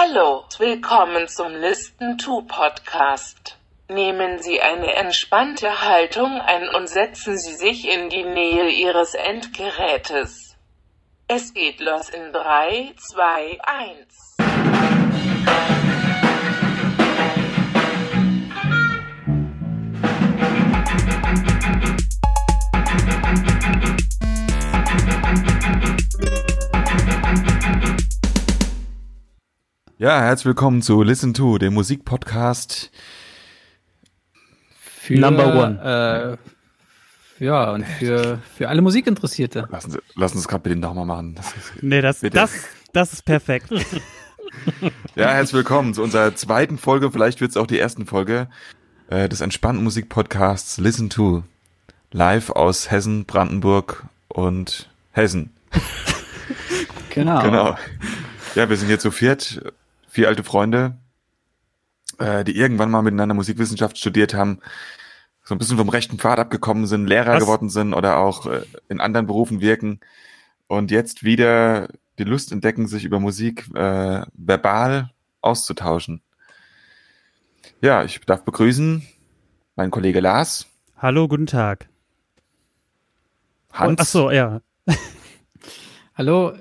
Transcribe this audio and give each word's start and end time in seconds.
Hallo, 0.00 0.44
willkommen 0.58 1.26
zum 1.26 1.56
Listen 1.56 2.18
to 2.18 2.42
Podcast. 2.42 3.58
Nehmen 3.88 4.40
Sie 4.40 4.60
eine 4.60 4.94
entspannte 4.94 5.82
Haltung 5.82 6.40
ein 6.40 6.68
und 6.68 6.88
setzen 6.88 7.36
Sie 7.36 7.54
sich 7.54 7.88
in 7.88 8.08
die 8.08 8.22
Nähe 8.22 8.68
Ihres 8.68 9.14
Endgerätes. 9.14 10.56
Es 11.26 11.52
geht 11.52 11.80
los 11.80 12.10
in 12.10 12.32
3, 12.32 12.94
2, 12.96 13.58
1. 13.60 15.07
Ja, 29.98 30.20
herzlich 30.20 30.46
willkommen 30.46 30.80
zu 30.80 31.02
Listen 31.02 31.34
to, 31.34 31.58
dem 31.58 31.74
Musikpodcast. 31.74 32.92
Für, 34.80 35.18
Number 35.18 35.56
one. 35.56 36.38
Äh, 37.40 37.44
ja, 37.44 37.72
und 37.72 37.84
für, 37.84 38.38
für 38.56 38.68
alle 38.68 38.80
Musikinteressierte. 38.80 39.66
Lassen 39.72 39.90
Sie, 39.90 39.98
lassen 40.14 40.34
Sie 40.34 40.40
es 40.42 40.46
gerade 40.46 40.62
bitte 40.62 40.76
nochmal 40.76 41.04
machen. 41.04 41.34
Das 41.34 41.46
ist, 41.48 41.82
Nee, 41.82 42.00
das, 42.00 42.20
Bitte. 42.20 42.36
das, 42.36 42.52
das 42.92 43.12
ist 43.12 43.24
perfekt. 43.24 43.70
ja, 45.16 45.30
herzlich 45.30 45.54
willkommen 45.54 45.94
zu 45.94 46.02
unserer 46.04 46.32
zweiten 46.36 46.78
Folge, 46.78 47.10
vielleicht 47.10 47.40
wird 47.40 47.50
es 47.50 47.56
auch 47.56 47.66
die 47.66 47.80
ersten 47.80 48.06
Folge 48.06 48.48
äh, 49.08 49.28
des 49.28 49.40
entspannten 49.40 49.82
Musikpodcasts 49.82 50.78
Listen 50.78 51.10
to. 51.10 51.42
Live 52.12 52.50
aus 52.50 52.90
Hessen, 52.92 53.24
Brandenburg 53.26 54.04
und 54.28 54.88
Hessen. 55.10 55.50
Genau. 57.10 57.42
Genau. 57.42 57.76
Ja, 58.54 58.70
wir 58.70 58.76
sind 58.76 58.86
hier 58.88 58.98
zu 58.98 59.10
viert, 59.10 59.60
vier 60.18 60.26
alte 60.26 60.42
Freunde, 60.42 60.98
äh, 62.18 62.42
die 62.42 62.56
irgendwann 62.56 62.90
mal 62.90 63.02
miteinander 63.02 63.36
Musikwissenschaft 63.36 63.96
studiert 63.98 64.34
haben, 64.34 64.58
so 65.44 65.54
ein 65.54 65.58
bisschen 65.58 65.78
vom 65.78 65.88
rechten 65.88 66.18
Pfad 66.18 66.40
abgekommen 66.40 66.88
sind, 66.88 67.06
Lehrer 67.06 67.34
Was? 67.34 67.40
geworden 67.44 67.68
sind 67.68 67.94
oder 67.94 68.18
auch 68.18 68.46
äh, 68.46 68.62
in 68.88 69.00
anderen 69.00 69.28
Berufen 69.28 69.60
wirken 69.60 70.00
und 70.66 70.90
jetzt 70.90 71.22
wieder 71.22 71.86
die 72.18 72.24
Lust 72.24 72.50
entdecken, 72.50 72.88
sich 72.88 73.04
über 73.04 73.20
Musik 73.20 73.68
äh, 73.76 74.22
verbal 74.34 75.10
auszutauschen. 75.40 76.20
Ja, 77.80 78.02
ich 78.02 78.20
darf 78.22 78.42
begrüßen 78.42 79.06
meinen 79.76 79.92
Kollege 79.92 80.18
Lars, 80.18 80.66
Hallo, 80.96 81.28
guten 81.28 81.46
Tag. 81.46 81.88
Hans. 83.72 84.00
Ach 84.00 84.04
so, 84.04 84.32
ja. 84.32 84.62
Hallo, 86.16 86.54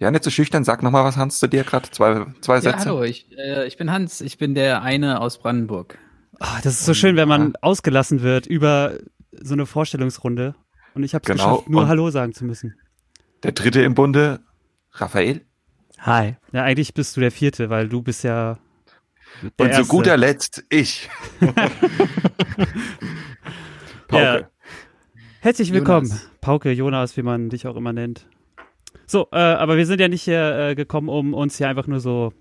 Ja, 0.00 0.10
nicht 0.10 0.24
so 0.24 0.30
schüchtern, 0.30 0.64
sag 0.64 0.82
nochmal 0.82 1.04
was, 1.04 1.16
Hans, 1.18 1.38
zu 1.38 1.46
dir 1.46 1.62
gerade, 1.62 1.90
zwei, 1.90 2.24
zwei 2.40 2.54
ja, 2.56 2.60
Sätze. 2.62 2.78
hallo, 2.86 3.02
ich, 3.02 3.26
äh, 3.36 3.66
ich 3.66 3.76
bin 3.76 3.90
Hans, 3.92 4.22
ich 4.22 4.38
bin 4.38 4.54
der 4.54 4.80
eine 4.82 5.20
aus 5.20 5.38
Brandenburg. 5.38 5.98
Ah, 6.38 6.58
das 6.64 6.72
ist 6.80 6.86
so 6.86 6.94
schön, 6.94 7.16
wenn 7.16 7.28
man 7.28 7.54
ausgelassen 7.60 8.22
wird 8.22 8.46
über 8.46 8.94
so 9.30 9.52
eine 9.52 9.66
Vorstellungsrunde. 9.66 10.54
Und 10.94 11.02
ich 11.04 11.12
habe 11.14 11.22
es 11.22 11.26
Genau, 11.26 11.50
geschafft, 11.56 11.68
nur 11.68 11.82
und- 11.82 11.88
Hallo 11.88 12.08
sagen 12.10 12.32
zu 12.32 12.46
müssen. 12.46 12.76
Der 13.42 13.52
dritte 13.52 13.82
im 13.82 13.94
Bunde, 13.94 14.40
Raphael. 14.92 15.42
Hi. 15.98 16.36
Ja, 16.52 16.62
eigentlich 16.64 16.94
bist 16.94 17.14
du 17.16 17.20
der 17.20 17.30
Vierte, 17.30 17.68
weil 17.68 17.88
du 17.90 18.00
bist 18.02 18.24
ja 18.24 18.58
der 19.58 19.66
Und 19.66 19.72
zu 19.74 19.80
Erste. 19.80 19.84
guter 19.86 20.16
Letzt 20.16 20.64
ich. 20.70 21.10
Pauke. 24.08 24.22
Ja. 24.24 24.48
Herzlich 25.40 25.72
willkommen, 25.74 26.06
Jonas. 26.08 26.30
Pauke, 26.40 26.70
Jonas, 26.72 27.16
wie 27.18 27.22
man 27.22 27.50
dich 27.50 27.66
auch 27.66 27.76
immer 27.76 27.92
nennt. 27.92 28.26
So, 29.10 29.26
äh, 29.32 29.38
aber 29.38 29.76
wir 29.76 29.86
sind 29.86 30.00
ja 30.00 30.06
nicht 30.06 30.22
hier 30.22 30.56
äh, 30.56 30.74
gekommen, 30.76 31.08
um 31.08 31.34
uns 31.34 31.58
hier 31.58 31.68
einfach 31.68 31.88
nur 31.88 31.98
so 31.98 32.32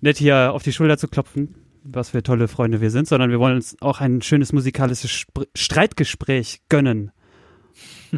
nett 0.00 0.16
hier 0.16 0.52
auf 0.52 0.62
die 0.62 0.72
Schulter 0.72 0.96
zu 0.96 1.08
klopfen, 1.08 1.56
was 1.82 2.10
für 2.10 2.22
tolle 2.22 2.46
Freunde 2.46 2.80
wir 2.80 2.92
sind, 2.92 3.08
sondern 3.08 3.30
wir 3.30 3.40
wollen 3.40 3.56
uns 3.56 3.76
auch 3.80 4.00
ein 4.00 4.22
schönes 4.22 4.52
musikalisches 4.52 5.10
Spr 5.10 5.46
Streitgespräch 5.56 6.60
gönnen. 6.68 7.10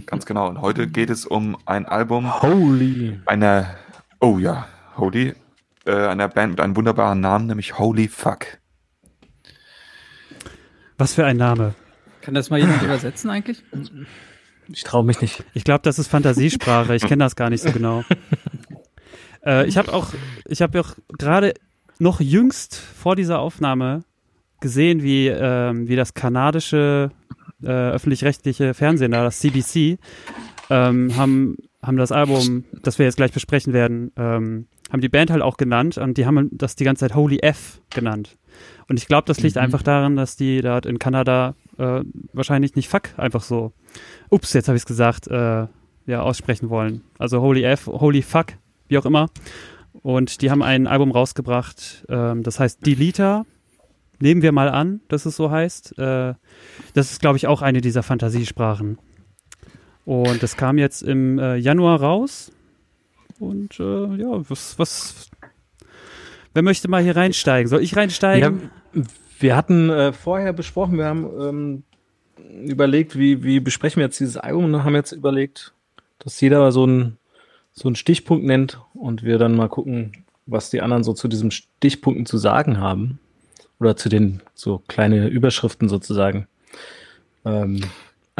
Ganz 0.05 0.27
genau. 0.27 0.51
Und 0.51 0.61
heute 0.61 0.89
geht 0.89 1.09
es 1.09 1.25
um 1.25 1.57
ein 1.65 1.87
Album 1.87 2.43
Holy. 2.43 3.19
einer, 3.25 3.75
oh 4.21 4.37
ja, 4.37 4.69
Holy, 4.99 5.33
äh, 5.87 5.91
einer 5.91 6.29
Band 6.29 6.51
mit 6.51 6.61
einem 6.61 6.77
wunderbaren 6.77 7.21
Namen, 7.21 7.47
nämlich 7.47 7.79
Holy 7.79 8.09
Fuck. 8.09 8.59
Was 10.99 11.15
für 11.15 11.25
ein 11.25 11.39
Name. 11.39 11.75
Kann 12.21 12.35
das 12.35 12.51
mal 12.51 12.61
jemand 12.61 12.83
übersetzen 12.83 13.31
eigentlich? 13.31 13.65
Ich 14.73 14.85
traue 14.85 15.05
mich 15.05 15.21
nicht. 15.21 15.45
Ich 15.55 15.65
glaube, 15.65 15.81
das 15.83 15.99
ist 15.99 16.09
Fantasiesprache. 16.09 16.95
Ich 16.95 17.03
kenne 17.03 17.25
das 17.25 17.37
gar 17.37 17.51
nicht 17.51 17.63
so 17.63 17.73
genau. 17.73 18.05
äh, 19.45 19.67
ich 19.67 19.77
habe 19.77 19.93
auch, 19.93 20.09
ich 20.47 20.63
habe 20.63 20.81
auch 20.81 20.95
gerade 21.19 21.55
noch 21.99 22.21
jüngst 22.21 22.77
vor 22.77 23.17
dieser 23.17 23.41
Aufnahme 23.41 24.05
gesehen, 24.61 25.03
wie, 25.03 25.29
ähm, 25.29 25.89
wie 25.89 25.97
das 25.97 26.15
kanadische 26.15 27.11
äh, 27.63 27.67
öffentlich-rechtliche 27.67 28.75
Fernsehen, 28.75 29.13
da 29.13 29.25
das 29.25 29.41
CBC, 29.41 29.99
ähm, 30.71 31.17
haben, 31.17 31.57
haben 31.83 31.97
das 31.97 32.13
Album, 32.13 32.65
das 32.83 32.99
wir 32.99 33.07
jetzt 33.07 33.17
gleich 33.17 33.33
besprechen 33.33 33.73
werden, 33.73 34.13
ähm, 34.17 34.67
haben 34.93 35.01
die 35.01 35.09
Band 35.09 35.31
halt 35.31 35.43
auch 35.43 35.57
genannt 35.57 35.99
und 35.99 36.19
die 36.19 36.27
haben 36.27 36.49
das 36.53 36.77
die 36.77 36.85
ganze 36.85 37.01
Zeit 37.07 37.15
Holy 37.15 37.39
F 37.41 37.81
genannt. 37.91 38.37
Und 38.89 38.99
ich 38.99 39.07
glaube, 39.07 39.25
das 39.27 39.41
liegt 39.41 39.57
Mhm. 39.57 39.63
einfach 39.63 39.83
daran, 39.83 40.17
dass 40.17 40.37
die 40.37 40.61
dort 40.61 40.85
in 40.87 40.99
Kanada 40.99 41.55
äh, 41.79 42.03
wahrscheinlich 42.33 42.75
nicht 42.75 42.89
Fuck 42.89 43.11
einfach 43.17 43.43
so, 43.43 43.73
ups, 44.29 44.53
jetzt 44.53 44.69
habe 44.69 44.77
ich 44.77 44.83
es 44.83 44.87
gesagt, 44.87 45.29
äh, 45.29 45.67
ja, 46.07 46.23
aussprechen 46.23 46.69
wollen. 46.69 47.03
Also 47.19 47.41
Holy 47.41 47.63
F, 47.63 47.87
Holy 47.87 48.21
Fuck, 48.23 48.49
wie 48.89 48.99
auch 48.99 49.07
immer. 49.07 49.31
Und 50.03 50.43
die 50.43 50.51
haben 50.51 50.63
ein 50.63 50.87
Album 50.87 51.11
rausgebracht, 51.13 52.05
ähm, 52.09 52.43
das 52.43 52.61
heißt 52.61 52.85
Deleter. 52.85 53.47
Nehmen 54.23 54.43
wir 54.43 54.53
mal 54.53 54.69
an, 54.69 55.01
dass 55.09 55.25
es 55.25 55.37
so 55.37 55.51
heißt. 55.51 55.99
Äh, 55.99 56.35
das 56.93 57.11
ist, 57.13 57.21
glaube 57.21 57.39
ich, 57.39 57.47
auch 57.47 57.63
eine 57.63 57.81
dieser 57.81 58.03
Fantasiesprachen. 58.03 58.99
Und 60.05 60.43
das 60.43 60.56
kam 60.56 60.78
jetzt 60.78 61.03
im 61.03 61.38
äh, 61.38 61.56
Januar 61.56 62.00
raus. 62.00 62.50
Und 63.38 63.78
äh, 63.81 64.16
ja, 64.16 64.49
was, 64.49 64.78
was. 64.78 65.31
Wer 66.53 66.62
möchte 66.62 66.88
mal 66.88 67.03
hier 67.03 67.16
reinsteigen? 67.16 67.69
Soll 67.69 67.83
ich 67.83 67.97
reinsteigen? 67.97 68.71
Wir 69.39 69.56
hatten 69.56 69.89
äh, 69.89 70.12
vorher 70.12 70.53
besprochen, 70.53 70.99
wir 70.99 71.06
haben 71.06 71.31
ähm, 71.41 71.83
überlegt, 72.69 73.16
wie, 73.16 73.43
wie 73.43 73.60
besprechen 73.60 74.00
wir 74.00 74.06
jetzt 74.06 74.21
dieses 74.21 74.37
Album 74.37 74.65
und 74.65 74.84
haben 74.84 74.94
jetzt 74.94 75.12
überlegt, 75.12 75.72
dass 76.19 76.41
jeder 76.41 76.71
so 76.72 76.83
einen 76.83 77.16
so 77.72 77.94
Stichpunkt 77.94 78.44
nennt 78.44 78.81
und 78.93 79.22
wir 79.22 79.39
dann 79.39 79.56
mal 79.56 79.69
gucken, 79.69 80.25
was 80.47 80.71
die 80.71 80.83
anderen 80.83 81.05
so 81.05 81.15
zu 81.15 81.28
diesen 81.28 81.50
Stichpunkten 81.50 82.27
zu 82.27 82.37
sagen 82.37 82.78
haben. 82.78 83.19
Oder 83.78 83.97
zu 83.97 84.10
den 84.10 84.43
so 84.55 84.83
kleine 84.89 85.28
Überschriften 85.28 85.89
sozusagen. 85.89 86.47
Ähm, 87.47 87.81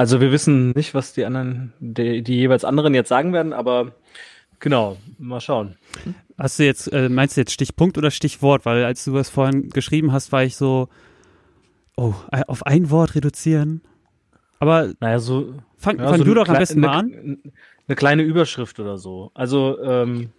also 0.01 0.23
wir 0.23 0.33
wissen 0.33 0.71
nicht, 0.71 0.95
was 0.95 1.13
die 1.13 1.27
anderen, 1.27 1.75
die, 1.79 2.23
die 2.23 2.37
jeweils 2.37 2.65
anderen 2.65 2.95
jetzt 2.95 3.11
sagen 3.11 3.35
werden, 3.35 3.53
aber 3.53 3.93
genau, 4.59 4.97
mal 5.19 5.43
schauen. 5.43 5.77
Hast 6.39 6.59
du 6.59 6.65
jetzt, 6.65 6.91
äh, 6.91 7.11
meinst 7.11 7.37
du 7.37 7.43
jetzt 7.43 7.53
Stichpunkt 7.53 7.99
oder 7.99 8.11
Stichwort? 8.11 8.65
Weil 8.65 8.83
als 8.83 9.05
du 9.05 9.13
das 9.13 9.29
vorhin 9.29 9.69
geschrieben 9.69 10.11
hast, 10.11 10.33
war 10.33 10.43
ich 10.43 10.57
so, 10.57 10.89
oh, 11.99 12.15
äh, 12.33 12.41
auf 12.47 12.65
ein 12.65 12.89
Wort 12.89 13.15
reduzieren. 13.15 13.83
Aber 14.59 14.91
Naja, 15.01 15.19
so, 15.19 15.53
fang, 15.77 15.99
Ja, 15.99 16.09
fang 16.09 16.17
so 16.17 16.25
du 16.25 16.33
doch 16.33 16.49
am 16.49 16.57
besten 16.57 16.81
mal 16.81 16.89
eine, 16.89 16.99
an. 16.99 17.39
Eine 17.87 17.95
kleine 17.95 18.23
Überschrift 18.23 18.81
oder 18.81 18.97
so. 18.97 19.31
Also, 19.35 19.83
ähm, 19.83 20.31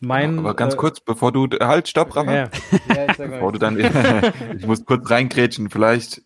mein. 0.00 0.38
Aber 0.38 0.54
ganz 0.54 0.72
äh, 0.72 0.78
kurz, 0.78 1.00
bevor 1.00 1.32
du, 1.32 1.48
halt, 1.60 1.86
stopp, 1.86 2.16
Rafa. 2.16 2.32
Ja, 2.32 2.50
ja, 2.88 3.06
ich 3.10 3.16
sag 3.18 3.30
Bevor 3.30 3.52
du 3.52 3.58
mal. 3.58 3.76
dann, 3.76 4.32
ich 4.58 4.66
muss 4.66 4.86
kurz 4.86 5.10
reingrätschen, 5.10 5.68
vielleicht, 5.68 6.22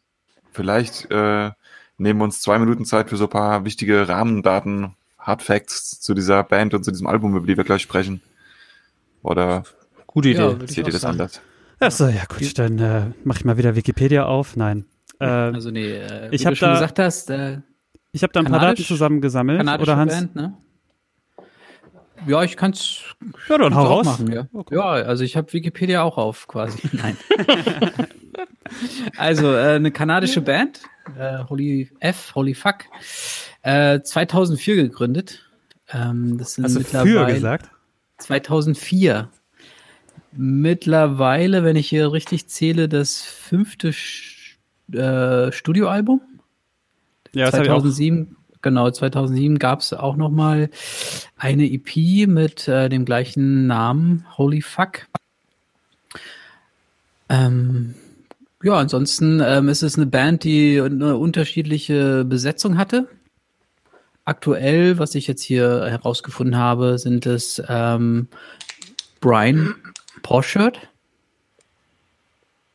vielleicht 0.52 1.10
äh, 1.10 1.50
nehmen 1.98 2.20
wir 2.20 2.24
uns 2.24 2.40
zwei 2.40 2.58
Minuten 2.58 2.84
Zeit 2.84 3.08
für 3.10 3.16
so 3.16 3.24
ein 3.24 3.30
paar 3.30 3.64
wichtige 3.64 4.08
Rahmendaten, 4.08 4.94
Hard 5.18 5.42
Facts 5.42 6.00
zu 6.00 6.14
dieser 6.14 6.42
Band 6.44 6.74
und 6.74 6.84
zu 6.84 6.90
diesem 6.90 7.06
Album, 7.06 7.36
über 7.36 7.46
die 7.46 7.56
wir 7.56 7.64
gleich 7.64 7.82
sprechen. 7.82 8.20
Oder 9.22 9.64
Gute 10.06 10.28
Idee. 10.28 10.38
Ja, 10.40 10.66
seht 10.66 10.78
ihr 10.78 10.84
das 10.92 11.00
sagen. 11.00 11.12
anders? 11.20 11.40
Achso, 11.80 12.06
ja 12.08 12.22
gut, 12.28 12.58
dann 12.58 12.78
äh, 12.78 13.06
mach 13.24 13.36
ich 13.38 13.44
mal 13.44 13.56
wieder 13.56 13.74
Wikipedia 13.74 14.24
auf. 14.26 14.54
Nein. 14.56 14.84
Äh, 15.18 15.24
Also 15.24 15.70
nee, 15.70 15.92
äh, 15.92 16.30
wie 16.30 16.36
ich 16.36 16.42
du 16.42 16.48
hab 16.48 16.56
schon 16.56 16.68
da- 16.68 16.74
gesagt 16.74 16.98
hast, 16.98 17.30
äh, 17.30 17.58
ich 18.12 18.22
habe 18.22 18.32
da 18.32 18.40
ein 18.40 18.46
paar 18.46 18.60
Daten 18.60 18.84
zusammengesammelt. 18.84 19.60
Oder 19.80 19.96
Hans? 19.96 20.12
Band, 20.12 20.36
ne? 20.36 20.54
Ja, 22.26 22.42
ich 22.44 22.56
kann's, 22.56 23.00
Ja, 23.48 23.58
dann 23.58 23.74
hau 23.74 23.84
raus. 23.86 24.06
machen, 24.06 24.32
ja. 24.32 24.46
Okay. 24.52 24.76
ja, 24.76 24.84
also 24.84 25.24
ich 25.24 25.36
habe 25.36 25.52
Wikipedia 25.52 26.02
auch 26.02 26.16
auf 26.16 26.46
quasi. 26.46 26.78
Nein. 26.92 27.16
also 29.16 29.52
äh, 29.54 29.74
eine 29.74 29.90
kanadische 29.90 30.40
Band, 30.40 30.80
äh, 31.18 31.38
Holy 31.48 31.90
F, 32.00 32.34
Holy 32.34 32.54
Fuck, 32.54 32.84
äh, 33.62 34.00
2004 34.00 34.76
gegründet. 34.76 35.48
Ähm, 35.92 36.38
das 36.38 36.54
sind 36.54 36.64
Hast 36.64 36.74
du 36.74 36.78
mittlerweile 36.80 37.26
für 37.26 37.34
gesagt? 37.34 37.70
2004. 38.18 39.28
Mittlerweile, 40.36 41.62
wenn 41.62 41.76
ich 41.76 41.88
hier 41.88 42.12
richtig 42.12 42.48
zähle, 42.48 42.88
das 42.88 43.22
fünfte 43.22 43.90
Sch- 43.90 44.56
äh, 44.92 45.52
Studioalbum. 45.52 46.20
Ja, 47.32 47.46
das 47.46 47.54
habe 47.54 47.64
ich 47.64 47.70
auch. 47.70 47.82
2007 47.82 48.36
genau, 48.62 48.90
2007 48.90 49.58
gab 49.58 49.80
es 49.80 49.92
auch 49.92 50.16
noch 50.16 50.30
mal 50.30 50.70
eine 51.36 51.70
EP 51.70 52.26
mit 52.26 52.66
äh, 52.66 52.88
dem 52.88 53.04
gleichen 53.04 53.66
Namen, 53.66 54.26
Holy 54.38 54.62
Fuck. 54.62 55.06
Ähm, 57.28 57.94
ja, 58.64 58.74
ansonsten 58.74 59.42
ähm, 59.44 59.68
ist 59.68 59.82
es 59.82 59.96
eine 59.96 60.06
Band, 60.06 60.42
die 60.42 60.80
eine 60.80 61.16
unterschiedliche 61.16 62.24
Besetzung 62.24 62.78
hatte. 62.78 63.08
Aktuell, 64.24 64.98
was 64.98 65.14
ich 65.14 65.26
jetzt 65.26 65.42
hier 65.42 65.84
herausgefunden 65.84 66.56
habe, 66.56 66.98
sind 66.98 67.26
es 67.26 67.62
ähm, 67.68 68.28
Brian 69.20 69.74
Poschert, 70.22 70.88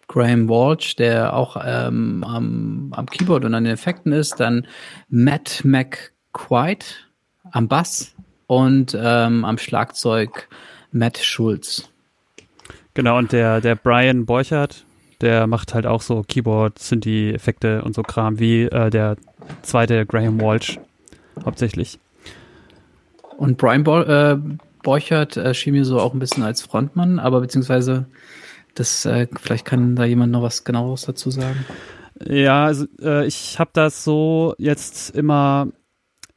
Graham 0.08 0.48
Walsh, 0.48 0.96
der 0.96 1.34
auch 1.34 1.58
ähm, 1.66 2.24
am, 2.24 2.94
am 2.96 3.06
Keyboard 3.08 3.46
und 3.46 3.56
an 3.56 3.64
den 3.64 3.74
Effekten 3.74 4.12
ist, 4.12 4.40
dann 4.40 4.68
Matt 5.10 5.62
McQuaid 5.64 7.08
am 7.52 7.68
Bass 7.68 8.14
und 8.46 8.96
ähm, 9.00 9.44
am 9.44 9.58
Schlagzeug 9.58 10.50
Matt 10.92 11.18
Schulz. 11.18 11.90
Genau, 12.94 13.18
und 13.18 13.32
der, 13.32 13.60
der 13.62 13.76
Brian 13.76 14.26
Borchert, 14.28 14.86
der 15.22 15.48
macht 15.48 15.74
halt 15.74 15.86
auch 15.86 16.02
so 16.02 16.24
Keyboard, 16.28 16.80
Synthi-Effekte 16.80 17.82
und 17.84 17.94
so 17.94 18.04
Kram, 18.04 18.40
wie 18.40 18.64
äh, 18.64 18.90
der 18.90 19.18
zweite 19.62 20.06
Graham 20.06 20.40
Walsh 20.40 20.80
hauptsächlich. 21.46 22.00
Und 23.38 23.58
Brian 23.58 23.84
Bo 23.84 24.02
äh, 24.02 24.38
Borchert 24.84 25.38
äh, 25.38 25.54
schien 25.54 25.74
mir 25.74 25.86
so 25.86 26.00
auch 26.00 26.14
ein 26.14 26.20
bisschen 26.20 26.44
als 26.44 26.62
Frontmann, 26.62 27.20
aber 27.20 27.42
beziehungsweise 27.42 28.06
das, 28.76 29.06
äh, 29.06 29.28
vielleicht 29.40 29.66
kann 29.66 29.96
da 29.96 30.06
jemand 30.06 30.32
noch 30.32 30.42
was 30.42 30.64
genaueres 30.64 31.04
dazu 31.04 31.32
sagen. 31.32 31.66
Ja, 32.26 32.66
also 32.66 32.86
äh, 33.02 33.26
ich 33.26 33.60
habe 33.60 33.72
das 33.74 34.04
so 34.04 34.56
jetzt 34.58 35.16
immer 35.16 35.68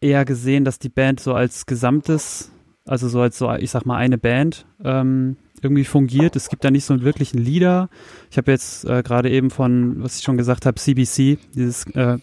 eher 0.00 0.24
gesehen, 0.24 0.64
dass 0.64 0.78
die 0.78 0.88
Band 0.88 1.20
so 1.20 1.34
als 1.34 1.66
Gesamtes, 1.66 2.50
also 2.84 3.08
so 3.08 3.20
als 3.20 3.38
so, 3.38 3.52
ich 3.52 3.70
sag 3.70 3.86
mal, 3.86 3.96
eine 3.96 4.18
Band 4.18 4.66
ähm, 4.84 5.36
irgendwie 5.62 5.84
fungiert. 5.84 6.36
Es 6.36 6.48
gibt 6.48 6.64
da 6.64 6.70
nicht 6.70 6.84
so 6.84 6.94
einen 6.94 7.02
wirklichen 7.02 7.38
Leader. 7.38 7.88
Ich 8.30 8.36
habe 8.36 8.50
jetzt 8.50 8.84
äh, 8.84 9.02
gerade 9.02 9.30
eben 9.30 9.50
von, 9.50 10.02
was 10.02 10.18
ich 10.18 10.24
schon 10.24 10.36
gesagt 10.36 10.66
habe, 10.66 10.76
CBC, 10.76 11.38
dieses, 11.54 11.86
äh, 11.94 12.18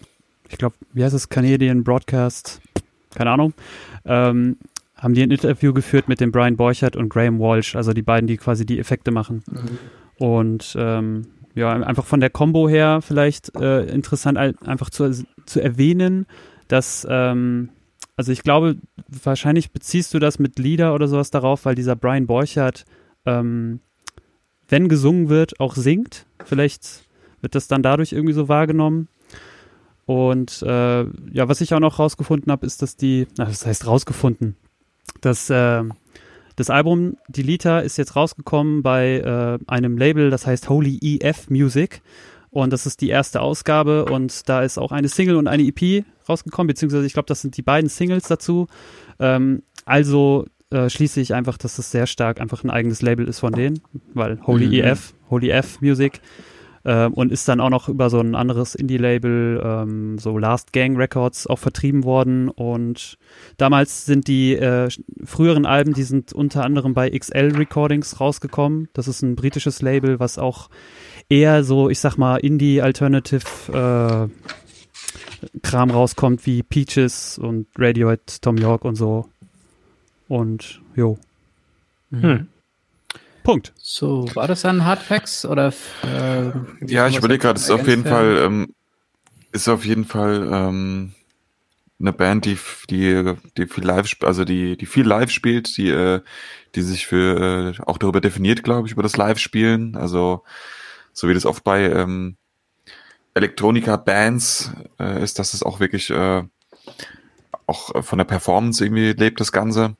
ich 0.49 0.57
glaube, 0.57 0.75
wie 0.93 1.03
heißt 1.03 1.15
es, 1.15 1.29
Canadian 1.29 1.83
Broadcast, 1.83 2.61
keine 3.15 3.31
Ahnung, 3.31 3.53
ähm, 4.05 4.57
haben 4.95 5.13
die 5.13 5.23
ein 5.23 5.31
Interview 5.31 5.73
geführt 5.73 6.09
mit 6.09 6.19
dem 6.19 6.31
Brian 6.31 6.57
Borchert 6.57 6.95
und 6.95 7.09
Graham 7.09 7.39
Walsh, 7.39 7.75
also 7.75 7.93
die 7.93 8.01
beiden, 8.01 8.27
die 8.27 8.37
quasi 8.37 8.65
die 8.65 8.79
Effekte 8.79 9.11
machen. 9.11 9.43
Mhm. 9.49 9.77
Und 10.17 10.75
ähm, 10.77 11.27
ja, 11.55 11.71
einfach 11.71 12.05
von 12.05 12.19
der 12.19 12.29
Combo 12.29 12.67
her 12.67 13.01
vielleicht 13.01 13.55
äh, 13.55 13.85
interessant 13.85 14.37
einfach 14.37 14.89
zu, 14.89 15.25
zu 15.45 15.61
erwähnen, 15.61 16.25
dass, 16.67 17.07
ähm, 17.09 17.69
also 18.15 18.31
ich 18.31 18.43
glaube, 18.43 18.75
wahrscheinlich 19.07 19.71
beziehst 19.71 20.13
du 20.13 20.19
das 20.19 20.39
mit 20.39 20.59
Lieder 20.59 20.93
oder 20.93 21.07
sowas 21.07 21.31
darauf, 21.31 21.65
weil 21.65 21.75
dieser 21.75 21.95
Brian 21.95 22.27
Borchert, 22.27 22.85
ähm, 23.29 23.79
wenn 24.67 24.89
gesungen 24.89 25.29
wird, 25.29 25.59
auch 25.59 25.75
singt. 25.75 26.25
Vielleicht 26.43 27.07
wird 27.41 27.55
das 27.55 27.67
dann 27.67 27.83
dadurch 27.83 28.13
irgendwie 28.13 28.33
so 28.33 28.47
wahrgenommen. 28.47 29.07
Und 30.05 30.63
äh, 30.63 31.01
ja, 31.03 31.47
was 31.47 31.61
ich 31.61 31.73
auch 31.73 31.79
noch 31.79 31.99
rausgefunden 31.99 32.51
habe, 32.51 32.65
ist, 32.65 32.81
dass 32.81 32.95
die, 32.95 33.27
na, 33.37 33.45
das 33.45 33.65
heißt 33.65 33.85
rausgefunden, 33.85 34.55
dass 35.21 35.49
äh, 35.49 35.83
das 36.55 36.69
Album 36.69 37.15
Die 37.27 37.43
Lita 37.43 37.79
ist 37.79 37.97
jetzt 37.97 38.15
rausgekommen 38.15 38.81
bei 38.81 39.19
äh, 39.19 39.59
einem 39.71 39.97
Label, 39.97 40.29
das 40.29 40.47
heißt 40.47 40.69
Holy 40.69 40.99
EF 41.01 41.49
Music. 41.49 42.01
Und 42.51 42.73
das 42.73 42.87
ist 42.87 43.01
die 43.01 43.09
erste 43.09 43.41
Ausgabe 43.41 44.05
und 44.05 44.49
da 44.49 44.63
ist 44.63 44.79
auch 44.79 44.91
eine 44.91 45.07
Single 45.07 45.35
und 45.35 45.47
eine 45.47 45.63
EP 45.63 46.03
rausgekommen, 46.27 46.67
beziehungsweise 46.67 47.05
ich 47.05 47.13
glaube, 47.13 47.27
das 47.27 47.41
sind 47.41 47.55
die 47.57 47.61
beiden 47.61 47.89
Singles 47.89 48.27
dazu. 48.27 48.67
Ähm, 49.19 49.61
also 49.85 50.47
äh, 50.71 50.89
schließe 50.89 51.21
ich 51.21 51.33
einfach, 51.33 51.57
dass 51.57 51.79
es 51.79 51.91
sehr 51.91 52.07
stark 52.07 52.39
einfach 52.39 52.63
ein 52.63 52.69
eigenes 52.69 53.01
Label 53.01 53.27
ist 53.27 53.39
von 53.39 53.53
denen, 53.53 53.81
weil 54.13 54.39
Holy 54.45 54.67
mhm. 54.67 54.73
EF, 54.73 55.13
Holy 55.29 55.49
F 55.49 55.81
Music 55.81 56.21
ähm, 56.85 57.13
und 57.13 57.31
ist 57.31 57.47
dann 57.47 57.59
auch 57.59 57.69
noch 57.69 57.89
über 57.89 58.09
so 58.09 58.19
ein 58.19 58.35
anderes 58.35 58.75
Indie-Label, 58.75 59.61
ähm, 59.63 60.17
so 60.17 60.37
Last 60.37 60.73
Gang 60.73 60.97
Records, 60.97 61.47
auch 61.47 61.59
vertrieben 61.59 62.03
worden. 62.03 62.49
Und 62.49 63.17
damals 63.57 64.05
sind 64.05 64.27
die 64.27 64.55
äh, 64.55 64.89
früheren 65.23 65.65
Alben, 65.65 65.93
die 65.93 66.03
sind 66.03 66.33
unter 66.33 66.63
anderem 66.63 66.93
bei 66.93 67.09
XL 67.09 67.55
Recordings 67.55 68.19
rausgekommen. 68.19 68.87
Das 68.93 69.07
ist 69.07 69.21
ein 69.21 69.35
britisches 69.35 69.81
Label, 69.81 70.19
was 70.19 70.37
auch 70.37 70.69
eher 71.29 71.63
so, 71.63 71.89
ich 71.89 71.99
sag 71.99 72.17
mal, 72.17 72.37
Indie-Alternative 72.37 74.29
äh, 74.31 75.59
Kram 75.61 75.91
rauskommt, 75.91 76.45
wie 76.45 76.63
Peaches 76.63 77.37
und 77.37 77.67
Radiohead, 77.77 78.41
Tom 78.41 78.57
York 78.57 78.85
und 78.85 78.95
so. 78.95 79.25
Und 80.29 80.79
jo. 80.95 81.17
Hm. 82.11 82.47
Punkt. 83.43 83.73
So, 83.77 84.29
war 84.35 84.47
das 84.47 84.61
dann 84.61 84.85
Hardfacts 84.85 85.43
oder? 85.45 85.73
Äh, 86.03 86.51
ja, 86.85 87.07
ich 87.07 87.17
überlege 87.17 87.39
gerade, 87.39 87.59
ist 87.59 87.71
auf 87.71 87.87
jeden 87.87 88.05
Fall, 88.05 88.37
ähm, 88.37 88.73
ist 89.51 89.67
auf 89.67 89.85
jeden 89.85 90.05
Fall 90.05 90.47
ähm, 90.51 91.13
eine 91.99 92.13
Band, 92.13 92.45
die 92.45 92.57
die 92.89 93.33
die 93.57 93.65
viel 93.65 93.83
live, 93.83 94.15
also 94.21 94.45
die 94.45 94.77
die 94.77 94.85
viel 94.85 95.05
live 95.05 95.31
spielt, 95.31 95.75
die 95.77 95.89
äh, 95.89 96.21
die 96.75 96.81
sich 96.83 97.07
für 97.07 97.75
äh, 97.79 97.81
auch 97.85 97.97
darüber 97.97 98.21
definiert, 98.21 98.63
glaube 98.63 98.87
ich, 98.87 98.93
über 98.93 99.03
das 99.03 99.17
Live-Spielen. 99.17 99.95
Also 99.95 100.43
so 101.11 101.27
wie 101.27 101.33
das 101.33 101.47
oft 101.47 101.63
bei 101.63 101.89
ähm, 101.89 102.37
Elektronika-Bands 103.33 104.73
äh, 104.99 105.23
ist, 105.23 105.39
dass 105.39 105.55
es 105.55 105.63
auch 105.63 105.79
wirklich 105.79 106.11
äh, 106.11 106.43
auch 107.65 108.03
von 108.03 108.17
der 108.17 108.25
Performance 108.25 108.83
irgendwie 108.83 109.13
lebt 109.13 109.39
das 109.39 109.51
Ganze. 109.51 109.95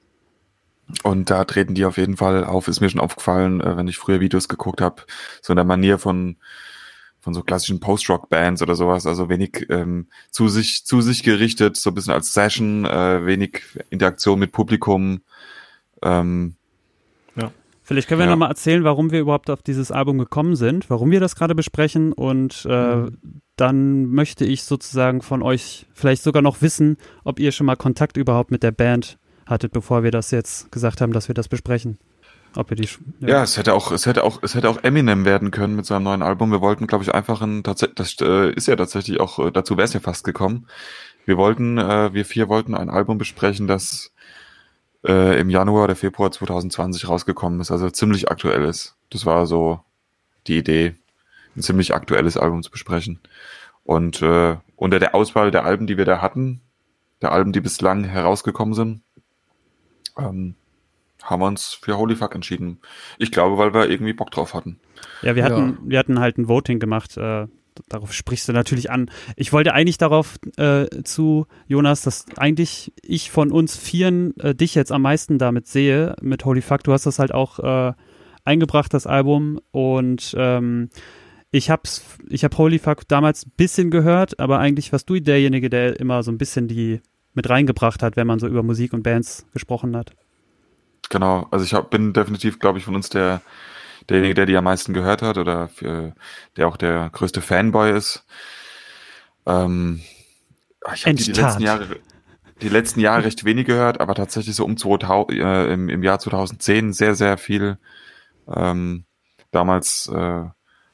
Und 1.04 1.30
da 1.30 1.46
treten 1.46 1.76
die 1.76 1.86
auf 1.86 1.98
jeden 1.98 2.18
Fall 2.18 2.44
auf, 2.44 2.68
ist 2.68 2.82
mir 2.82 2.90
schon 2.90 3.02
aufgefallen, 3.02 3.62
äh, 3.62 3.78
wenn 3.78 3.88
ich 3.88 3.98
früher 3.98 4.20
Videos 4.20 4.48
geguckt 4.48 4.82
habe, 4.82 5.04
so 5.42 5.54
in 5.54 5.58
der 5.58 5.66
Manier 5.66 5.98
von 5.98 6.38
von 7.22 7.34
so 7.34 7.44
klassischen 7.44 7.82
Post-Rock-Bands 7.82 8.62
oder 8.62 8.76
sowas, 8.76 9.06
also 9.06 9.30
wenig 9.30 9.66
ähm, 9.70 10.08
zu 10.32 10.48
sich 10.48 10.86
zu 10.86 11.02
sich 11.02 11.24
gerichtet, 11.24 11.76
so 11.76 11.92
ein 11.92 11.94
bisschen 11.94 12.14
als 12.14 12.34
Session, 12.34 12.86
äh, 12.86 13.26
wenig 13.26 13.62
Interaktion 13.90 14.40
mit 14.40 14.54
Publikum. 14.54 15.22
Ähm, 16.02 16.56
ja. 17.36 17.52
Vielleicht 17.84 18.08
können 18.08 18.20
wir 18.20 18.26
ja. 18.26 18.32
nochmal 18.32 18.50
erzählen, 18.50 18.86
warum 18.86 19.12
wir 19.12 19.20
überhaupt 19.20 19.50
auf 19.50 19.62
dieses 19.62 19.92
Album 19.92 20.18
gekommen 20.18 20.56
sind, 20.56 20.90
warum 20.90 21.12
wir 21.12 21.20
das 21.20 21.36
gerade 21.36 21.56
besprechen 21.56 22.14
und 22.14 22.66
äh, 22.70 22.96
mhm. 22.96 23.42
dann 23.58 24.06
möchte 24.06 24.46
ich 24.46 24.64
sozusagen 24.64 25.22
von 25.22 25.44
euch 25.44 25.88
vielleicht 25.94 26.24
sogar 26.24 26.42
noch 26.42 26.62
wissen, 26.62 26.98
ob 27.26 27.40
ihr 27.40 27.52
schon 27.52 27.66
mal 27.66 27.76
Kontakt 27.76 28.16
überhaupt 28.16 28.50
mit 28.50 28.64
der 28.64 28.72
Band 28.72 29.20
hattet, 29.50 29.72
bevor 29.72 30.04
wir 30.04 30.12
das 30.12 30.32
jetzt 30.32 30.72
gesagt 30.72 31.02
haben, 31.02 31.14
dass 31.14 31.28
wir 31.28 31.36
das 31.36 31.48
besprechen. 31.48 31.98
Ob 32.56 32.72
ihr 32.72 32.78
die, 32.78 32.90
ja. 33.20 33.28
ja, 33.28 33.44
es 33.44 33.58
hätte 33.58 33.74
auch, 33.74 33.92
es 33.92 34.06
hätte 34.06 34.24
auch, 34.24 34.42
es 34.42 34.56
hätte 34.56 34.70
auch 34.70 34.84
Eminem 34.84 35.24
werden 35.24 35.52
können 35.52 35.76
mit 35.76 35.86
seinem 35.86 36.04
neuen 36.04 36.24
Album. 36.24 36.52
Wir 36.52 36.62
wollten, 36.62 36.88
glaube 36.88 37.04
ich, 37.04 37.14
einfach 37.14 37.42
ein, 37.42 37.62
das 37.62 37.84
äh, 38.22 38.52
ist 38.54 38.68
ja 38.68 38.76
tatsächlich 38.76 39.20
auch, 39.20 39.38
äh, 39.40 39.52
dazu 39.52 39.78
wäre 39.78 39.86
es 39.86 39.94
ja 39.94 40.00
fast 40.00 40.24
gekommen. 40.24 40.68
Wir 41.26 41.38
wollten, 41.38 41.78
äh, 41.78 42.12
wir 42.14 42.26
vier 42.26 42.50
wollten 42.50 42.74
ein 42.74 42.90
Album 42.90 43.18
besprechen, 43.18 43.68
das 43.68 44.12
im 45.02 45.50
Januar 45.50 45.86
oder 45.86 45.96
Februar 45.96 46.30
2020 46.30 47.08
rausgekommen 47.08 47.62
ist, 47.62 47.72
also 47.72 47.90
ziemlich 47.90 48.30
aktuell 48.30 48.66
ist. 48.66 48.98
Das 49.10 49.26
war 49.26 49.46
so 49.48 49.80
die 50.46 50.58
Idee, 50.58 50.94
ein 51.56 51.62
ziemlich 51.62 51.96
aktuelles 51.96 52.36
Album 52.36 52.64
zu 52.64 52.70
besprechen. 52.70 53.22
Und 53.86 54.22
äh, 54.22 54.58
unter 54.76 55.00
der 55.00 55.16
Auswahl 55.16 55.52
der 55.52 55.64
Alben, 55.64 55.88
die 55.88 55.98
wir 55.98 56.04
da 56.04 56.22
hatten, 56.22 56.60
der 57.22 57.32
Alben, 57.32 57.54
die 57.54 57.62
bislang 57.62 58.04
herausgekommen 58.04 58.74
sind, 58.74 59.02
ähm, 60.20 60.56
haben 61.24 61.42
wir 61.42 61.48
uns 61.48 61.74
für 61.74 61.98
Holy 61.98 62.16
Fuck 62.16 62.36
entschieden. 62.36 62.80
Ich 63.18 63.32
glaube, 63.32 63.58
weil 63.58 63.74
wir 63.74 63.90
irgendwie 63.90 64.14
Bock 64.14 64.32
drauf 64.32 64.54
hatten. 64.54 64.80
Ja, 65.22 65.36
wir 65.36 65.44
hatten, 65.44 65.70
ja. 65.70 65.78
wir 65.84 66.00
hatten 66.00 66.20
halt 66.20 66.38
ein 66.38 66.48
Voting 66.48 66.80
gemacht. 66.80 67.18
Äh, 67.18 67.48
darauf 67.88 68.14
sprichst 68.14 68.48
du 68.48 68.54
natürlich 68.54 68.92
an. 68.92 69.10
Ich 69.36 69.54
wollte 69.54 69.74
eigentlich 69.74 69.98
darauf 69.98 70.38
äh, 70.58 70.88
zu, 71.04 71.48
Jonas, 71.68 72.02
dass 72.02 72.26
eigentlich 72.38 72.94
ich 73.02 73.32
von 73.32 73.52
uns 73.52 73.78
Vieren 73.78 74.36
äh, 74.40 74.56
dich 74.56 74.76
jetzt 74.76 74.92
am 74.92 75.02
meisten 75.02 75.38
damit 75.38 75.68
sehe, 75.68 76.16
mit 76.22 76.46
Holy 76.46 76.62
Fuck. 76.62 76.84
Du 76.84 76.94
hast 76.94 77.06
das 77.06 77.20
halt 77.20 77.34
auch 77.34 77.60
äh, 77.60 77.94
eingebracht, 78.46 78.94
das 78.94 79.08
Album. 79.08 79.60
Und 79.72 80.34
ähm, 80.38 80.90
ich 81.52 81.70
hab's, 81.70 82.18
ich 82.30 82.44
hab 82.44 82.58
Holy 82.58 82.80
Fuck 82.80 83.08
damals 83.08 83.46
ein 83.46 83.52
bisschen 83.58 83.92
gehört, 83.92 84.40
aber 84.40 84.60
eigentlich 84.60 84.92
warst 84.92 85.10
du 85.10 85.20
derjenige, 85.20 85.70
der 85.70 86.00
immer 86.00 86.24
so 86.24 86.32
ein 86.32 86.38
bisschen 86.38 86.68
die 86.68 87.02
mit 87.34 87.50
reingebracht 87.50 88.04
hat, 88.04 88.16
wenn 88.16 88.28
man 88.28 88.40
so 88.40 88.48
über 88.48 88.64
Musik 88.64 88.94
und 88.94 89.04
Bands 89.04 89.46
gesprochen 89.54 89.96
hat. 89.96 90.12
Genau, 91.10 91.48
also 91.52 91.66
ich 91.66 91.74
hab, 91.74 91.90
bin 91.90 92.14
definitiv, 92.14 92.60
glaube 92.60 92.80
ich, 92.80 92.86
von 92.86 92.96
uns 92.96 93.10
der 93.10 93.42
derjenige, 94.10 94.34
der 94.34 94.46
die 94.46 94.58
am 94.58 94.64
meisten 94.64 94.94
gehört 94.94 95.22
hat 95.22 95.38
oder 95.38 95.68
für, 95.68 96.14
der 96.58 96.68
auch 96.68 96.78
der 96.78 97.10
größte 97.12 97.42
Fanboy 97.42 97.96
ist. 97.96 98.26
Ähm, 99.46 100.02
ich 100.94 101.06
habe 101.06 101.16
die, 101.16 101.24
die 101.24 101.32
letzten 101.34 101.62
Jahre 101.62 102.00
die 102.62 102.70
letzten 102.70 103.00
Jahre 103.00 103.24
recht 103.24 103.46
wenig 103.46 103.66
gehört, 103.66 104.02
aber 104.02 104.16
tatsächlich 104.16 104.56
so 104.56 104.66
um 104.66 104.78
2000, 104.78 105.32
äh, 105.40 105.74
im, 105.74 105.90
im 105.90 106.04
Jahr 106.04 106.20
2010 106.20 106.94
sehr, 106.94 107.16
sehr 107.16 107.38
viel. 107.38 107.78
Ähm, 108.54 109.06
damals 109.52 110.12
äh, 110.14 110.44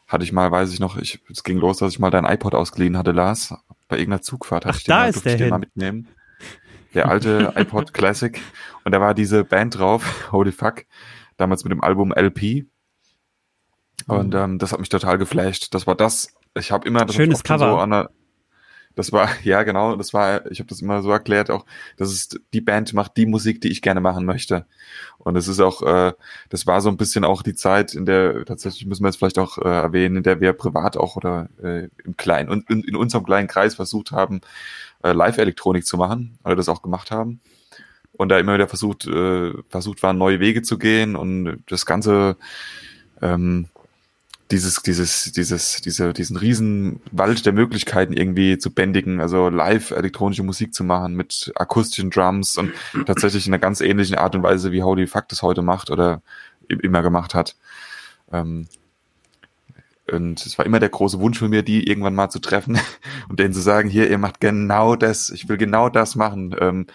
hatte 0.07 0.23
ich 0.23 0.31
mal, 0.31 0.51
weiß 0.51 0.71
ich 0.73 0.79
noch, 0.79 0.97
ich, 0.97 1.21
es 1.29 1.43
ging 1.43 1.57
los, 1.57 1.77
dass 1.77 1.93
ich 1.93 1.99
mal 1.99 2.11
dein 2.11 2.25
iPod 2.25 2.53
ausgeliehen 2.53 2.97
hatte, 2.97 3.11
Lars. 3.11 3.53
Bei 3.87 3.97
irgendeiner 3.97 4.21
Zugfahrt 4.21 4.65
hatte 4.65 4.75
Ach, 4.75 4.79
ich 4.79 4.83
den 4.85 4.91
da 4.91 4.99
mal, 4.99 5.09
ist 5.09 5.25
der 5.25 5.33
ich 5.33 5.37
den 5.39 5.49
mal 5.49 5.59
mitnehmen. 5.59 6.07
Der 6.95 7.09
alte 7.09 7.53
iPod 7.55 7.93
Classic. 7.93 8.41
Und 8.83 8.93
da 8.93 8.99
war 9.01 9.13
diese 9.13 9.43
Band 9.43 9.77
drauf, 9.77 10.03
Holy 10.31 10.51
Fuck, 10.51 10.85
damals 11.37 11.63
mit 11.63 11.71
dem 11.71 11.83
Album 11.83 12.11
LP. 12.11 12.65
Und 14.07 14.33
Mhm. 14.33 14.39
ähm, 14.39 14.57
das 14.59 14.71
hat 14.71 14.79
mich 14.79 14.89
total 14.89 15.17
geflasht. 15.17 15.73
Das 15.73 15.87
war 15.87 15.95
das. 15.95 16.33
Ich 16.57 16.71
habe 16.71 16.87
immer 16.87 17.05
das 17.05 17.15
Schönes 17.15 17.43
Cover. 17.43 17.71
So 17.71 17.77
an 17.77 17.89
der, 17.91 18.09
das 18.93 19.11
war 19.11 19.29
ja 19.43 19.63
genau. 19.63 19.95
Das 19.95 20.13
war. 20.13 20.49
Ich 20.51 20.59
habe 20.59 20.67
das 20.69 20.81
immer 20.81 21.01
so 21.01 21.11
erklärt. 21.11 21.49
Auch 21.49 21.65
das 21.97 22.11
ist 22.11 22.39
die 22.53 22.61
Band 22.61 22.93
macht 22.93 23.17
die 23.17 23.25
Musik, 23.25 23.61
die 23.61 23.69
ich 23.69 23.81
gerne 23.81 24.01
machen 24.01 24.25
möchte. 24.25 24.65
Und 25.17 25.35
es 25.37 25.47
ist 25.47 25.59
auch. 25.59 25.81
Äh, 25.81 26.13
das 26.49 26.67
war 26.67 26.81
so 26.81 26.89
ein 26.89 26.97
bisschen 26.97 27.23
auch 27.23 27.41
die 27.41 27.55
Zeit, 27.55 27.93
in 27.95 28.05
der 28.05 28.45
tatsächlich 28.45 28.85
müssen 28.85 29.03
wir 29.03 29.07
jetzt 29.09 29.17
vielleicht 29.17 29.39
auch 29.39 29.57
äh, 29.57 29.67
erwähnen, 29.67 30.17
in 30.17 30.23
der 30.23 30.39
wir 30.39 30.53
privat 30.53 30.97
auch 30.97 31.15
oder 31.15 31.49
äh, 31.63 31.87
im 32.03 32.15
kleinen 32.17 32.49
und 32.49 32.69
in, 32.69 32.83
in 32.83 32.95
unserem 32.95 33.25
kleinen 33.25 33.47
Kreis 33.47 33.75
versucht 33.75 34.11
haben, 34.11 34.41
äh, 35.05 35.13
Live-Elektronik 35.13 35.85
zu 35.85 35.97
machen 35.97 36.37
oder 36.43 36.55
das 36.55 36.69
auch 36.69 36.81
gemacht 36.81 37.11
haben 37.11 37.39
und 38.13 38.29
da 38.29 38.39
immer 38.39 38.55
wieder 38.55 38.67
versucht, 38.67 39.05
äh, 39.07 39.53
versucht 39.69 40.03
waren, 40.03 40.17
neue 40.17 40.39
Wege 40.39 40.61
zu 40.61 40.77
gehen 40.77 41.15
und 41.15 41.63
das 41.67 41.85
ganze 41.85 42.37
ähm, 43.21 43.67
dieses, 44.51 44.81
dieses, 44.83 45.31
dieses, 45.31 45.81
diese, 45.81 46.13
diesen 46.13 46.37
riesen 46.37 47.01
Wald 47.11 47.45
der 47.45 47.53
Möglichkeiten 47.53 48.13
irgendwie 48.13 48.59
zu 48.59 48.71
bändigen, 48.71 49.19
also 49.19 49.49
live 49.49 49.91
elektronische 49.91 50.43
Musik 50.43 50.73
zu 50.73 50.83
machen 50.83 51.15
mit 51.15 51.51
akustischen 51.55 52.11
Drums 52.11 52.57
und 52.57 52.71
tatsächlich 53.07 53.47
in 53.47 53.53
einer 53.53 53.59
ganz 53.59 53.81
ähnlichen 53.81 54.15
Art 54.15 54.35
und 54.35 54.43
Weise, 54.43 54.71
wie 54.71 54.83
Holy 54.83 55.07
Fuck 55.07 55.29
das 55.29 55.41
heute 55.41 55.63
macht 55.63 55.89
oder 55.89 56.21
immer 56.67 57.01
gemacht 57.01 57.33
hat. 57.33 57.55
Ähm, 58.31 58.67
und 60.11 60.45
es 60.45 60.57
war 60.57 60.65
immer 60.65 60.79
der 60.79 60.89
große 60.89 61.19
Wunsch 61.19 61.39
von 61.39 61.49
mir, 61.49 61.63
die 61.63 61.87
irgendwann 61.87 62.15
mal 62.15 62.29
zu 62.29 62.39
treffen 62.39 62.77
und 63.29 63.39
denen 63.39 63.53
zu 63.53 63.61
sagen, 63.61 63.89
hier, 63.89 64.09
ihr 64.09 64.17
macht 64.17 64.39
genau 64.39 64.95
das, 64.95 65.29
ich 65.29 65.49
will 65.49 65.57
genau 65.57 65.89
das 65.89 66.15
machen. 66.15 66.55
Ähm, 66.59 66.87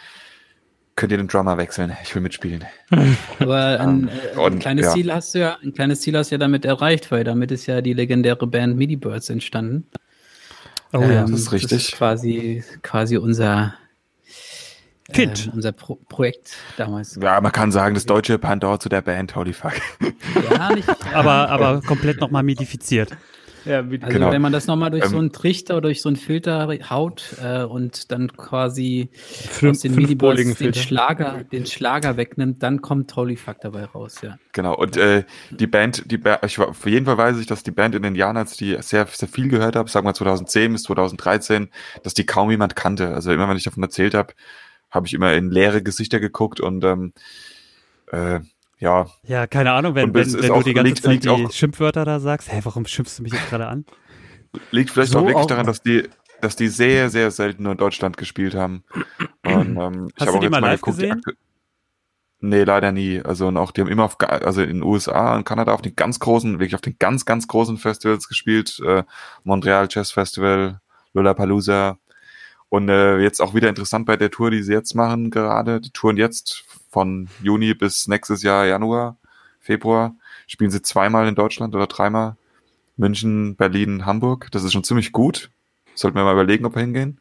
könnt 0.97 1.13
ihr 1.13 1.19
den 1.19 1.29
Drummer 1.29 1.57
wechseln? 1.59 1.97
Ich 2.03 2.15
will 2.15 2.23
mitspielen. 2.23 2.65
Aber 3.39 3.81
ein, 3.81 4.09
äh, 4.09 4.33
ein 4.33 4.39
Und, 4.39 4.59
kleines 4.61 4.87
ja. 4.87 4.93
Ziel 4.93 5.13
hast 5.13 5.35
du 5.35 5.41
ja, 5.41 5.59
ein 5.63 5.73
kleines 5.73 6.03
Ziel 6.03 6.17
hast 6.17 6.31
du 6.31 6.35
ja 6.35 6.39
damit 6.39 6.65
erreicht, 6.65 7.11
weil 7.11 7.25
damit 7.25 7.51
ist 7.51 7.67
ja 7.67 7.81
die 7.81 7.95
legendäre 7.95 8.47
Band 8.47 8.77
Midi 8.77 8.97
Birds 8.97 9.31
entstanden. 9.31 9.87
Oh 10.93 11.01
ja. 11.01 11.25
Ähm, 11.25 11.31
das 11.31 11.41
ist 11.41 11.53
richtig. 11.53 11.71
Das 11.71 11.89
ist 11.89 11.93
quasi, 11.93 12.65
quasi 12.83 13.17
unser, 13.17 13.75
Kind. 15.13 15.47
ähm, 15.47 15.53
unser 15.55 15.73
Pro 15.73 15.97
Projekt 16.09 16.53
damals. 16.77 17.19
Ja, 17.23 17.41
man 17.41 17.53
kann 17.53 17.73
sagen, 17.73 17.95
das 17.95 18.07
deutsche 18.07 18.39
Pandor 18.39 18.81
zu 18.81 18.89
der 18.89 19.03
Band, 19.03 19.35
holy 19.37 19.53
fuck. 19.53 19.73
Ja, 20.51 20.73
nicht. 20.75 20.89
Aber, 21.15 21.49
aber 21.51 21.81
komplett 21.83 22.21
nochmal 22.21 22.43
modifiziert. 22.43 23.11
Ja, 23.67 23.81
Also 23.81 23.97
Genau. 23.99 24.33
wenn 24.33 24.41
man 24.41 24.53
das 24.53 24.67
nochmal 24.67 24.91
durch 24.91 25.05
Ähm, 25.05 25.11
so 25.11 25.19
einen 25.19 25.33
Trichter 25.33 25.75
oder 25.75 25.89
durch 25.89 26.01
so 26.01 26.09
einen 26.09 26.17
Filter 26.17 26.67
haut 26.89 27.37
äh, 27.43 27.63
und 27.63 28.11
dann 28.11 28.35
quasi 28.35 29.11
Fünf- 29.13 29.73
aus 29.77 29.81
den 29.83 29.95
Minibirds 29.97 30.37
den 30.41 30.55
Filter. 30.55 30.81
Schlager, 30.81 31.45
den 31.45 31.67
Schlager 31.67 32.17
wegnimmt, 32.17 32.63
dann 32.63 32.81
kommt 32.81 33.15
Holy 33.15 33.37
Fuck 33.37 33.61
dabei 33.61 33.85
raus, 33.85 34.23
ja. 34.23 34.39
Genau, 34.53 34.75
und 34.75 34.97
äh, 34.97 35.25
die 35.51 35.67
Band, 35.67 36.11
die 36.11 36.17
ba 36.17 36.39
ich 36.43 36.59
auf 36.59 36.87
jeden 36.87 37.05
Fall 37.05 37.19
weiß 37.19 37.39
ich, 37.39 37.47
dass 37.47 37.63
die 37.63 37.71
Band 37.71 37.95
in 37.95 38.03
den 38.03 38.15
Jahren, 38.15 38.39
als 38.39 38.53
ich 38.53 38.59
die 38.59 38.77
sehr, 38.81 39.07
sehr 39.07 39.29
viel 39.29 39.49
gehört 39.49 39.77
habe, 39.77 39.91
sagen 39.91 40.07
wir 40.07 40.15
2010 40.15 40.73
bis 40.73 40.85
2013, 40.85 41.69
dass 42.03 42.15
die 42.15 42.25
kaum 42.25 42.51
jemand 42.51 42.77
kannte. 42.77 43.13
Also 43.15 43.31
immer, 43.31 43.47
wenn 43.49 43.59
ich 43.59 43.65
davon 43.65 43.83
erzählt 43.83 44.15
habe, 44.15 44.33
habe 44.91 45.07
ich 45.07 45.15
immer 45.15 45.35
in 45.35 45.51
leere 45.51 45.83
Gesichter 45.83 46.21
geguckt 46.21 46.61
und 46.61 46.85
ähm, 46.85 47.13
äh, 48.13 48.41
ja, 48.79 49.07
Ja, 49.25 49.47
keine 49.47 49.73
Ahnung, 49.73 49.95
wenn, 49.95 50.15
wenn, 50.15 50.33
wenn 50.33 50.49
du 50.55 50.63
die 50.63 50.73
ganze 50.75 50.89
liegt- 50.89 51.03
Zeit 51.03 51.13
liegt 51.13 51.25
die 51.25 51.29
auch- 51.29 51.53
Schimpfwörter 51.53 52.05
da 52.05 52.19
sagst. 52.19 52.51
Hä, 52.51 52.61
warum 52.65 52.87
schimpfst 52.87 53.19
du 53.19 53.23
mich 53.23 53.33
jetzt 53.33 53.49
gerade 53.51 53.67
an? 53.69 53.85
liegt 54.71 54.91
vielleicht 54.91 55.13
So 55.13 55.19
auch 55.19 55.23
wirklich 55.27 55.37
auch- 55.45 55.47
daran, 55.47 55.67
dass 55.67 55.83
die, 55.83 56.09
dass 56.41 56.57
die 56.57 56.69
sehr, 56.69 57.11
sehr 57.11 57.31
selten 57.31 57.63
nur 57.65 57.73
in 57.73 57.79
Deutschland 57.79 58.17
gespielt 58.17 58.55
haben. 58.55 58.83
Und, 59.45 59.77
ähm, 59.77 60.09
ich 60.09 60.21
Hast 60.21 60.29
habe 60.29 60.33
du 60.33 60.37
auch 60.37 60.39
die 60.41 60.45
jetzt 60.47 60.51
mal 60.51 60.61
mal 60.61 60.71
live 60.71 60.81
geguckt, 60.81 60.99
gesehen? 60.99 61.23
Nee, 62.43 62.63
leider 62.65 62.91
nie. 62.91 63.21
Also 63.21 63.49
und 63.49 63.59
auch 63.59 63.71
die 63.71 63.83
haben 63.83 63.89
immer 63.89 64.05
auf, 64.05 64.17
also 64.19 64.63
in 64.63 64.69
den 64.79 64.83
USA 64.83 65.37
und 65.37 65.45
Kanada 65.45 65.75
auf 65.75 65.83
den 65.83 65.95
ganz 65.95 66.19
großen, 66.21 66.55
wirklich 66.55 66.75
auf 66.75 66.81
den 66.81 66.97
ganz, 66.99 67.27
ganz 67.27 67.47
großen 67.47 67.77
Festivals 67.77 68.29
gespielt. 68.29 68.81
Äh, 68.83 69.03
Montreal 69.45 69.89
Jazz 69.91 70.11
Festival, 70.11 70.81
Lollapalooza. 71.13 71.99
Und 72.71 72.89
äh, 72.89 73.19
jetzt 73.19 73.43
auch 73.43 73.53
wieder 73.53 73.69
interessant 73.69 74.07
bei 74.07 74.17
der 74.17 74.31
Tour, 74.31 74.51
die 74.51 74.63
sie 74.63 74.73
jetzt 74.73 74.95
machen 74.95 75.31
gerade. 75.31 75.81
Die 75.81 75.91
touren 75.91 76.17
jetzt 76.17 76.65
von 76.91 77.29
Juni 77.43 77.75
bis 77.75 78.07
nächstes 78.09 78.43
Jahr 78.43 78.65
Januar, 78.65 79.17
Februar. 79.59 80.15
Spielen 80.47 80.71
sie 80.71 80.81
zweimal 80.81 81.29
in 81.29 81.35
Deutschland 81.35 81.75
oder 81.75 81.87
dreimal. 81.89 82.37
München, 82.97 83.57
Berlin, 83.57 84.07
Hamburg. 84.07 84.49
Das 84.53 84.63
ist 84.63 84.73
schon 84.73 84.85
ziemlich 84.85 85.11
gut. 85.13 85.51
Sollten 85.95 86.17
wir 86.17 86.25
mal 86.25 86.33
überlegen, 86.33 86.65
ob 86.65 86.75
wir 86.77 86.81
hingehen. 86.83 87.21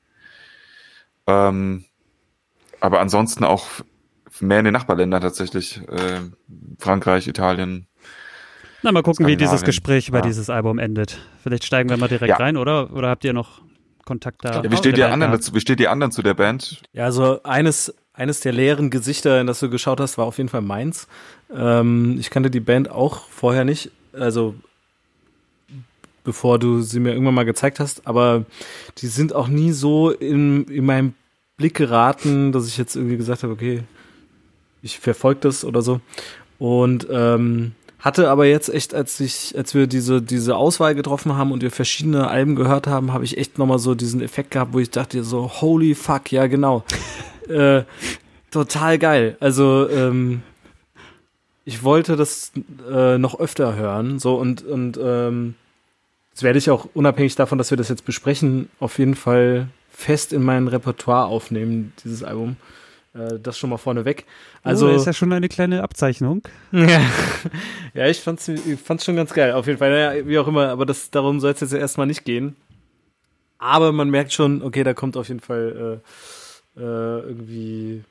Ähm, 1.25 1.85
aber 2.79 2.99
ansonsten 2.99 3.43
auch 3.43 3.67
mehr 4.39 4.59
in 4.59 4.65
den 4.65 4.73
Nachbarländern 4.73 5.21
tatsächlich. 5.21 5.81
Äh, 5.87 6.19
Frankreich, 6.77 7.27
Italien. 7.27 7.87
Na, 8.83 8.91
mal 8.91 9.03
gucken, 9.03 9.25
wie 9.27 9.35
dieses. 9.35 9.63
Gespräch 9.63 10.09
über 10.09 10.19
Ja. 10.19 10.25
dieses 10.25 10.49
Album 10.49 10.79
endet. 10.79 11.19
Vielleicht 11.43 11.65
steigen 11.65 11.89
wir 11.89 11.97
mal 11.97 12.07
direkt 12.07 12.29
Ja. 12.29 12.35
rein, 12.37 12.55
oder? 12.55 12.93
Oder 12.93 13.09
habt 13.09 13.25
ihr 13.25 13.33
noch 13.33 13.61
Kontakt 14.09 14.43
da? 14.43 14.63
Ja, 14.63 14.71
wie 14.71 14.75
steht 14.75 14.97
die 14.97 15.03
anderen 15.03 15.31
dazu? 15.31 15.53
Wie 15.53 15.59
steht 15.59 15.79
die 15.79 15.87
anderen 15.87 16.11
zu 16.11 16.23
der 16.23 16.33
Band? 16.33 16.81
Ja, 16.93 17.05
also 17.05 17.43
eines, 17.43 17.93
eines 18.11 18.39
der 18.39 18.53
leeren 18.53 18.89
Gesichter, 18.89 19.39
in 19.39 19.45
das 19.45 19.59
du 19.59 19.69
geschaut 19.69 19.99
hast, 19.99 20.17
war 20.17 20.25
auf 20.25 20.39
jeden 20.39 20.49
Fall 20.49 20.63
meins. 20.63 21.07
Ähm, 21.55 22.17
ich 22.19 22.31
kannte 22.31 22.49
die 22.49 22.59
Band 22.59 22.89
auch 22.89 23.27
vorher 23.29 23.65
nicht, 23.65 23.91
also 24.11 24.55
bevor 26.23 26.57
du 26.57 26.81
sie 26.81 26.99
mir 26.99 27.11
irgendwann 27.11 27.35
mal 27.35 27.45
gezeigt 27.45 27.79
hast, 27.79 28.07
aber 28.07 28.45
die 28.97 29.07
sind 29.07 29.33
auch 29.33 29.47
nie 29.47 29.73
so 29.73 30.09
in, 30.09 30.63
in 30.65 30.85
meinem 30.85 31.13
Blick 31.57 31.75
geraten, 31.75 32.51
dass 32.51 32.67
ich 32.67 32.77
jetzt 32.77 32.95
irgendwie 32.95 33.17
gesagt 33.17 33.43
habe, 33.43 33.53
okay, 33.53 33.83
ich 34.81 34.97
verfolge 34.99 35.41
das 35.41 35.63
oder 35.63 35.83
so. 35.83 36.01
Und 36.57 37.07
ähm, 37.11 37.73
hatte 37.99 38.29
aber 38.29 38.45
jetzt 38.45 38.73
echt, 38.73 38.93
als 38.93 39.19
ich, 39.19 39.57
als 39.57 39.73
wir 39.75 39.87
diese, 39.87 40.21
diese 40.21 40.55
Auswahl 40.55 40.95
getroffen 40.95 41.35
haben 41.35 41.51
und 41.51 41.61
wir 41.61 41.71
verschiedene 41.71 42.29
Alben 42.29 42.55
gehört 42.55 42.87
haben, 42.87 43.11
habe 43.11 43.25
ich 43.25 43.37
echt 43.37 43.57
nochmal 43.57 43.79
so 43.79 43.93
diesen 43.93 44.21
Effekt 44.21 44.51
gehabt, 44.51 44.73
wo 44.73 44.79
ich 44.79 44.89
dachte 44.89 45.23
so, 45.23 45.49
holy 45.61 45.95
fuck, 45.95 46.31
ja 46.31 46.47
genau. 46.47 46.83
äh, 47.49 47.83
total 48.51 48.97
geil. 48.99 49.35
Also, 49.39 49.89
ähm, 49.89 50.41
ich 51.65 51.83
wollte 51.83 52.15
das 52.15 52.51
äh, 52.89 53.17
noch 53.17 53.39
öfter 53.39 53.75
hören, 53.75 54.17
so 54.17 54.35
und, 54.35 54.63
und 54.63 54.97
ähm, 55.01 55.55
das 56.33 56.41
werde 56.41 56.57
ich 56.57 56.71
auch 56.71 56.87
unabhängig 56.93 57.35
davon, 57.35 57.57
dass 57.57 57.69
wir 57.69 57.77
das 57.77 57.89
jetzt 57.89 58.05
besprechen, 58.05 58.69
auf 58.79 58.97
jeden 58.97 59.15
Fall 59.15 59.67
fest 59.91 60.31
in 60.31 60.41
mein 60.41 60.69
Repertoire 60.69 61.27
aufnehmen, 61.27 61.91
dieses 62.03 62.23
Album. 62.23 62.55
Äh, 63.13 63.39
das 63.39 63.57
schon 63.57 63.69
mal 63.69 63.77
vorneweg. 63.77 64.25
Also, 64.63 64.85
Also, 64.85 64.95
oh, 64.95 64.99
ist 64.99 65.05
ja 65.05 65.13
schon 65.13 65.33
eine 65.33 65.49
kleine 65.49 65.83
Abzeichnung. 65.83 66.43
ja, 66.71 67.01
ja 67.93 68.07
ich, 68.07 68.19
fand's, 68.19 68.47
ich 68.47 68.79
fand's 68.79 69.05
schon 69.05 69.15
ganz 69.15 69.33
geil, 69.33 69.53
auf 69.53 69.67
jeden 69.67 69.79
Fall. 69.79 69.89
Naja, 69.89 70.27
wie 70.27 70.37
auch 70.37 70.47
immer, 70.47 70.69
aber 70.69 70.85
das, 70.85 71.09
darum 71.09 71.39
soll 71.39 71.51
es 71.51 71.59
jetzt 71.59 71.73
erstmal 71.73 72.07
nicht 72.07 72.23
gehen. 72.23 72.55
Aber 73.57 73.91
man 73.91 74.09
merkt 74.09 74.31
schon, 74.31 74.61
okay, 74.61 74.83
da 74.83 74.93
kommt 74.93 75.17
auf 75.17 75.27
jeden 75.27 75.41
Fall 75.41 76.01
äh, 76.77 76.81
äh, 76.81 77.19
irgendwie 77.27 78.03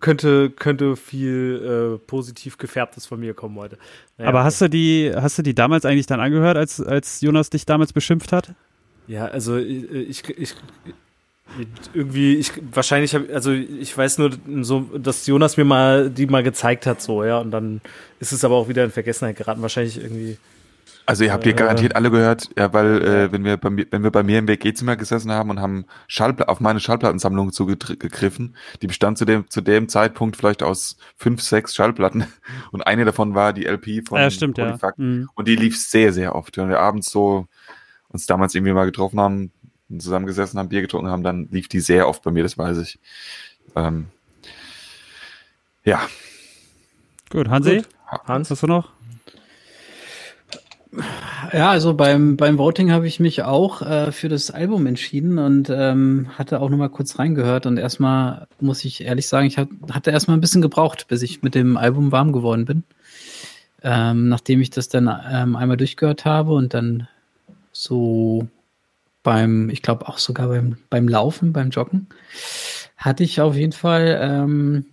könnte, 0.00 0.50
könnte 0.50 0.96
viel 0.96 1.96
äh, 1.96 2.06
positiv 2.06 2.58
gefärbtes 2.58 3.06
von 3.06 3.20
mir 3.20 3.34
kommen 3.34 3.56
heute. 3.56 3.78
Naja, 4.18 4.28
Aber 4.28 4.44
hast 4.44 4.60
du 4.60 4.68
die, 4.68 5.12
hast 5.14 5.38
du 5.38 5.42
die 5.42 5.54
damals 5.54 5.84
eigentlich 5.84 6.06
dann 6.06 6.20
angehört, 6.20 6.56
als, 6.56 6.80
als 6.80 7.20
Jonas 7.20 7.50
dich 7.50 7.66
damals 7.66 7.92
beschimpft 7.92 8.32
hat? 8.32 8.54
Ja, 9.06 9.26
also 9.26 9.56
ich, 9.56 9.90
ich, 9.90 10.28
ich 10.38 10.54
irgendwie, 11.92 12.36
ich 12.36 12.52
wahrscheinlich 12.72 13.14
habe, 13.14 13.32
also 13.34 13.52
ich 13.52 13.96
weiß 13.96 14.18
nur 14.18 14.30
so, 14.62 14.80
dass 14.96 15.26
Jonas 15.26 15.56
mir 15.56 15.64
mal 15.64 16.10
die 16.10 16.26
mal 16.26 16.42
gezeigt 16.42 16.86
hat, 16.86 17.02
so, 17.02 17.24
ja, 17.24 17.38
und 17.38 17.50
dann 17.50 17.80
ist 18.20 18.32
es 18.32 18.44
aber 18.44 18.56
auch 18.56 18.68
wieder 18.68 18.84
in 18.84 18.90
Vergessenheit 18.90 19.36
geraten. 19.36 19.62
Wahrscheinlich 19.62 20.00
irgendwie. 20.00 20.38
Also 21.06 21.24
ihr 21.24 21.32
habt 21.32 21.44
die 21.44 21.50
Äh, 21.50 21.54
garantiert 21.54 21.96
alle 21.96 22.10
gehört, 22.10 22.50
ja, 22.56 22.72
weil 22.72 23.02
äh, 23.02 23.32
wenn 23.32 23.42
wir 23.44 23.56
bei 23.56 23.70
mir, 23.70 23.86
wenn 23.90 24.04
wir 24.04 24.12
bei 24.12 24.22
mir 24.22 24.38
im 24.38 24.46
WG-Zimmer 24.46 24.96
gesessen 24.96 25.32
haben 25.32 25.50
und 25.50 25.60
haben 25.60 25.86
Schallpla 26.06 26.46
auf 26.46 26.60
meine 26.60 26.78
Schallplattensammlung 26.78 27.52
zugegriffen, 27.52 28.54
die 28.80 28.86
bestand 28.86 29.18
zu 29.18 29.24
dem 29.24 29.50
zu 29.50 29.60
dem 29.60 29.88
Zeitpunkt 29.88 30.36
vielleicht 30.36 30.62
aus 30.62 30.98
fünf, 31.16 31.42
sechs 31.42 31.74
Schallplatten 31.74 32.26
und 32.70 32.86
eine 32.86 33.04
davon 33.04 33.34
war 33.34 33.52
die 33.52 33.64
LP 33.64 34.06
von 34.06 34.20
Ja, 34.20 34.30
stimmt, 34.30 34.58
ja. 34.58 34.78
Mhm. 34.98 35.28
und 35.34 35.48
die 35.48 35.56
lief 35.56 35.76
sehr 35.76 36.12
sehr 36.12 36.36
oft. 36.36 36.56
Wenn 36.56 36.68
wir 36.68 36.78
abends 36.78 37.10
so 37.10 37.46
uns 38.08 38.26
damals 38.26 38.54
irgendwie 38.54 38.72
mal 38.72 38.86
getroffen 38.86 39.20
haben, 39.20 39.52
zusammengesessen 39.98 40.58
haben, 40.58 40.68
Bier 40.68 40.82
getrunken 40.82 41.10
haben, 41.10 41.22
dann 41.22 41.48
lief 41.50 41.68
die 41.68 41.80
sehr 41.80 42.08
oft 42.08 42.22
bei 42.22 42.30
mir, 42.30 42.42
das 42.42 42.56
weiß 42.56 42.78
ich. 42.78 42.98
Ähm, 43.74 44.06
ja, 45.84 46.00
Gut, 47.30 47.48
Hansi, 47.48 47.76
Gut. 47.76 47.86
Hans? 48.26 48.50
hast 48.50 48.64
du 48.64 48.66
noch? 48.66 48.90
Ja, 51.52 51.70
also 51.70 51.94
beim, 51.94 52.36
beim 52.36 52.58
Voting 52.58 52.90
habe 52.90 53.06
ich 53.06 53.20
mich 53.20 53.44
auch 53.44 53.80
äh, 53.82 54.10
für 54.10 54.28
das 54.28 54.50
Album 54.50 54.86
entschieden 54.86 55.38
und 55.38 55.70
ähm, 55.70 56.26
hatte 56.36 56.60
auch 56.60 56.68
noch 56.68 56.76
mal 56.76 56.88
kurz 56.88 57.20
reingehört 57.20 57.66
und 57.66 57.76
erstmal 57.76 58.48
muss 58.58 58.84
ich 58.84 59.04
ehrlich 59.04 59.28
sagen, 59.28 59.46
ich 59.46 59.56
hat, 59.56 59.68
hatte 59.92 60.10
erstmal 60.10 60.36
ein 60.36 60.40
bisschen 60.40 60.62
gebraucht, 60.62 61.06
bis 61.06 61.22
ich 61.22 61.42
mit 61.42 61.54
dem 61.54 61.76
Album 61.76 62.10
warm 62.10 62.32
geworden 62.32 62.64
bin. 62.64 62.82
Ähm, 63.82 64.28
nachdem 64.28 64.60
ich 64.60 64.70
das 64.70 64.88
dann 64.88 65.08
ähm, 65.30 65.54
einmal 65.54 65.76
durchgehört 65.76 66.24
habe 66.24 66.52
und 66.52 66.74
dann 66.74 67.06
so 67.70 68.48
beim, 69.22 69.70
ich 69.70 69.82
glaube 69.82 70.08
auch 70.08 70.18
sogar 70.18 70.48
beim, 70.48 70.76
beim 70.88 71.08
Laufen, 71.08 71.52
beim 71.52 71.70
Joggen, 71.70 72.08
hatte 72.96 73.24
ich 73.24 73.40
auf 73.40 73.56
jeden 73.56 73.72
Fall 73.72 74.18
ähm, 74.22 74.86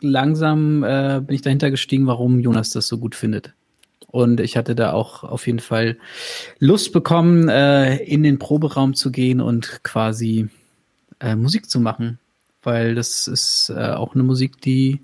langsam 0.00 0.84
äh, 0.84 1.20
bin 1.24 1.34
ich 1.34 1.42
dahinter 1.42 1.70
gestiegen, 1.70 2.06
warum 2.06 2.38
Jonas 2.40 2.70
das 2.70 2.86
so 2.86 2.98
gut 2.98 3.14
findet. 3.14 3.54
Und 4.06 4.38
ich 4.38 4.56
hatte 4.56 4.76
da 4.76 4.92
auch 4.92 5.24
auf 5.24 5.46
jeden 5.46 5.58
Fall 5.58 5.96
Lust 6.60 6.92
bekommen, 6.92 7.48
äh, 7.48 7.96
in 7.96 8.22
den 8.22 8.38
Proberaum 8.38 8.94
zu 8.94 9.10
gehen 9.10 9.40
und 9.40 9.80
quasi 9.82 10.48
äh, 11.18 11.34
Musik 11.34 11.68
zu 11.68 11.80
machen. 11.80 12.20
Weil 12.62 12.94
das 12.94 13.26
ist 13.26 13.72
äh, 13.74 13.90
auch 13.90 14.14
eine 14.14 14.22
Musik, 14.22 14.60
die 14.60 15.00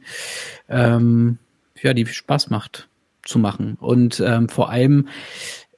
ähm, 0.68 1.38
ja, 1.82 1.92
die 1.92 2.06
Spaß 2.06 2.50
macht 2.50 2.88
zu 3.24 3.38
machen. 3.38 3.76
Und 3.80 4.20
ähm, 4.20 4.48
vor 4.48 4.70
allem 4.70 5.08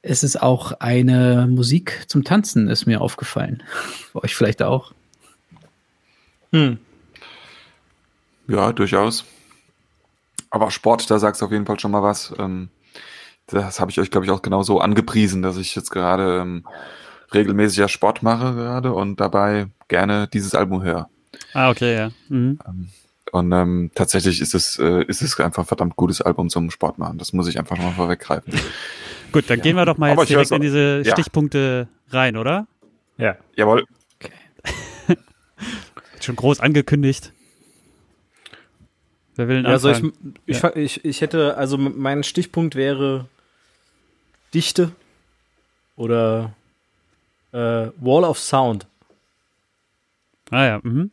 ist 0.03 0.23
es 0.23 0.35
auch 0.35 0.73
eine 0.73 1.47
Musik 1.49 2.03
zum 2.07 2.23
Tanzen, 2.23 2.67
ist 2.67 2.85
mir 2.85 3.01
aufgefallen. 3.01 3.63
Bei 4.13 4.21
euch 4.21 4.35
vielleicht 4.35 4.61
auch. 4.61 4.93
Hm. 6.51 6.77
Ja, 8.47 8.73
durchaus. 8.73 9.25
Aber 10.51 10.69
Sport, 10.69 11.09
da 11.09 11.17
sagst 11.17 11.41
du 11.41 11.45
auf 11.45 11.51
jeden 11.51 11.65
Fall 11.65 11.79
schon 11.79 11.91
mal 11.91 12.03
was. 12.03 12.33
Ähm, 12.37 12.69
das 13.47 13.79
habe 13.79 13.91
ich 13.91 13.99
euch, 13.99 14.11
glaube 14.11 14.25
ich, 14.25 14.31
auch 14.31 14.41
genau 14.41 14.61
so 14.61 14.79
angepriesen, 14.79 15.41
dass 15.41 15.57
ich 15.57 15.73
jetzt 15.75 15.89
gerade 15.89 16.41
ähm, 16.41 16.67
regelmäßig 17.33 17.77
ja 17.77 17.87
Sport 17.87 18.23
mache 18.23 18.53
gerade 18.53 18.93
und 18.93 19.19
dabei 19.19 19.67
gerne 19.87 20.27
dieses 20.27 20.53
Album 20.53 20.83
höre. 20.83 21.09
Ah, 21.53 21.69
okay, 21.69 21.95
ja. 21.95 22.11
Mhm. 22.27 22.59
Ähm, 22.67 22.89
und 23.31 23.51
ähm, 23.51 23.89
tatsächlich 23.95 24.41
ist 24.41 24.53
es, 24.53 24.77
äh, 24.77 25.03
ist 25.05 25.21
es 25.21 25.39
einfach 25.39 25.63
ein 25.63 25.67
verdammt 25.67 25.95
gutes 25.95 26.21
Album 26.21 26.49
zum 26.49 26.69
Sport 26.69 26.99
machen. 26.99 27.17
Das 27.17 27.33
muss 27.33 27.47
ich 27.47 27.57
einfach 27.57 27.77
mal 27.77 27.93
vorweggreifen. 27.93 28.53
Gut, 29.33 29.49
dann 29.49 29.57
ja. 29.57 29.63
gehen 29.63 29.75
wir 29.75 29.85
doch 29.85 29.97
mal 29.97 30.15
jetzt 30.15 30.29
direkt 30.29 30.51
in 30.51 30.61
diese 30.61 31.01
ja. 31.03 31.11
Stichpunkte 31.11 31.87
rein, 32.09 32.37
oder? 32.37 32.67
Ja. 33.17 33.35
Jawohl. 33.55 33.85
Okay. 34.19 34.31
Schon 36.21 36.35
groß 36.35 36.59
angekündigt. 36.59 37.33
Wer 39.35 39.47
will 39.47 39.63
denn 39.63 39.65
also 39.65 39.89
ich, 39.89 40.03
ich, 40.45 40.61
ja. 40.61 40.75
ich, 40.75 41.03
ich 41.03 41.21
hätte, 41.21 41.57
also 41.57 41.77
mein 41.77 42.23
Stichpunkt 42.23 42.75
wäre 42.75 43.25
Dichte 44.53 44.91
oder 45.95 46.53
äh, 47.51 47.87
Wall 47.97 48.23
of 48.23 48.37
Sound. 48.39 48.85
Ah 50.51 50.65
ja, 50.65 50.79
mhm. 50.83 51.09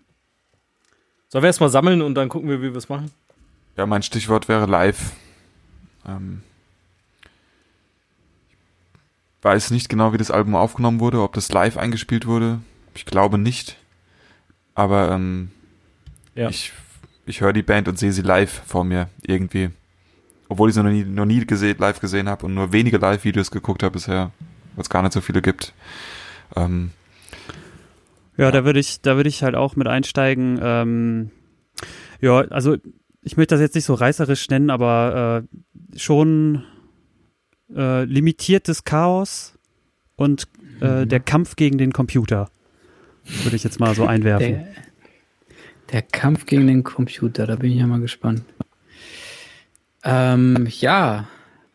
Sollen 1.28 1.42
wir 1.42 1.48
erstmal 1.48 1.70
sammeln 1.70 2.02
und 2.02 2.14
dann 2.14 2.28
gucken 2.28 2.50
wir, 2.50 2.60
wie 2.60 2.72
wir 2.72 2.76
es 2.76 2.90
machen? 2.90 3.10
Ja, 3.76 3.86
mein 3.86 4.02
Stichwort 4.02 4.48
wäre 4.48 4.66
live. 4.66 5.12
Ähm, 6.06 6.42
weiß 9.42 9.70
nicht 9.70 9.88
genau, 9.88 10.12
wie 10.12 10.18
das 10.18 10.30
Album 10.30 10.54
aufgenommen 10.54 11.00
wurde, 11.00 11.22
ob 11.22 11.32
das 11.32 11.50
live 11.52 11.76
eingespielt 11.76 12.26
wurde. 12.26 12.60
Ich 12.94 13.06
glaube 13.06 13.38
nicht. 13.38 13.76
Aber 14.74 15.10
ähm, 15.12 15.50
ja. 16.34 16.48
ich 16.48 16.72
ich 17.30 17.40
höre 17.40 17.52
die 17.52 17.62
Band 17.62 17.88
und 17.88 17.98
sehe 17.98 18.12
sie 18.12 18.22
live 18.22 18.62
vor 18.66 18.84
mir 18.84 19.08
irgendwie. 19.22 19.70
Obwohl 20.48 20.68
ich 20.68 20.74
sie 20.74 20.82
noch 20.82 20.90
nie, 20.90 21.04
noch 21.04 21.26
nie 21.26 21.46
gesehen, 21.46 21.78
live 21.78 22.00
gesehen 22.00 22.28
habe 22.28 22.44
und 22.46 22.54
nur 22.54 22.72
wenige 22.72 22.98
Live-Videos 22.98 23.50
geguckt 23.50 23.82
habe 23.82 23.92
bisher, 23.92 24.32
weil 24.74 24.82
es 24.82 24.90
gar 24.90 25.02
nicht 25.02 25.12
so 25.12 25.20
viele 25.20 25.40
gibt. 25.40 25.72
Ähm, 26.56 26.90
ja, 28.36 28.46
ja, 28.46 28.50
da 28.50 28.64
würde 28.64 28.80
ich, 28.80 29.00
da 29.00 29.16
würde 29.16 29.28
ich 29.28 29.42
halt 29.42 29.54
auch 29.54 29.76
mit 29.76 29.86
einsteigen. 29.86 30.58
Ähm, 30.60 31.30
ja, 32.20 32.40
also 32.48 32.76
ich 33.22 33.36
möchte 33.36 33.54
das 33.54 33.60
jetzt 33.60 33.74
nicht 33.74 33.84
so 33.84 33.94
reißerisch 33.94 34.48
nennen, 34.48 34.70
aber 34.70 35.44
äh, 35.44 35.98
schon 35.98 36.64
äh, 37.74 38.04
limitiertes 38.04 38.84
Chaos 38.84 39.54
und 40.16 40.48
äh, 40.80 41.04
mhm. 41.04 41.08
der 41.08 41.20
Kampf 41.20 41.56
gegen 41.56 41.78
den 41.78 41.92
Computer. 41.92 42.50
Würde 43.42 43.56
ich 43.56 43.64
jetzt 43.64 43.80
mal 43.80 43.94
so 43.94 44.06
einwerfen. 44.06 44.48
Der, 44.48 44.66
der 45.92 46.02
Kampf 46.02 46.46
gegen 46.46 46.66
den 46.66 46.82
Computer, 46.82 47.46
da 47.46 47.56
bin 47.56 47.70
ich 47.72 47.78
ja 47.78 47.86
mal 47.86 48.00
gespannt. 48.00 48.42
Ähm, 50.02 50.66
ja, 50.70 51.28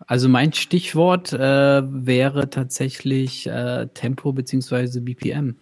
also 0.07 0.29
mein 0.29 0.53
Stichwort 0.53 1.33
äh, 1.33 1.37
wäre 1.39 2.49
tatsächlich 2.49 3.47
äh, 3.47 3.87
Tempo 3.93 4.33
beziehungsweise 4.33 5.01
BPM. 5.01 5.55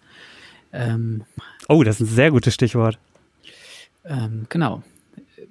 Ähm, 0.72 1.24
oh, 1.68 1.82
das 1.84 2.00
ist 2.00 2.08
ein 2.08 2.14
sehr 2.14 2.30
gutes 2.30 2.54
Stichwort. 2.54 2.98
Ähm, 4.04 4.46
genau. 4.48 4.82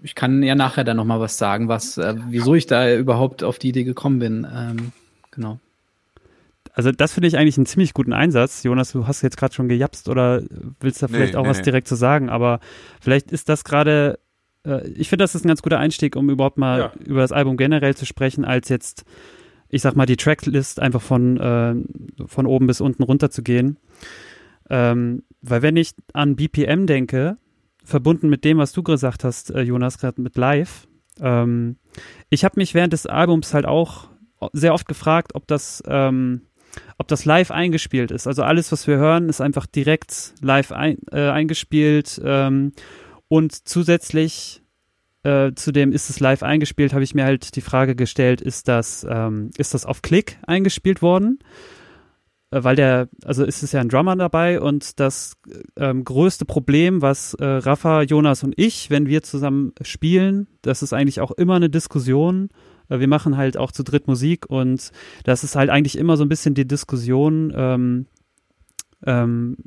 Ich 0.04 0.16
kann 0.16 0.44
ja 0.44 0.54
nachher 0.54 0.84
dann 0.84 0.98
noch 0.98 1.06
mal 1.06 1.20
was 1.20 1.38
sagen, 1.38 1.68
was, 1.68 1.98
äh, 1.98 2.16
wieso 2.28 2.54
ich 2.54 2.68
da 2.68 2.94
überhaupt 2.94 3.44
auf 3.44 3.58
die 3.58 3.70
Idee 3.70 3.84
gekommen 3.84 4.20
bin. 4.20 4.46
Ähm, 4.54 4.92
genau 5.32 5.60
also 6.74 6.92
das 6.92 7.13
finde 7.13 7.28
ich 7.28 7.38
eigentlich 7.38 7.58
einen 7.58 7.68
ziemlich 7.68 7.94
guten 7.94 8.13
Einsatz. 8.13 8.63
Jonas, 8.63 8.92
du 8.92 9.08
hast 9.08 9.22
jetzt 9.22 9.38
gerade 9.38 9.54
schon 9.54 9.70
gejapst 9.70 10.10
oder 10.10 10.42
willst 10.80 11.02
da 11.04 11.08
vielleicht 11.08 11.34
nee, 11.34 11.39
auch 11.39 11.44
nee, 11.44 11.50
was 11.50 11.58
nee. 11.58 11.63
direkt 11.63 11.88
zu 11.88 11.96
sagen, 11.96 12.30
aber 12.30 12.60
vielleicht 13.00 13.32
ist 13.32 13.48
das 13.48 13.63
gerade, 13.63 14.20
äh, 14.66 14.88
ich 14.89 15.10
finde, 15.10 15.24
das 15.24 15.36
ist 15.36 15.46
ein 15.46 15.50
ganz 15.50 15.62
guter 15.62 15.80
Einstieg, 15.80 16.16
um 16.16 16.30
überhaupt 16.30 16.58
mal 16.58 16.80
ja. 16.80 16.94
über 17.06 17.22
das 17.22 17.32
Album 17.32 17.58
generell 17.58 17.96
zu 17.96 18.06
sprechen, 18.06 18.44
als 18.44 18.70
jetzt, 18.70 19.06
ich 19.70 19.84
sag 19.84 19.96
mal, 19.96 20.08
die 20.08 20.18
Tracklist 20.18 20.80
einfach 20.80 21.02
von, 21.02 21.38
äh, 21.38 21.76
von 22.26 22.48
oben 22.48 22.66
bis 22.66 22.82
unten 22.82 23.04
runter 23.04 23.30
zu 23.30 23.44
gehen. 23.44 23.78
Ähm, 24.70 25.24
weil 25.42 25.62
wenn 25.62 25.78
ich 25.78 25.94
an 26.13 26.36
BPM 26.36 26.88
denke, 26.88 27.38
verbunden 27.84 28.30
mit 28.30 28.43
dem, 28.46 28.58
was 28.58 28.72
du 28.72 28.84
gesagt 28.84 29.24
hast, 29.24 29.52
äh, 29.52 29.62
Jonas, 29.62 29.98
gerade 29.98 30.22
mit 30.22 30.38
Live, 30.38 30.88
ähm, 31.19 31.78
ich 32.30 32.43
habe 32.43 32.56
mich 32.58 32.74
während 32.74 32.93
des 32.93 33.06
Albums 33.06 33.54
halt 33.54 33.65
auch 33.65 34.10
sehr 34.52 34.74
oft 34.74 34.88
gefragt, 34.88 35.36
ob 35.36 35.48
das 35.48 35.84
ähm, 35.88 36.41
ob 36.98 37.08
das 37.08 37.26
live 37.26 37.52
eingespielt 37.52 38.12
ist. 38.12 38.28
Also 38.28 38.43
alles, 38.43 38.72
was 38.72 38.88
wir 38.88 38.98
hören, 38.98 39.30
ist 39.30 39.41
einfach 39.41 39.67
direkt 39.67 40.34
live 40.41 40.72
ein, 40.72 40.98
äh, 41.12 41.30
eingespielt. 41.30 42.19
Ähm, 42.24 42.74
und 43.28 43.67
zusätzlich 43.67 44.63
äh, 45.24 45.54
zu 45.54 45.72
dem 45.72 45.91
ist 45.91 46.10
es 46.10 46.19
live 46.19 46.43
eingespielt, 46.43 46.93
habe 46.93 47.04
ich 47.04 47.15
mir 47.15 47.26
halt 47.26 47.56
die 47.56 47.62
Frage 47.62 47.96
gestellt, 47.96 48.41
ist 48.41 48.67
das, 48.67 49.06
ähm, 49.10 49.52
ist 49.58 49.74
das 49.74 49.86
auf 49.86 50.02
Klick 50.02 50.39
eingespielt 50.46 51.02
worden? 51.02 51.39
Äh, 52.54 52.63
weil 52.63 52.76
der, 52.76 53.10
also 53.26 53.44
ist 53.44 53.63
es 53.63 53.72
ja 53.72 53.82
ein 53.82 53.89
Drummer 53.89 54.16
dabei 54.16 54.62
und 54.62 55.00
das 55.00 55.34
ähm, 55.76 56.04
größte 56.04 56.46
Problem, 56.46 57.02
was 57.02 57.34
äh, 57.36 57.46
Rafa, 57.46 58.04
Jonas 58.04 58.44
und 58.44 58.54
ich, 58.58 58.89
wenn 58.89 59.08
wir 59.08 59.24
zusammen 59.24 59.74
spielen, 59.82 60.48
das 60.62 60.84
ist 60.84 60.94
eigentlich 60.94 61.20
auch 61.20 61.32
immer 61.32 61.56
eine 61.56 61.70
Diskussion, 61.70 62.50
wir 62.89 63.08
machen 63.08 63.38
halt 63.38 63.58
auch 63.58 63.72
zu 63.72 63.84
dritt 63.84 64.08
Musik 64.08 64.46
und 64.50 64.92
das 65.24 65.44
ist 65.44 65.56
halt 65.56 65.70
eigentlich 65.70 65.98
immer 65.98 66.16
so 66.16 66.24
ein 66.24 66.30
bisschen 66.30 66.54
die 66.54 66.68
Diskussion, 66.68 67.52
ähm, 67.56 68.06
ähm, 69.06 69.58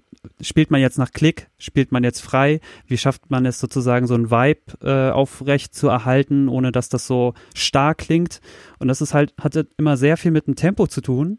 spielt 0.40 0.70
man 0.70 0.80
jetzt 0.80 0.98
nach 0.98 1.10
Klick, 1.12 1.48
spielt 1.58 1.92
man 1.92 2.04
jetzt 2.04 2.20
frei, 2.20 2.60
wie 2.86 2.98
schafft 2.98 3.30
man 3.30 3.46
es 3.46 3.58
sozusagen 3.58 4.06
so 4.06 4.14
ein 4.14 4.30
Vibe 4.30 4.60
äh, 4.82 5.10
aufrecht 5.10 5.74
zu 5.74 5.88
erhalten, 5.88 6.48
ohne 6.48 6.72
dass 6.72 6.88
das 6.88 7.06
so 7.06 7.34
stark 7.54 7.98
klingt? 7.98 8.40
Und 8.78 8.88
das 8.88 9.00
ist 9.00 9.14
halt, 9.14 9.34
hatte 9.40 9.66
immer 9.76 9.96
sehr 9.96 10.16
viel 10.16 10.30
mit 10.30 10.46
dem 10.46 10.54
Tempo 10.54 10.86
zu 10.86 11.00
tun 11.00 11.38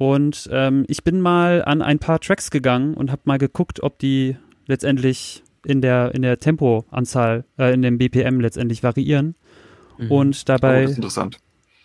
und 0.00 0.48
ähm, 0.50 0.84
ich 0.88 1.04
bin 1.04 1.20
mal 1.20 1.64
an 1.64 1.82
ein 1.82 1.98
paar 1.98 2.20
Tracks 2.20 2.50
gegangen 2.50 2.94
und 2.94 3.12
habe 3.12 3.22
mal 3.26 3.38
geguckt, 3.38 3.82
ob 3.82 3.98
die 3.98 4.36
letztendlich 4.66 5.42
in 5.64 5.82
der, 5.82 6.14
in 6.14 6.22
der 6.22 6.38
Tempoanzahl, 6.40 7.44
äh, 7.58 7.74
in 7.74 7.82
dem 7.82 7.98
BPM 7.98 8.40
letztendlich 8.40 8.82
variieren 8.82 9.34
Mhm. 10.00 10.10
Und 10.10 10.48
dabei. 10.48 10.78
Oh, 10.78 10.82
das 10.82 10.90
ist 10.92 10.96
interessant. 10.96 11.38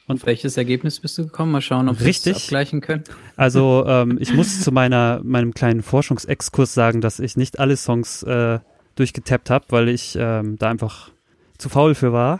Und 0.07 0.25
welches 0.25 0.55
Ergebnis 0.55 0.99
bist 0.99 1.17
du 1.17 1.23
gekommen? 1.23 1.51
Mal 1.51 1.61
schauen, 1.61 1.89
ob 1.89 1.99
wir 1.99 2.07
es 2.07 2.27
abgleichen 2.27 2.79
können. 2.79 3.03
Also 3.35 3.83
ähm, 3.87 4.17
ich 4.21 4.33
muss 4.33 4.61
zu 4.61 4.71
meiner 4.71 5.19
meinem 5.23 5.53
kleinen 5.53 5.81
Forschungsexkurs 5.81 6.73
sagen, 6.73 7.01
dass 7.01 7.19
ich 7.19 7.37
nicht 7.37 7.59
alle 7.59 7.75
Songs 7.75 8.21
äh, 8.23 8.59
durchgetappt 8.95 9.49
habe, 9.49 9.65
weil 9.69 9.89
ich 9.89 10.15
ähm, 10.19 10.57
da 10.57 10.69
einfach 10.69 11.09
zu 11.57 11.69
faul 11.69 11.95
für 11.95 12.13
war. 12.13 12.39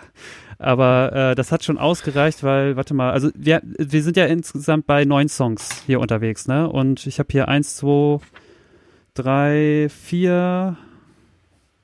Aber 0.58 1.14
äh, 1.14 1.36
das 1.36 1.52
hat 1.52 1.64
schon 1.64 1.78
ausgereicht, 1.78 2.44
weil, 2.44 2.76
warte 2.76 2.94
mal, 2.94 3.12
also 3.12 3.30
wir, 3.36 3.62
wir 3.64 4.04
sind 4.04 4.18
ja 4.18 4.26
insgesamt 4.26 4.88
bei 4.88 5.06
neun 5.06 5.28
Songs 5.28 5.84
hier 5.86 6.00
unterwegs, 6.00 6.48
ne? 6.48 6.70
Und 6.70 7.06
ich 7.08 7.20
habe 7.20 7.28
hier 7.32 7.48
eins, 7.48 7.76
zwei, 7.76 8.20
drei, 9.14 9.88
vier, 9.90 10.78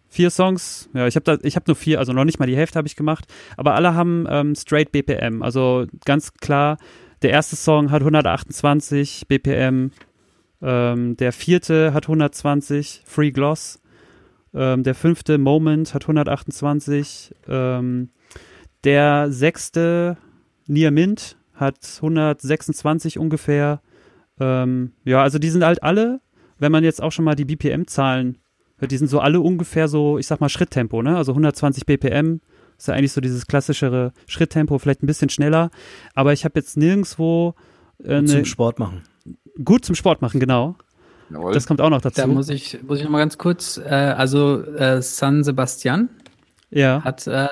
vier 0.10 0.30
Songs. 0.30 0.90
Ja, 0.94 1.08
ich 1.08 1.16
habe 1.16 1.24
da, 1.24 1.38
ich 1.42 1.56
habe 1.56 1.66
nur 1.68 1.76
vier, 1.76 2.00
also 2.00 2.14
noch 2.14 2.26
nicht 2.26 2.40
mal 2.40 2.46
die 2.46 2.56
Hälfte 2.56 2.78
habe 2.78 2.88
ich 2.88 2.96
gemacht, 2.96 3.26
aber 3.58 3.76
alle 3.76 3.94
haben 3.94 4.26
ähm, 4.30 4.56
straight 4.56 4.92
BPM. 4.92 5.42
Also 5.42 5.86
ganz 6.06 6.34
klar, 6.36 6.78
der 7.22 7.32
erste 7.32 7.56
Song 7.56 7.92
hat 7.92 8.02
128 8.02 9.28
BPM, 9.28 9.92
ähm, 10.62 11.18
der 11.18 11.34
vierte 11.34 11.94
hat 11.94 12.06
120 12.06 13.04
Free 13.06 13.32
Gloss, 13.32 13.82
ähm, 14.54 14.84
der 14.84 14.96
fünfte 14.96 15.38
Moment 15.38 15.94
hat 15.94 16.04
128, 16.04 17.36
ähm, 17.48 18.10
der 18.84 19.32
sechste 19.32 20.17
Near 20.67 20.91
Mint 20.91 21.38
hat 21.54 21.78
126 21.98 23.20
ungefähr. 23.20 23.82
Ähm, 24.39 24.94
ja, 25.04 25.22
also 25.22 25.39
die 25.39 25.50
sind 25.50 25.63
halt 25.63 25.84
alle, 25.84 26.22
wenn 26.58 26.72
man 26.72 26.84
jetzt 26.84 27.02
auch 27.02 27.12
schon 27.12 27.26
mal 27.26 27.36
die 27.36 27.46
BPM-Zahlen 27.46 28.38
die 28.88 28.98
sind 28.98 29.08
so 29.08 29.20
alle 29.20 29.41
ungefähr 29.41 29.88
so, 29.88 30.17
ich 30.17 30.28
sag 30.28 30.41
mal, 30.41 30.50
Schritttempo, 30.50 31.02
ne? 31.02 31.15
Also 31.15 31.34
120 31.34 31.86
BPM 31.86 32.41
ist 32.78 32.88
ja 32.88 32.96
eigentlich 32.96 33.12
so 33.12 33.22
dieses 33.22 33.46
klassischere 33.46 34.12
Schritttempo, 34.28 34.78
vielleicht 34.80 35.04
ein 35.04 35.08
bisschen 35.08 35.30
schneller. 35.30 35.70
Aber 36.15 36.34
ich 36.34 36.46
habe 36.46 36.60
jetzt 36.60 36.78
nirgendwo 36.78 37.54
äh, 38.04 38.24
zum 38.24 38.46
Sport 38.46 38.80
machen. 38.80 39.04
gut 39.63 39.86
zum 39.86 39.96
Sport 39.96 40.22
machen, 40.22 40.39
genau. 40.39 40.76
Jawohl. 41.30 41.54
Das 41.54 41.67
kommt 41.67 41.80
auch 41.80 41.89
noch 41.89 42.02
dazu. 42.02 42.22
Da 42.22 42.28
muss 42.28 42.50
ich, 42.50 42.82
muss 42.84 42.98
ich 42.98 43.04
noch 43.04 43.12
mal 43.12 43.20
ganz 43.20 43.38
kurz, 43.38 43.78
äh, 43.78 43.89
also 43.89 44.63
äh, 44.63 45.02
San 45.02 45.44
Sebastian 45.44 46.10
ja, 46.72 47.04
hat 47.04 47.28
äh, 47.28 47.50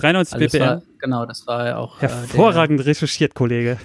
93. 0.00 0.32
93 0.32 0.34
Also 0.34 0.44
das 0.44 0.52
BPM. 0.52 0.66
war, 0.66 0.82
genau, 0.98 1.26
das 1.26 1.46
war 1.46 1.66
ja 1.66 1.76
auch 1.76 1.98
äh, 1.98 2.08
Hervorragend 2.08 2.84
recherchiert, 2.84 3.34
Kollege. 3.34 3.78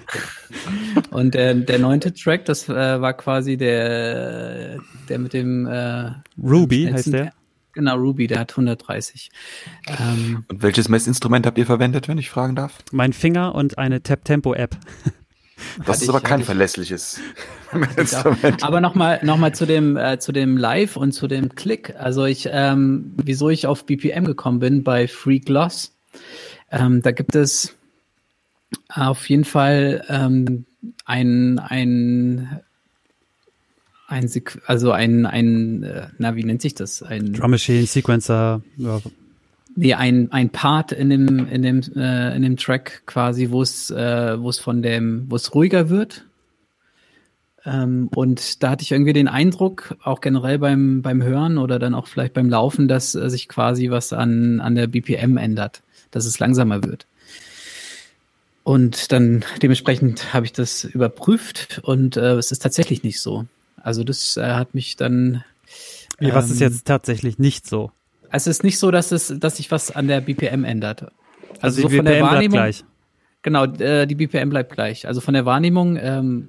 Der, 0.94 1.02
und 1.18 1.34
der, 1.34 1.54
der 1.54 1.78
neunte 1.78 2.12
Track, 2.14 2.44
das 2.46 2.68
äh, 2.68 3.00
war 3.00 3.12
quasi 3.14 3.56
der, 3.56 4.78
der 5.08 5.18
mit 5.18 5.32
dem 5.32 5.66
äh, 5.66 6.10
Ruby 6.42 6.88
heißt 6.92 7.12
der. 7.12 7.32
Genau, 7.72 7.96
Ruby, 7.96 8.28
der 8.28 8.38
hat 8.38 8.52
130. 8.52 9.30
Ähm, 9.88 10.44
Und 10.46 10.62
welches 10.62 10.88
Messinstrument 10.88 11.44
habt 11.44 11.58
ihr 11.58 11.66
verwendet, 11.66 12.06
wenn 12.06 12.18
ich 12.18 12.30
fragen 12.30 12.54
darf? 12.54 12.78
Mein 12.92 13.12
Finger 13.12 13.52
und 13.56 13.78
eine 13.78 14.00
Tap-Tempo-App. 14.00 14.76
Das 15.84 16.00
ist 16.02 16.08
aber 16.08 16.18
ich- 16.18 16.24
kein 16.24 16.40
ich- 16.40 16.46
verlässliches. 16.46 17.20
Instrument. 17.96 18.62
Aber 18.62 18.80
nochmal 18.80 19.18
noch 19.24 19.36
mal 19.38 19.52
zu 19.52 19.66
dem 19.66 19.96
äh, 19.96 20.20
zu 20.20 20.30
dem 20.30 20.56
Live 20.56 20.96
und 20.96 21.10
zu 21.12 21.26
dem 21.26 21.56
Klick. 21.56 21.94
Also 21.98 22.24
ich, 22.24 22.48
ähm, 22.52 23.12
wieso 23.16 23.50
ich 23.50 23.66
auf 23.66 23.84
BPM 23.86 24.24
gekommen 24.24 24.60
bin 24.60 24.84
bei 24.84 25.08
Free 25.08 25.40
Gloss. 25.40 25.93
Ähm, 26.70 27.02
da 27.02 27.12
gibt 27.12 27.34
es 27.34 27.76
auf 28.88 29.28
jeden 29.28 29.44
Fall 29.44 30.04
ähm, 30.08 30.64
ein 31.04 31.58
ein 31.58 32.60
ein 34.08 34.30
also 34.66 34.92
ein 34.92 35.26
ein 35.26 35.82
äh, 35.82 36.08
na 36.18 36.36
wie 36.36 36.44
nennt 36.44 36.62
sich 36.62 36.74
das 36.74 37.02
ein 37.02 37.32
Drum 37.32 37.52
Machine, 37.52 37.86
Sequencer. 37.86 38.62
Ja. 38.76 39.00
Nee, 39.76 39.94
ein, 39.94 40.30
ein 40.30 40.50
Part 40.50 40.92
in 40.92 41.10
dem, 41.10 41.48
in 41.48 41.62
dem, 41.62 41.80
äh, 41.96 42.36
in 42.36 42.42
dem 42.42 42.56
Track 42.56 43.02
quasi, 43.06 43.50
wo 43.50 43.60
es, 43.60 43.90
äh, 43.90 44.40
wo 44.40 44.48
es 44.48 44.60
von 44.60 44.82
dem, 44.82 45.26
wo 45.28 45.36
es 45.36 45.52
ruhiger 45.52 45.88
wird. 45.90 46.24
Ähm, 47.64 48.08
und 48.14 48.62
da 48.62 48.70
hatte 48.70 48.82
ich 48.82 48.92
irgendwie 48.92 49.12
den 49.12 49.26
Eindruck, 49.26 49.96
auch 50.04 50.20
generell 50.20 50.58
beim, 50.58 51.02
beim 51.02 51.22
Hören 51.22 51.58
oder 51.58 51.80
dann 51.80 51.94
auch 51.94 52.06
vielleicht 52.06 52.34
beim 52.34 52.48
Laufen, 52.48 52.86
dass 52.86 53.14
äh, 53.16 53.28
sich 53.28 53.48
quasi 53.48 53.90
was 53.90 54.12
an, 54.12 54.60
an 54.60 54.76
der 54.76 54.86
BPM 54.86 55.38
ändert, 55.38 55.82
dass 56.14 56.24
es 56.24 56.38
langsamer 56.38 56.82
wird. 56.82 57.06
Und 58.62 59.12
dann 59.12 59.44
dementsprechend 59.62 60.32
habe 60.32 60.46
ich 60.46 60.52
das 60.52 60.84
überprüft 60.84 61.80
und 61.82 62.16
äh, 62.16 62.34
es 62.34 62.50
ist 62.50 62.62
tatsächlich 62.62 63.02
nicht 63.02 63.20
so. 63.20 63.46
Also 63.82 64.04
das 64.04 64.36
äh, 64.36 64.52
hat 64.52 64.74
mich 64.74 64.96
dann. 64.96 65.44
Wie, 66.18 66.32
was 66.32 66.50
ist 66.50 66.60
ähm, 66.60 66.68
jetzt 66.68 66.86
tatsächlich 66.86 67.38
nicht 67.38 67.66
so? 67.66 67.90
es 68.34 68.46
ist 68.46 68.64
nicht 68.64 68.78
so, 68.78 68.90
dass 68.90 69.12
es, 69.12 69.32
dass 69.38 69.56
sich 69.56 69.70
was 69.70 69.90
an 69.90 70.08
der 70.08 70.20
BPM 70.20 70.64
ändert. 70.64 71.06
Also, 71.60 71.82
so 71.82 71.88
die 71.88 71.96
von 71.96 72.04
der 72.04 72.12
BPM 72.12 72.20
bleibt 72.20 72.32
Wahrnehmung. 72.32 72.58
gleich. 72.58 72.84
Genau, 73.42 73.64
äh, 73.64 74.06
die 74.06 74.14
BPM 74.14 74.50
bleibt 74.50 74.72
gleich. 74.72 75.06
Also 75.06 75.20
von 75.20 75.34
der 75.34 75.44
Wahrnehmung 75.44 75.96
ähm, 75.96 76.48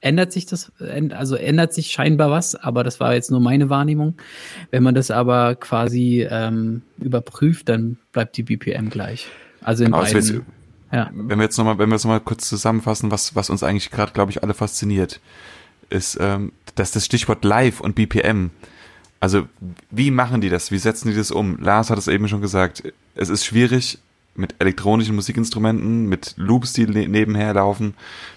ändert 0.00 0.32
sich 0.32 0.46
das, 0.46 0.70
also 1.10 1.34
ändert 1.36 1.72
sich 1.74 1.88
scheinbar 1.90 2.30
was, 2.30 2.54
aber 2.54 2.84
das 2.84 3.00
war 3.00 3.14
jetzt 3.14 3.30
nur 3.30 3.40
meine 3.40 3.68
Wahrnehmung. 3.68 4.14
Wenn 4.70 4.82
man 4.82 4.94
das 4.94 5.10
aber 5.10 5.54
quasi 5.56 6.26
ähm, 6.30 6.82
überprüft, 6.98 7.68
dann 7.68 7.98
bleibt 8.12 8.36
die 8.36 8.42
BPM 8.44 8.90
gleich. 8.90 9.26
Also 9.60 9.84
in 9.84 9.90
Genau, 9.90 10.02
beiden. 10.04 10.16
jetzt, 10.16 10.34
ja. 10.92 11.10
wenn 11.12 11.38
wir 11.38 11.44
jetzt 11.44 11.58
nochmal, 11.58 11.78
wenn 11.78 11.88
wir 11.88 11.96
jetzt 11.96 12.04
noch 12.04 12.12
mal 12.12 12.20
kurz 12.20 12.48
zusammenfassen, 12.48 13.10
was, 13.10 13.34
was 13.34 13.50
uns 13.50 13.62
eigentlich 13.62 13.90
gerade, 13.90 14.12
glaube 14.12 14.30
ich, 14.30 14.42
alle 14.42 14.54
fasziniert, 14.54 15.20
ist, 15.90 16.16
ähm, 16.20 16.52
dass 16.76 16.92
das 16.92 17.04
Stichwort 17.04 17.44
Live 17.44 17.80
und 17.80 17.94
BPM, 17.94 18.50
also 19.20 19.48
wie 19.90 20.12
machen 20.12 20.40
die 20.40 20.48
das? 20.48 20.70
Wie 20.70 20.78
setzen 20.78 21.10
die 21.10 21.16
das 21.16 21.32
um? 21.32 21.58
Lars 21.60 21.90
hat 21.90 21.98
es 21.98 22.06
eben 22.06 22.28
schon 22.28 22.40
gesagt, 22.40 22.84
es 23.16 23.30
ist 23.30 23.44
schwierig 23.44 23.98
mit 24.36 24.54
elektronischen 24.60 25.16
Musikinstrumenten, 25.16 26.06
mit 26.08 26.34
Loops, 26.36 26.72
die 26.72 26.84
le- 26.84 27.08
nebenher 27.08 27.52
laufen, 27.54 27.94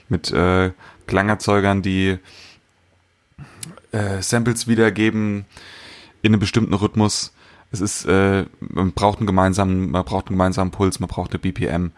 mit 0.10 0.32
äh, 0.32 0.72
Klangerzeugern, 1.08 1.82
die 1.82 2.18
äh, 3.92 4.22
Samples 4.22 4.68
wiedergeben 4.68 5.46
in 6.22 6.34
einem 6.34 6.40
bestimmten 6.40 6.74
Rhythmus. 6.74 7.34
Es 7.72 7.82
ist, 7.82 8.06
äh, 8.06 8.46
man 8.60 8.92
braucht 8.92 9.20
einen 9.20 9.28
gemeinsamen, 9.28 9.92
man 9.92 10.04
braucht 10.06 10.28
einen 10.28 10.36
gemeinsamen 10.38 10.72
Puls, 10.72 11.00
man 11.00 11.10
braucht 11.10 11.32
eine 11.32 11.40
BPM. 11.40 11.92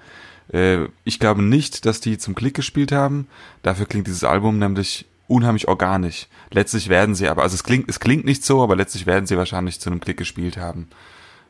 Äh, 0.52 0.88
ich 1.04 1.20
glaube 1.20 1.42
nicht, 1.42 1.86
dass 1.86 2.00
die 2.00 2.18
zum 2.18 2.36
Klick 2.36 2.56
gespielt 2.56 2.92
haben. 2.92 3.28
Dafür 3.64 3.86
klingt 3.86 4.08
dieses 4.08 4.24
Album 4.24 4.60
nämlich 4.60 5.06
unheimlich 5.28 5.68
organisch. 5.68 6.28
Letztlich 6.52 6.90
werden 6.90 7.16
sie 7.16 7.28
aber, 7.28 7.44
also 7.44 7.56
es 7.56 7.64
klingt, 7.64 7.90
es 7.90 8.00
klingt 8.00 8.26
nicht 8.26 8.46
so, 8.46 8.62
aber 8.62 8.76
letztlich 8.76 9.06
werden 9.06 9.26
sie 9.26 9.38
wahrscheinlich 9.38 9.80
zu 9.80 9.90
einem 9.90 10.00
Klick 10.00 10.18
gespielt 10.18 10.58
haben. 10.58 10.88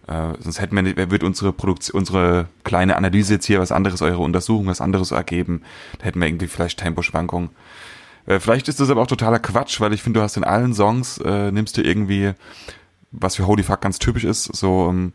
Äh, 0.08 0.34
sonst 0.40 0.60
hätten 0.60 0.76
wir 0.76 0.82
nicht, 0.82 0.98
wird 0.98 1.24
unsere 1.24 1.54
Produktion, 1.54 2.00
unsere 2.00 2.48
kleine 2.64 2.98
Analyse 2.98 3.36
jetzt 3.36 3.46
hier 3.46 3.60
was 3.60 3.72
anderes, 3.72 4.02
eure 4.02 4.20
Untersuchung 4.20 4.68
was 4.68 4.82
anderes 4.82 5.12
ergeben. 5.12 5.62
Da 6.00 6.06
hätten 6.06 6.20
wir 6.20 6.28
irgendwie 6.28 6.48
vielleicht 6.48 6.80
Temposchwankungen. 6.80 7.50
Äh, 8.26 8.40
vielleicht 8.40 8.68
ist 8.68 8.80
das 8.80 8.90
aber 8.90 9.02
auch 9.02 9.08
totaler 9.08 9.40
Quatsch, 9.40 9.80
weil 9.80 9.94
ich 9.94 10.02
finde, 10.02 10.20
du 10.20 10.24
hast 10.24 10.38
in 10.38 10.44
allen 10.44 10.74
Songs, 10.74 11.18
äh, 11.20 11.52
nimmst 11.52 11.78
du 11.78 11.82
irgendwie, 11.82 12.34
was 13.12 13.36
für 13.36 13.48
Holy 13.48 13.64
Fuck 13.64 13.82
ganz 13.82 14.00
typisch 14.00 14.26
ist, 14.26 14.44
so 14.56 14.90
ähm, 14.90 15.14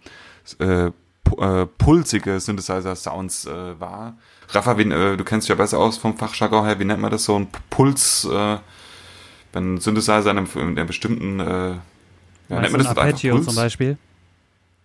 äh, 0.59 0.87
äh, 0.87 1.66
pulsige 1.66 2.40
Synthesizer-Sounds 2.40 3.46
äh, 3.46 3.81
wahr. 3.81 4.16
Rafa, 4.48 4.79
wie, 4.79 4.83
äh, 4.83 5.16
du 5.16 5.24
kennst 5.24 5.46
dich 5.46 5.51
ja 5.51 5.55
besser 5.55 5.79
aus 5.79 5.98
vom 5.98 6.16
Fachjargon 6.16 6.64
her, 6.64 6.79
wie 6.81 6.85
nennt 6.85 7.01
man 7.01 7.11
das 7.11 7.24
so? 7.24 7.38
Ein 7.38 7.48
Puls, 7.68 8.24
äh, 8.24 8.57
wenn 9.53 9.74
ein 9.74 9.81
Synthesizer 9.81 10.31
in 10.31 10.38
einem, 10.38 10.48
in 10.55 10.79
einem 10.79 10.87
bestimmten, 10.87 11.40
äh, 11.40 11.44
ja, 11.44 12.61
nennt 12.61 12.72
man 12.72 12.83
das 12.83 12.96
Arpeggio 12.96 13.38
zum 13.40 13.55
Beispiel. 13.55 13.98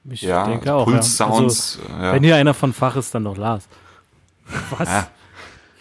Ich 0.10 0.22
Ja, 0.22 0.46
denke 0.48 0.74
auch. 0.74 0.88
ja. 0.88 0.94
Puls-Sounds. 0.94 1.80
Also, 1.82 2.02
ja. 2.04 2.13
Wenn 2.13 2.24
hier 2.24 2.36
einer 2.36 2.54
von 2.54 2.74
Fach 2.74 2.96
ist, 2.96 3.13
dann 3.16 3.24
doch 3.24 3.38
Lars. 3.38 3.68
Was? 4.78 4.89
Ja. 4.89 5.08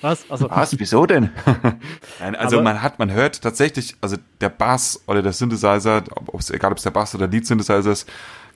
Was? 0.00 0.24
Also, 0.30 0.50
Was? 0.50 0.78
Wieso 0.78 1.06
denn? 1.06 1.30
Nein, 2.20 2.35
also 2.37 2.56
Aber- 2.56 2.64
man 2.64 2.82
hat, 2.82 2.98
man 2.98 3.12
hört 3.12 3.40
tatsächlich, 3.42 3.96
also 4.00 4.16
der 4.40 4.48
Bass 4.48 5.00
oder 5.06 5.22
der 5.22 5.32
Synthesizer, 5.32 6.02
ob 6.26 6.40
es 6.40 6.50
egal 6.50 6.72
ob 6.72 6.78
es 6.78 6.85
der 6.85 6.90
Bass 6.90 7.14
oder 7.14 7.26
Lead 7.28 7.46
Synthesizer 7.46 7.90
ist, 7.90 8.08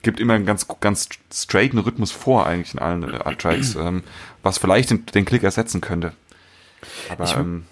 gibt 0.03 0.19
immer 0.19 0.33
einen 0.33 0.45
ganz 0.45 0.67
ganz 0.79 1.07
straighten 1.33 1.79
Rhythmus 1.79 2.11
vor 2.11 2.45
eigentlich 2.45 2.73
in 2.73 2.79
allen 2.79 3.03
äh, 3.13 3.35
Tracks, 3.35 3.75
ähm, 3.79 4.03
was 4.43 4.57
vielleicht 4.57 4.89
den, 4.91 5.05
den 5.05 5.25
Klick 5.25 5.43
ersetzen 5.43 5.79
könnte. 5.81 6.13
Aber 7.09 7.23
Ich- 7.23 7.35
ähm, 7.35 7.65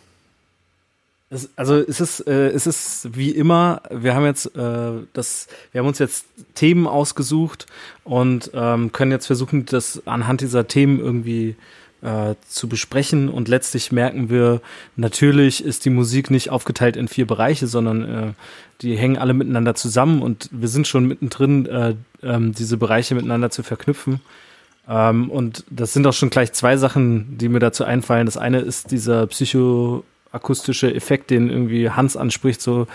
Es, 1.35 1.49
also 1.57 1.75
es 1.75 1.99
ist, 1.99 2.21
äh, 2.21 2.47
es 2.47 2.65
ist 2.65 3.09
wie 3.15 3.29
immer, 3.29 3.81
wir 3.91 4.15
haben 4.15 4.25
jetzt 4.25 4.55
äh, 4.55 4.91
das, 5.11 5.47
wir 5.71 5.79
haben 5.79 5.87
uns 5.87 5.99
jetzt 5.99 6.25
Themen 6.55 6.87
ausgesucht 6.87 7.65
und 8.05 8.51
ähm, 8.53 8.93
können 8.93 9.11
jetzt 9.11 9.27
versuchen, 9.27 9.65
das 9.65 10.01
anhand 10.07 10.39
dieser 10.39 10.67
Themen 10.67 10.99
irgendwie 10.99 11.55
äh, 12.01 12.35
zu 12.47 12.69
besprechen 12.69 13.27
und 13.27 13.49
letztlich 13.49 13.91
merken 13.91 14.29
wir, 14.29 14.61
natürlich 14.95 15.63
ist 15.63 15.83
die 15.83 15.89
Musik 15.89 16.31
nicht 16.31 16.51
aufgeteilt 16.51 16.95
in 16.95 17.09
vier 17.09 17.27
Bereiche, 17.27 17.67
sondern 17.67 18.03
äh, 18.03 18.33
die 18.81 18.95
hängen 18.95 19.17
alle 19.17 19.33
miteinander 19.33 19.75
zusammen 19.75 20.21
und 20.21 20.47
wir 20.51 20.69
sind 20.69 20.87
schon 20.87 21.05
mittendrin, 21.05 21.65
äh, 21.65 21.95
ähm, 22.23 22.53
diese 22.53 22.77
Bereiche 22.77 23.13
miteinander 23.13 23.49
zu 23.49 23.61
verknüpfen. 23.61 24.21
Ähm, 24.87 25.29
und 25.29 25.65
das 25.69 25.91
sind 25.91 26.07
auch 26.07 26.13
schon 26.13 26.29
gleich 26.29 26.53
zwei 26.53 26.77
Sachen, 26.77 27.37
die 27.37 27.49
mir 27.49 27.59
dazu 27.59 27.83
einfallen. 27.83 28.25
Das 28.25 28.37
eine 28.37 28.59
ist 28.59 28.91
dieser 28.91 29.27
psychoakustische 30.35 30.93
Effekt, 30.93 31.29
den 31.29 31.49
irgendwie 31.49 31.89
Hans 31.89 32.17
anspricht, 32.17 32.61
so 32.61 32.87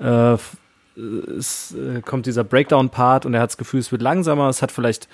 äh, 0.00 0.36
es 1.38 1.74
äh, 1.76 2.00
kommt 2.02 2.26
dieser 2.26 2.42
Breakdown-Part 2.42 3.24
und 3.24 3.34
er 3.34 3.40
hat 3.40 3.50
das 3.50 3.56
Gefühl, 3.56 3.78
es 3.78 3.92
wird 3.92 4.02
langsamer. 4.02 4.48
Es 4.48 4.62
hat 4.62 4.72
vielleicht 4.72 5.08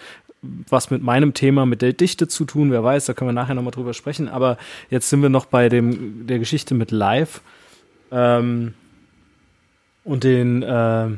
was 0.69 0.91
mit 0.91 1.03
meinem 1.03 1.35
Thema, 1.35 1.67
mit 1.67 1.83
der 1.83 1.93
Dichte 1.93 2.29
zu 2.29 2.45
tun, 2.45 2.71
wer 2.71 2.85
weiß, 2.85 3.07
da 3.07 3.15
können 3.15 3.31
wir 3.31 3.35
nachher 3.35 3.55
nochmal 3.55 3.71
drüber 3.71 3.95
sprechen. 3.95 4.29
Aber 4.29 4.57
jetzt 4.91 5.11
sind 5.11 5.23
wir 5.23 5.29
noch 5.29 5.47
bei 5.47 5.69
dem, 5.69 6.27
der 6.27 6.39
Geschichte 6.39 6.75
mit 6.75 6.91
Live 6.91 7.43
ähm, 8.11 8.75
und 10.05 10.25
den, 10.25 10.63
äh, 10.63 11.09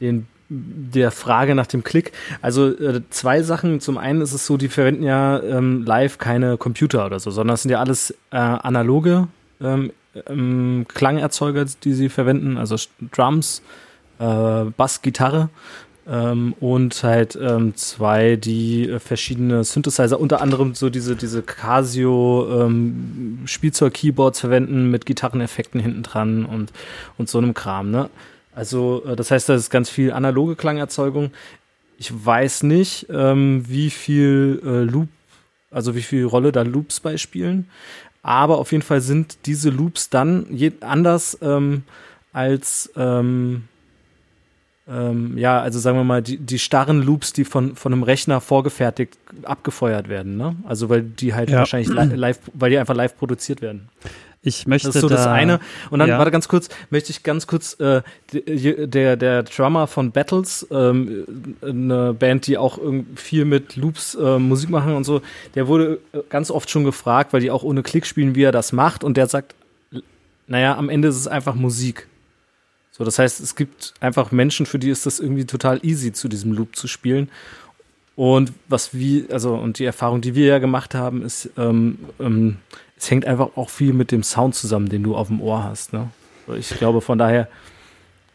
den 0.00 0.26
der 0.48 1.10
Frage 1.10 1.54
nach 1.54 1.66
dem 1.66 1.82
Klick. 1.82 2.12
Also 2.42 2.68
äh, 2.68 3.00
zwei 3.08 3.42
Sachen. 3.42 3.80
Zum 3.80 3.96
einen 3.96 4.20
ist 4.20 4.34
es 4.34 4.44
so, 4.44 4.58
die 4.58 4.68
verwenden 4.68 5.04
ja 5.04 5.42
ähm, 5.42 5.84
live 5.84 6.18
keine 6.18 6.58
Computer 6.58 7.06
oder 7.06 7.18
so, 7.18 7.30
sondern 7.30 7.54
es 7.54 7.62
sind 7.62 7.70
ja 7.70 7.80
alles 7.80 8.10
äh, 8.30 8.36
analoge 8.36 9.28
ähm, 9.62 9.92
ähm, 10.26 10.86
Klangerzeuger, 10.88 11.64
die 11.84 11.92
sie 11.94 12.08
verwenden, 12.08 12.56
also 12.58 12.76
Drums, 13.12 13.62
äh, 14.18 14.64
Bass, 14.76 15.02
Gitarre 15.02 15.48
ähm, 16.06 16.54
und 16.60 17.02
halt 17.02 17.38
ähm, 17.40 17.74
zwei, 17.76 18.36
die 18.36 18.88
äh, 18.88 18.98
verschiedene 18.98 19.64
Synthesizer, 19.64 20.18
unter 20.18 20.40
anderem 20.40 20.74
so 20.74 20.90
diese, 20.90 21.16
diese 21.16 21.42
Casio 21.42 22.64
ähm, 22.64 23.38
Spielzeug-Keyboards 23.44 24.40
verwenden 24.40 24.90
mit 24.90 25.06
Gitarreneffekten 25.06 25.80
hinten 25.80 26.02
dran 26.02 26.44
und, 26.44 26.72
und 27.18 27.28
so 27.28 27.38
einem 27.38 27.54
Kram, 27.54 27.90
ne? 27.90 28.10
Also, 28.54 29.02
äh, 29.06 29.16
das 29.16 29.30
heißt, 29.30 29.48
da 29.48 29.54
ist 29.54 29.70
ganz 29.70 29.88
viel 29.88 30.12
analoge 30.12 30.56
Klangerzeugung. 30.56 31.30
Ich 31.98 32.12
weiß 32.12 32.64
nicht, 32.64 33.06
ähm, 33.10 33.64
wie 33.68 33.90
viel 33.90 34.60
äh, 34.64 34.82
Loop, 34.82 35.08
also 35.70 35.94
wie 35.94 36.02
viel 36.02 36.24
Rolle 36.24 36.52
da 36.52 36.62
Loops 36.62 37.00
beispielen. 37.00 37.68
Aber 38.22 38.58
auf 38.58 38.70
jeden 38.72 38.82
Fall 38.82 39.00
sind 39.00 39.46
diese 39.46 39.70
Loops 39.70 40.08
dann 40.10 40.46
anders 40.82 41.36
ähm, 41.42 41.82
als 42.32 42.90
ähm, 42.96 43.64
ähm, 44.88 45.38
ja, 45.38 45.60
also 45.60 45.78
sagen 45.78 45.96
wir 45.96 46.04
mal, 46.04 46.22
die, 46.22 46.38
die 46.38 46.58
starren 46.58 47.02
Loops, 47.02 47.32
die 47.32 47.44
von, 47.44 47.76
von 47.76 47.92
einem 47.92 48.02
Rechner 48.02 48.40
vorgefertigt 48.40 49.16
abgefeuert 49.44 50.08
werden, 50.08 50.36
ne? 50.36 50.56
Also 50.66 50.88
weil 50.88 51.02
die 51.02 51.34
halt 51.34 51.50
Ja. 51.50 51.58
wahrscheinlich 51.58 51.88
li 51.88 52.16
live, 52.16 52.40
weil 52.54 52.70
die 52.70 52.78
einfach 52.78 52.94
live 52.94 53.16
produziert 53.16 53.62
werden. 53.62 53.88
Ich 54.44 54.66
möchte 54.66 54.88
Das 54.88 54.96
ist 54.96 55.02
so 55.02 55.08
da, 55.08 55.16
das 55.16 55.26
eine. 55.28 55.60
Und 55.90 56.00
dann, 56.00 56.08
ja. 56.08 56.18
warte 56.18 56.32
ganz 56.32 56.48
kurz, 56.48 56.68
möchte 56.90 57.10
ich 57.10 57.22
ganz 57.22 57.46
kurz, 57.46 57.78
äh, 57.78 58.02
der, 58.32 59.16
der 59.16 59.44
Drummer 59.44 59.86
von 59.86 60.10
Battles, 60.10 60.66
ähm, 60.72 61.56
eine 61.62 62.12
Band, 62.12 62.48
die 62.48 62.58
auch 62.58 62.80
viel 63.14 63.44
mit 63.44 63.76
Loops 63.76 64.16
äh, 64.16 64.38
Musik 64.38 64.70
machen 64.70 64.94
und 64.94 65.04
so, 65.04 65.22
der 65.54 65.68
wurde 65.68 66.00
äh, 66.12 66.18
ganz 66.28 66.50
oft 66.50 66.70
schon 66.70 66.82
gefragt, 66.82 67.32
weil 67.32 67.40
die 67.40 67.52
auch 67.52 67.62
ohne 67.62 67.84
Klick 67.84 68.04
spielen, 68.04 68.34
wie 68.34 68.42
er 68.42 68.52
das 68.52 68.72
macht. 68.72 69.04
Und 69.04 69.16
der 69.16 69.28
sagt, 69.28 69.54
naja, 70.48 70.76
am 70.76 70.88
Ende 70.88 71.08
ist 71.08 71.16
es 71.16 71.28
einfach 71.28 71.54
Musik. 71.54 72.08
So, 72.90 73.04
das 73.04 73.18
heißt, 73.18 73.40
es 73.40 73.54
gibt 73.54 73.94
einfach 74.00 74.32
Menschen, 74.32 74.66
für 74.66 74.78
die 74.78 74.90
ist 74.90 75.06
das 75.06 75.20
irgendwie 75.20 75.46
total 75.46 75.78
easy, 75.84 76.12
zu 76.12 76.28
diesem 76.28 76.52
Loop 76.52 76.74
zu 76.74 76.88
spielen. 76.88 77.30
Und 78.16 78.52
was 78.68 78.92
wir, 78.92 79.26
also, 79.30 79.54
und 79.54 79.78
die 79.78 79.84
Erfahrung, 79.84 80.20
die 80.20 80.34
wir 80.34 80.46
ja 80.46 80.58
gemacht 80.58 80.94
haben, 80.94 81.22
ist, 81.22 81.48
ähm, 81.56 81.98
ähm, 82.20 82.58
es 83.02 83.10
hängt 83.10 83.26
einfach 83.26 83.56
auch 83.56 83.68
viel 83.68 83.92
mit 83.92 84.12
dem 84.12 84.22
Sound 84.22 84.54
zusammen, 84.54 84.88
den 84.88 85.02
du 85.02 85.16
auf 85.16 85.26
dem 85.26 85.40
Ohr 85.40 85.64
hast. 85.64 85.92
Ne? 85.92 86.08
Ich 86.56 86.68
glaube, 86.78 87.00
von 87.00 87.18
daher, 87.18 87.48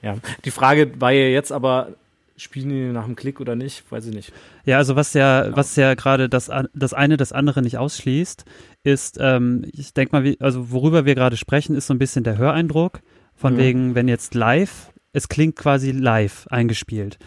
ja. 0.02 0.18
Die 0.44 0.52
Frage 0.52 1.00
war 1.00 1.12
ja 1.12 1.28
jetzt 1.30 1.54
aber, 1.54 1.94
spielen 2.36 2.70
die 2.70 2.92
nach 2.92 3.06
dem 3.06 3.16
Klick 3.16 3.40
oder 3.40 3.56
nicht? 3.56 3.90
Weiß 3.90 4.06
ich 4.08 4.14
nicht. 4.14 4.34
Ja, 4.66 4.76
also 4.76 4.98
was 4.98 5.14
ja, 5.14 5.56
was 5.56 5.78
ja 5.78 5.94
gerade 5.94 6.28
das, 6.28 6.52
das 6.74 6.94
eine 6.94 7.16
das 7.16 7.32
andere 7.32 7.62
nicht 7.62 7.78
ausschließt, 7.78 8.44
ist, 8.84 9.18
ähm, 9.22 9.64
ich 9.72 9.94
denke 9.94 10.14
mal, 10.14 10.26
wie, 10.26 10.38
also 10.42 10.70
worüber 10.70 11.06
wir 11.06 11.16
gerade 11.16 11.38
sprechen, 11.38 11.74
ist 11.74 11.88
so 11.88 11.94
ein 11.94 12.00
bisschen 12.00 12.26
der 12.26 12.38
Höreindruck. 12.38 13.00
Von 13.38 13.54
Ja. 13.54 13.60
wegen, 13.64 13.96
wenn 13.96 14.10
jetzt 14.10 14.34
live, 14.34 14.92
es 15.14 15.30
klingt 15.30 15.56
quasi 15.56 15.92
live 15.92 16.46
eingespielt. 16.50 17.20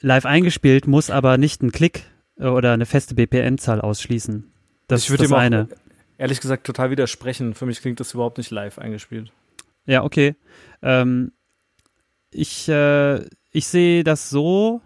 Live 0.00 0.26
eingespielt 0.26 0.88
muss 0.88 1.08
aber 1.10 1.38
nicht 1.38 1.60
einen 1.60 1.70
Klick 1.70 2.02
äh, 2.40 2.46
oder 2.46 2.72
eine 2.72 2.86
feste 2.86 3.14
BPM-Zahl 3.14 3.80
ausschließen. 3.80 4.50
Das 4.88 5.04
ich 5.04 5.10
ist 5.10 5.20
das 5.20 5.28
dem 5.28 5.34
auch 5.34 5.38
eine. 5.38 5.68
Ehrlich 6.18 6.40
gesagt 6.40 6.66
total 6.66 6.90
widersprechen. 6.90 7.54
Für 7.54 7.64
mich 7.66 7.80
klingt 7.80 8.00
das 8.00 8.12
überhaupt 8.12 8.36
nicht 8.38 8.50
live 8.50 8.78
eingespielt. 8.78 9.32
Ja, 9.86 10.04
okay. 10.04 10.34
Ähm, 10.82 11.32
ich 12.30 12.68
äh, 12.68 13.24
ich 13.50 13.66
sehe 13.66 14.04
das 14.04 14.28
so. 14.28 14.82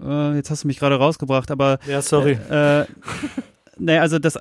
Äh, 0.00 0.34
jetzt 0.34 0.50
hast 0.50 0.64
du 0.64 0.66
mich 0.66 0.78
gerade 0.80 0.96
rausgebracht, 0.96 1.50
aber 1.52 1.78
Ja, 1.86 2.02
sorry. 2.02 2.32
Äh, 2.32 2.86
nee, 3.78 3.98
also 3.98 4.18
das, 4.18 4.38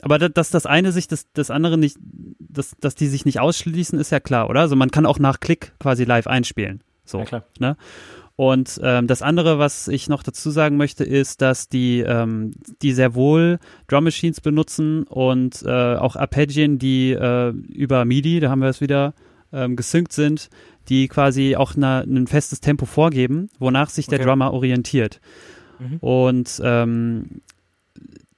aber 0.00 0.18
da- 0.18 0.28
dass 0.30 0.48
das 0.50 0.64
eine 0.64 0.92
sich 0.92 1.06
das, 1.08 1.26
das 1.34 1.50
andere 1.50 1.76
nicht, 1.76 1.98
dass, 2.38 2.74
dass 2.80 2.94
die 2.94 3.08
sich 3.08 3.24
nicht 3.26 3.40
ausschließen, 3.40 3.98
ist 3.98 4.10
ja 4.10 4.20
klar, 4.20 4.48
oder? 4.48 4.60
Also 4.60 4.74
man 4.76 4.90
kann 4.90 5.04
auch 5.04 5.18
nach 5.18 5.40
Klick 5.40 5.72
quasi 5.78 6.04
live 6.04 6.26
einspielen. 6.26 6.82
So. 7.04 7.18
Ja, 7.18 7.24
klar. 7.26 7.44
Ne? 7.58 7.76
Und 8.42 8.80
ähm, 8.82 9.06
das 9.06 9.22
andere, 9.22 9.60
was 9.60 9.86
ich 9.86 10.08
noch 10.08 10.24
dazu 10.24 10.50
sagen 10.50 10.76
möchte, 10.76 11.04
ist, 11.04 11.42
dass 11.42 11.68
die, 11.68 12.00
ähm, 12.00 12.50
die 12.82 12.90
sehr 12.90 13.14
wohl 13.14 13.60
Drum 13.86 14.02
Machines 14.02 14.40
benutzen 14.40 15.04
und 15.04 15.62
äh, 15.62 15.94
auch 15.94 16.16
Arpeggien, 16.16 16.76
die 16.80 17.12
äh, 17.12 17.50
über 17.50 18.04
MIDI, 18.04 18.40
da 18.40 18.50
haben 18.50 18.58
wir 18.58 18.68
es 18.68 18.80
wieder, 18.80 19.14
ähm, 19.52 19.76
gesynkt 19.76 20.12
sind, 20.12 20.50
die 20.88 21.06
quasi 21.06 21.54
auch 21.54 21.76
ein 21.76 22.26
festes 22.26 22.58
Tempo 22.58 22.84
vorgeben, 22.84 23.48
wonach 23.60 23.90
sich 23.90 24.08
der 24.08 24.18
Okay. 24.18 24.26
Drummer 24.26 24.52
orientiert. 24.52 25.20
Mhm. 25.78 25.98
Und 25.98 26.60
ähm, 26.64 27.42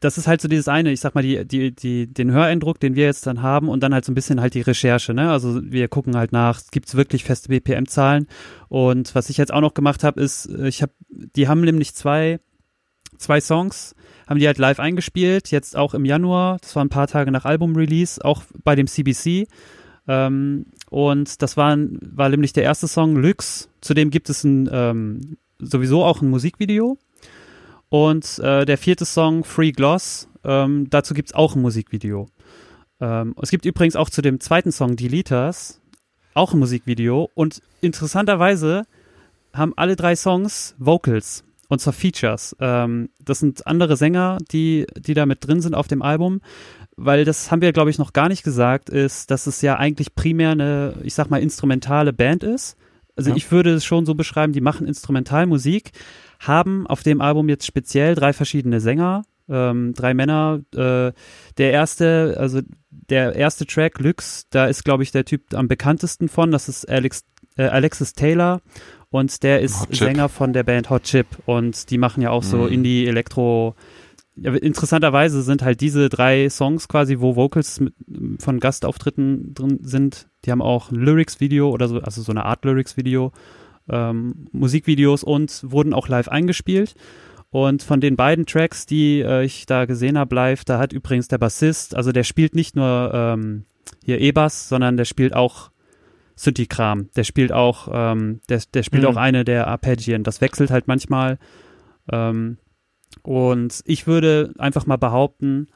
das 0.04 0.18
ist 0.18 0.26
halt 0.26 0.42
so 0.42 0.48
dieses 0.48 0.68
eine, 0.68 0.92
ich 0.92 1.00
sag 1.00 1.14
mal, 1.14 1.22
die, 1.22 1.46
die, 1.46 1.74
die, 1.74 2.06
den 2.06 2.30
Höreindruck, 2.30 2.78
den 2.78 2.94
wir 2.94 3.04
jetzt 3.04 3.26
dann 3.26 3.40
haben 3.40 3.70
und 3.70 3.82
dann 3.82 3.94
halt 3.94 4.04
so 4.04 4.12
ein 4.12 4.14
bisschen 4.14 4.38
halt 4.38 4.52
die 4.52 4.60
Recherche, 4.60 5.14
ne? 5.14 5.30
Also 5.30 5.60
wir 5.62 5.88
gucken 5.88 6.14
halt 6.14 6.30
nach, 6.30 6.60
gibt 6.70 6.88
es 6.88 6.94
wirklich 6.94 7.24
feste 7.24 7.48
BPM-Zahlen? 7.48 8.26
Und 8.68 9.14
was 9.14 9.30
ich 9.30 9.38
jetzt 9.38 9.52
auch 9.52 9.62
noch 9.62 9.72
gemacht 9.72 10.04
habe, 10.04 10.20
ist, 10.20 10.46
äh, 10.46 10.68
ich 10.68 10.82
habe, 10.82 10.92
die 11.08 11.48
haben 11.48 11.62
nämlich 11.62 11.94
zwei, 11.94 12.38
zwei 13.16 13.40
Songs, 13.40 13.94
haben 14.28 14.38
die 14.38 14.46
halt 14.46 14.58
live 14.58 14.78
eingespielt, 14.78 15.50
jetzt 15.50 15.74
auch 15.74 15.94
im 15.94 16.04
Januar, 16.04 16.58
das 16.60 16.76
war 16.76 16.84
ein 16.84 16.90
paar 16.90 17.06
Tage 17.06 17.30
nach 17.30 17.46
Album-Release, 17.46 18.22
auch 18.22 18.42
bei 18.62 18.74
dem 18.74 18.86
CBC. 18.86 19.48
Ähm, 20.06 20.66
und 20.90 21.40
das 21.40 21.56
war, 21.56 21.78
war 21.78 22.28
nämlich 22.28 22.52
der 22.52 22.64
erste 22.64 22.88
Song, 22.88 23.16
Lux. 23.16 23.70
Zudem 23.80 24.10
gibt 24.10 24.28
es 24.28 24.44
ein, 24.44 24.68
ähm, 24.70 25.38
sowieso 25.58 26.04
auch 26.04 26.20
ein 26.20 26.28
Musikvideo. 26.28 26.98
Und 27.94 28.40
äh, 28.40 28.64
der 28.64 28.76
vierte 28.76 29.04
Song, 29.04 29.44
Free 29.44 29.70
Gloss, 29.70 30.26
ähm, 30.42 30.90
dazu 30.90 31.14
gibt 31.14 31.28
es 31.28 31.34
auch 31.36 31.54
ein 31.54 31.62
Musikvideo. 31.62 32.26
Ähm, 33.00 33.36
es 33.40 33.52
gibt 33.52 33.64
übrigens 33.64 33.94
auch 33.94 34.10
zu 34.10 34.20
dem 34.20 34.40
zweiten 34.40 34.72
Song, 34.72 34.96
Deleters, 34.96 35.80
auch 36.34 36.52
ein 36.52 36.58
Musikvideo. 36.58 37.30
Und 37.34 37.62
interessanterweise 37.82 38.82
haben 39.52 39.74
alle 39.76 39.94
drei 39.94 40.16
Songs 40.16 40.74
Vocals 40.76 41.44
und 41.68 41.80
zwar 41.80 41.92
Features. 41.92 42.56
Ähm, 42.58 43.10
das 43.20 43.38
sind 43.38 43.64
andere 43.68 43.96
Sänger, 43.96 44.38
die, 44.50 44.88
die 44.98 45.14
da 45.14 45.24
mit 45.24 45.46
drin 45.46 45.60
sind 45.60 45.76
auf 45.76 45.86
dem 45.86 46.02
Album, 46.02 46.40
weil 46.96 47.24
das 47.24 47.52
haben 47.52 47.62
wir, 47.62 47.72
glaube 47.72 47.90
ich, 47.90 47.98
noch 47.98 48.12
gar 48.12 48.28
nicht 48.28 48.42
gesagt, 48.42 48.90
ist, 48.90 49.30
dass 49.30 49.46
es 49.46 49.62
ja 49.62 49.76
eigentlich 49.76 50.16
primär 50.16 50.50
eine, 50.50 50.96
ich 51.04 51.14
sag 51.14 51.30
mal, 51.30 51.40
instrumentale 51.40 52.12
Band 52.12 52.42
ist. 52.42 52.76
Also 53.16 53.30
Ja. 53.30 53.36
ich 53.36 53.50
würde 53.52 53.72
es 53.74 53.84
schon 53.84 54.06
so 54.06 54.14
beschreiben, 54.14 54.52
die 54.52 54.60
machen 54.60 54.86
Instrumentalmusik, 54.86 55.92
haben 56.40 56.86
auf 56.86 57.02
dem 57.02 57.20
Album 57.20 57.48
jetzt 57.48 57.66
speziell 57.66 58.14
drei 58.14 58.32
verschiedene 58.32 58.80
Sänger, 58.80 59.22
ähm, 59.48 59.94
drei 59.94 60.14
Männer. 60.14 60.60
Äh, 60.74 61.12
der 61.58 61.72
erste, 61.72 62.36
also 62.38 62.60
der 62.90 63.34
erste 63.36 63.66
Track, 63.66 63.98
Lux, 64.00 64.46
da 64.50 64.66
ist, 64.66 64.84
glaube 64.84 65.02
ich, 65.02 65.12
der 65.12 65.24
Typ 65.24 65.54
am 65.54 65.68
bekanntesten 65.68 66.28
von, 66.28 66.50
das 66.50 66.68
ist 66.68 66.88
Alex, 66.88 67.24
äh, 67.56 67.64
Alexis 67.64 68.14
Taylor 68.14 68.60
und 69.10 69.42
der 69.42 69.60
ist. 69.60 69.86
Sänger 69.94 70.28
von 70.28 70.52
der 70.52 70.64
Band 70.64 70.90
Hot 70.90 71.04
Chip 71.04 71.26
und 71.46 71.90
die 71.90 71.98
machen 71.98 72.20
ja 72.22 72.30
auch 72.30 72.42
so 72.42 72.58
Mhm. 72.58 72.68
Indie, 72.72 73.06
Elektro. 73.06 73.76
Ja, 73.76 73.82
interessanterweise 74.36 75.42
sind 75.42 75.62
halt 75.62 75.80
diese 75.80 76.08
drei 76.08 76.48
Songs 76.48 76.88
quasi, 76.88 77.20
wo 77.20 77.36
Vocals 77.36 77.80
mit, 77.80 77.94
von 78.38 78.60
Gastauftritten 78.60 79.54
drin 79.54 79.78
sind. 79.82 80.28
Die 80.44 80.50
haben 80.50 80.62
auch 80.62 80.90
ein 80.90 80.96
Lyrics-Video 80.96 81.70
oder 81.70 81.88
so, 81.88 82.00
also 82.00 82.22
so 82.22 82.32
eine 82.32 82.44
Art 82.44 82.64
Lyrics-Video, 82.64 83.32
ähm, 83.88 84.48
Musikvideos 84.52 85.22
und 85.22 85.62
wurden 85.70 85.94
auch 85.94 86.08
live 86.08 86.28
eingespielt. 86.28 86.94
Und 87.50 87.84
von 87.84 88.00
den 88.00 88.16
beiden 88.16 88.46
Tracks, 88.46 88.86
die 88.86 89.20
äh, 89.20 89.44
ich 89.44 89.66
da 89.66 89.84
gesehen 89.84 90.18
habe 90.18 90.34
live, 90.34 90.64
da 90.64 90.78
hat 90.78 90.92
übrigens 90.92 91.28
der 91.28 91.38
Bassist, 91.38 91.94
also 91.94 92.10
der 92.10 92.24
spielt 92.24 92.56
nicht 92.56 92.74
nur 92.74 93.12
ähm, 93.14 93.64
hier 94.02 94.20
E-Bass, 94.20 94.68
sondern 94.68 94.96
der 94.96 95.04
spielt 95.04 95.34
auch 95.34 95.70
Synthi-Kram. 96.34 97.10
Der 97.14 97.22
spielt 97.22 97.52
auch, 97.52 97.88
ähm, 97.92 98.40
der, 98.48 98.60
der 98.74 98.82
spielt 98.82 99.04
Mhm. 99.04 99.08
auch 99.10 99.16
eine 99.16 99.44
der 99.44 99.68
Arpeggien. 99.68 100.24
Das 100.24 100.40
wechselt 100.40 100.72
halt 100.72 100.88
manchmal. 100.88 101.38
Ähm, 102.10 102.58
und 103.22 103.80
ich 103.84 104.06
würde 104.06 104.52
einfach 104.58 104.86
mal 104.86 104.96
behaupten, 104.96 105.68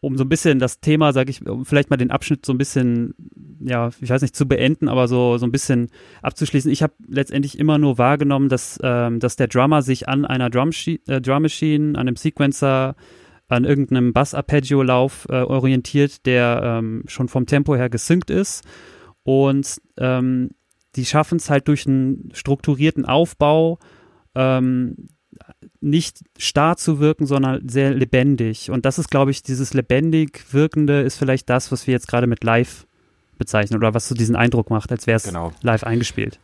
um 0.00 0.16
so 0.16 0.24
ein 0.24 0.28
bisschen 0.28 0.58
das 0.58 0.80
Thema, 0.80 1.12
sage 1.12 1.30
ich, 1.30 1.46
um 1.48 1.64
vielleicht 1.64 1.90
mal 1.90 1.96
den 1.96 2.10
Abschnitt 2.10 2.46
so 2.46 2.52
ein 2.52 2.58
bisschen, 2.58 3.14
ja, 3.60 3.90
ich 4.00 4.10
weiß 4.10 4.22
nicht, 4.22 4.36
zu 4.36 4.46
beenden, 4.46 4.88
aber 4.88 5.08
so, 5.08 5.38
so 5.38 5.46
ein 5.46 5.52
bisschen 5.52 5.88
abzuschließen. 6.22 6.70
Ich 6.70 6.82
habe 6.82 6.92
letztendlich 7.08 7.58
immer 7.58 7.78
nur 7.78 7.98
wahrgenommen, 7.98 8.48
dass, 8.48 8.78
ähm, 8.82 9.18
dass 9.18 9.36
der 9.36 9.48
Drummer 9.48 9.82
sich 9.82 10.08
an 10.08 10.24
einer 10.24 10.50
Drum, 10.50 10.70
äh, 10.86 11.20
Drum 11.20 11.42
Machine, 11.42 11.98
an 11.98 12.06
einem 12.06 12.16
Sequencer, 12.16 12.94
an 13.48 13.64
irgendeinem 13.64 14.12
Bass-Arpeggio-Lauf 14.12 15.26
äh, 15.28 15.42
orientiert, 15.42 16.26
der 16.26 16.60
ähm, 16.62 17.04
schon 17.06 17.28
vom 17.28 17.46
Tempo 17.46 17.74
her 17.74 17.88
gesynkt 17.88 18.30
ist. 18.30 18.64
Und 19.22 19.80
ähm, 19.98 20.50
die 20.94 21.04
schaffen 21.04 21.36
es 21.36 21.50
halt 21.50 21.68
durch 21.68 21.86
einen 21.86 22.30
strukturierten 22.32 23.04
Aufbau, 23.04 23.78
ähm, 24.34 25.08
nicht 25.80 26.20
starr 26.38 26.76
zu 26.76 26.98
wirken, 27.00 27.26
sondern 27.26 27.68
sehr 27.68 27.92
lebendig. 27.92 28.70
Und 28.70 28.84
das 28.84 28.98
ist, 28.98 29.10
glaube 29.10 29.30
ich, 29.30 29.42
dieses 29.42 29.74
lebendig 29.74 30.44
wirkende 30.52 31.00
ist 31.02 31.16
vielleicht 31.18 31.48
das, 31.50 31.70
was 31.72 31.86
wir 31.86 31.92
jetzt 31.92 32.08
gerade 32.08 32.26
mit 32.26 32.44
live 32.44 32.86
bezeichnen 33.38 33.78
oder 33.78 33.94
was 33.94 34.08
so 34.08 34.14
diesen 34.14 34.36
Eindruck 34.36 34.70
macht, 34.70 34.90
als 34.90 35.06
wäre 35.06 35.16
es 35.16 35.24
Genau. 35.24 35.52
live 35.62 35.84
eingespielt. 35.84 36.38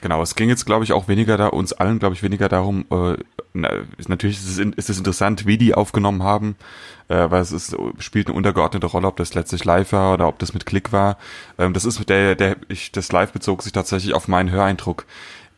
Genau, 0.00 0.22
es 0.22 0.36
ging 0.36 0.48
jetzt, 0.48 0.64
glaube 0.64 0.84
ich, 0.84 0.92
auch 0.92 1.08
weniger 1.08 1.36
da, 1.36 1.48
uns 1.48 1.72
allen, 1.72 1.98
glaube 1.98 2.14
ich, 2.14 2.22
weniger 2.22 2.48
darum, 2.48 2.84
äh, 2.90 3.16
na, 3.52 3.68
ist, 3.96 4.08
natürlich 4.08 4.36
ist 4.36 4.58
es, 4.58 4.58
ist 4.58 4.90
es 4.90 4.98
interessant, 4.98 5.44
wie 5.44 5.58
die 5.58 5.74
aufgenommen 5.74 6.22
haben, 6.22 6.54
äh, 7.08 7.28
weil 7.30 7.42
es 7.42 7.50
ist, 7.50 7.76
spielt 7.98 8.28
eine 8.28 8.36
untergeordnete 8.36 8.86
Rolle, 8.86 9.08
ob 9.08 9.16
das 9.16 9.34
letztlich 9.34 9.64
live 9.64 9.90
war 9.92 10.14
oder 10.14 10.28
ob 10.28 10.38
das 10.38 10.54
mit 10.54 10.66
Klick 10.66 10.92
war. 10.92 11.18
Ähm, 11.58 11.72
das 11.72 11.84
ist 11.84 12.08
der, 12.08 12.36
der, 12.36 12.56
ich, 12.68 12.92
das 12.92 13.10
Live 13.10 13.32
bezog 13.32 13.62
sich 13.62 13.72
tatsächlich 13.72 14.14
auf 14.14 14.28
meinen 14.28 14.52
Höreindruck. 14.52 15.04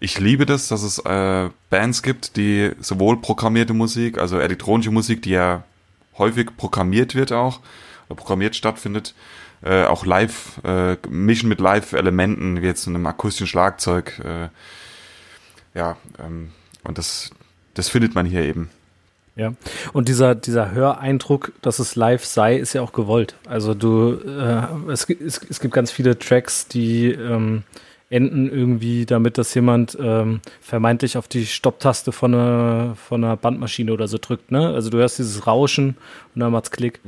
Ich 0.03 0.19
liebe 0.19 0.47
das, 0.47 0.69
dass 0.69 0.83
es 0.83 0.99
äh, 0.99 1.51
Bands 1.69 2.03
gibt, 2.03 2.37
die 2.37 2.71
sowohl 2.81 3.21
programmierte 3.21 3.75
Musik, 3.75 4.17
also 4.19 4.39
elektronische 4.39 4.91
Musik, 4.91 5.21
die 5.21 5.31
ja 5.31 5.65
häufig 6.17 6.57
programmiert 6.57 7.15
wird 7.15 7.33
auch, 7.33 7.61
oder 8.09 8.17
programmiert 8.17 8.57
stattfindet, 8.57 9.15
äh, 9.63 9.85
auch 9.85 10.07
live, 10.07 10.59
äh, 10.65 10.97
mischen 11.07 11.51
mit 11.51 11.61
Live-Elementen, 11.61 12.63
wie 12.63 12.67
jetzt 12.67 12.89
einem 12.89 13.07
akustischen 13.07 13.47
Schlagzeug. 13.47 14.19
Äh, 14.25 14.49
ja, 15.79 15.99
ähm, 16.19 16.53
und 16.83 16.97
das, 16.97 17.31
das 17.75 17.91
findet 17.91 18.15
man 18.15 18.25
hier 18.25 18.41
eben. 18.41 18.71
Ja. 19.37 19.53
Und 19.93 20.09
dieser, 20.09 20.35
dieser 20.35 20.71
Höreindruck, 20.71 21.53
dass 21.61 21.79
es 21.79 21.95
live 21.95 22.25
sei, 22.25 22.57
ist 22.57 22.73
ja 22.73 22.81
auch 22.81 22.93
gewollt. 22.93 23.37
Also 23.47 23.75
du, 23.75 24.15
äh, 24.15 24.91
es, 24.91 25.09
es, 25.11 25.41
es 25.47 25.61
gibt 25.61 25.75
ganz 25.75 25.91
viele 25.91 26.19
Tracks, 26.19 26.69
die 26.69 27.13
ähm, 27.13 27.65
enden 28.11 28.51
irgendwie 28.51 29.07
damit, 29.07 29.39
dass 29.39 29.55
jemand 29.55 29.97
ähm, 30.01 30.41
vermeintlich 30.61 31.17
auf 31.17 31.29
die 31.29 31.47
Stopptaste 31.47 32.11
von 32.13 32.35
einer, 32.35 32.97
von 32.97 33.25
einer 33.25 33.37
Bandmaschine 33.37 33.93
oder 33.93 34.09
so 34.09 34.19
drückt. 34.21 34.51
Ne? 34.51 34.69
Also 34.69 34.91
du 34.91 34.99
hörst 34.99 35.19
dieses 35.19 35.47
Rauschen 35.47 35.97
und 36.35 36.41
dann 36.41 36.53
macht's 36.53 36.73
Klick. 36.73 37.01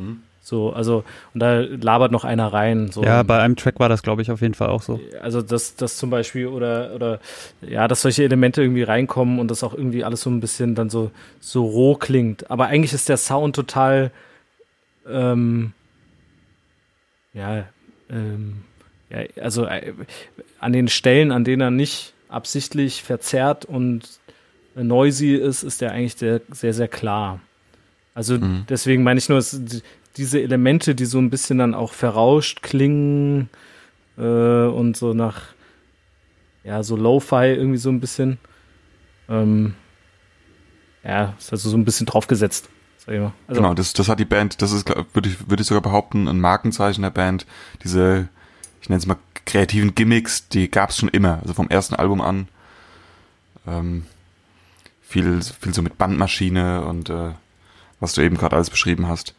So, 0.45 0.73
also, 0.73 1.05
und 1.35 1.41
da 1.41 1.61
labert 1.61 2.11
noch 2.11 2.25
einer 2.25 2.53
rein. 2.53 2.91
So. 2.91 3.05
Ja, 3.05 3.23
bei 3.23 3.41
einem 3.41 3.55
Track 3.55 3.79
war 3.79 3.89
das, 3.89 4.03
glaube 4.03 4.23
ich, 4.23 4.31
auf 4.33 4.41
jeden 4.41 4.55
Fall 4.55 4.71
auch 4.71 4.83
so. 4.83 5.01
Also, 5.21 5.41
dass 5.41 5.77
das 5.77 5.97
zum 5.97 6.11
Beispiel 6.11 6.49
oder, 6.49 6.95
oder, 6.97 7.21
ja, 7.61 7.87
dass 7.87 8.03
solche 8.03 8.25
Elemente 8.25 8.61
irgendwie 8.61 8.83
reinkommen 8.83 9.39
und 9.39 9.53
das 9.53 9.63
auch 9.63 9.73
irgendwie 9.73 10.03
alles 10.03 10.23
so 10.23 10.31
ein 10.31 10.41
bisschen 10.41 10.75
dann 10.75 10.91
so, 10.91 11.13
so 11.39 11.65
roh 11.65 11.95
klingt. 11.95 12.51
Aber 12.51 12.67
eigentlich 12.67 12.93
ist 12.93 13.09
der 13.09 13.19
Sound 13.19 13.55
total, 13.55 14.11
ähm, 15.09 15.73
ja, 17.35 17.65
ähm, 18.11 18.65
ja, 19.13 19.43
also 19.43 19.67
äh, 19.67 19.93
an 20.59 20.73
den 20.73 20.89
Stellen, 20.89 21.33
an 21.33 21.45
denen 21.45 21.61
er 21.61 21.71
nicht 21.71 22.15
absichtlich 22.29 23.03
verzerrt 23.03 23.65
und 23.67 24.09
noisy 24.75 25.35
ist, 25.35 25.63
ist 25.63 25.83
der 25.83 25.93
eigentlich 25.93 26.15
sehr, 26.17 26.41
sehr, 26.51 26.73
sehr 26.73 26.89
klar. 26.89 27.41
Also 28.15 28.39
Mhm. 28.39 28.65
deswegen 28.69 29.03
meine 29.03 29.19
ich 29.19 29.29
nur, 29.29 29.39
es, 29.39 29.61
diese 30.17 30.41
Elemente, 30.41 30.95
die 30.95 31.05
so 31.05 31.19
ein 31.19 31.31
bisschen 31.31 31.59
dann 31.59 31.75
auch 31.75 31.93
verrauscht 31.93 32.63
klingen 32.63 33.51
äh, 34.17 34.23
und 34.23 34.97
so 34.97 35.13
nach, 35.15 35.43
ja, 36.65 36.83
so 36.83 36.97
Lo-Fi 36.97 37.55
irgendwie 37.55 37.79
so 37.79 37.91
ein 37.91 38.01
bisschen. 38.01 38.39
Ähm, 39.29 39.75
ja, 41.05 41.35
ist 41.39 41.53
also 41.53 41.69
so 41.69 41.77
ein 41.77 41.85
bisschen 41.85 42.07
draufgesetzt. 42.07 42.69
Also, 43.07 43.33
genau, 43.49 43.75
das, 43.75 43.93
das 43.95 44.09
hat 44.09 44.21
die 44.21 44.25
Band, 44.25 44.63
das 44.63 44.73
ist, 44.73 44.89
würde 44.89 45.29
ich, 45.29 45.51
würde 45.51 45.63
ich 45.63 45.67
sogar 45.67 45.83
behaupten, 45.83 46.29
ein 46.29 46.41
Markenzeichen 46.41 47.03
der 47.03 47.11
Band. 47.11 47.47
Diese, 47.83 48.29
ich 48.83 48.89
nenne 48.89 48.99
es 48.99 49.07
mal 49.07 49.17
kreativen 49.47 49.95
Gimmicks, 49.95 50.49
die 50.49 50.71
gab 50.71 50.91
es 50.91 50.99
schon 50.99 51.09
immer, 51.09 51.39
also 51.43 51.55
vom 51.55 51.69
ersten 51.69 51.95
Album 51.95 52.21
an. 52.21 52.49
Ähm, 53.67 54.05
viel, 55.03 55.41
viel 55.43 55.75
so 55.75 55.83
mit 55.83 55.99
Bandmaschine 55.99 56.83
und 56.85 57.11
äh, 57.11 57.31
was 58.01 58.15
du 58.15 58.23
eben 58.23 58.37
gerade 58.37 58.57
alles 58.57 58.71
beschrieben 58.71 59.09
hast. 59.09 59.35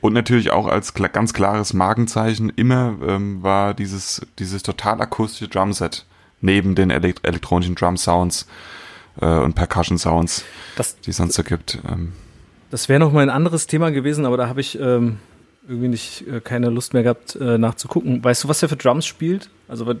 Und 0.00 0.12
natürlich 0.12 0.50
auch 0.50 0.66
als 0.66 0.94
kla 0.94 1.08
ganz 1.08 1.32
klares 1.32 1.72
Markenzeichen 1.72 2.50
immer 2.50 2.94
ähm, 3.06 3.42
war 3.42 3.74
dieses, 3.74 4.20
dieses 4.38 4.62
total 4.62 5.00
akustische 5.00 5.48
Drumset 5.48 6.04
neben 6.40 6.74
den 6.74 6.90
elekt 6.90 7.26
elektronischen 7.26 7.74
Drum 7.74 7.96
Sounds 7.96 8.46
äh, 9.20 9.26
und 9.26 9.54
Percussion 9.54 9.98
Sounds, 9.98 10.44
Das- 10.76 11.00
die 11.00 11.10
es 11.10 11.16
sonst 11.16 11.34
so 11.34 11.42
gibt. 11.42 11.78
Ähm, 11.88 12.12
Das 12.70 12.88
wäre 12.88 13.00
noch 13.00 13.10
mal 13.12 13.22
ein 13.22 13.30
anderes 13.30 13.66
Thema 13.66 13.90
gewesen, 13.90 14.26
aber 14.26 14.36
da 14.36 14.48
habe 14.48 14.60
ich 14.60 14.78
ähm, 14.78 15.18
irgendwie 15.68 15.88
nicht 15.88 16.26
äh, 16.26 16.40
keine 16.40 16.70
Lust 16.70 16.94
mehr 16.94 17.02
gehabt 17.02 17.36
äh, 17.36 17.58
nachzugucken. 17.58 18.22
Weißt 18.22 18.44
du, 18.44 18.48
was 18.48 18.60
der 18.60 18.68
für 18.68 18.76
Drums 18.76 19.06
spielt? 19.06 19.50
Also 19.68 19.94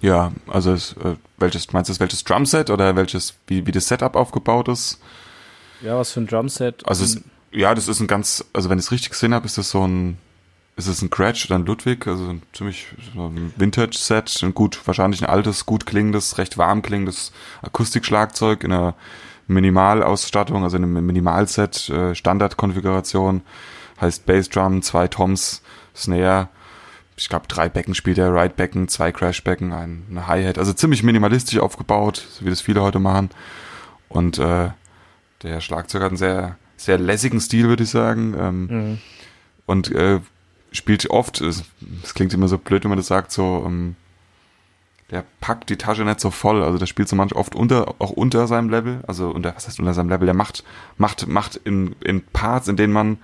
Ja, 0.00 0.32
also 0.46 0.72
es, 0.72 0.92
äh, 0.92 1.14
welches 1.38 1.72
meinst 1.72 1.90
du, 1.90 2.00
welches 2.00 2.24
Drumset 2.24 2.70
oder 2.70 2.96
welches 2.96 3.34
wie 3.46 3.66
wie 3.66 3.72
das 3.72 3.88
Setup 3.88 4.16
aufgebaut 4.16 4.68
ist? 4.68 5.00
ja, 5.80 5.96
was 5.96 6.12
für 6.12 6.20
ein 6.20 6.26
Drumset? 6.26 6.86
Also 6.88 7.04
es, 7.04 7.22
ja, 7.52 7.74
das 7.74 7.88
ist 7.88 8.00
ein 8.00 8.06
ganz, 8.06 8.44
also 8.52 8.68
wenn 8.68 8.78
ich 8.78 8.86
es 8.86 8.92
richtig 8.92 9.10
gesehen 9.10 9.34
habe, 9.34 9.46
ist 9.46 9.58
das 9.58 9.70
so 9.70 9.86
ein, 9.86 10.18
ist 10.76 10.86
es 10.88 11.02
ein 11.02 11.10
Gretsch 11.10 11.46
oder 11.46 11.56
ein 11.56 11.66
Ludwig, 11.66 12.06
also 12.06 12.28
ein 12.28 12.42
ziemlich 12.52 12.86
so 13.14 13.26
ein 13.26 13.52
Vintage-Set, 13.56 14.42
ein 14.42 14.54
gut, 14.54 14.80
wahrscheinlich 14.86 15.22
ein 15.22 15.30
altes, 15.30 15.66
gut 15.66 15.86
klingendes, 15.86 16.38
recht 16.38 16.58
warm 16.58 16.82
klingendes 16.82 17.32
Akustikschlagzeug 17.62 18.64
in 18.64 18.72
einer 18.72 18.94
Minimalausstattung, 19.46 20.62
also 20.62 20.76
in 20.76 20.84
einem 20.84 21.06
Minimalset, 21.06 21.90
Standardkonfiguration, 22.12 23.42
heißt 24.00 24.26
Bassdrum, 24.26 24.82
zwei 24.82 25.08
Toms, 25.08 25.62
Snare, 25.94 26.48
ich 27.16 27.28
glaube 27.28 27.46
drei 27.48 27.68
Becken 27.68 27.94
spielt 27.94 28.18
er, 28.18 28.32
Ride-Becken, 28.32 28.88
zwei 28.88 29.10
Crash-Becken, 29.10 29.72
ein, 29.72 30.04
eine 30.10 30.26
Hi-Hat, 30.28 30.58
also 30.58 30.72
ziemlich 30.72 31.02
minimalistisch 31.02 31.58
aufgebaut, 31.58 32.26
so 32.30 32.44
wie 32.44 32.50
das 32.50 32.60
viele 32.60 32.82
heute 32.82 33.00
machen. 33.00 33.30
Und 34.08 34.38
äh, 34.38 34.70
der 35.42 35.60
Schlagzeuger 35.60 36.04
hat 36.04 36.12
einen 36.12 36.16
sehr, 36.18 36.56
sehr 36.76 36.98
lässigen 36.98 37.40
Stil, 37.40 37.68
würde 37.68 37.82
ich 37.82 37.90
sagen. 37.90 38.34
Ähm, 38.38 38.66
Mhm. 38.66 38.98
Und 39.66 39.90
äh, 39.94 40.20
spielt 40.72 41.10
oft, 41.10 41.40
es 41.42 41.64
es 42.02 42.14
klingt 42.14 42.32
immer 42.32 42.48
so 42.48 42.56
blöd, 42.56 42.84
wenn 42.84 42.90
man 42.90 42.98
das 42.98 43.08
sagt, 43.08 43.32
so, 43.32 43.64
ähm, 43.66 43.96
der 45.10 45.24
packt 45.40 45.68
die 45.70 45.76
Tasche 45.76 46.04
nicht 46.04 46.20
so 46.20 46.30
voll. 46.30 46.62
Also 46.62 46.78
der 46.78 46.86
spielt 46.86 47.08
so 47.08 47.16
manchmal 47.16 47.40
oft 47.40 47.54
unter, 47.54 47.94
auch 47.98 48.10
unter 48.10 48.46
seinem 48.46 48.68
Level. 48.70 49.00
Also 49.06 49.30
unter, 49.30 49.54
was 49.54 49.66
heißt 49.66 49.78
unter 49.78 49.94
seinem 49.94 50.08
Level? 50.08 50.26
Der 50.26 50.34
macht, 50.34 50.64
macht, 50.96 51.26
macht 51.26 51.56
in, 51.56 51.96
in 52.04 52.22
Parts, 52.24 52.68
in 52.68 52.76
denen 52.76 52.92
man 52.92 53.18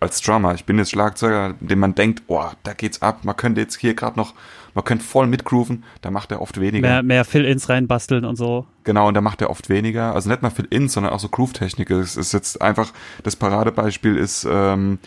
als 0.00 0.22
Drummer, 0.22 0.54
ich 0.54 0.64
bin 0.64 0.78
jetzt 0.78 0.90
Schlagzeuger, 0.90 1.54
denen 1.60 1.80
man 1.80 1.94
denkt, 1.94 2.22
oh, 2.26 2.46
da 2.62 2.72
geht's 2.72 3.02
ab, 3.02 3.24
man 3.24 3.36
könnte 3.36 3.60
jetzt 3.60 3.76
hier 3.76 3.94
gerade 3.94 4.18
noch, 4.18 4.34
man 4.74 4.84
könnte 4.84 5.04
voll 5.04 5.26
mitgrooven, 5.26 5.84
da 6.00 6.10
macht 6.10 6.32
er 6.32 6.40
oft 6.40 6.58
weniger. 6.58 6.88
Mehr, 6.88 7.02
mehr 7.02 7.24
Fill-Ins 7.26 7.68
reinbasteln 7.68 8.24
und 8.24 8.36
so. 8.36 8.66
Genau, 8.84 9.08
und 9.08 9.14
da 9.14 9.20
macht 9.20 9.42
er 9.42 9.50
oft 9.50 9.68
weniger. 9.68 10.14
Also 10.14 10.30
nicht 10.30 10.40
mal 10.40 10.50
für 10.50 10.62
Ins, 10.62 10.94
sondern 10.94 11.12
auch 11.12 11.20
so 11.20 11.28
Groove-Technik. 11.28 11.90
Es 11.90 12.16
ist 12.16 12.32
jetzt 12.32 12.62
einfach, 12.62 12.92
das 13.22 13.36
Paradebeispiel 13.36 14.16
ist 14.16 14.46
ähm, 14.50 14.98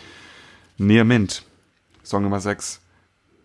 Near 0.78 1.04
Mint, 1.04 1.44
Song 2.04 2.22
Nummer 2.22 2.40
6. 2.40 2.80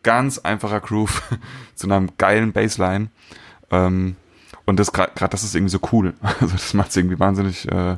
Ganz 0.04 0.38
einfacher 0.38 0.82
Groove 0.82 1.22
zu 1.76 1.88
einem 1.88 2.12
geilen 2.18 2.54
Bassline. 2.54 3.10
Ähm, 3.72 4.16
und 4.66 4.80
das 4.80 4.94
gerade 4.94 5.30
das 5.30 5.44
ist 5.44 5.56
irgendwie 5.56 5.72
so 5.72 5.80
cool. 5.92 6.14
Also 6.22 6.54
das 6.54 6.76
macht 6.76 6.92
es 6.92 6.98
irgendwie 6.98 7.20
wahnsinnig, 7.20 7.68
äh, 7.72 7.98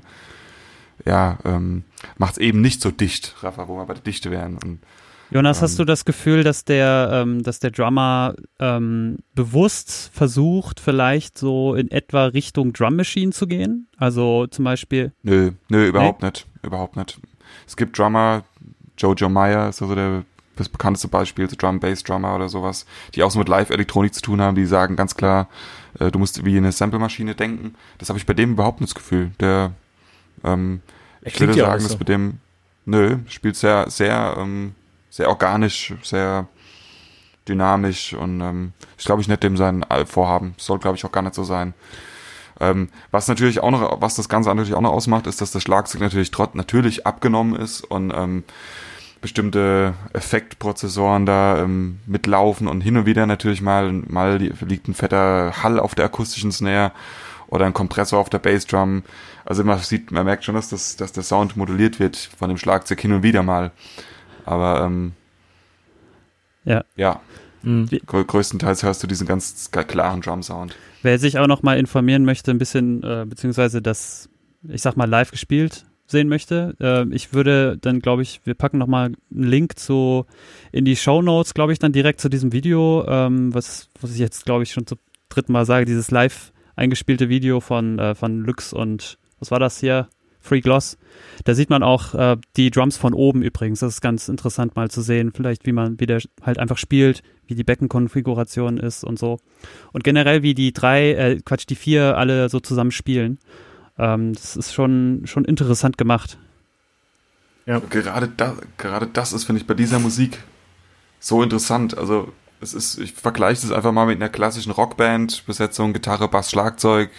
ja, 1.05 1.37
ähm, 1.45 1.83
macht 2.17 2.33
es 2.33 2.37
eben 2.37 2.61
nicht 2.61 2.81
so 2.81 2.91
dicht, 2.91 3.35
Rafa, 3.41 3.67
wo 3.67 3.75
wir 3.77 3.85
bei 3.85 3.93
der 3.93 4.03
Dichte 4.03 4.31
wären. 4.31 4.57
Und 4.63 4.79
Jonas, 5.31 5.61
hast 5.61 5.73
Ähm. 5.73 5.77
du 5.77 5.85
das 5.85 6.03
Gefühl, 6.05 6.43
dass 6.43 6.65
der, 6.65 7.09
ähm, 7.13 7.41
dass 7.43 7.59
der 7.59 7.71
Drummer 7.71 8.35
ähm, 8.59 9.19
bewusst 9.33 10.11
versucht, 10.13 10.79
vielleicht 10.79 11.37
so 11.37 11.73
in 11.75 11.89
etwa 11.89 12.25
Richtung 12.25 12.73
Drum 12.73 12.97
Machine 12.97 13.31
zu 13.31 13.47
gehen? 13.47 13.87
Also 13.97 14.47
zum 14.47 14.65
Beispiel, 14.65 15.13
Nö, 15.23 15.51
nö, 15.69 15.87
überhaupt 15.87 16.21
nicht. 16.21 16.47
Überhaupt 16.63 16.97
nicht. 16.97 17.19
Es 17.65 17.77
gibt 17.77 17.97
Drummer, 17.97 18.43
Jojo 18.97 19.29
Meyer 19.29 19.69
ist 19.69 19.81
also 19.81 19.95
der 19.95 20.23
das 20.57 20.67
bekannteste 20.69 21.07
Beispiel, 21.07 21.49
so 21.49 21.55
Drum 21.57 21.79
Bass 21.79 22.03
Drummer 22.03 22.35
oder 22.35 22.49
sowas, 22.49 22.85
die 23.15 23.23
auch 23.23 23.31
so 23.31 23.39
mit 23.39 23.47
Live-Elektronik 23.47 24.13
zu 24.13 24.21
tun 24.21 24.41
haben, 24.41 24.55
die 24.55 24.65
sagen 24.65 24.95
ganz 24.97 25.15
klar, 25.15 25.47
äh, 25.97 26.11
du 26.11 26.19
musst 26.19 26.43
wie 26.45 26.57
eine 26.57 26.71
Sample-Maschine 26.73 27.35
denken. 27.35 27.75
Das 27.97 28.09
habe 28.09 28.19
ich 28.19 28.25
bei 28.25 28.33
dem 28.33 28.51
überhaupt 28.51 28.81
nicht 28.81 28.91
das 28.91 28.95
Gefühl. 29.01 29.31
Der, 29.39 29.71
ähm, 30.43 30.81
ich 31.21 31.39
würde 31.39 31.53
ja 31.53 31.65
sagen, 31.65 31.75
nicht 31.75 31.85
dass 31.85 31.91
so. 31.93 31.97
mit 31.99 32.09
dem, 32.09 32.39
nö, 32.85 33.17
spielt 33.27 33.55
sehr, 33.55 33.89
sehr, 33.89 34.35
ähm, 34.37 34.75
sehr 35.09 35.29
organisch, 35.29 35.93
sehr 36.03 36.47
dynamisch 37.47 38.13
und 38.13 38.41
ähm, 38.41 38.73
ist, 38.97 39.05
glaube 39.05 39.21
ich, 39.21 39.27
nicht 39.27 39.43
dem 39.43 39.57
sein 39.57 39.85
Vorhaben. 40.05 40.53
Soll, 40.57 40.79
glaube 40.79 40.97
ich, 40.97 41.05
auch 41.05 41.11
gar 41.11 41.21
nicht 41.21 41.35
so 41.35 41.43
sein. 41.43 41.73
Ähm, 42.59 42.89
was 43.09 43.27
natürlich 43.27 43.59
auch 43.59 43.71
noch, 43.71 44.01
was 44.01 44.15
das 44.15 44.29
Ganze 44.29 44.49
natürlich 44.49 44.75
auch 44.75 44.81
noch 44.81 44.91
ausmacht, 44.91 45.25
ist, 45.25 45.41
dass 45.41 45.51
das 45.51 45.63
Schlagzeug 45.63 46.01
natürlich 46.01 46.29
trotz 46.29 46.53
natürlich 46.53 47.07
abgenommen 47.07 47.55
ist 47.55 47.81
und 47.81 48.13
ähm, 48.15 48.43
bestimmte 49.19 49.93
Effektprozessoren 50.13 51.25
da 51.25 51.63
ähm, 51.63 51.99
mitlaufen 52.05 52.67
und 52.67 52.81
hin 52.81 52.97
und 52.97 53.05
wieder 53.05 53.25
natürlich 53.25 53.61
mal 53.61 53.91
mal 53.91 54.37
liegt 54.37 54.87
ein 54.87 54.93
fetter 54.93 55.63
Hall 55.63 55.79
auf 55.79 55.95
der 55.95 56.05
akustischen 56.05 56.51
Snare 56.51 56.91
oder 57.51 57.65
ein 57.67 57.73
Kompressor 57.73 58.17
auf 58.19 58.29
der 58.29 58.39
Bassdrum. 58.39 59.03
Also 59.45 59.63
man 59.63 59.77
sieht, 59.77 60.09
man 60.11 60.25
merkt 60.25 60.43
schon, 60.45 60.55
dass 60.55 60.69
das, 60.69 60.95
dass 60.95 61.11
der 61.11 61.21
Sound 61.21 61.55
moduliert 61.55 61.99
wird 61.99 62.15
von 62.15 62.49
dem 62.49 62.57
Schlagzeug 62.57 62.99
hin 62.99 63.11
und 63.13 63.21
wieder 63.21 63.43
mal. 63.43 63.71
Aber 64.45 64.81
ähm, 64.83 65.11
Ja. 66.65 66.83
ja, 66.95 67.19
Mhm. 67.63 67.87
grö 68.07 68.23
größtenteils 68.25 68.81
hörst 68.81 69.03
du 69.03 69.07
diesen 69.07 69.27
ganz 69.27 69.69
klaren 69.69 70.21
Drum-Sound. 70.21 70.75
wer 71.03 71.19
sich 71.19 71.37
auch 71.37 71.45
noch 71.45 71.61
mal 71.61 71.77
informieren 71.77 72.25
möchte, 72.25 72.49
ein 72.49 72.57
bisschen, 72.57 73.03
äh, 73.03 73.25
beziehungsweise 73.27 73.81
das, 73.83 74.29
ich 74.67 74.81
sag 74.81 74.97
mal, 74.97 75.07
live 75.07 75.29
gespielt 75.29 75.85
sehen 76.07 76.27
möchte, 76.27 76.75
äh, 76.79 77.05
ich 77.13 77.33
würde 77.33 77.77
dann, 77.79 77.99
glaube 77.99 78.21
ich, 78.23 78.41
wir 78.45 78.53
packen 78.55 78.79
noch 78.79 78.87
mal 78.87 79.05
einen 79.05 79.43
Link 79.43 79.77
zu 79.77 80.25
in 80.71 80.85
die 80.85 80.95
Show 80.95 81.21
Notes, 81.21 81.53
glaube 81.53 81.71
ich, 81.71 81.79
dann 81.79 81.91
direkt 81.91 82.19
zu 82.19 82.29
diesem 82.29 82.51
Video, 82.51 83.05
ähm, 83.07 83.53
was, 83.53 83.89
was 84.01 84.11
ich 84.11 84.19
jetzt, 84.19 84.45
glaube 84.45 84.63
ich, 84.63 84.71
schon 84.71 84.87
zum 84.87 84.97
dritten 85.29 85.53
Mal 85.53 85.65
sage, 85.65 85.85
dieses 85.85 86.09
live 86.11 86.51
eingespielte 86.81 87.29
Video 87.29 87.59
von, 87.59 87.99
äh, 87.99 88.15
von 88.15 88.39
Lux 88.39 88.73
und 88.73 89.17
was 89.39 89.51
war 89.51 89.59
das 89.59 89.79
hier? 89.79 90.09
Free 90.41 90.61
Gloss. 90.61 90.97
Da 91.45 91.53
sieht 91.53 91.69
man 91.69 91.83
auch 91.83 92.15
äh, 92.15 92.35
die 92.57 92.71
Drums 92.71 92.97
von 92.97 93.13
oben 93.13 93.43
übrigens. 93.43 93.81
Das 93.81 93.93
ist 93.93 94.01
ganz 94.01 94.27
interessant 94.27 94.75
mal 94.75 94.89
zu 94.89 95.01
sehen, 95.01 95.31
vielleicht 95.33 95.67
wie 95.67 95.71
man, 95.71 95.99
wie 95.99 96.07
der 96.07 96.19
halt 96.41 96.57
einfach 96.57 96.79
spielt, 96.79 97.21
wie 97.45 97.53
die 97.53 97.63
Beckenkonfiguration 97.63 98.77
ist 98.77 99.03
und 99.03 99.19
so. 99.19 99.39
Und 99.93 100.03
generell 100.03 100.41
wie 100.41 100.55
die 100.55 100.73
drei, 100.73 101.11
äh, 101.11 101.39
Quatsch, 101.45 101.65
die 101.69 101.75
vier 101.75 102.17
alle 102.17 102.49
so 102.49 102.59
zusammen 102.59 102.91
spielen. 102.91 103.37
Ähm, 103.99 104.33
das 104.33 104.55
ist 104.55 104.73
schon, 104.73 105.21
schon 105.25 105.45
interessant 105.45 105.99
gemacht. 105.99 106.39
Gerade 107.89 108.27
das, 108.27 108.55
gerade 108.77 109.07
das 109.07 109.33
ist, 109.33 109.43
finde 109.43 109.61
ich, 109.61 109.67
bei 109.67 109.75
dieser 109.75 109.99
Musik 109.99 110.39
so 111.19 111.43
interessant. 111.43 111.95
Also 111.95 112.33
es 112.61 112.73
ist, 112.73 112.97
ich 112.99 113.13
vergleiche 113.13 113.61
das 113.61 113.71
einfach 113.71 113.91
mal 113.91 114.05
mit 114.05 114.17
einer 114.17 114.29
klassischen 114.29 114.71
Rockband, 114.71 115.45
Besetzung, 115.45 115.93
Gitarre, 115.93 116.27
Bass, 116.27 116.51
Schlagzeug, 116.51 117.09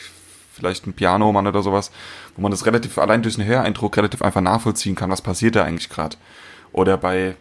vielleicht 0.53 0.87
ein 0.87 0.93
Pianomann 0.93 1.47
oder 1.47 1.63
sowas, 1.63 1.91
wo 2.37 2.43
man 2.43 2.51
das 2.51 2.67
relativ 2.67 2.99
allein 2.99 3.23
durch 3.23 3.37
den 3.37 3.45
Höreindruck 3.45 3.97
relativ 3.97 4.23
einfach 4.23 4.41
nachvollziehen 4.41 4.95
kann, 4.95 5.11
was 5.11 5.23
passiert 5.23 5.57
da 5.57 5.65
eigentlich 5.65 5.89
gerade. 5.89 6.17
Oder 6.73 6.97
bei 6.97 7.35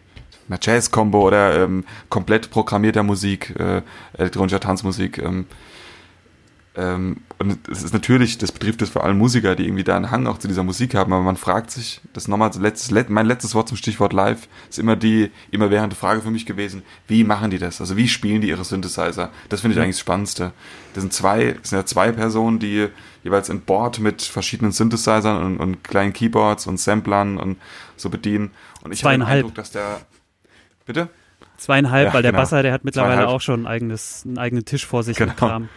einer 0.48 0.58
Jazz-Combo 0.60 1.26
oder 1.26 1.62
ähm, 1.62 1.84
komplett 2.08 2.50
programmierter 2.50 3.02
Musik, 3.02 3.54
äh, 3.58 3.82
elektronischer 4.14 4.60
Tanzmusik. 4.60 5.18
Ähm, 5.18 5.46
und 6.74 7.68
es 7.70 7.82
ist 7.82 7.92
natürlich, 7.92 8.38
das 8.38 8.50
betrifft 8.50 8.80
das 8.80 8.88
vor 8.88 9.04
allem 9.04 9.18
Musiker, 9.18 9.54
die 9.54 9.64
irgendwie 9.64 9.84
da 9.84 9.94
einen 9.94 10.10
Hang 10.10 10.26
auch 10.26 10.38
zu 10.38 10.48
dieser 10.48 10.62
Musik 10.62 10.94
haben, 10.94 11.12
aber 11.12 11.22
man 11.22 11.36
fragt 11.36 11.70
sich, 11.70 12.00
das 12.14 12.28
nochmal 12.28 12.50
letztes, 12.58 13.08
mein 13.10 13.26
letztes 13.26 13.54
Wort 13.54 13.68
zum 13.68 13.76
Stichwort 13.76 14.14
live 14.14 14.48
ist 14.70 14.78
immer 14.78 14.96
die, 14.96 15.30
immer 15.50 15.70
während 15.70 15.92
Frage 15.92 16.22
für 16.22 16.30
mich 16.30 16.46
gewesen, 16.46 16.82
wie 17.08 17.24
machen 17.24 17.50
die 17.50 17.58
das? 17.58 17.82
Also 17.82 17.98
wie 17.98 18.08
spielen 18.08 18.40
die 18.40 18.48
ihre 18.48 18.64
Synthesizer? 18.64 19.30
Das 19.50 19.60
finde 19.60 19.76
ich 19.76 19.82
eigentlich 19.82 19.96
das 19.96 20.00
Spannendste. 20.00 20.52
Das 20.94 21.02
sind 21.02 21.12
zwei, 21.12 21.56
das 21.60 21.70
sind 21.70 21.78
ja 21.78 21.84
zwei 21.84 22.10
Personen, 22.10 22.58
die 22.58 22.88
jeweils 23.22 23.50
ein 23.50 23.60
Board 23.60 23.98
mit 23.98 24.22
verschiedenen 24.22 24.72
Synthesizern 24.72 25.44
und, 25.44 25.58
und 25.58 25.84
kleinen 25.84 26.14
Keyboards 26.14 26.66
und 26.66 26.80
Samplern 26.80 27.36
und 27.36 27.58
so 27.96 28.08
bedienen. 28.08 28.50
Und 28.82 28.92
ich 28.92 29.04
habe 29.04 29.14
den 29.14 29.22
Eindruck, 29.22 29.54
dass 29.56 29.72
der, 29.72 30.00
bitte? 30.86 31.10
Zweieinhalb, 31.58 32.08
ja, 32.08 32.14
weil 32.14 32.22
der 32.22 32.32
genau. 32.32 32.42
Basser, 32.42 32.62
der 32.62 32.72
hat 32.72 32.82
mittlerweile 32.84 33.28
auch 33.28 33.42
schon 33.42 33.64
ein 33.64 33.66
eigenes, 33.66 34.22
einen 34.24 34.38
eigenen 34.38 34.64
Tisch 34.64 34.86
vor 34.86 35.02
sich 35.02 35.18
genau. 35.18 35.32
mit 35.32 35.38
Kram. 35.38 35.68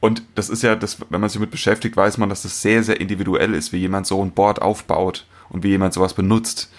Und 0.00 0.22
das 0.34 0.48
ist 0.48 0.62
ja, 0.62 0.76
das, 0.76 0.98
wenn 1.10 1.20
man 1.20 1.28
sich 1.28 1.38
damit 1.38 1.50
beschäftigt, 1.50 1.96
weiß 1.96 2.18
man, 2.18 2.28
dass 2.28 2.42
das 2.42 2.62
sehr, 2.62 2.82
sehr 2.84 3.00
individuell 3.00 3.54
ist, 3.54 3.72
wie 3.72 3.78
jemand 3.78 4.06
so 4.06 4.22
ein 4.22 4.30
Board 4.30 4.62
aufbaut 4.62 5.26
und 5.48 5.64
wie 5.64 5.68
jemand 5.68 5.94
sowas 5.94 6.14
benutzt. 6.14 6.70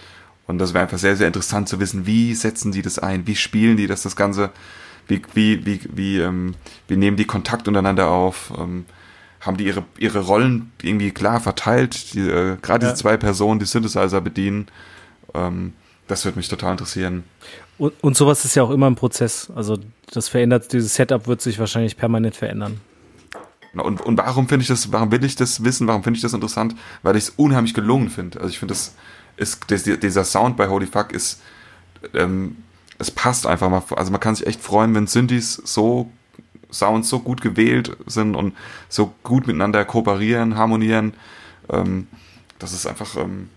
Und 0.47 0.57
das 0.57 0.74
wäre 0.74 0.84
einfach 0.84 0.97
sehr, 0.97 1.15
sehr 1.15 1.28
interessant 1.28 1.70
zu 1.70 1.80
wissen, 1.80 2.05
wie 2.05 2.34
setzen 2.34 2.72
die 2.72 2.82
das 2.82 2.97
ein, 2.97 3.28
wie 3.28 3.36
spielen 3.36 3.78
die 3.78 3.88
das, 3.88 4.03
das 4.03 4.15
Ganze, 4.15 4.51
wie, 5.07 5.22
wie, 5.34 5.65
wie, 5.65 5.82
wie, 5.93 6.20
ähm, 6.20 6.55
wie 6.88 6.95
nehmen 6.95 7.17
die 7.17 7.26
Kontakt 7.26 7.67
untereinander 7.67 8.09
auf, 8.09 8.51
ähm, 8.57 8.86
haben 9.41 9.57
die 9.57 9.65
ihre, 9.65 9.84
ihre 9.97 10.20
Rollen 10.20 10.72
irgendwie 10.82 11.11
klar 11.11 11.39
verteilt, 11.39 12.13
die, 12.13 12.22
äh, 12.22 12.57
gerade 12.61 12.86
ja. 12.86 12.91
diese 12.91 12.95
zwei 12.95 13.17
Personen, 13.17 13.59
die 13.59 13.65
Synthesizer 13.65 14.22
bedienen. 14.22 14.67
Ähm, 15.34 15.74
das 16.07 16.26
würde 16.26 16.38
mich 16.38 16.49
total 16.49 16.72
interessieren. 16.72 17.24
Und, 17.78 17.93
und 18.01 18.17
sowas 18.17 18.43
ist 18.43 18.55
ja 18.55 18.63
auch 18.63 18.72
immer 18.72 18.89
ein 18.89 18.95
Prozess. 18.95 19.51
Also 19.55 19.78
das 20.11 20.30
verändert, 20.30 20.74
dieses 20.74 20.95
Setup 20.95 21.28
wird 21.28 21.41
sich 21.41 21.59
wahrscheinlich 21.59 21.95
permanent 21.95 22.36
verändern. 22.36 22.82
Und, 23.74 24.01
und 24.01 24.17
warum 24.17 24.47
finde 24.47 24.63
ich 24.63 24.67
das, 24.67 24.91
warum 24.91 25.11
will 25.11 25.24
ich 25.24 25.36
das 25.36 25.63
wissen, 25.63 25.88
warum 25.88 26.03
finde 26.03 26.17
ich 26.17 26.24
das 26.24 26.34
interessant? 26.34 26.76
Weil 27.03 27.15
ich 27.15 27.26
es 27.26 27.30
unheimlich 27.32 27.74
gelungen 27.74 28.09
finde. 28.09 28.39
Also 28.39 28.49
ich 28.49 28.59
finde, 28.59 28.74
das 28.74 28.95
ist, 29.38 29.72
das, 29.72 29.84
dieser 29.84 30.24
Sound 30.24 30.57
bei 30.57 30.67
Holy 30.67 30.88
Fuck 30.88 31.11
ist, 31.11 31.41
ähm, 32.13 32.57
es 32.97 33.11
passt 33.11 33.45
einfach 33.45 33.70
mal. 33.70 33.84
Also 33.95 34.11
man 34.11 34.20
kann 34.20 34.36
sich 34.36 34.47
echt 34.47 34.61
freuen, 34.61 34.93
wenn 34.95 35.07
Synthes 35.07 35.53
so 35.53 36.11
Sounds 36.72 37.09
so 37.09 37.20
gut 37.20 37.41
gewählt 37.41 37.97
sind 38.05 38.36
und 38.36 38.55
so 38.89 39.13
gut 39.24 39.47
miteinander 39.47 39.86
kooperieren, 39.86 40.55
harmonieren. 40.55 41.13
Ähm, 41.70 42.07
das 42.59 42.74
ist 42.74 42.86
einfach. 42.86 43.15
Ähm, 43.15 43.49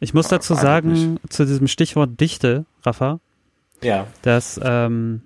ich 0.00 0.14
muss 0.14 0.28
dazu 0.28 0.54
sagen, 0.54 1.18
zu 1.28 1.44
diesem 1.44 1.66
Stichwort 1.66 2.20
Dichte, 2.20 2.66
Rafa, 2.82 3.20
ja. 3.82 4.06
dass 4.22 4.60
ähm, 4.62 5.22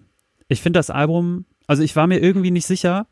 ich 0.48 0.62
finde 0.62 0.78
das 0.78 0.90
Album, 0.90 1.44
also 1.66 1.82
ich 1.82 1.94
war 1.96 2.06
mir 2.06 2.18
irgendwie 2.18 2.50
nicht 2.50 2.66
sicher, 2.66 3.06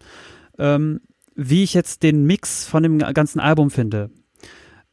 ähm, 0.59 1.01
wie 1.35 1.63
ich 1.63 1.75
jetzt 1.75 2.03
den 2.03 2.25
Mix 2.25 2.67
von 2.67 2.83
dem 2.83 2.99
ganzen 2.99 3.41
Album 3.41 3.71
finde. 3.71 4.11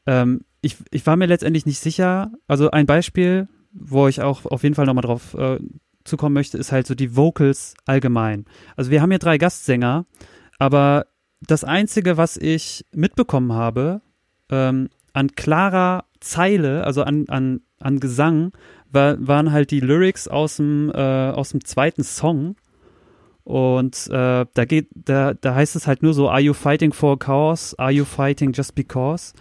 Ähm, 0.05 0.41
ich, 0.61 0.77
ich 0.91 1.05
war 1.05 1.15
mir 1.15 1.25
letztendlich 1.25 1.65
nicht 1.65 1.79
sicher. 1.79 2.31
Also 2.47 2.71
ein 2.71 2.85
Beispiel, 2.85 3.47
wo 3.71 4.07
ich 4.07 4.21
auch 4.21 4.45
auf 4.45 4.63
jeden 4.63 4.75
Fall 4.75 4.85
nochmal 4.85 5.03
drauf 5.03 5.33
äh, 5.35 5.59
zukommen 6.03 6.33
möchte, 6.33 6.57
ist 6.57 6.71
halt 6.71 6.87
so 6.87 6.95
die 6.95 7.15
Vocals 7.15 7.75
allgemein. 7.85 8.45
Also 8.75 8.91
wir 8.91 9.01
haben 9.01 9.11
hier 9.11 9.19
drei 9.19 9.37
Gastsänger, 9.37 10.05
aber 10.59 11.07
das 11.41 11.63
Einzige, 11.63 12.17
was 12.17 12.37
ich 12.37 12.85
mitbekommen 12.93 13.53
habe, 13.53 14.01
ähm, 14.49 14.89
an 15.13 15.35
klarer 15.35 16.05
Zeile, 16.19 16.83
also 16.85 17.03
an, 17.03 17.25
an, 17.27 17.61
an 17.79 17.99
Gesang, 17.99 18.51
war, 18.89 19.15
waren 19.25 19.51
halt 19.51 19.71
die 19.71 19.79
Lyrics 19.79 20.27
aus 20.27 20.57
dem, 20.57 20.91
äh, 20.93 21.31
aus 21.31 21.49
dem 21.49 21.63
zweiten 21.65 22.03
Song. 22.03 22.55
Und 23.43 24.07
äh, 24.07 24.45
da 24.53 24.65
geht, 24.65 24.87
da, 24.95 25.33
da 25.33 25.55
heißt 25.55 25.75
es 25.75 25.87
halt 25.87 26.01
nur 26.01 26.13
so, 26.13 26.29
are 26.29 26.39
you 26.39 26.53
fighting 26.53 26.93
for 26.93 27.13
a 27.13 27.17
cause? 27.17 27.77
Are 27.77 27.91
you 27.91 28.05
fighting 28.05 28.53
just 28.53 28.75
because? 28.75 29.33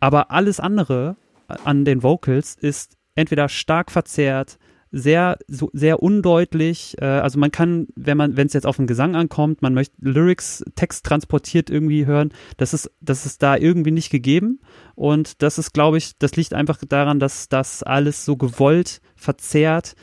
Aber 0.00 0.30
alles 0.30 0.58
andere 0.58 1.16
an 1.64 1.84
den 1.84 2.02
Vocals 2.02 2.56
ist 2.56 2.96
entweder 3.14 3.48
stark 3.48 3.90
verzerrt, 3.90 4.58
sehr, 4.92 5.38
so, 5.46 5.70
sehr 5.72 6.02
undeutlich. 6.02 6.96
Äh, 7.00 7.04
also 7.04 7.38
man 7.38 7.52
kann, 7.52 7.86
wenn 7.94 8.16
man, 8.16 8.36
wenn 8.36 8.46
es 8.46 8.52
jetzt 8.52 8.66
auf 8.66 8.76
den 8.76 8.86
Gesang 8.86 9.14
ankommt, 9.14 9.62
man 9.62 9.74
möchte 9.74 9.94
Lyrics, 10.00 10.64
Text 10.74 11.06
transportiert 11.06 11.70
irgendwie 11.70 12.06
hören, 12.06 12.32
das 12.56 12.74
ist, 12.74 12.90
das 13.00 13.26
ist 13.26 13.42
da 13.42 13.56
irgendwie 13.56 13.92
nicht 13.92 14.10
gegeben. 14.10 14.60
Und 14.94 15.42
das 15.42 15.58
ist, 15.58 15.72
glaube 15.72 15.98
ich, 15.98 16.18
das 16.18 16.34
liegt 16.36 16.54
einfach 16.54 16.78
daran, 16.88 17.20
dass 17.20 17.48
das 17.48 17.82
alles 17.82 18.24
so 18.24 18.36
gewollt, 18.36 19.00
verzerrt, 19.14 19.94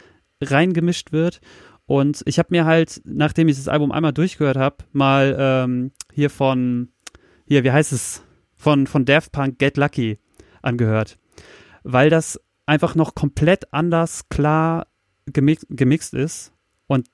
reingemischt 0.41 1.11
wird. 1.11 1.41
Und 1.87 2.21
ich 2.25 2.37
habe 2.37 2.49
mir 2.51 2.65
halt, 2.65 3.01
nachdem 3.05 3.47
ich 3.47 3.55
das 3.55 3.69
Album 3.69 3.91
einmal 3.91 4.13
durchgehört 4.13 4.57
habe, 4.57 4.77
mal 4.91 5.35
ähm, 5.39 5.91
hier 6.13 6.29
von, 6.29 6.89
hier, 7.47 7.63
wie 7.63 7.71
heißt 7.71 7.93
es, 7.93 8.23
von, 8.57 8.87
von 8.87 9.05
Daft 9.05 9.31
Punk 9.31 9.57
Get 9.57 9.77
Lucky 9.77 10.19
angehört. 10.61 11.17
Weil 11.83 12.09
das 12.09 12.39
einfach 12.65 12.93
noch 12.93 13.15
komplett 13.15 13.73
anders 13.73 14.27
klar 14.27 14.87
gemix, 15.25 15.65
gemixt 15.69 16.13
ist. 16.13 16.51
Und 16.87 17.07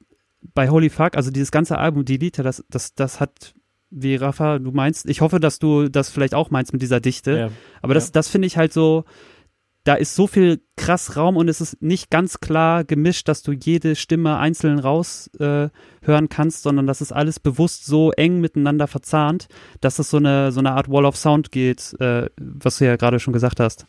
bei 0.56 0.70
Holy 0.70 0.90
Fuck, 0.90 1.16
also 1.16 1.30
dieses 1.30 1.52
ganze 1.52 1.78
Album, 1.78 2.04
die 2.04 2.18
Lieder, 2.18 2.42
das, 2.42 2.66
das, 2.68 2.96
das 2.96 3.20
hat, 3.20 3.54
wie 3.92 4.16
Rafa, 4.16 4.58
du 4.58 4.72
meinst, 4.72 5.06
ich 5.08 5.22
hoffe, 5.22 5.40
dass 5.40 5.60
du 5.60 5.88
das 5.88 6.10
vielleicht 6.10 6.34
auch 6.34 6.50
meinst 6.50 6.74
mit 6.74 6.82
dieser 6.82 7.00
Dichte. 7.00 7.38
Ja. 7.38 7.50
Aber 7.84 7.94
das, 7.94 8.08
ja. 8.08 8.12
das 8.14 8.28
finde 8.28 8.48
ich 8.48 8.58
halt 8.58 8.74
so, 8.74 9.06
da 9.84 9.96
ist 9.96 10.16
so 10.16 10.28
viel 10.28 10.62
krass 10.78 11.18
Raum 11.18 11.36
und 11.36 11.50
es 11.50 11.60
ist 11.60 11.82
nicht 11.82 12.10
ganz 12.10 12.40
klar 12.40 12.84
gemischt, 12.84 13.28
dass 13.28 13.44
du 13.44 13.52
jede 13.52 13.96
Stimme 13.96 14.38
einzeln 14.38 14.80
raushören 14.80 15.72
äh, 16.02 16.28
kannst, 16.30 16.64
sondern 16.64 16.88
das 16.88 17.02
ist 17.02 17.12
alles 17.12 17.40
bewusst 17.40 17.86
so 17.86 18.12
eng 18.12 18.40
miteinander 18.40 18.88
verzahnt, 18.88 19.48
dass 19.82 20.00
es 20.00 20.10
so 20.10 20.18
eine, 20.18 20.52
so 20.52 20.60
eine 20.60 20.72
Art 20.72 20.90
Wall 20.90 21.06
of 21.06 21.18
Sound 21.18 21.52
geht, 21.52 21.96
äh, 22.00 22.30
was 22.38 22.78
du 22.78 22.86
ja 22.86 22.96
gerade 22.96 23.20
schon 23.20 23.34
gesagt 23.34 23.60
hast. 23.60 23.86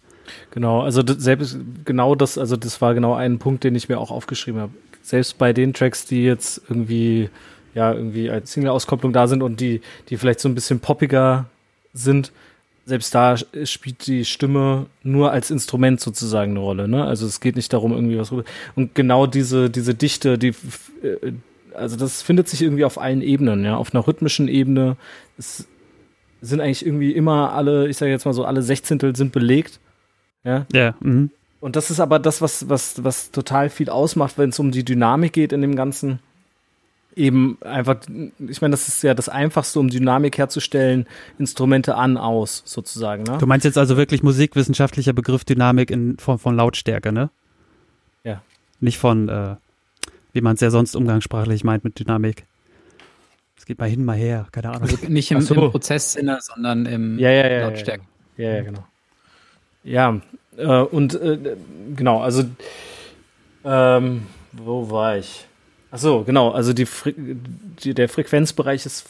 Genau, 0.51 0.83
also 0.83 1.03
selbst 1.07 1.59
genau 1.85 2.15
das, 2.15 2.39
also 2.39 2.57
das 2.57 2.81
war 2.81 2.95
genau 2.95 3.15
ein 3.15 3.39
Punkt, 3.39 3.63
den 3.63 3.75
ich 3.75 3.89
mir 3.89 3.99
auch 3.99 4.11
aufgeschrieben 4.11 4.61
habe. 4.61 4.73
Selbst 5.03 5.39
bei 5.39 5.53
den 5.53 5.75
Tracks, 5.75 6.07
die 6.07 6.25
jetzt 6.25 6.63
irgendwie, 6.69 7.29
ja, 7.75 7.93
irgendwie 7.93 8.31
als 8.31 8.53
Single-Auskopplung 8.53 9.13
da 9.13 9.27
sind 9.27 9.43
und 9.43 9.61
die, 9.61 9.81
die 10.09 10.17
vielleicht 10.17 10.41
so 10.41 10.49
ein 10.49 10.55
bisschen 10.55 10.81
poppiger 10.81 11.47
sind, 11.93 12.33
selbst 12.87 13.15
da 13.15 13.37
spielt 13.37 14.07
die 14.07 14.25
Stimme 14.25 14.87
nur 15.03 15.33
als 15.33 15.51
Instrument 15.51 16.01
sozusagen 16.01 16.53
eine 16.53 16.61
Rolle. 16.61 16.89
Ne? 16.89 17.05
Also 17.05 17.27
es 17.27 17.41
geht 17.41 17.57
nicht 17.57 17.73
darum, 17.73 17.93
irgendwie 17.93 18.19
was 18.19 18.31
rüber. 18.31 18.45
Und 18.75 18.95
genau 18.95 19.27
diese, 19.27 19.71
diese 19.71 19.95
Dichte, 19.95 20.39
die, 20.39 20.55
äh, 21.03 21.33
also 21.75 21.97
das 21.97 22.23
findet 22.23 22.49
sich 22.49 22.63
irgendwie 22.63 22.85
auf 22.85 23.01
allen 23.01 23.23
Ebenen, 23.23 23.65
ja, 23.65 23.77
auf 23.77 23.95
einer 23.95 24.07
rhythmischen 24.07 24.49
Ebene. 24.49 24.97
Es 25.39 25.67
sind 26.41 26.61
eigentlich 26.61 26.85
irgendwie 26.85 27.13
immer 27.13 27.53
alle, 27.53 27.89
ich 27.89 27.97
sage 27.97 28.13
jetzt 28.13 28.27
mal 28.27 28.35
so, 28.35 28.45
alle 28.45 28.63
Sechzehntel 28.63 29.17
sind 29.17 29.33
belegt. 29.33 29.81
Ja. 30.45 30.67
Ja. 30.73 30.95
Mhm. 31.01 31.31
Und 31.61 31.77
das 31.77 31.91
ist 31.91 32.01
aber 32.01 32.19
das, 32.19 32.43
was, 32.43 32.69
was, 32.69 33.03
was 33.03 33.31
total 33.31 33.71
viel 33.71 33.89
ausmacht, 33.89 34.37
wenn 34.37 34.51
es 34.51 34.59
um 34.59 34.71
die 34.71 34.85
Dynamik 34.85 35.33
geht 35.33 35.53
in 35.53 35.63
dem 35.63 35.77
Ganzen 35.77 36.19
eben 37.17 37.59
einfach, 37.63 37.97
ich 38.49 38.61
meine, 38.61 38.73
das 38.73 38.89
ist 38.89 39.03
ja 39.03 39.15
das 39.15 39.29
Einfachste, 39.29 39.81
um 39.81 39.89
Dynamik 39.89 40.39
herzustellen, 40.39 41.07
Instrumente 41.39 41.95
an, 41.97 42.17
aus, 42.17 42.63
sozusagen. 42.65 43.23
Ne? 43.25 43.39
Du 43.39 43.47
meinst 43.47 43.65
jetzt 43.65 43.79
also 43.79 43.97
wirklich 43.97 44.23
musikwissenschaftlicher 44.23 45.13
Begriff 45.13 45.45
Dynamik 45.45 45.91
in 45.91 46.19
Form 46.19 46.39
von 46.39 46.57
Lautstärke, 46.57 47.13
ne? 47.13 47.31
Ja. 48.25 48.43
Nicht 48.81 48.99
von, 48.99 49.29
äh, 49.29 49.57
wie 50.33 50.41
man 50.41 50.55
es 50.55 50.61
ja 50.61 50.71
sonst 50.71 50.97
umgangssprachlich 50.97 51.65
meint 51.65 51.85
mit 51.85 51.99
Dynamik. 51.99 52.45
Es 53.57 53.67
geht 53.67 53.79
mal 53.79 53.89
hin, 53.89 54.05
mal 54.05 54.17
her, 54.17 54.47
keine 54.53 54.71
Ahnung. 54.71 54.83
Also 54.83 55.07
nicht 55.09 55.31
im, 55.31 55.41
so. 55.41 55.55
im 55.55 55.71
Prozesssinne, 55.71 56.39
sondern 56.41 56.87
im 56.87 57.19
ja, 57.19 57.31
ja, 57.31 57.49
ja, 57.49 57.69
Lautstärke. 57.69 58.05
Ja, 58.37 58.51
ja, 58.51 58.63
genau. 58.63 58.85
Ja, 59.85 60.21
äh, 60.57 60.67
und 60.67 61.15
äh, 61.15 61.57
genau, 61.95 62.21
also 62.21 62.45
ähm, 63.65 64.27
wo 64.53 64.91
war 64.91 65.19
ich? 65.19 65.47
Ach 65.95 65.99
so, 66.01 66.25
genau. 66.25 66.51
Also 66.51 66.73
die, 66.73 66.89
die, 67.85 67.95
der 67.95 68.09
Frequenzbereich 68.09 68.85
ist 68.85 69.05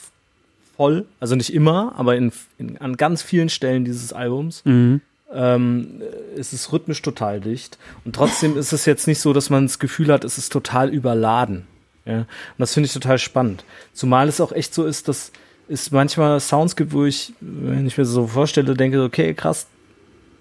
voll, 0.76 1.06
also 1.18 1.34
nicht 1.34 1.54
immer, 1.54 1.94
aber 1.96 2.14
in, 2.14 2.30
in 2.58 2.76
an 2.76 2.98
ganz 2.98 3.22
vielen 3.22 3.48
Stellen 3.48 3.86
dieses 3.86 4.12
Albums 4.12 4.62
mhm. 4.66 5.00
ähm, 5.32 6.02
ist 6.36 6.52
es 6.52 6.74
rhythmisch 6.74 7.00
total 7.00 7.40
dicht. 7.40 7.78
Und 8.04 8.14
trotzdem 8.14 8.58
ist 8.58 8.74
es 8.74 8.84
jetzt 8.84 9.06
nicht 9.06 9.18
so, 9.18 9.32
dass 9.32 9.48
man 9.48 9.64
das 9.64 9.78
Gefühl 9.78 10.12
hat, 10.12 10.24
es 10.24 10.36
ist 10.36 10.52
total 10.52 10.90
überladen. 10.90 11.66
Ja? 12.04 12.18
Und 12.18 12.26
das 12.58 12.74
finde 12.74 12.88
ich 12.88 12.92
total 12.92 13.16
spannend. 13.16 13.64
Zumal 13.94 14.28
es 14.28 14.42
auch 14.42 14.52
echt 14.52 14.74
so 14.74 14.84
ist, 14.84 15.08
dass 15.08 15.32
es 15.70 15.90
manchmal 15.90 16.38
Sounds 16.38 16.76
gibt, 16.76 16.92
wo 16.92 17.06
ich, 17.06 17.32
wenn 17.40 17.86
ich 17.86 17.96
mir 17.96 18.04
so 18.04 18.26
vorstelle, 18.26 18.74
denke, 18.74 19.02
okay, 19.02 19.32
krass, 19.32 19.68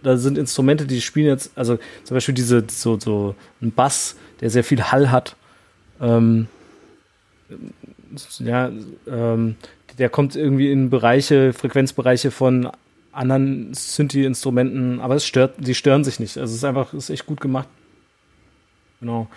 da 0.02 0.18
sind 0.18 0.38
Instrumente, 0.38 0.88
die 0.88 1.00
spielen 1.00 1.28
jetzt, 1.28 1.52
also 1.56 1.80
zum 2.04 2.16
Beispiel 2.16 2.36
diese, 2.36 2.66
so, 2.70 3.00
so 3.00 3.34
ein 3.62 3.72
Bass, 3.72 4.18
der 4.42 4.50
sehr 4.50 4.66
viel 4.66 4.84
Hall 4.92 5.10
hat 5.10 5.38
ähm, 6.04 6.48
ja, 8.40 8.72
ähm, 9.08 9.56
der 9.98 10.10
kommt 10.10 10.36
irgendwie 10.36 10.72
in 10.72 10.90
Bereiche, 10.90 11.54
Frequenzbereiche 11.54 12.32
von 12.32 12.70
anderen 13.12 13.74
Synthi-Instrumenten, 13.74 15.00
aber 15.00 15.16
es 15.16 15.26
stört, 15.26 15.56
die 15.60 15.76
stören 15.76 16.04
sich 16.04 16.20
nicht. 16.20 16.38
Also 16.38 16.52
es 16.52 16.58
ist 16.58 16.64
einfach, 16.64 16.94
ist 16.94 17.10
echt 17.10 17.26
gut 17.26 17.42
gemacht. 17.42 17.68
Genau. 19.00 19.28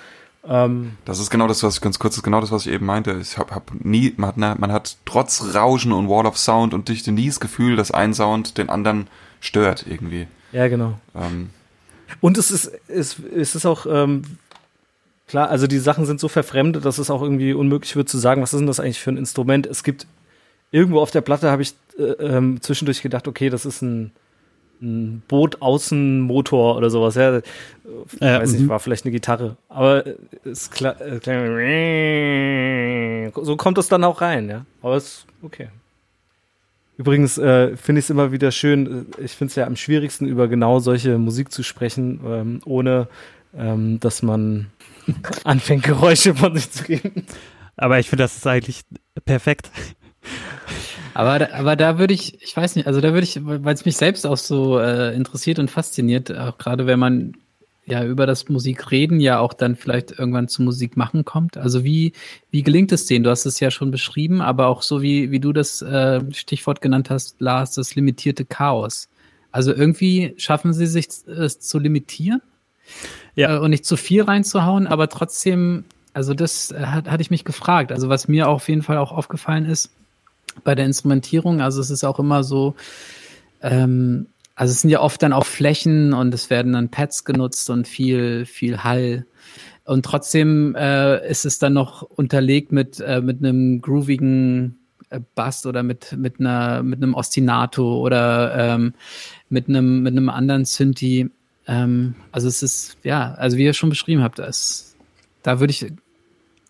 Ähm, 0.49 0.93
Das 1.05 1.19
ist 1.19 1.29
genau 1.31 1.47
das, 1.47 1.63
was 1.63 1.77
ich 1.77 1.81
ganz 1.83 1.99
kurz, 1.99 2.17
ist 2.17 2.23
genau 2.23 2.41
das, 2.41 2.53
was 2.53 2.67
ich 2.67 2.73
eben 2.73 2.87
meinte. 2.87 3.19
Ich 3.21 3.37
hab, 3.37 3.51
hab 3.51 3.73
nie, 3.85 4.15
man 4.17 4.29
hat, 4.29 4.59
man 4.59 4.73
hat 4.73 4.97
trotz 5.05 5.55
Rauschen 5.55 5.93
und 5.93 6.09
Wall 6.09 6.25
of 6.27 6.39
Sound 6.39 6.73
und 6.73 6.89
Dichte 6.89 7.13
nie 7.13 7.27
das 7.27 7.41
Gefühl, 7.41 7.77
dass 7.77 7.91
ein 7.91 8.15
Sound 8.15 8.57
den 8.57 8.71
anderen 8.71 9.09
stört 9.41 9.85
irgendwie. 9.89 10.27
ja, 10.53 10.69
genau. 10.69 10.99
Ähm, 11.15 11.51
Und 12.21 12.39
es 12.39 12.51
ist, 12.51 12.71
es, 12.89 13.19
es 13.19 13.55
ist 13.55 13.67
auch, 13.67 13.87
ähm, 13.91 14.23
klar, 15.27 15.51
also 15.51 15.67
die 15.67 15.79
Sachen 15.79 16.07
sind 16.07 16.21
so 16.21 16.29
verfremdet, 16.29 16.85
dass 16.85 16.99
es 16.99 17.11
auch 17.11 17.23
irgendwie 17.23 17.53
unmöglich 17.53 17.97
wird 17.97 18.09
zu 18.09 18.19
sagen, 18.19 18.43
was 18.43 18.53
ist 18.53 18.61
denn 18.61 18.67
das 18.67 18.81
eigentlich 18.81 19.01
für 19.01 19.11
ein 19.11 19.17
Instrument? 19.17 19.67
Es 19.67 19.85
gibt 19.85 20.07
irgendwo 20.71 21.01
auf 21.01 21.11
der 21.11 21.21
Platte 21.21 21.51
habe 21.51 21.63
ich 21.63 21.75
äh, 21.99 22.03
ähm, 22.03 22.61
zwischendurch 22.61 23.03
gedacht, 23.03 23.29
okay, 23.29 23.51
das 23.51 23.67
ist 23.67 23.83
ein, 23.83 24.13
ein 24.83 25.23
Boot-Außenmotor 25.29 26.77
oder 26.77 26.91
sowas. 26.91 27.15
Ja, 27.15 27.37
Äh, 27.39 27.43
weiß 28.21 28.53
nicht, 28.53 28.63
mhm. 28.63 28.69
war 28.69 28.81
vielleicht 28.81 29.05
eine 29.05 29.13
Gitarre. 29.13 29.57
Aber 29.69 30.05
es 30.45 30.71
kla- 30.71 31.01
äh, 31.01 31.21
so 33.35 33.57
kommt 33.57 33.79
es 33.79 33.89
dann 33.89 34.05
auch 34.05 34.21
rein, 34.21 34.49
ja. 34.49 34.67
Aber 34.83 34.97
es 34.97 35.07
ist 35.07 35.27
okay. 35.43 35.69
Übrigens 36.99 37.37
äh, 37.39 37.77
finde 37.77 37.99
ich 37.99 38.07
es 38.07 38.11
immer 38.11 38.33
wieder 38.33 38.51
schön, 38.53 39.07
äh, 39.19 39.25
ich 39.25 39.33
finde 39.33 39.51
es 39.51 39.57
ja 39.57 39.67
am 39.67 39.77
schwierigsten, 39.77 40.27
über 40.27 40.49
genau 40.49 40.79
solche 40.81 41.19
Musik 41.19 41.53
zu 41.53 41.63
sprechen, 41.63 42.21
ähm, 42.27 42.61
ohne 42.65 43.09
ähm, 43.57 44.01
dass 44.01 44.23
man 44.23 44.69
anfängt, 45.45 45.85
Geräusche 45.85 46.35
von 46.35 46.55
sich 46.57 46.71
zu 46.71 46.85
geben. 46.85 47.27
Aber 47.77 47.99
ich 47.99 48.09
finde, 48.09 48.25
das 48.25 48.37
ist 48.37 48.47
eigentlich 48.47 48.83
perfekt. 49.25 49.71
Aber, 51.15 51.39
da- 51.39 51.49
aber 51.53 51.77
da 51.77 51.99
würde 51.99 52.15
ich, 52.15 52.43
ich 52.43 52.57
weiß 52.57 52.77
nicht, 52.77 52.87
also 52.87 53.01
da 53.01 53.13
würde 53.13 53.25
ich, 53.25 53.39
weil 53.43 53.75
es 53.75 53.85
mich 53.85 53.97
selbst 53.97 54.27
auch 54.27 54.37
so 54.37 54.79
äh, 54.79 55.15
interessiert 55.15 55.59
und 55.59 55.71
fasziniert, 55.71 56.31
auch 56.37 56.59
gerade 56.59 56.87
wenn 56.87 56.99
man 56.99 57.33
ja 57.87 58.05
über 58.05 58.27
das 58.27 58.49
Musikreden 58.49 59.21
ja 59.21 59.39
auch 59.39 59.55
dann 59.55 59.77
vielleicht 59.77 60.11
irgendwann 60.19 60.49
zu 60.49 60.63
Musik 60.63 60.97
machen 60.97 61.25
kommt. 61.25 61.57
Also 61.57 61.85
wie, 61.85 62.13
wie 62.51 62.63
gelingt 62.63 62.91
es 62.93 63.07
denen? 63.07 63.23
Du 63.25 63.31
hast 63.31 63.47
es 63.47 63.61
ja 63.61 63.71
schon 63.71 63.91
beschrieben, 63.93 64.41
aber 64.41 64.67
auch 64.67 64.83
so 64.83 65.03
wie, 65.03 65.31
wie 65.31 65.39
du 65.41 65.53
das 65.53 65.83
äh, 65.83 66.21
Stichwort 66.33 66.81
genannt 66.81 67.11
hast, 67.11 67.41
Lars, 67.41 67.75
das 67.75 67.95
limitierte 67.95 68.45
Chaos. 68.45 69.09
Also 69.53 69.73
irgendwie 69.73 70.35
schaffen 70.37 70.73
sie 70.73 70.87
sich 70.87 71.07
es 71.27 71.61
zu 71.61 71.79
limitieren 71.79 72.43
Ja. 73.35 73.57
äh, 73.57 73.59
und 73.59 73.71
nicht 73.71 73.85
zu 73.85 73.97
viel 73.97 74.23
reinzuhauen, 74.23 74.87
aber 74.87 75.09
trotzdem, 75.09 75.85
also 76.13 76.35
das 76.35 76.71
äh, 76.71 76.87
hat, 76.87 77.11
hatte 77.11 77.23
ich 77.23 77.31
mich 77.31 77.45
gefragt. 77.45 77.93
Also 77.93 78.09
was 78.09 78.29
mir 78.29 78.49
auf 78.49 78.69
jeden 78.69 78.83
Fall 78.83 78.99
auch 78.99 79.13
aufgefallen 79.13 79.67
ist, 79.67 79.91
bei 80.65 80.75
der 80.75 80.87
Instrumentierung. 80.87 81.61
Also 81.61 81.81
es 81.81 81.91
ist 81.91 82.05
auch 82.05 82.19
immer 82.19 82.45
so, 82.45 82.75
ähm, 83.63 84.27
also 84.55 84.73
es 84.73 84.81
sind 84.81 84.91
ja 84.91 85.01
oft 85.01 85.23
dann 85.23 85.33
auch 85.33 85.47
Flächen 85.47 86.13
und 86.15 86.33
es 86.33 86.51
werden 86.51 86.73
dann 86.73 86.91
Pads 86.91 87.25
genutzt 87.25 87.69
und 87.71 87.87
viel, 87.87 88.47
viel 88.47 88.85
Hall. 88.85 89.27
Und 89.85 90.05
trotzdem 90.05 90.75
äh, 90.75 91.29
ist 91.29 91.45
es 91.45 91.59
dann 91.59 91.75
noch 91.75 92.03
unterlegt 92.03 92.73
mit, 92.73 93.01
äh, 93.01 93.21
mit 93.21 93.39
einem 93.39 93.81
groovigen 93.81 94.79
äh, 95.11 95.21
Bass 95.35 95.67
oder 95.67 95.83
mit, 95.83 96.17
mit, 96.17 96.41
einer, 96.41 96.83
mit 96.83 97.03
einem 97.03 97.15
Ostinato 97.15 98.01
oder 98.01 98.55
ähm, 98.57 98.95
mit, 99.49 99.69
einem, 99.69 100.03
mit 100.03 100.13
einem 100.13 100.29
anderen 100.29 100.65
Synthi. 100.65 101.31
Ähm, 101.67 102.15
also 102.33 102.49
es 102.49 102.63
ist, 102.63 102.99
ja, 103.03 103.35
also 103.35 103.57
wie 103.57 103.65
ihr 103.65 103.75
schon 103.75 103.91
beschrieben 103.91 104.23
habt, 104.23 104.39
das, 104.39 104.97
da 105.43 105.61
würde 105.61 105.73
ich 105.73 105.93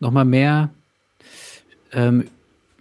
noch 0.01 0.11
mal 0.11 0.25
mehr 0.25 0.71
ähm, 1.93 2.29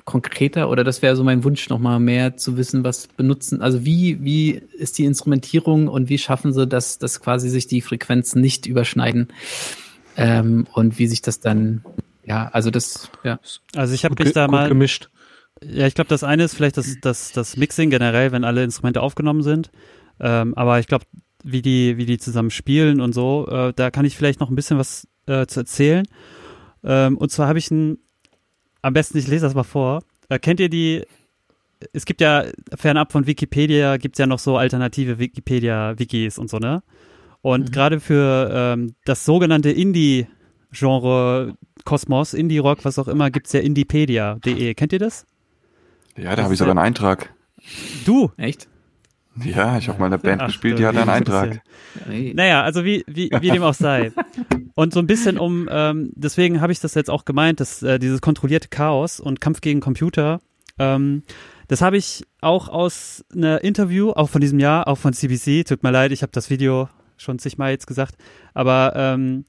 konkreter 0.05 0.69
oder 0.69 0.83
das 0.83 1.01
wäre 1.01 1.15
so 1.15 1.23
mein 1.23 1.43
Wunsch, 1.43 1.67
noch 1.69 1.79
mal 1.79 1.99
mehr 1.99 2.37
zu 2.37 2.57
wissen, 2.57 2.83
was 2.83 3.07
benutzen, 3.07 3.61
also 3.61 3.85
wie, 3.85 4.23
wie 4.23 4.61
ist 4.77 4.97
die 4.97 5.05
Instrumentierung 5.05 5.87
und 5.87 6.09
wie 6.09 6.17
schaffen 6.17 6.53
sie, 6.53 6.67
dass, 6.67 6.99
dass 6.99 7.19
quasi 7.21 7.49
sich 7.49 7.67
die 7.67 7.81
Frequenzen 7.81 8.39
nicht 8.39 8.67
überschneiden 8.67 9.29
ähm, 10.15 10.67
und 10.73 10.99
wie 10.99 11.07
sich 11.07 11.21
das 11.21 11.39
dann, 11.39 11.83
ja, 12.23 12.49
also 12.53 12.69
das, 12.69 13.09
ja. 13.23 13.39
Also 13.75 13.93
ich 13.93 14.05
habe 14.05 14.23
mich 14.23 14.33
da 14.33 14.47
mal 14.47 14.69
gemischt. 14.69 15.09
Ja, 15.63 15.87
ich 15.87 15.95
glaube, 15.95 16.09
das 16.09 16.23
eine 16.23 16.43
ist 16.43 16.53
vielleicht 16.53 16.77
das, 16.77 16.97
das, 17.01 17.31
das 17.31 17.57
Mixing 17.57 17.89
generell, 17.89 18.31
wenn 18.31 18.43
alle 18.43 18.63
Instrumente 18.63 19.01
aufgenommen 19.01 19.41
sind. 19.41 19.71
Ähm, 20.19 20.53
aber 20.55 20.79
ich 20.79 20.87
glaube, 20.87 21.05
wie 21.47 21.61
die, 21.61 21.97
wie 21.97 22.05
die 22.05 22.17
zusammen 22.17 22.49
spielen 22.49 22.99
und 23.01 23.13
so, 23.13 23.47
äh, 23.49 23.71
da 23.75 23.91
kann 23.91 24.03
ich 24.05 24.17
vielleicht 24.17 24.39
noch 24.39 24.49
ein 24.49 24.55
bisschen 24.55 24.77
was 24.77 25.07
äh, 25.27 25.45
zu 25.45 25.59
erzählen. 25.61 26.05
Ähm, 26.83 27.17
und 27.17 27.31
zwar 27.31 27.47
habe 27.47 27.59
ich 27.59 27.69
ein, 27.71 27.99
am 28.81 28.93
besten, 28.93 29.17
ich 29.17 29.27
lese 29.27 29.45
das 29.45 29.53
mal 29.53 29.63
vor. 29.63 30.01
Äh, 30.29 30.39
kennt 30.39 30.59
ihr 30.59 30.69
die, 30.69 31.03
es 31.93 32.05
gibt 32.05 32.19
ja, 32.21 32.45
fernab 32.75 33.11
von 33.11 33.27
Wikipedia, 33.27 33.97
gibt 33.97 34.15
es 34.15 34.19
ja 34.19 34.25
noch 34.27 34.39
so 34.39 34.57
alternative 34.57 35.19
Wikipedia-Wikis 35.19 36.37
und 36.39 36.49
so, 36.49 36.57
ne? 36.57 36.81
Und 37.41 37.69
Mhm. 37.69 37.71
gerade 37.71 37.99
für 37.99 38.49
ähm, 38.51 38.95
das 39.05 39.23
sogenannte 39.23 39.69
Indie-Genre 39.69 41.53
Kosmos, 41.83 42.33
Indie-Rock, 42.33 42.85
was 42.85 42.97
auch 42.97 43.07
immer, 43.07 43.29
gibt's 43.29 43.53
ja 43.53 43.59
indiepedia.de. 43.59 44.73
Kennt 44.73 44.93
ihr 44.93 44.99
das? 44.99 45.25
ja, 46.17 46.35
da 46.35 46.43
habe 46.43 46.53
ich 46.53 46.59
sogar 46.59 46.71
einen 46.71 46.79
Eintrag. 46.85 47.33
Du! 48.05 48.31
Echt? 48.37 48.67
Ja, 49.43 49.77
ich 49.77 49.89
habe 49.89 49.99
mal 49.99 50.05
eine 50.05 50.17
Band 50.17 50.41
Ach, 50.41 50.47
gespielt, 50.47 50.79
die 50.79 50.85
hat 50.85 50.95
einen 50.95 51.09
Eintrag. 51.09 51.61
Naja, 52.33 52.63
also 52.63 52.85
wie, 52.85 53.03
wie, 53.07 53.29
wie 53.41 53.49
dem 53.51 53.63
auch 53.63 53.73
sei. 53.73 54.11
Und 54.75 54.93
so 54.93 54.99
ein 54.99 55.07
bisschen 55.07 55.37
um, 55.37 55.67
ähm, 55.71 56.11
deswegen 56.15 56.61
habe 56.61 56.71
ich 56.71 56.79
das 56.79 56.93
jetzt 56.93 57.09
auch 57.09 57.25
gemeint, 57.25 57.59
dass 57.59 57.83
äh, 57.83 57.99
dieses 57.99 58.21
kontrollierte 58.21 58.67
Chaos 58.69 59.19
und 59.19 59.41
Kampf 59.41 59.61
gegen 59.61 59.79
Computer, 59.81 60.39
ähm, 60.79 61.23
das 61.67 61.81
habe 61.81 61.97
ich 61.97 62.23
auch 62.41 62.69
aus 62.69 63.25
einer 63.33 63.63
Interview, 63.63 64.11
auch 64.11 64.29
von 64.29 64.41
diesem 64.41 64.59
Jahr, 64.59 64.87
auch 64.87 64.97
von 64.97 65.13
CBC, 65.13 65.63
tut 65.67 65.83
mir 65.83 65.91
leid, 65.91 66.11
ich 66.11 66.21
habe 66.21 66.31
das 66.31 66.49
Video 66.49 66.89
schon 67.17 67.39
zigmal 67.39 67.71
jetzt 67.71 67.87
gesagt, 67.87 68.15
aber 68.53 68.93
ähm, 68.95 69.45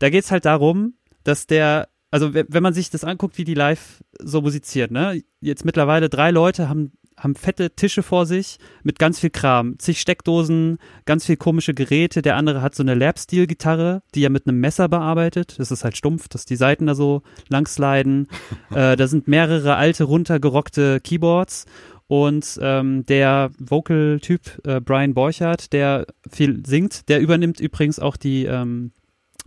da 0.00 0.10
geht's 0.10 0.30
halt 0.30 0.44
darum, 0.46 0.94
dass 1.22 1.46
der, 1.46 1.88
also 2.10 2.34
we- 2.34 2.46
wenn 2.48 2.62
man 2.62 2.74
sich 2.74 2.90
das 2.90 3.04
anguckt, 3.04 3.38
wie 3.38 3.44
die 3.44 3.54
live 3.54 4.02
so 4.20 4.40
musiziert, 4.40 4.90
ne, 4.90 5.22
jetzt 5.40 5.64
mittlerweile 5.64 6.08
drei 6.08 6.30
Leute 6.30 6.68
haben 6.68 6.92
haben 7.16 7.34
fette 7.34 7.70
Tische 7.70 8.02
vor 8.02 8.26
sich 8.26 8.58
mit 8.82 8.98
ganz 8.98 9.20
viel 9.20 9.30
Kram, 9.30 9.78
zig 9.78 10.00
Steckdosen, 10.00 10.78
ganz 11.04 11.26
viel 11.26 11.36
komische 11.36 11.74
Geräte. 11.74 12.22
Der 12.22 12.36
andere 12.36 12.62
hat 12.62 12.74
so 12.74 12.82
eine 12.82 12.94
Lap-Steel-Gitarre, 12.94 14.02
die 14.14 14.24
er 14.24 14.30
mit 14.30 14.46
einem 14.46 14.60
Messer 14.60 14.88
bearbeitet. 14.88 15.58
Das 15.58 15.70
ist 15.70 15.84
halt 15.84 15.96
stumpf, 15.96 16.28
dass 16.28 16.44
die 16.44 16.56
Seiten 16.56 16.86
da 16.86 16.94
so 16.94 17.22
lang 17.48 17.66
sliden. 17.66 18.28
äh, 18.70 18.96
da 18.96 19.06
sind 19.06 19.28
mehrere 19.28 19.76
alte, 19.76 20.04
runtergerockte 20.04 21.00
Keyboards. 21.00 21.66
Und 22.06 22.58
ähm, 22.60 23.06
der 23.06 23.50
Vocal-Typ 23.58 24.66
äh, 24.66 24.80
Brian 24.80 25.14
Borchardt, 25.14 25.72
der 25.72 26.06
viel 26.30 26.62
singt, 26.66 27.08
der 27.08 27.20
übernimmt 27.20 27.60
übrigens 27.60 27.98
auch 27.98 28.16
die, 28.16 28.44
ähm, 28.44 28.92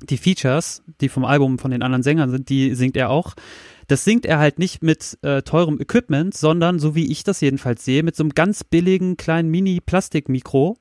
die 0.02 0.18
Features, 0.18 0.84
die 1.02 1.10
vom 1.10 1.24
Album 1.24 1.60
von 1.60 1.72
den 1.72 1.84
anderen 1.84 2.04
Sängern 2.04 2.32
sind, 2.32 2.50
die 2.50 2.74
singt 2.74 2.98
er 2.98 3.10
auch. 3.10 3.36
Das 3.88 4.04
singt 4.04 4.26
er 4.26 4.40
halt 4.40 4.60
nicht 4.60 4.84
mit 4.84 5.18
äh, 5.22 5.42
teurem 5.42 5.80
Equipment, 5.80 6.36
sondern, 6.36 6.78
so 6.80 6.94
wie 6.94 7.10
ich 7.12 7.24
das 7.24 7.42
jedenfalls 7.42 7.86
sehe, 7.86 8.04
mit 8.04 8.16
so 8.16 8.24
einem 8.24 8.32
ganz 8.32 8.64
billigen 8.64 9.16
kleinen 9.16 9.50
Mini-Plastikmikro, 9.50 10.78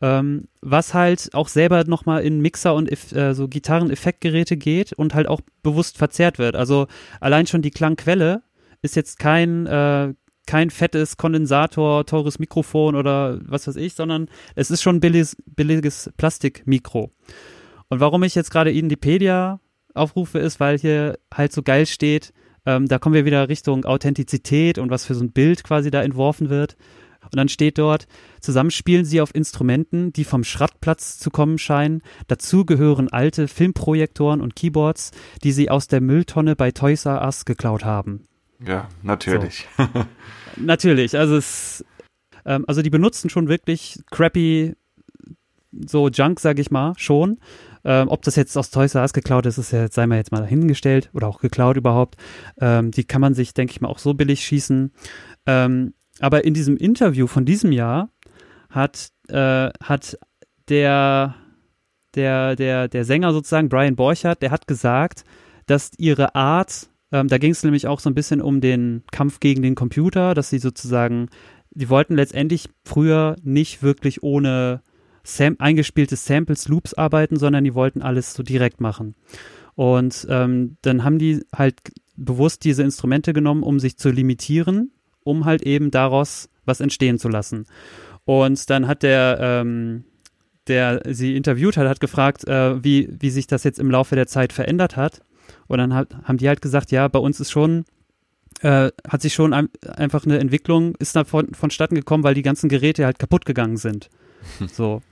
ähm, 0.00 0.48
was 0.62 0.94
halt 0.94 1.30
auch 1.34 1.48
selber 1.48 1.84
nochmal 1.84 2.22
in 2.22 2.40
Mixer 2.40 2.74
und 2.74 2.90
äh, 3.14 3.34
so 3.34 3.48
Gitarren-Effektgeräte 3.48 4.56
geht 4.56 4.92
und 4.94 5.14
halt 5.14 5.28
auch 5.28 5.40
bewusst 5.62 5.98
verzerrt 5.98 6.38
wird. 6.38 6.56
Also 6.56 6.86
allein 7.20 7.46
schon 7.46 7.62
die 7.62 7.70
Klangquelle 7.70 8.42
ist 8.80 8.96
jetzt 8.96 9.18
kein, 9.18 9.66
äh, 9.66 10.14
kein 10.46 10.70
fettes 10.70 11.18
Kondensator, 11.18 12.06
teures 12.06 12.38
Mikrofon 12.38 12.94
oder 12.94 13.40
was 13.42 13.66
weiß 13.66 13.76
ich, 13.76 13.94
sondern 13.94 14.28
es 14.54 14.70
ist 14.70 14.82
schon 14.82 14.96
ein 14.96 15.00
billiges, 15.00 15.36
billiges 15.44 16.10
Plastikmikro. 16.16 17.10
Und 17.88 18.00
warum 18.00 18.22
ich 18.22 18.34
jetzt 18.34 18.50
gerade 18.50 18.72
Indipedia 18.72 19.60
aufrufe, 19.94 20.38
ist, 20.38 20.60
weil 20.60 20.78
hier 20.78 21.18
halt 21.34 21.52
so 21.52 21.62
geil 21.62 21.84
steht, 21.86 22.32
ähm, 22.68 22.86
da 22.86 22.98
kommen 22.98 23.14
wir 23.14 23.24
wieder 23.24 23.48
Richtung 23.48 23.86
Authentizität 23.86 24.76
und 24.76 24.90
was 24.90 25.06
für 25.06 25.14
so 25.14 25.24
ein 25.24 25.32
Bild 25.32 25.64
quasi 25.64 25.90
da 25.90 26.02
entworfen 26.02 26.50
wird. 26.50 26.76
Und 27.22 27.36
dann 27.36 27.48
steht 27.48 27.78
dort, 27.78 28.06
zusammen 28.40 28.70
spielen 28.70 29.06
sie 29.06 29.22
auf 29.22 29.34
Instrumenten, 29.34 30.12
die 30.12 30.24
vom 30.24 30.44
Schrottplatz 30.44 31.18
zu 31.18 31.30
kommen 31.30 31.56
scheinen. 31.56 32.02
Dazu 32.26 32.66
gehören 32.66 33.08
alte 33.10 33.48
Filmprojektoren 33.48 34.42
und 34.42 34.54
Keyboards, 34.54 35.12
die 35.42 35.52
sie 35.52 35.70
aus 35.70 35.88
der 35.88 36.02
Mülltonne 36.02 36.56
bei 36.56 36.70
Toys 36.70 37.06
R 37.06 37.22
Us 37.24 37.46
geklaut 37.46 37.86
haben. 37.86 38.24
Ja, 38.64 38.88
natürlich. 39.02 39.66
Natürlich, 40.56 41.16
also 41.16 41.36
es, 41.36 41.84
ähm, 42.44 42.64
also 42.66 42.82
die 42.82 42.90
benutzen 42.90 43.30
schon 43.30 43.48
wirklich 43.48 43.98
crappy 44.10 44.74
so 45.72 46.08
Junk, 46.08 46.40
sag 46.40 46.58
ich 46.58 46.70
mal, 46.70 46.92
schon. 46.96 47.38
Ähm, 47.88 48.08
ob 48.08 48.20
das 48.20 48.36
jetzt 48.36 48.54
aus 48.58 48.68
Toys 48.70 48.94
R 48.94 49.00
Us 49.00 49.14
geklaut 49.14 49.46
ist, 49.46 49.56
ist 49.56 49.70
ja, 49.70 49.88
sei 49.90 50.06
mal 50.06 50.16
jetzt 50.16 50.30
mal 50.30 50.42
dahingestellt 50.42 51.08
oder 51.14 51.26
auch 51.26 51.40
geklaut 51.40 51.78
überhaupt. 51.78 52.16
Ähm, 52.60 52.90
die 52.90 53.04
kann 53.04 53.22
man 53.22 53.32
sich, 53.32 53.54
denke 53.54 53.70
ich 53.70 53.80
mal, 53.80 53.88
auch 53.88 53.98
so 53.98 54.12
billig 54.12 54.44
schießen. 54.44 54.92
Ähm, 55.46 55.94
aber 56.20 56.44
in 56.44 56.52
diesem 56.52 56.76
Interview 56.76 57.26
von 57.26 57.46
diesem 57.46 57.72
Jahr 57.72 58.10
hat, 58.68 59.08
äh, 59.28 59.70
hat 59.82 60.18
der, 60.68 61.34
der, 62.14 62.56
der, 62.56 62.88
der 62.88 63.04
Sänger 63.06 63.32
sozusagen, 63.32 63.70
Brian 63.70 63.96
Borchardt, 63.96 64.42
der 64.42 64.50
hat 64.50 64.66
gesagt, 64.66 65.24
dass 65.64 65.92
ihre 65.96 66.34
Art, 66.34 66.90
ähm, 67.10 67.28
da 67.28 67.38
ging 67.38 67.52
es 67.52 67.64
nämlich 67.64 67.86
auch 67.86 68.00
so 68.00 68.10
ein 68.10 68.14
bisschen 68.14 68.42
um 68.42 68.60
den 68.60 69.02
Kampf 69.12 69.40
gegen 69.40 69.62
den 69.62 69.74
Computer, 69.74 70.34
dass 70.34 70.50
sie 70.50 70.58
sozusagen, 70.58 71.30
die 71.70 71.88
wollten 71.88 72.16
letztendlich 72.16 72.68
früher 72.84 73.36
nicht 73.42 73.82
wirklich 73.82 74.22
ohne 74.22 74.82
Sam 75.28 75.56
eingespielte 75.58 76.16
Samples, 76.16 76.68
Loops 76.68 76.94
arbeiten, 76.94 77.36
sondern 77.36 77.62
die 77.62 77.74
wollten 77.74 78.00
alles 78.00 78.32
so 78.32 78.42
direkt 78.42 78.80
machen. 78.80 79.14
Und 79.74 80.26
ähm, 80.30 80.76
dann 80.82 81.04
haben 81.04 81.18
die 81.18 81.44
halt 81.54 81.76
bewusst 82.16 82.64
diese 82.64 82.82
Instrumente 82.82 83.32
genommen, 83.32 83.62
um 83.62 83.78
sich 83.78 83.98
zu 83.98 84.10
limitieren, 84.10 84.90
um 85.22 85.44
halt 85.44 85.62
eben 85.62 85.90
daraus 85.90 86.48
was 86.64 86.80
entstehen 86.80 87.18
zu 87.18 87.28
lassen. 87.28 87.66
Und 88.24 88.70
dann 88.70 88.88
hat 88.88 89.02
der, 89.02 89.38
ähm, 89.40 90.04
der 90.66 91.02
sie 91.06 91.36
interviewt 91.36 91.76
hat, 91.76 91.86
hat 91.86 92.00
gefragt, 92.00 92.48
äh, 92.48 92.82
wie, 92.82 93.08
wie 93.20 93.30
sich 93.30 93.46
das 93.46 93.64
jetzt 93.64 93.78
im 93.78 93.90
Laufe 93.90 94.16
der 94.16 94.26
Zeit 94.26 94.52
verändert 94.52 94.96
hat. 94.96 95.20
Und 95.66 95.78
dann 95.78 95.94
hat, 95.94 96.16
haben 96.24 96.38
die 96.38 96.48
halt 96.48 96.62
gesagt, 96.62 96.90
ja, 96.90 97.06
bei 97.06 97.18
uns 97.18 97.38
ist 97.38 97.50
schon, 97.50 97.84
äh, 98.62 98.90
hat 99.06 99.22
sich 99.22 99.34
schon 99.34 99.52
ein, 99.52 99.68
einfach 99.86 100.24
eine 100.24 100.38
Entwicklung, 100.38 100.94
ist 100.98 101.14
da 101.14 101.24
von, 101.24 101.54
vonstatten 101.54 101.94
gekommen, 101.94 102.24
weil 102.24 102.34
die 102.34 102.42
ganzen 102.42 102.68
Geräte 102.68 103.04
halt 103.04 103.18
kaputt 103.18 103.44
gegangen 103.44 103.76
sind. 103.76 104.08
So. 104.72 105.02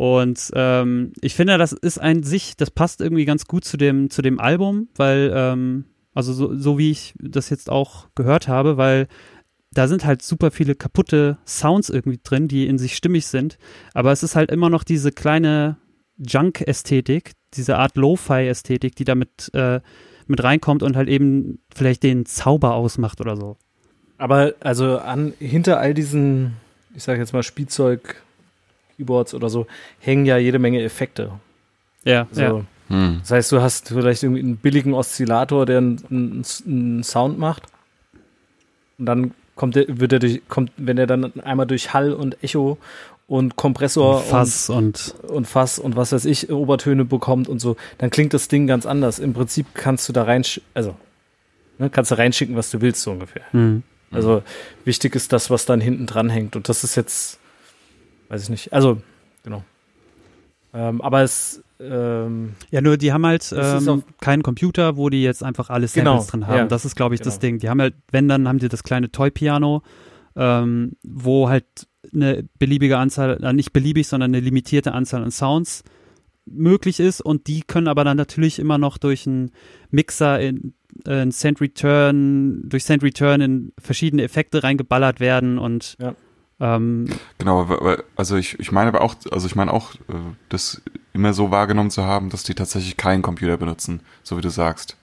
Und 0.00 0.50
ähm, 0.54 1.12
ich 1.20 1.34
finde, 1.34 1.58
das 1.58 1.72
ist 1.72 1.98
ein 1.98 2.22
sich, 2.22 2.56
das 2.56 2.70
passt 2.70 3.02
irgendwie 3.02 3.26
ganz 3.26 3.44
gut 3.44 3.66
zu 3.66 3.76
dem, 3.76 4.08
zu 4.08 4.22
dem 4.22 4.40
Album, 4.40 4.88
weil, 4.96 5.30
ähm, 5.34 5.84
also 6.14 6.32
so, 6.32 6.56
so 6.56 6.78
wie 6.78 6.90
ich 6.90 7.12
das 7.18 7.50
jetzt 7.50 7.68
auch 7.68 8.08
gehört 8.14 8.48
habe, 8.48 8.78
weil 8.78 9.08
da 9.74 9.88
sind 9.88 10.06
halt 10.06 10.22
super 10.22 10.52
viele 10.52 10.74
kaputte 10.74 11.36
Sounds 11.46 11.90
irgendwie 11.90 12.18
drin, 12.24 12.48
die 12.48 12.66
in 12.66 12.78
sich 12.78 12.96
stimmig 12.96 13.26
sind. 13.26 13.58
Aber 13.92 14.10
es 14.10 14.22
ist 14.22 14.36
halt 14.36 14.50
immer 14.50 14.70
noch 14.70 14.84
diese 14.84 15.12
kleine 15.12 15.76
Junk-Ästhetik, 16.16 17.32
diese 17.52 17.76
Art 17.76 17.98
Lo-Fi-Ästhetik, 17.98 18.96
die 18.96 19.04
damit 19.04 19.50
äh, 19.52 19.82
mit 20.26 20.42
reinkommt 20.42 20.82
und 20.82 20.96
halt 20.96 21.10
eben 21.10 21.58
vielleicht 21.74 22.04
den 22.04 22.24
Zauber 22.24 22.72
ausmacht 22.72 23.20
oder 23.20 23.36
so. 23.36 23.58
Aber 24.16 24.54
also 24.60 24.96
an, 24.96 25.34
hinter 25.38 25.78
all 25.78 25.92
diesen, 25.92 26.56
ich 26.96 27.02
sage 27.02 27.20
jetzt 27.20 27.34
mal 27.34 27.42
Spielzeug, 27.42 28.22
Keyboards 29.00 29.34
oder 29.34 29.48
so, 29.48 29.66
hängen 29.98 30.26
ja 30.26 30.36
jede 30.36 30.58
Menge 30.58 30.82
Effekte. 30.82 31.32
Ja, 32.04 32.26
Also, 32.30 32.42
ja. 32.42 32.64
Hm. 32.88 33.18
Das 33.20 33.30
heißt, 33.30 33.52
du 33.52 33.60
hast 33.60 33.88
vielleicht 33.88 34.22
irgendwie 34.22 34.42
einen 34.42 34.56
billigen 34.56 34.94
Oszillator, 34.94 35.64
der 35.64 35.78
einen, 35.78 36.04
einen, 36.10 36.44
einen 36.66 37.02
Sound 37.02 37.38
macht. 37.38 37.62
Und 38.98 39.06
dann 39.06 39.34
kommt 39.54 39.76
der, 39.76 39.84
wird 39.88 40.12
er 40.12 40.18
durch, 40.18 40.42
kommt, 40.48 40.72
wenn 40.76 40.98
er 40.98 41.06
dann 41.06 41.40
einmal 41.40 41.66
durch 41.66 41.94
Hall 41.94 42.12
und 42.12 42.42
Echo 42.42 42.78
und 43.28 43.54
Kompressor 43.54 44.20
Fass 44.20 44.68
und, 44.68 45.14
und, 45.22 45.30
und 45.30 45.46
Fass 45.46 45.78
und 45.78 45.94
was 45.94 46.10
weiß 46.10 46.24
ich, 46.24 46.50
Obertöne 46.50 47.04
bekommt 47.04 47.48
und 47.48 47.60
so, 47.60 47.76
dann 47.98 48.10
klingt 48.10 48.34
das 48.34 48.48
Ding 48.48 48.66
ganz 48.66 48.86
anders. 48.86 49.18
Im 49.20 49.34
Prinzip 49.34 49.66
kannst 49.74 50.08
du 50.08 50.12
da 50.12 50.24
rein, 50.24 50.42
also, 50.74 50.96
ne, 51.78 51.90
kannst 51.90 52.10
du 52.10 52.18
reinschicken, 52.18 52.56
was 52.56 52.70
du 52.70 52.80
willst, 52.80 53.02
so 53.02 53.12
ungefähr. 53.12 53.44
hm. 53.52 53.82
Also 54.12 54.42
wichtig 54.84 55.14
ist 55.14 55.32
das, 55.32 55.50
was 55.50 55.66
dann 55.66 55.80
hinten 55.80 56.06
dran 56.06 56.30
hängt. 56.30 56.56
Und 56.56 56.68
das 56.68 56.82
ist 56.82 56.96
jetzt, 56.96 57.38
weiß 58.30 58.42
ich 58.44 58.48
nicht. 58.48 58.72
Also, 58.72 59.00
genau. 59.44 59.62
Ähm, 60.72 61.00
aber 61.02 61.22
es, 61.22 61.62
ähm, 61.80 62.54
Ja, 62.70 62.80
nur 62.80 62.96
die 62.96 63.12
haben 63.12 63.26
halt 63.26 63.52
ähm, 63.56 64.04
keinen 64.20 64.42
Computer, 64.42 64.96
wo 64.96 65.10
die 65.10 65.22
jetzt 65.22 65.42
einfach 65.42 65.68
alle 65.68 65.88
Genau, 65.88 66.12
Samples 66.12 66.26
drin 66.28 66.46
haben. 66.46 66.56
ja, 66.56 66.64
das 66.66 66.84
ist, 66.84 66.94
glaube 66.96 67.14
ich, 67.16 67.20
das 67.20 67.34
genau. 67.34 67.40
Ding. 67.40 67.58
Die 67.58 67.68
haben 67.68 67.80
halt, 67.80 67.94
wenn, 68.12 68.28
dann 68.28 68.46
haben 68.48 68.58
die 68.60 68.68
das 68.68 68.84
kleine 68.84 69.10
Toy-Piano, 69.10 69.82
ähm, 70.36 70.92
wo 71.02 71.48
halt 71.48 71.66
eine 72.14 72.44
beliebige 72.58 72.98
Anzahl, 72.98 73.42
äh, 73.42 73.52
nicht 73.52 73.72
beliebig, 73.72 74.06
sondern 74.08 74.30
eine 74.30 74.40
limitierte 74.40 74.92
Anzahl 74.92 75.22
an 75.24 75.30
Sounds 75.32 75.82
möglich 76.46 76.98
ist 77.00 77.20
und 77.20 77.46
die 77.48 77.62
können 77.62 77.88
aber 77.88 78.04
dann 78.04 78.16
natürlich 78.16 78.58
immer 78.58 78.78
noch 78.78 78.96
durch 78.98 79.26
einen 79.26 79.50
Mixer 79.90 80.40
in, 80.40 80.72
äh, 81.06 81.22
in 81.22 81.30
Send 81.32 81.60
Return, 81.60 82.68
durch 82.68 82.84
Send 82.84 83.02
Return 83.02 83.40
in 83.40 83.72
verschiedene 83.78 84.22
Effekte 84.22 84.62
reingeballert 84.62 85.18
werden 85.20 85.58
und 85.58 85.96
Ja. 86.00 86.14
Ähm, 86.60 87.08
Genau, 87.38 87.96
also 88.16 88.36
ich, 88.36 88.58
ich 88.58 88.72
meine 88.72 88.88
aber 88.88 89.00
auch, 89.00 89.14
also 89.30 89.46
ich 89.46 89.56
meine 89.56 89.72
auch, 89.72 89.94
äh, 89.94 90.14
das 90.48 90.82
immer 91.12 91.32
so 91.32 91.50
wahrgenommen 91.50 91.90
zu 91.90 92.04
haben, 92.04 92.30
dass 92.30 92.42
die 92.42 92.54
tatsächlich 92.54 92.96
keinen 92.96 93.22
Computer 93.22 93.56
benutzen, 93.56 94.00
so 94.22 94.36
wie 94.36 94.42
du 94.42 94.50
sagst. 94.50 94.96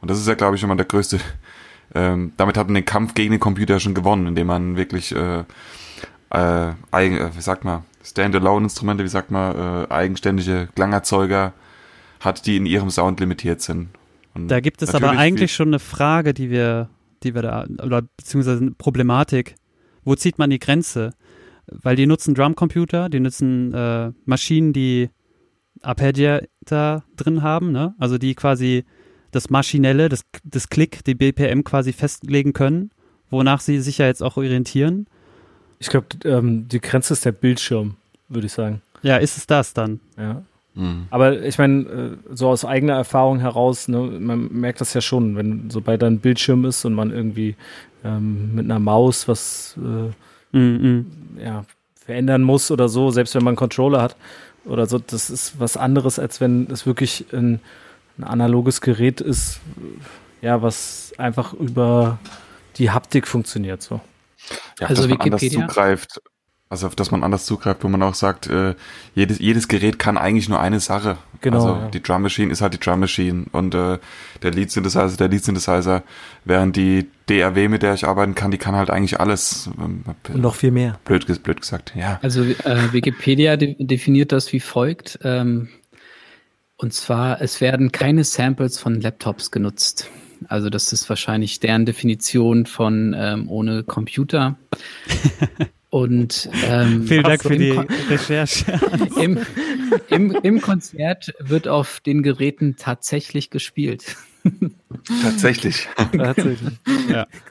Und 0.00 0.10
das 0.10 0.18
ist 0.18 0.26
ja, 0.26 0.34
glaube 0.34 0.56
ich, 0.56 0.62
immer 0.62 0.76
der 0.76 0.86
größte, 0.86 1.20
ähm, 1.94 2.32
damit 2.36 2.56
hat 2.56 2.66
man 2.66 2.74
den 2.74 2.84
Kampf 2.84 3.14
gegen 3.14 3.32
den 3.32 3.40
Computer 3.40 3.80
schon 3.80 3.94
gewonnen, 3.94 4.26
indem 4.26 4.46
man 4.48 4.76
wirklich, 4.76 5.14
äh, 5.14 5.44
äh, 6.30 6.72
eigen, 6.90 7.16
äh, 7.18 7.30
wie 7.36 7.40
sagt 7.40 7.64
man, 7.64 7.84
Standalone-Instrumente, 8.02 9.04
wie 9.04 9.08
sagt 9.08 9.30
man, 9.30 9.84
äh, 9.84 9.90
eigenständige 9.90 10.68
Klangerzeuger 10.74 11.52
hat, 12.20 12.46
die 12.46 12.56
in 12.56 12.66
ihrem 12.66 12.90
Sound 12.90 13.20
limitiert 13.20 13.60
sind. 13.60 13.88
Und 14.34 14.48
Da 14.48 14.60
gibt 14.60 14.82
es 14.82 14.94
aber 14.94 15.10
eigentlich 15.10 15.54
schon 15.54 15.68
eine 15.68 15.78
Frage, 15.78 16.34
die 16.34 16.50
wir, 16.50 16.88
die 17.22 17.34
wir 17.34 17.42
da, 17.42 17.66
oder 17.82 18.02
beziehungsweise 18.02 18.62
eine 18.62 18.70
Problematik. 18.72 19.54
Wo 20.04 20.14
zieht 20.14 20.38
man 20.38 20.50
die 20.50 20.58
Grenze? 20.58 21.12
Weil 21.66 21.96
die 21.96 22.06
nutzen 22.06 22.34
Drumcomputer, 22.34 23.08
die 23.08 23.20
nutzen 23.20 23.72
äh, 23.72 24.12
Maschinen, 24.24 24.72
die 24.72 25.10
Arpeggiator 25.82 27.04
drin 27.16 27.42
haben, 27.42 27.72
ne? 27.72 27.94
Also 27.98 28.18
die 28.18 28.34
quasi 28.34 28.84
das 29.30 29.50
Maschinelle, 29.50 30.08
das, 30.08 30.24
das 30.44 30.68
Klick, 30.68 31.04
die 31.04 31.14
BPM 31.14 31.64
quasi 31.64 31.92
festlegen 31.92 32.52
können, 32.52 32.90
wonach 33.30 33.60
sie 33.60 33.80
sich 33.80 33.98
ja 33.98 34.06
jetzt 34.06 34.22
auch 34.22 34.36
orientieren. 34.36 35.06
ich 35.78 35.88
glaube, 35.88 36.06
ähm, 36.24 36.68
die 36.68 36.80
Grenze 36.80 37.14
ist 37.14 37.24
der 37.24 37.32
Bildschirm, 37.32 37.96
würde 38.28 38.46
ich 38.46 38.52
sagen. 38.52 38.80
Ja, 39.02 39.16
ist 39.16 39.36
es 39.36 39.46
das 39.46 39.74
dann? 39.74 40.00
Ja. 40.16 40.42
Mhm. 40.74 41.06
Aber 41.10 41.42
ich 41.42 41.58
meine, 41.58 41.82
äh, 41.82 42.16
so 42.34 42.48
aus 42.48 42.64
eigener 42.64 42.94
Erfahrung 42.94 43.40
heraus, 43.40 43.88
ne, 43.88 43.98
man 43.98 44.52
merkt 44.52 44.80
das 44.80 44.94
ja 44.94 45.00
schon, 45.00 45.36
wenn 45.36 45.70
sobald 45.70 46.02
da 46.02 46.06
ein 46.06 46.20
Bildschirm 46.20 46.64
ist 46.64 46.84
und 46.84 46.94
man 46.94 47.10
irgendwie 47.10 47.56
ähm, 48.04 48.54
mit 48.54 48.64
einer 48.66 48.78
Maus 48.78 49.26
was 49.28 49.76
äh, 49.78 50.12
Mm, 50.54 50.58
mm. 50.58 51.06
ja, 51.40 51.64
verändern 51.96 52.42
muss 52.42 52.70
oder 52.70 52.88
so, 52.88 53.10
selbst 53.10 53.34
wenn 53.34 53.42
man 53.42 53.52
einen 53.52 53.56
Controller 53.56 54.00
hat 54.00 54.16
oder 54.64 54.86
so, 54.86 54.98
das 54.98 55.28
ist 55.28 55.58
was 55.58 55.76
anderes, 55.76 56.20
als 56.20 56.40
wenn 56.40 56.70
es 56.70 56.86
wirklich 56.86 57.26
ein, 57.32 57.60
ein 58.18 58.24
analoges 58.24 58.80
Gerät 58.80 59.20
ist, 59.20 59.58
ja, 60.42 60.62
was 60.62 61.12
einfach 61.18 61.54
über 61.54 62.18
die 62.76 62.90
Haptik 62.90 63.26
funktioniert. 63.26 63.82
So. 63.82 64.00
Ja, 64.78 64.86
Also 64.86 65.02
dass 65.02 65.10
man 65.10 65.20
anders 65.20 65.42
Wikipedia? 65.42 65.66
zugreift. 65.66 66.22
Also 66.70 66.86
auf 66.86 66.96
dass 66.96 67.10
man 67.10 67.22
anders 67.22 67.44
zugreift, 67.44 67.84
wo 67.84 67.88
man 67.88 68.02
auch 68.02 68.14
sagt, 68.14 68.48
äh, 68.48 68.74
jedes, 69.14 69.38
jedes 69.38 69.68
Gerät 69.68 69.98
kann 69.98 70.16
eigentlich 70.16 70.48
nur 70.48 70.60
eine 70.60 70.80
Sache. 70.80 71.18
Genau, 71.40 71.56
Also 71.58 71.68
ja. 71.74 71.88
die 71.88 72.02
Drum 72.02 72.22
Machine 72.22 72.50
ist 72.50 72.62
halt 72.62 72.72
die 72.74 72.80
Drum 72.80 73.00
Machine 73.00 73.44
und 73.52 73.74
äh, 73.74 73.98
der 74.42 74.50
Lead 74.50 74.70
Synthesizer 74.70 75.16
der 75.16 75.28
Lead 75.28 75.44
Synthesizer, 75.44 76.02
während 76.44 76.74
die 76.74 77.06
DAW, 77.26 77.68
mit 77.68 77.82
der 77.82 77.94
ich 77.94 78.06
arbeiten 78.06 78.34
kann, 78.34 78.50
die 78.50 78.58
kann 78.58 78.74
halt 78.74 78.90
eigentlich 78.90 79.20
alles. 79.20 79.68
Ähm, 79.78 80.04
Und 80.30 80.40
noch 80.40 80.54
viel 80.54 80.70
mehr. 80.70 80.98
blöd, 81.04 81.26
blöd 81.42 81.60
gesagt, 81.60 81.92
ja. 81.94 82.18
Also 82.22 82.42
äh, 82.42 82.92
Wikipedia 82.92 83.56
de 83.56 83.76
definiert 83.78 84.32
das 84.32 84.52
wie 84.52 84.60
folgt. 84.60 85.18
Ähm, 85.22 85.68
und 86.76 86.92
zwar, 86.92 87.40
es 87.40 87.60
werden 87.60 87.92
keine 87.92 88.24
Samples 88.24 88.78
von 88.78 89.00
Laptops 89.00 89.50
genutzt. 89.50 90.10
Also 90.48 90.70
das 90.70 90.92
ist 90.92 91.08
wahrscheinlich 91.08 91.60
deren 91.60 91.86
Definition 91.86 92.66
von 92.66 93.14
ähm, 93.16 93.48
ohne 93.48 93.82
Computer. 93.84 94.56
Und 95.94 96.50
ähm, 96.68 97.04
Vielen 97.04 97.22
Dank 97.22 97.40
für 97.40 97.56
die 97.56 97.70
Kon- 97.70 97.86
Recherche. 98.10 98.80
im, 99.20 99.38
im, 100.08 100.32
Im 100.42 100.60
Konzert 100.60 101.32
wird 101.38 101.68
auf 101.68 102.00
den 102.00 102.24
Geräten 102.24 102.74
tatsächlich 102.76 103.48
gespielt. 103.50 104.16
Tatsächlich. 105.22 105.88
Tatsächlich. 106.12 106.72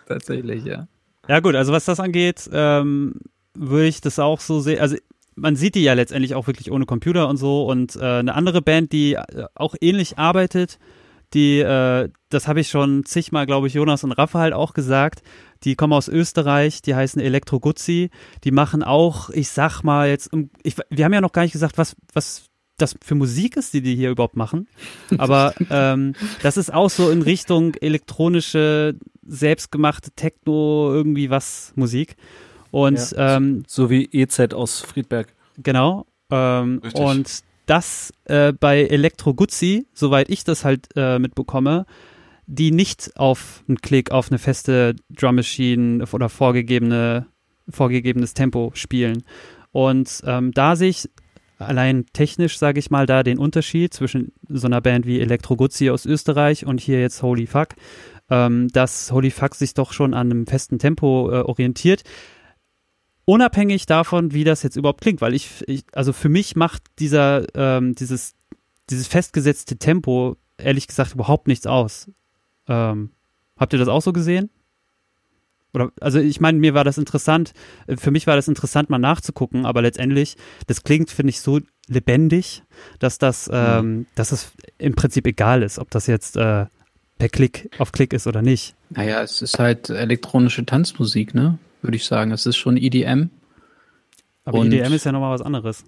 Tatsächlich, 0.10 0.66
ja. 0.66 0.90
Ja 1.30 1.40
gut, 1.40 1.56
also 1.56 1.72
was 1.72 1.86
das 1.86 2.02
angeht, 2.02 2.50
ähm, 2.52 3.14
würde 3.54 3.88
ich 3.88 4.02
das 4.02 4.20
auch 4.20 4.42
so 4.42 4.60
sehen. 4.60 4.82
Also 4.82 4.98
man 5.36 5.56
sieht 5.56 5.76
die 5.76 5.84
ja 5.84 5.94
letztendlich 5.94 6.36
auch 6.36 6.46
wirklich 6.48 6.70
ohne 6.70 6.86
Computer 6.86 7.30
und 7.30 7.38
so. 7.38 7.64
Und 7.64 7.96
äh, 7.96 8.02
eine 8.02 8.36
andere 8.36 8.62
Band, 8.62 8.92
die 8.92 9.14
äh, 9.14 9.46
auch 9.56 9.74
ähnlich 9.80 10.18
arbeitet, 10.18 10.80
die, 11.34 11.60
äh, 11.60 12.10
das 12.30 12.48
habe 12.48 12.60
ich 12.62 12.70
schon 12.70 13.06
zigmal, 13.06 13.46
glaube 13.46 13.68
ich, 13.68 13.74
Jonas 13.74 14.04
und 14.04 14.12
Rafa 14.12 14.40
halt 14.40 14.54
auch 14.54 14.74
gesagt. 14.74 15.22
Die 15.64 15.76
kommen 15.76 15.94
aus 15.94 16.08
Österreich, 16.08 16.82
die 16.82 16.94
heißen 16.96 17.22
Elektro 17.22 17.60
Guzzi. 17.60 18.10
Die 18.44 18.52
machen 18.52 18.84
auch, 18.84 19.30
ich 19.30 19.50
sag 19.50 19.82
mal 19.84 20.10
jetzt, 20.10 20.30
ich, 20.62 20.76
wir 20.90 21.06
haben 21.06 21.14
ja 21.14 21.22
noch 21.22 21.32
gar 21.32 21.44
nicht 21.44 21.54
gesagt, 21.54 21.78
was, 21.78 21.96
was 22.14 22.44
das 22.78 22.96
für 23.04 23.16
Musik 23.16 23.56
ist, 23.56 23.74
die 23.74 23.82
die 23.82 23.96
hier 23.96 24.10
überhaupt 24.10 24.36
machen. 24.36 24.68
Aber 25.18 25.54
ähm, 25.70 26.14
das 26.42 26.58
ist 26.58 26.74
auch 26.74 26.90
so 26.90 27.10
in 27.12 27.22
Richtung 27.22 27.76
elektronische, 27.76 28.96
selbstgemachte 29.26 30.12
Techno, 30.12 30.92
irgendwie 30.92 31.30
was 31.30 31.72
Musik. 31.76 32.16
Und 32.72 33.12
Ja. 33.12 33.38
ähm, 33.38 33.64
So 33.68 33.90
wie 33.90 34.06
EZ 34.12 34.54
aus 34.54 34.82
Friedberg. 34.82 35.34
Genau. 35.62 36.06
Ähm, 36.32 36.82
und 36.94 37.30
das 37.66 38.12
äh, 38.26 38.54
bei 38.54 38.84
Elektro 38.84 39.34
Guzzi, 39.34 39.88
soweit 39.94 40.30
ich 40.30 40.44
das 40.44 40.66
halt 40.66 40.88
äh, 40.96 41.20
mitbekomme, 41.20 41.86
die 42.46 42.72
nicht 42.72 43.12
auf 43.16 43.64
einen 43.68 43.78
Klick 43.80 44.12
auf 44.12 44.30
eine 44.30 44.40
feste 44.40 44.96
Drum 45.10 45.36
Machine 45.36 46.06
oder 46.12 46.30
vorgegebene, 46.30 47.28
vorgegebenes 47.70 48.34
Tempo 48.34 48.72
spielen. 48.74 49.24
Und 49.72 50.22
ähm, 50.26 50.52
da 50.52 50.76
sehe 50.76 50.90
ich 50.90 51.10
allein 51.58 52.06
technisch, 52.14 52.58
sage 52.58 52.80
ich 52.80 52.92
mal, 52.92 53.06
da 53.06 53.24
den 53.24 53.38
Unterschied 53.38 53.94
zwischen 53.94 54.34
so 54.50 54.68
einer 54.68 54.82
Band 54.82 55.06
wie 55.06 55.22
Elektro 55.22 55.56
Guzzi 55.56 55.90
aus 55.90 56.06
Österreich 56.06 56.66
und 56.66 56.82
hier 56.82 57.00
jetzt 57.00 57.24
Holy 57.24 57.48
Fuck, 57.48 57.70
ähm, 58.30 58.68
dass 58.70 59.12
Holy 59.12 59.32
Fuck 59.32 59.56
sich 59.56 59.74
doch 59.74 59.94
schon 59.94 60.14
an 60.14 60.32
einem 60.32 60.48
festen 60.48 60.80
Tempo 60.80 61.30
äh, 61.32 61.42
orientiert 61.42 62.04
unabhängig 63.26 63.86
davon, 63.86 64.34
wie 64.34 64.44
das 64.44 64.64
jetzt 64.64 64.76
überhaupt 64.76 65.02
klingt, 65.02 65.22
weil 65.22 65.34
ich, 65.34 65.64
ich 65.68 65.84
also 65.94 66.14
für 66.14 66.30
mich 66.30 66.56
macht 66.56 66.84
dieser, 67.00 67.46
ähm, 67.56 67.96
dieses, 67.96 68.34
dieses 68.90 69.08
festgesetzte 69.08 69.78
Tempo 69.78 70.36
ehrlich 70.58 70.88
gesagt 70.88 71.14
überhaupt 71.14 71.48
nichts 71.48 71.66
aus. 71.68 72.10
Ähm, 72.68 73.12
habt 73.58 73.74
ihr 73.74 73.80
das 73.80 73.88
auch 73.88 74.02
so 74.02 74.14
gesehen? 74.14 74.50
Oder, 75.74 75.92
also 76.00 76.20
ich 76.20 76.40
meine, 76.40 76.60
mir 76.60 76.74
war 76.76 76.84
das 76.84 76.98
interessant, 76.98 77.54
äh, 77.88 77.98
für 77.98 78.12
mich 78.12 78.28
war 78.28 78.36
das 78.36 78.48
interessant, 78.48 78.90
mal 78.90 79.00
nachzugucken, 79.00 79.66
aber 79.66 79.82
letztendlich, 79.82 80.36
das 80.68 80.84
klingt, 80.84 81.10
finde 81.10 81.32
ich, 81.32 81.42
so 81.42 81.60
lebendig, 81.88 82.64
dass 83.00 83.18
das, 83.18 83.48
Mhm. 83.48 83.54
ähm, 83.56 84.06
dass 84.16 84.32
es 84.32 84.52
im 84.78 84.96
Prinzip 84.96 85.26
egal 85.28 85.64
ist, 85.64 85.80
ob 85.80 85.90
das 85.92 86.08
jetzt 86.08 86.38
äh, 86.38 86.66
per 87.18 87.30
Klick 87.30 87.70
auf 87.80 87.92
Klick 87.92 88.14
ist 88.14 88.28
oder 88.28 88.42
nicht. 88.42 88.76
Naja, 88.90 89.22
es 89.24 89.42
ist 89.42 89.60
halt 89.60 89.90
elektronische 89.90 90.66
Tanzmusik, 90.66 91.34
ne? 91.34 91.58
Würde 91.84 91.98
ich 91.98 92.06
sagen. 92.06 92.32
Es 92.32 92.46
ist 92.48 92.58
schon 92.58 92.78
E 92.78 92.88
EDM. 92.88 93.30
Aber 94.46 94.60
Und- 94.60 94.74
EDM 94.74 94.94
ist 94.94 95.06
ja 95.06 95.12
nochmal 95.12 95.32
was 95.32 95.42
anderes. 95.42 95.84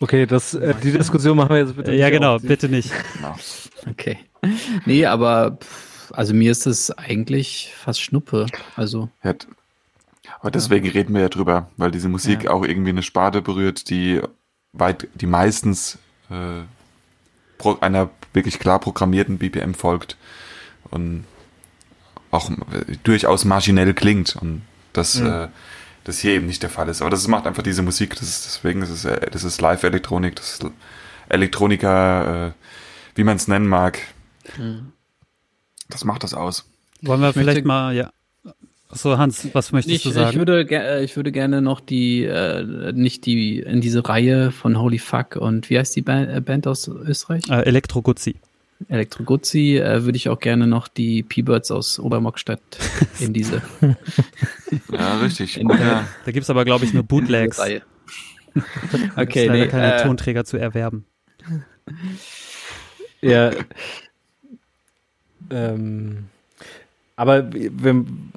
Okay, 0.00 0.26
das, 0.26 0.54
äh, 0.54 0.74
die 0.82 0.92
Diskussion 0.92 1.36
machen 1.36 1.50
wir 1.50 1.58
jetzt 1.58 1.76
bitte 1.76 1.92
Äh, 1.92 1.98
ja, 1.98 2.06
nicht 2.06 2.18
genau, 2.18 2.34
auf. 2.36 2.42
bitte 2.42 2.68
nicht. 2.68 2.90
Genau. 3.14 3.36
Okay. 3.88 4.18
Nee, 4.84 5.06
aber 5.06 5.58
also 6.12 6.34
mir 6.34 6.50
ist 6.50 6.66
es 6.66 6.90
eigentlich 6.90 7.72
fast 7.76 8.00
Schnuppe. 8.02 8.46
Also, 8.76 9.08
Ja, 9.22 9.34
aber 10.40 10.50
deswegen 10.50 10.88
reden 10.88 11.14
wir 11.14 11.22
ja 11.22 11.28
drüber, 11.28 11.70
weil 11.76 11.90
diese 11.92 12.08
Musik 12.08 12.44
Ja. 12.44 12.50
auch 12.50 12.64
irgendwie 12.64 12.90
eine 12.90 13.02
Sparte 13.04 13.42
berührt, 13.42 13.88
die 13.90 14.20
weit, 14.72 15.08
die 15.14 15.26
meistens 15.26 15.98
äh, 16.30 16.62
einer 17.80 18.10
wirklich 18.32 18.58
klar 18.58 18.80
programmierten 18.80 19.38
BPM 19.38 19.74
folgt 19.74 20.16
und 20.90 21.24
auch 22.32 22.50
durchaus 23.04 23.44
maschinell 23.44 23.94
klingt 23.94 24.34
und 24.34 24.62
das, 24.92 25.20
Mhm. 25.20 25.26
äh, 25.26 25.48
das 26.04 26.18
hier 26.18 26.32
eben 26.32 26.46
nicht 26.46 26.62
der 26.64 26.70
Fall 26.70 26.88
ist. 26.88 27.00
Aber 27.00 27.10
das 27.10 27.28
macht 27.28 27.46
einfach 27.46 27.62
diese 27.62 27.82
Musik, 27.82 28.16
das 28.16 28.22
ist, 28.28 28.44
deswegen 28.46 28.80
das 28.80 28.90
ist 28.90 29.04
äh, 29.04 29.30
das 29.30 29.44
ist 29.44 29.60
Live-Elektronik, 29.60 30.34
das 30.34 30.54
ist 30.54 30.66
Elektronika, 31.28 32.48
äh, 32.48 32.52
wie 33.14 33.22
man 33.24 33.36
es 33.36 33.46
nennen 33.46 33.68
mag. 33.68 33.98
Das 35.88 36.04
macht 36.04 36.22
das 36.24 36.34
aus. 36.34 36.64
Wollen 37.02 37.20
wir 37.20 37.30
Ich 37.30 37.36
möchte- 37.36 37.50
vielleicht 37.50 37.66
mal, 37.66 37.94
ja. 37.94 38.10
So, 38.94 39.16
Hans, 39.16 39.48
was 39.54 39.72
möchtest 39.72 39.96
ich, 39.96 40.02
du 40.02 40.10
sagen? 40.10 40.30
ich, 40.32 40.36
würde, 40.36 40.66
äh, 40.70 41.02
ich 41.02 41.16
würde 41.16 41.32
gerne 41.32 41.62
noch 41.62 41.80
die, 41.80 42.24
äh, 42.24 42.92
nicht 42.92 43.24
die, 43.24 43.60
in 43.60 43.80
diese 43.80 44.06
Reihe 44.06 44.50
von 44.52 44.78
Holy 44.78 44.98
Fuck 44.98 45.36
und 45.36 45.70
wie 45.70 45.78
heißt 45.78 45.96
die 45.96 46.02
Band, 46.02 46.28
äh, 46.30 46.40
Band 46.42 46.66
aus 46.66 46.88
Österreich? 46.88 47.44
äh, 47.48 47.62
Elektro 47.62 48.02
Guzzi. 48.02 48.36
Elektro 48.88 49.24
Guzzi, 49.24 49.76
äh, 49.78 50.04
würde 50.04 50.16
ich 50.16 50.28
auch 50.28 50.38
gerne 50.40 50.66
noch 50.66 50.88
die 50.88 51.22
P-Birds 51.22 51.70
aus 51.70 51.98
Obermockstadt 51.98 52.60
in 53.20 53.32
diese, 53.32 53.62
Ja, 54.92 55.18
richtig. 55.18 55.58
In- 55.60 55.68
ja. 55.68 56.06
Da 56.24 56.32
gibt's 56.32 56.50
aber, 56.50 56.64
glaube 56.64 56.84
ich, 56.84 56.92
nur 56.94 57.02
Bootlegs. 57.02 57.58
Reihe. 57.58 57.82
Da 58.54 59.22
Okay, 59.22 59.42
ist 59.44 59.48
leider 59.48 59.64
nee, 59.64 59.66
keine 59.68 59.94
äh, 59.94 60.02
Tonträger 60.02 60.44
zu 60.44 60.58
erwerben. 60.58 61.06
Ja. 63.22 63.50
Ähm, 65.50 66.24
aber 67.16 67.50
wenn, 67.52 68.30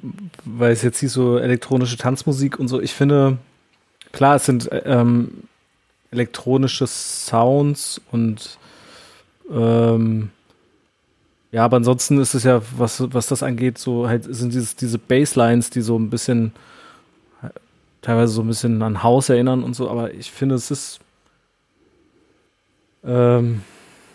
weil 0.44 0.72
es 0.72 0.82
jetzt 0.82 1.00
hieß 1.00 1.12
so 1.12 1.38
elektronische 1.38 1.96
Tanzmusik 1.96 2.58
und 2.58 2.68
so, 2.68 2.80
ich 2.80 2.92
finde, 2.92 3.38
klar, 4.12 4.36
es 4.36 4.46
sind 4.46 4.68
ähm, 4.72 5.44
elektronische 6.10 6.86
Sounds 6.86 8.00
und 8.10 8.58
ähm, 9.50 10.30
ja, 11.56 11.64
aber 11.64 11.78
ansonsten 11.78 12.18
ist 12.18 12.34
es 12.34 12.44
ja, 12.44 12.60
was, 12.76 13.02
was 13.14 13.28
das 13.28 13.42
angeht, 13.42 13.78
so 13.78 14.06
halt 14.10 14.24
sind 14.28 14.52
dieses, 14.52 14.76
diese 14.76 14.98
Basslines, 14.98 15.70
die 15.70 15.80
so 15.80 15.98
ein 15.98 16.10
bisschen 16.10 16.52
teilweise 18.02 18.34
so 18.34 18.42
ein 18.42 18.46
bisschen 18.46 18.82
an 18.82 19.02
Haus 19.02 19.30
erinnern 19.30 19.64
und 19.64 19.74
so, 19.74 19.88
aber 19.88 20.12
ich 20.12 20.30
finde, 20.30 20.54
es 20.54 20.70
ist 20.70 21.00
ähm, 23.04 23.62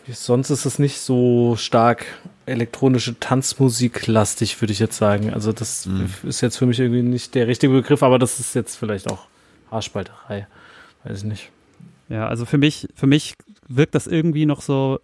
Sonst 0.08 0.52
ist 0.52 0.66
es 0.66 0.78
nicht 0.78 1.00
so 1.00 1.56
stark 1.58 2.06
elektronische 2.46 3.20
Tanzmusik 3.20 4.06
lastig, 4.06 4.62
würde 4.62 4.74
ich 4.74 4.80
jetzt 4.80 4.98
sagen. 4.98 5.34
Also 5.34 5.52
das 5.52 5.88
Mhm. 5.88 6.10
ist 6.24 6.42
jetzt 6.42 6.58
für 6.58 6.68
mich 6.68 6.80
irgendwie 6.80 7.02
nicht 7.02 7.34
der 7.34 7.48
richtige 7.48 7.74
Begriff, 7.74 8.04
aber 8.04 8.20
das 8.20 8.40
ist 8.40 8.54
jetzt 8.54 8.76
vielleicht 8.76 9.10
auch 9.10 9.26
Haarspalterei. 9.72 10.48
Weiß 11.04 11.20
ich 11.20 11.24
nicht. 11.24 11.50
Ja, 12.10 12.28
also 12.28 12.46
für 12.46 12.58
mich, 12.58 12.88
für 12.94 13.08
mich 13.08 13.34
wirkt 13.68 13.96
das 13.96 14.06
irgendwie 14.06 14.46
noch 14.46 14.62
so. 14.62 15.00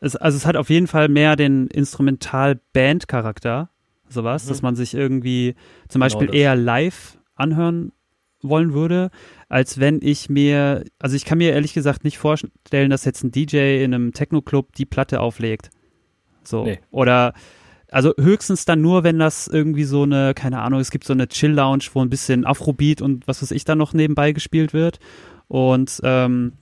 Es, 0.00 0.16
also 0.16 0.36
es 0.36 0.46
hat 0.46 0.56
auf 0.56 0.70
jeden 0.70 0.86
Fall 0.86 1.08
mehr 1.08 1.36
den 1.36 1.66
Instrumental-Band-Charakter, 1.68 3.70
sowas, 4.08 4.44
Mhm. 4.44 4.48
dass 4.48 4.62
man 4.62 4.76
sich 4.76 4.94
irgendwie 4.94 5.54
zum 5.88 6.00
Genau 6.00 6.04
Beispiel 6.06 6.26
das. 6.28 6.36
eher 6.36 6.56
live 6.56 7.18
anhören 7.34 7.92
wollen 8.42 8.72
würde, 8.74 9.10
als 9.48 9.80
wenn 9.80 10.00
ich 10.02 10.28
mir, 10.30 10.84
also 10.98 11.16
ich 11.16 11.24
kann 11.24 11.38
mir 11.38 11.52
ehrlich 11.52 11.74
gesagt 11.74 12.04
nicht 12.04 12.18
vorstellen, 12.18 12.90
dass 12.90 13.04
jetzt 13.04 13.24
ein 13.24 13.32
DJ 13.32 13.82
in 13.82 13.94
einem 13.94 14.12
Techno-Club 14.12 14.74
die 14.74 14.86
Platte 14.86 15.20
auflegt. 15.20 15.70
So. 16.44 16.64
Nee. 16.64 16.78
Oder 16.90 17.32
also 17.90 18.12
höchstens 18.18 18.64
dann 18.64 18.80
nur, 18.82 19.04
wenn 19.04 19.18
das 19.18 19.48
irgendwie 19.48 19.84
so 19.84 20.02
eine, 20.02 20.34
keine 20.34 20.60
Ahnung, 20.60 20.80
es 20.80 20.90
gibt 20.90 21.04
so 21.04 21.12
eine 21.12 21.28
Chill-Lounge, 21.28 21.84
wo 21.94 22.02
ein 22.02 22.10
bisschen 22.10 22.44
Afrobeat 22.44 23.00
und 23.00 23.26
was 23.26 23.42
weiß 23.42 23.52
ich 23.52 23.64
dann 23.64 23.78
noch 23.78 23.94
nebenbei 23.94 24.32
gespielt 24.32 24.72
wird. 24.72 24.98
Und 25.48 26.00
ähm, 26.04 26.52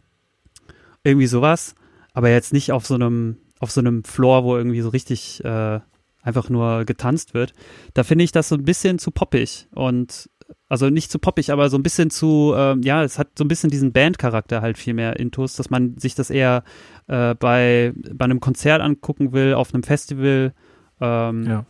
irgendwie 1.03 1.27
sowas. 1.27 1.75
Aber 2.15 2.31
jetzt 2.31 2.53
nicht 2.55 2.73
auf 2.73 2.87
so 2.87 2.95
einem, 2.95 3.37
auf 3.61 3.71
so 3.71 3.81
einem 3.81 4.03
Floor, 4.05 4.45
wo 4.45 4.57
irgendwie 4.57 4.81
so 4.81 4.89
richtig 4.89 5.45
äh, 5.45 5.81
einfach 6.23 6.49
nur 6.49 6.85
getanzt 6.87 7.35
wird. 7.35 7.53
Da 7.93 8.03
finde 8.05 8.25
ich 8.25 8.33
das 8.33 8.49
so 8.49 8.55
ein 8.55 8.65
bisschen 8.65 8.99
zu 8.99 9.11
poppig. 9.11 9.67
Und 9.75 10.31
also 10.69 10.89
nicht 10.91 11.11
zu 11.11 11.19
poppig, 11.19 11.51
aber 11.53 11.69
so 11.69 11.77
ein 11.77 11.83
bisschen 11.83 12.11
zu, 12.11 12.55
ähm, 12.57 12.83
ja, 12.83 13.03
es 13.03 13.19
hat 13.19 13.29
so 13.37 13.45
ein 13.45 13.49
bisschen 13.49 13.71
diesen 13.71 13.93
Bandcharakter 13.93 14.63
halt 14.63 14.79
viel 14.79 14.95
mehr 14.95 15.19
intus, 15.19 15.55
dass 15.55 15.71
man 15.71 15.99
sich 15.99 16.15
das 16.15 16.31
eher 16.31 16.63
äh, 17.09 17.35
bei, 17.35 17.93
bei 18.13 18.25
einem 18.25 18.41
Konzert 18.41 18.81
angucken 18.81 19.33
will, 19.33 19.55
auf 19.55 19.75
einem 19.75 19.83
Festival. 19.83 20.55
Ähm, 21.01 21.45
Ja. 21.47 21.65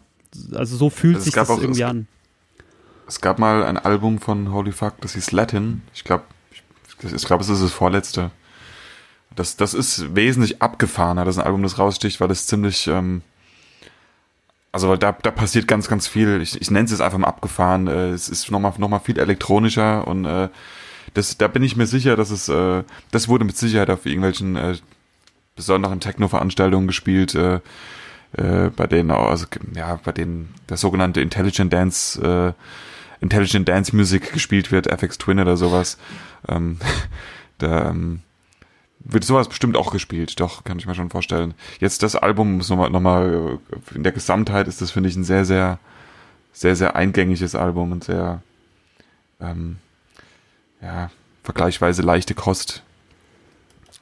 Also 0.52 0.76
so 0.76 0.90
fühlt 0.90 1.14
Also 1.16 1.24
sich 1.26 1.34
das 1.34 1.48
auch- 1.50 1.60
irgendwie 1.60 1.82
es- 1.82 1.88
an. 1.88 2.06
Es 3.06 3.20
gab 3.20 3.38
mal 3.38 3.62
ein 3.64 3.76
Album 3.76 4.18
von 4.18 4.50
Holy 4.52 4.72
Fuck, 4.72 5.00
das 5.02 5.12
hieß 5.14 5.30
Latin. 5.32 5.82
Ich 5.94 6.04
glaube, 6.04 6.24
ich 7.00 7.24
glaube, 7.24 7.42
es 7.44 7.48
ist 7.50 7.62
das 7.62 7.70
vorletzte. 7.72 8.30
Das, 9.36 9.56
das 9.56 9.74
ist 9.74 10.14
wesentlich 10.14 10.62
abgefahrener. 10.62 11.24
Das 11.24 11.38
ein 11.38 11.44
Album, 11.44 11.62
das 11.62 11.78
raussticht, 11.78 12.20
weil 12.20 12.30
es 12.30 12.46
ziemlich, 12.46 12.86
ähm, 12.86 13.22
also 14.72 14.88
weil 14.88 14.98
da, 14.98 15.12
da 15.12 15.30
passiert 15.30 15.66
ganz, 15.66 15.88
ganz 15.88 16.06
viel. 16.06 16.40
Ich, 16.40 16.60
ich 16.60 16.70
nenne 16.70 16.84
es 16.84 16.92
jetzt 16.92 17.00
einfach 17.00 17.18
mal 17.18 17.28
abgefahren. 17.28 17.86
Äh, 17.88 18.10
es 18.10 18.28
ist 18.28 18.50
nochmal 18.50 18.72
noch 18.78 18.88
mal 18.88 19.00
viel 19.00 19.18
elektronischer 19.18 20.06
und 20.06 20.24
äh, 20.24 20.48
das, 21.14 21.36
da 21.38 21.48
bin 21.48 21.62
ich 21.62 21.76
mir 21.76 21.86
sicher, 21.86 22.16
dass 22.16 22.30
es, 22.30 22.48
äh, 22.48 22.82
das 23.10 23.28
wurde 23.28 23.44
mit 23.44 23.56
Sicherheit 23.56 23.90
auf 23.90 24.06
irgendwelchen 24.06 24.56
äh, 24.56 24.76
besonderen 25.56 26.00
Techno-Veranstaltungen 26.00 26.86
gespielt, 26.86 27.34
äh, 27.34 27.60
äh, 28.36 28.70
bei 28.74 28.86
denen 28.86 29.10
auch, 29.10 29.30
also 29.30 29.46
ja, 29.74 30.00
bei 30.02 30.12
denen 30.12 30.52
der 30.68 30.76
sogenannte 30.76 31.20
Intelligent 31.20 31.72
Dance, 31.72 32.20
äh, 32.20 33.22
Intelligent 33.22 33.68
Dance 33.68 33.94
Music 33.94 34.32
gespielt 34.32 34.72
wird, 34.72 34.88
FX 34.88 35.18
Twin 35.18 35.38
oder 35.38 35.56
sowas. 35.56 35.98
Ähm, 36.48 36.78
da 37.58 37.90
ähm, 37.90 38.20
wird 39.04 39.24
sowas 39.24 39.48
bestimmt 39.48 39.76
auch 39.76 39.92
gespielt, 39.92 40.40
doch, 40.40 40.64
kann 40.64 40.78
ich 40.78 40.86
mir 40.86 40.94
schon 40.94 41.10
vorstellen. 41.10 41.54
Jetzt 41.78 42.02
das 42.02 42.16
Album 42.16 42.60
ist 42.60 42.70
nochmal, 42.70 42.90
nochmal, 42.90 43.58
äh, 43.70 43.94
in 43.94 44.02
der 44.02 44.12
Gesamtheit 44.12 44.66
ist 44.66 44.80
das, 44.80 44.90
finde 44.90 45.10
ich, 45.10 45.16
ein 45.16 45.24
sehr, 45.24 45.44
sehr, 45.44 45.78
sehr, 46.52 46.74
sehr 46.74 46.96
eingängiges 46.96 47.54
Album 47.54 47.92
und 47.92 48.04
sehr, 48.04 48.42
ähm, 49.40 49.76
ja, 50.80 51.10
vergleichsweise 51.42 52.02
leichte 52.02 52.34
Kost 52.34 52.82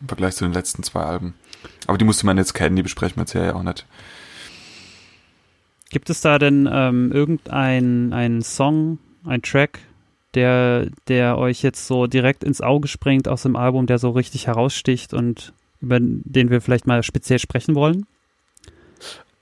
im 0.00 0.08
Vergleich 0.08 0.36
zu 0.36 0.44
den 0.44 0.52
letzten 0.52 0.82
zwei 0.82 1.02
Alben. 1.02 1.34
Aber 1.86 1.98
die 1.98 2.04
musste 2.04 2.26
man 2.26 2.38
jetzt 2.38 2.54
kennen, 2.54 2.76
die 2.76 2.82
besprechen 2.82 3.16
wir 3.16 3.22
jetzt 3.22 3.34
ja 3.34 3.54
auch 3.54 3.62
nicht. 3.62 3.86
Gibt 5.90 6.10
es 6.10 6.20
da 6.20 6.38
denn 6.38 6.68
ähm, 6.72 7.12
irgendeinen 7.12 8.12
einen 8.12 8.42
Song, 8.42 8.98
ein 9.24 9.42
Track, 9.42 9.80
der, 10.34 10.86
der 11.08 11.38
euch 11.38 11.62
jetzt 11.62 11.86
so 11.86 12.06
direkt 12.06 12.44
ins 12.44 12.60
Auge 12.60 12.88
springt 12.88 13.28
aus 13.28 13.42
dem 13.42 13.56
Album, 13.56 13.86
der 13.86 13.98
so 13.98 14.10
richtig 14.10 14.46
heraussticht 14.46 15.12
und 15.14 15.52
über 15.80 15.98
den 16.00 16.50
wir 16.50 16.60
vielleicht 16.60 16.86
mal 16.86 17.02
speziell 17.02 17.38
sprechen 17.38 17.74
wollen? 17.74 18.06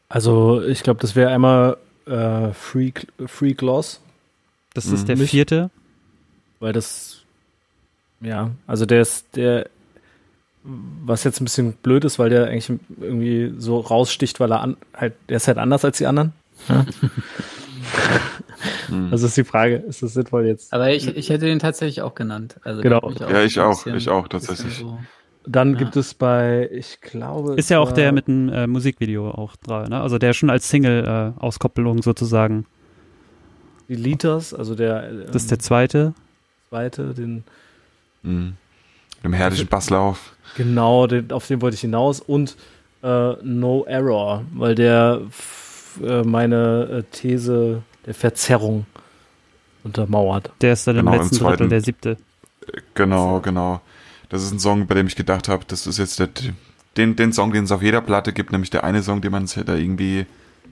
Also 0.08 0.62
ich 0.62 0.82
glaube, 0.82 1.00
das 1.00 1.14
wäre 1.14 1.30
einmal 1.30 1.76
äh, 2.06 2.52
Free, 2.52 2.92
Free 3.26 3.52
Gloss, 3.54 4.00
Das 4.74 4.86
Mhm. 4.86 4.94
ist 4.94 5.08
der 5.08 5.16
Mich- 5.16 5.30
vierte. 5.30 5.70
weil 6.58 6.72
das, 6.72 7.18
ja, 8.20 8.50
also 8.66 8.86
der 8.86 9.02
ist, 9.02 9.24
der, 9.36 9.68
was 10.64 11.24
jetzt 11.24 11.40
ein 11.40 11.44
bisschen 11.44 11.72
blöd 11.74 12.04
ist, 12.04 12.18
weil 12.18 12.28
der 12.30 12.48
eigentlich 12.48 12.78
irgendwie 13.00 13.54
so 13.58 13.78
raussticht, 13.80 14.40
weil 14.40 14.50
er 14.52 14.60
an, 14.60 14.76
halt, 14.94 15.14
der 15.28 15.36
ist 15.38 15.46
halt 15.48 15.58
anders 15.58 15.84
als 15.84 15.98
die 15.98 16.06
anderen. 16.06 16.32
Hm. 18.88 19.08
Also 19.10 19.26
ist 19.26 19.36
die 19.36 19.44
Frage, 19.44 19.76
ist 19.76 20.02
das 20.02 20.14
sinnvoll 20.14 20.46
jetzt? 20.46 20.72
Aber 20.72 20.90
ich, 20.92 21.06
ich 21.16 21.30
hätte 21.30 21.46
den 21.46 21.58
tatsächlich 21.58 22.02
auch 22.02 22.14
genannt. 22.14 22.56
Also 22.62 22.82
Genau. 22.82 23.00
hab 23.02 23.30
Ja, 23.30 23.42
ich 23.42 23.58
auch, 23.60 23.70
bisschen- 23.84 23.96
ich 23.96 24.08
auch, 24.08 24.28
tatsächlich. 24.28 24.74
So. 24.78 24.98
Dann 25.46 25.72
Ja. 25.72 25.78
gibt 25.78 25.96
es 25.96 26.12
bei, 26.14 26.68
ich 26.72 27.00
glaube. 27.00 27.54
Ist 27.54 27.70
ja 27.70 27.78
auch 27.78 27.92
der 27.92 28.12
mit 28.12 28.28
einem 28.28 28.48
äh, 28.50 28.66
Musikvideo 28.66 29.30
auch 29.30 29.56
dran, 29.56 29.88
ne? 29.88 30.00
Also 30.00 30.18
der 30.18 30.32
schon 30.34 30.50
als 30.50 30.68
Single-Auskoppelung 30.68 32.02
sozusagen. 32.02 32.66
Die 33.88 33.94
Liters, 33.96 34.52
also 34.54 34.74
der, 34.74 35.08
ähm, 35.10 35.22
Das 35.32 35.42
ist 35.42 35.50
der 35.50 35.58
zweite. 35.58 36.14
zweite, 36.68 37.14
den, 37.14 37.44
Mhm. 38.22 38.54
Mit 39.16 39.24
dem 39.24 39.32
herrlichen 39.32 39.66
Basslauf. 39.66 40.34
genau, 40.56 41.06
den, 41.06 41.32
auf 41.32 41.46
den 41.46 41.60
wollte 41.62 41.74
ich 41.74 41.80
hinaus. 41.80 42.20
Und 42.20 42.56
äh, 43.02 43.32
No 43.42 43.84
Error, 43.88 44.44
weil 44.54 44.74
der 44.74 45.22
äh, 46.04 46.22
meine 46.22 46.98
äh, 46.98 47.02
These 47.10 47.82
der 48.06 48.14
Verzerrung 48.14 48.86
untermauert. 49.84 50.50
Der 50.60 50.72
ist 50.74 50.86
dann 50.86 50.96
Genau, 50.96 51.10
im 51.12 51.16
im 51.16 51.20
letzten 51.22 51.36
zweiten. 51.36 51.56
Drittel 51.56 51.68
der 51.68 51.80
siebte. 51.80 52.16
Genau, 52.94 53.40
genau. 53.40 53.80
Das 54.28 54.42
ist 54.42 54.52
ein 54.52 54.60
Song, 54.60 54.86
bei 54.86 54.94
dem 54.94 55.06
ich 55.06 55.16
gedacht 55.16 55.48
habe, 55.48 55.64
das 55.66 55.86
ist 55.86 55.98
jetzt 55.98 56.18
der, 56.18 56.28
den, 56.96 57.16
den 57.16 57.32
Song, 57.32 57.52
den 57.52 57.64
es 57.64 57.72
auf 57.72 57.82
jeder 57.82 58.00
Platte 58.00 58.32
gibt, 58.32 58.52
nämlich 58.52 58.70
der 58.70 58.84
eine 58.84 59.02
Song, 59.02 59.20
den 59.20 59.32
man 59.32 59.44
es 59.44 59.56
hätte 59.56 59.72
irgendwie 59.76 60.26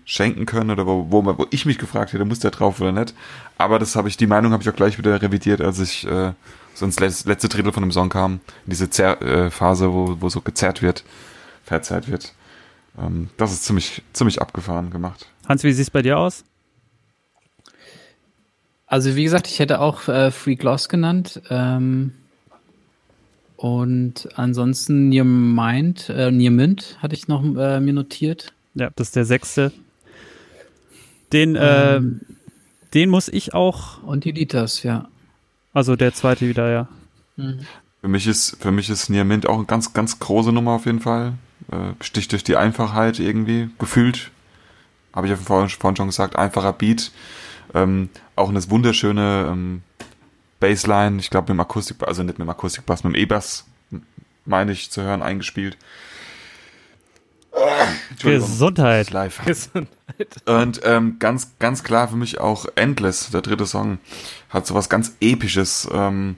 schenken 0.05 0.47
können 0.47 0.71
oder 0.71 0.87
wo, 0.87 1.07
wo, 1.11 1.25
wo 1.25 1.47
ich 1.51 1.67
mich 1.67 1.77
gefragt 1.79 2.13
hätte, 2.13 2.25
muss 2.25 2.39
der 2.39 2.51
drauf 2.51 2.81
oder 2.81 2.93
nicht. 2.93 3.15
Aber 3.59 3.79
das 3.79 3.95
habe 3.97 4.09
ich, 4.09 4.17
die 4.17 4.27
Meinung 4.27 4.53
habe 4.53 4.63
ich 4.63 4.69
auch 4.71 4.77
gleich 4.77 4.97
wieder 4.97 5.21
revidiert, 5.21 5.61
als 5.61 5.81
ich 5.81 6.07
äh, 6.07 6.33
so 6.75 6.85
ins 6.87 6.99
letz- 6.99 7.27
letzte 7.27 7.49
Drittel 7.49 7.73
von 7.73 7.83
dem 7.83 7.93
Song 7.93 8.09
kam, 8.09 8.35
in 8.65 8.71
diese 8.71 8.89
Zer 8.89 9.21
äh, 9.21 9.51
Phase, 9.51 9.93
wo, 9.93 10.17
wo 10.21 10.29
so 10.29 10.41
gezerrt 10.41 10.81
wird, 10.81 11.05
verzerrt 11.65 12.09
wird. 12.09 12.33
Ähm, 12.99 13.29
das 13.37 13.53
ist 13.53 13.65
ziemlich, 13.65 14.03
ziemlich 14.13 14.41
abgefahren 14.41 14.91
gemacht. 14.91 15.27
Hans, 15.47 15.63
wie 15.65 15.73
sieht's 15.73 15.91
bei 15.91 16.03
dir 16.03 16.19
aus? 16.19 16.45
Also 18.89 19.15
wie 19.17 19.25
gesagt, 19.25 19.47
ich 19.47 19.59
hätte 19.59 19.81
auch 19.81 20.09
äh, 20.09 20.31
Free 20.31 20.55
Gloss 20.57 20.89
genannt. 20.89 21.41
Ähm, 21.51 22.13
und 23.57 24.29
ansonsten 24.37 25.09
Near 25.09 25.25
Mind, 25.25 26.09
äh, 26.09 26.31
Near 26.31 26.51
Mint 26.51 26.97
hatte 27.03 27.15
ich 27.15 27.29
noch 27.29 27.43
äh, 27.43 27.81
mir 27.81 27.93
notiert. 27.93 28.53
Ja, 28.75 28.91
das 28.97 29.09
ist 29.09 29.17
der 29.17 29.25
sechste. 29.25 29.73
Den, 31.33 31.57
äh, 31.57 31.97
Ähm. 31.97 32.21
den 32.95 33.11
muss 33.11 33.29
ich 33.29 33.53
auch, 33.55 34.03
Und 34.03 34.25
die 34.25 34.33
Litas, 34.33 34.83
ja. 34.83 35.09
also 35.75 35.95
der 35.97 36.15
zweite 36.15 36.49
wieder, 36.49 36.71
ja. 36.71 36.89
Für 38.01 38.09
mich 38.09 38.27
ist, 38.27 38.57
für 38.61 38.71
mich 38.73 38.89
ist 38.89 39.11
Near 39.11 39.25
Mint 39.25 39.47
auch 39.47 39.57
eine 39.57 39.67
ganz, 39.67 39.93
ganz 39.93 40.19
große 40.19 40.53
Nummer 40.53 40.73
auf 40.73 40.87
jeden 40.87 41.01
Fall. 41.01 41.35
Äh, 41.71 41.93
besticht 41.99 42.33
durch 42.33 42.45
die 42.45 42.57
Einfachheit 42.57 43.19
irgendwie, 43.19 43.69
gefühlt. 43.79 44.31
Habe 45.13 45.27
ich 45.27 45.33
ja 45.33 45.37
vorhin, 45.37 45.69
vorhin 45.69 45.97
schon 45.97 46.07
gesagt, 46.07 46.37
einfacher 46.37 46.73
Beat. 46.73 47.11
Ähm, 47.75 48.09
auch 48.37 48.49
eine 48.49 48.71
wunderschöne 48.71 49.49
ähm, 49.51 49.83
Bassline, 50.61 51.19
ich 51.21 51.31
glaube 51.31 51.53
mit 51.53 51.59
dem 51.59 51.61
Akustik, 51.61 51.97
also 52.07 52.23
nicht 52.23 52.39
mit 52.39 52.47
dem 52.47 52.51
Akustikbass, 52.51 53.05
mit 53.05 53.15
dem 53.15 53.21
E-Bass, 53.21 53.65
meine 54.45 54.73
ich 54.73 54.91
zu 54.91 55.03
hören, 55.03 55.23
eingespielt. 55.23 55.77
Gesundheit. 58.21 59.11
live. 59.11 59.41
Und 60.47 60.81
ähm, 60.85 61.17
ganz, 61.19 61.53
ganz 61.59 61.85
klar 61.85 62.09
für 62.09 62.17
mich 62.17 62.41
auch 62.41 62.67
Endless, 62.75 63.31
der 63.31 63.43
dritte 63.43 63.67
Song, 63.67 63.99
hat 64.51 64.67
so 64.67 64.75
was 64.75 64.89
ganz 64.89 65.15
Episches 65.21 65.89
ähm, 65.93 66.37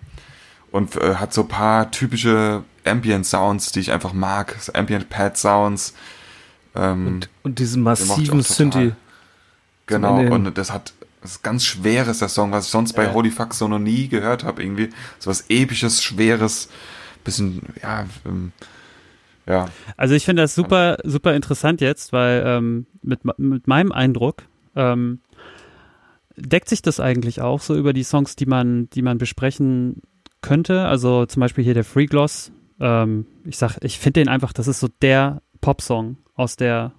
und 0.70 0.96
äh, 0.96 1.16
hat 1.16 1.32
so 1.32 1.44
paar 1.44 1.90
typische 1.90 2.64
Ambient 2.84 3.26
Sounds, 3.26 3.72
die 3.72 3.80
ich 3.80 3.92
einfach 3.92 4.12
mag. 4.12 4.56
So 4.60 4.72
Ambient 4.72 5.08
Pad 5.08 5.36
Sounds. 5.36 5.94
Ähm, 6.74 7.06
Und, 7.06 7.28
und 7.42 7.58
diesen 7.58 7.82
massiven. 7.82 8.42
Synthi. 8.42 8.92
genau, 9.86 10.18
und 10.20 10.56
das 10.56 10.72
hat 10.72 10.92
das 11.22 11.32
ist 11.32 11.42
ganz 11.42 11.64
schweres, 11.64 12.18
der 12.20 12.28
Song, 12.28 12.52
was 12.52 12.66
ich 12.66 12.70
sonst 12.70 12.94
bei 12.94 13.04
Ja. 13.04 13.12
Holy 13.12 13.30
Fuck 13.30 13.54
so 13.54 13.68
noch 13.68 13.78
nie 13.78 14.08
gehört 14.08 14.44
habe, 14.44 14.62
irgendwie. 14.62 14.90
So 15.18 15.30
was 15.30 15.44
Episches, 15.48 16.02
Schweres, 16.02 16.68
bisschen, 17.24 17.62
ja, 17.82 18.06
ähm, 18.26 18.52
ja, 19.46 19.68
Also 19.96 20.14
ich 20.14 20.24
finde 20.24 20.42
das 20.42 20.54
super, 20.54 20.98
super 21.04 21.34
interessant 21.34 21.80
jetzt, 21.80 22.12
weil 22.12 22.42
ähm, 22.46 22.86
mit, 23.02 23.20
mit 23.38 23.66
meinem 23.66 23.90
Eindruck 23.90 24.44
ähm, 24.76 25.20
deckt 26.36 26.68
sich 26.68 26.82
das 26.82 27.00
eigentlich 27.00 27.40
auch 27.40 27.60
so 27.60 27.74
über 27.74 27.92
die 27.92 28.04
Songs, 28.04 28.36
die 28.36 28.46
man, 28.46 28.88
die 28.90 29.02
man 29.02 29.18
besprechen 29.18 30.02
könnte. 30.40 30.86
Also 30.86 31.26
zum 31.26 31.40
Beispiel 31.40 31.64
hier 31.64 31.74
der 31.74 31.84
Free 31.84 32.06
Gloss. 32.06 32.52
Ähm, 32.78 33.26
ich 33.44 33.58
sag, 33.58 33.78
ich 33.82 33.98
finde 33.98 34.20
den 34.20 34.28
einfach, 34.28 34.52
das 34.52 34.68
ist 34.68 34.80
so 34.80 34.88
der 35.02 35.42
Popsong 35.60 36.16
aus 36.34 36.56
der 36.56 36.92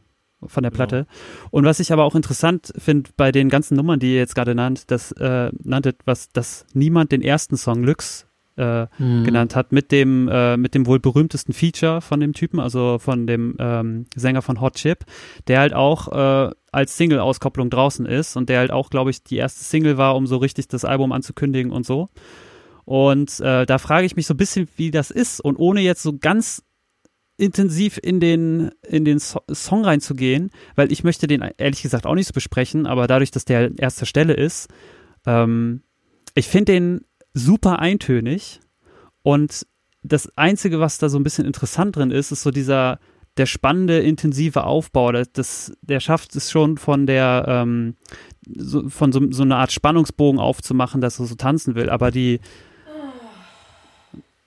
von 0.45 0.63
der 0.63 0.71
Platte. 0.71 1.05
Und 1.49 1.65
was 1.65 1.79
ich 1.79 1.91
aber 1.91 2.03
auch 2.03 2.15
interessant 2.15 2.73
finde 2.77 3.11
bei 3.17 3.31
den 3.31 3.49
ganzen 3.49 3.75
Nummern, 3.75 3.99
die 3.99 4.13
ihr 4.13 4.17
jetzt 4.19 4.35
gerade 4.35 4.55
nannt, 4.55 4.91
das 4.91 5.11
äh, 5.13 5.51
nanntet, 5.63 5.97
was, 6.05 6.29
dass 6.29 6.65
niemand 6.73 7.11
den 7.11 7.21
ersten 7.21 7.57
Song 7.57 7.83
Lux 7.83 8.27
äh, 8.57 8.87
Mhm. 8.99 9.23
genannt 9.23 9.55
hat, 9.55 9.71
mit 9.71 9.91
dem, 9.93 10.27
äh, 10.27 10.57
mit 10.57 10.75
dem 10.75 10.85
wohl 10.85 10.99
berühmtesten 10.99 11.53
Feature 11.53 12.01
von 12.01 12.19
dem 12.19 12.33
Typen, 12.33 12.59
also 12.59 12.99
von 12.99 13.25
dem 13.25 13.55
ähm, 13.59 14.05
Sänger 14.13 14.41
von 14.41 14.59
Hot 14.59 14.75
Chip, 14.75 15.05
der 15.47 15.59
halt 15.61 15.73
auch 15.73 16.09
äh, 16.09 16.51
als 16.71 16.97
Single-Auskopplung 16.97 17.69
draußen 17.69 18.05
ist 18.05 18.35
und 18.35 18.49
der 18.49 18.59
halt 18.59 18.71
auch, 18.71 18.89
glaube 18.89 19.09
ich, 19.09 19.23
die 19.23 19.37
erste 19.37 19.63
Single 19.63 19.97
war, 19.97 20.15
um 20.15 20.27
so 20.27 20.37
richtig 20.37 20.67
das 20.67 20.83
Album 20.85 21.11
anzukündigen 21.13 21.71
und 21.71 21.85
so. 21.85 22.09
Und 22.83 23.39
äh, 23.39 23.65
da 23.65 23.77
frage 23.77 24.05
ich 24.05 24.15
mich 24.17 24.25
so 24.27 24.33
ein 24.33 24.37
bisschen, 24.37 24.67
wie 24.75 24.91
das 24.91 25.11
ist 25.11 25.39
und 25.39 25.55
ohne 25.57 25.79
jetzt 25.81 26.03
so 26.03 26.17
ganz 26.17 26.61
intensiv 27.41 27.99
in 28.01 28.19
den, 28.19 28.69
in 28.87 29.03
den 29.03 29.17
so 29.17 29.41
Song 29.51 29.83
reinzugehen, 29.83 30.51
weil 30.75 30.91
ich 30.91 31.03
möchte 31.03 31.25
den 31.25 31.41
ehrlich 31.57 31.81
gesagt 31.81 32.05
auch 32.05 32.13
nicht 32.13 32.27
so 32.27 32.33
besprechen, 32.33 32.85
aber 32.85 33.07
dadurch, 33.07 33.31
dass 33.31 33.45
der 33.45 33.65
an 33.67 33.75
erster 33.77 34.05
Stelle 34.05 34.33
ist, 34.33 34.69
ähm, 35.25 35.81
ich 36.35 36.47
finde 36.47 36.73
den 36.73 37.01
super 37.33 37.79
eintönig 37.79 38.59
und 39.23 39.65
das 40.03 40.35
Einzige, 40.37 40.79
was 40.79 40.99
da 40.99 41.09
so 41.09 41.17
ein 41.17 41.23
bisschen 41.23 41.45
interessant 41.45 41.95
drin 41.95 42.11
ist, 42.11 42.31
ist 42.31 42.43
so 42.43 42.51
dieser, 42.51 42.99
der 43.37 43.45
spannende, 43.45 43.99
intensive 43.99 44.63
Aufbau. 44.63 45.11
Das, 45.11 45.73
der 45.81 45.99
schafft 45.99 46.35
es 46.35 46.49
schon 46.49 46.77
von 46.77 47.05
der, 47.05 47.45
ähm, 47.47 47.95
so, 48.47 48.89
von 48.89 49.11
so, 49.11 49.31
so 49.31 49.43
einer 49.43 49.57
Art 49.57 49.71
Spannungsbogen 49.71 50.39
aufzumachen, 50.39 51.01
dass 51.01 51.19
er 51.19 51.25
so 51.25 51.35
tanzen 51.35 51.75
will. 51.75 51.89
Aber 51.89 52.09
die, 52.09 52.39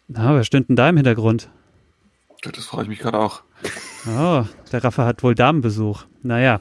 na, 0.09 0.35
wer 0.35 0.45
stimmt 0.45 0.69
denn 0.69 0.77
da 0.77 0.89
im 0.89 0.97
Hintergrund? 0.97 1.51
Das 2.53 2.67
freue 2.67 2.83
ich 2.83 2.89
mich 2.89 2.99
gerade 2.99 3.19
auch. 3.19 3.43
Oh, 4.07 4.45
der 4.73 4.85
Raffa 4.85 5.07
hat 5.07 5.23
wohl 5.23 5.35
Damenbesuch. 5.35 6.05
Naja. 6.23 6.61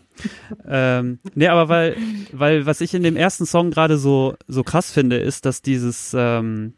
ähm, 0.68 1.20
nee, 1.36 1.48
aber 1.48 1.70
weil, 1.70 1.98
weil 2.32 2.66
was 2.66 2.82
ich 2.82 2.94
in 2.94 3.04
dem 3.04 3.16
ersten 3.16 3.46
Song 3.46 3.72
gerade 3.72 3.98
so, 3.98 4.36
so 4.48 4.64
krass 4.64 4.92
finde, 4.92 5.18
ist, 5.18 5.46
dass 5.46 5.62
dieses, 5.62 6.14
ähm, 6.18 6.74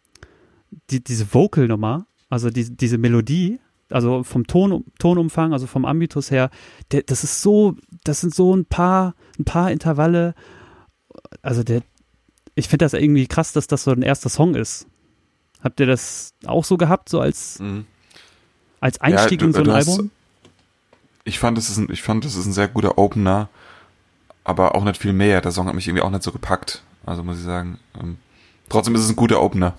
die, 0.89 1.03
diese 1.03 1.33
Vocal-Nummer, 1.33 2.07
also 2.29 2.49
die, 2.49 2.75
diese 2.75 2.97
Melodie, 2.97 3.59
also 3.89 4.23
vom 4.23 4.47
Ton, 4.47 4.85
Tonumfang, 4.99 5.53
also 5.53 5.67
vom 5.67 5.85
Ambitus 5.85 6.31
her, 6.31 6.49
der, 6.91 7.03
das 7.03 7.23
ist 7.23 7.41
so, 7.41 7.75
das 8.03 8.21
sind 8.21 8.33
so 8.33 8.55
ein 8.55 8.65
paar, 8.65 9.15
ein 9.39 9.45
paar 9.45 9.71
Intervalle. 9.71 10.33
Also 11.41 11.63
der, 11.63 11.81
ich 12.55 12.67
finde 12.67 12.85
das 12.85 12.93
irgendwie 12.93 13.27
krass, 13.27 13.53
dass 13.53 13.67
das 13.67 13.83
so 13.83 13.91
ein 13.91 14.01
erster 14.01 14.29
Song 14.29 14.55
ist. 14.55 14.87
Habt 15.61 15.79
ihr 15.79 15.85
das 15.85 16.33
auch 16.45 16.63
so 16.63 16.77
gehabt, 16.77 17.09
so 17.09 17.19
als, 17.19 17.59
Mhm. 17.59 17.85
Als 18.81 18.99
Einstieg 19.01 19.39
du- 19.39 19.45
in 19.45 19.53
so 19.53 19.59
ein 19.61 19.71
hast- 19.71 19.89
Album? 19.89 20.11
Ich 21.23 21.39
fand, 21.39 21.57
das 21.57 21.69
ist 21.69 21.77
ein, 21.77 21.87
ich 21.91 22.03
fand, 22.03 22.23
das 22.23 22.35
ist 22.35 22.45
ein 22.45 22.53
sehr 22.53 22.67
guter 22.67 22.97
Opener, 22.99 23.49
aber 24.43 24.75
auch 24.75 24.83
nicht 24.83 25.01
viel 25.01 25.13
mehr. 25.13 25.41
Der 25.41 25.51
Song 25.51 25.67
hat 25.67 25.73
mich 25.73 25.87
irgendwie 25.87 26.03
auch 26.03 26.11
nicht 26.11 26.21
so 26.23 26.31
gepackt. 26.31 26.83
Also 27.05 27.23
muss 27.23 27.37
ich 27.39 27.43
sagen. 27.43 27.79
Ähm, 27.99 28.17
trotzdem 28.69 28.93
ist 28.95 29.01
es 29.01 29.09
ein 29.09 29.15
guter 29.15 29.41
Opener. 29.41 29.73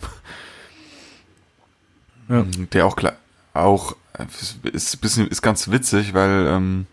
Ja. 2.28 2.40
Ähm, 2.40 2.68
Der 2.72 2.86
auch 2.86 2.96
klar, 2.96 3.14
auch 3.54 3.94
äh, 4.14 4.24
ist 4.72 5.00
bisschen, 5.00 5.28
ist 5.28 5.42
ganz 5.42 5.70
witzig, 5.70 6.14
weil, 6.14 6.46
ähm, 6.48 6.86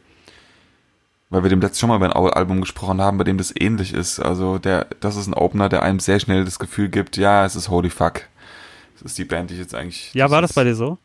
weil 1.30 1.42
wir 1.44 1.50
dem 1.50 1.62
letzten 1.62 1.80
schon 1.80 1.90
mal 1.90 1.96
über 1.96 2.06
ein 2.16 2.32
Album 2.34 2.62
gesprochen 2.62 3.02
haben, 3.02 3.18
bei 3.18 3.24
dem 3.24 3.38
das 3.40 3.54
ähnlich 3.60 3.94
ist. 3.94 4.20
Also 4.20 4.60
der, 4.60 4.86
das 5.00 5.16
ist 5.16 5.28
ein 5.28 5.34
Opener, 5.34 5.70
der 5.70 5.82
einem 5.82 6.00
sehr 6.00 6.20
schnell 6.20 6.46
das 6.46 6.60
Gefühl 6.60 6.90
gibt, 6.90 7.18
ja, 7.18 7.44
es 7.46 7.56
ist 7.56 7.70
Holy 7.70 7.90
Fuck. 7.90 8.22
Das 8.94 9.02
ist 9.04 9.18
die 9.18 9.26
Band, 9.26 9.50
die 9.50 9.56
ich 9.56 9.60
jetzt 9.60 9.74
eigentlich. 9.74 10.14
Ja, 10.14 10.30
war 10.30 10.42
das 10.44 10.54
bei 10.54 10.64
dir 10.64 10.76
so? 10.76 11.00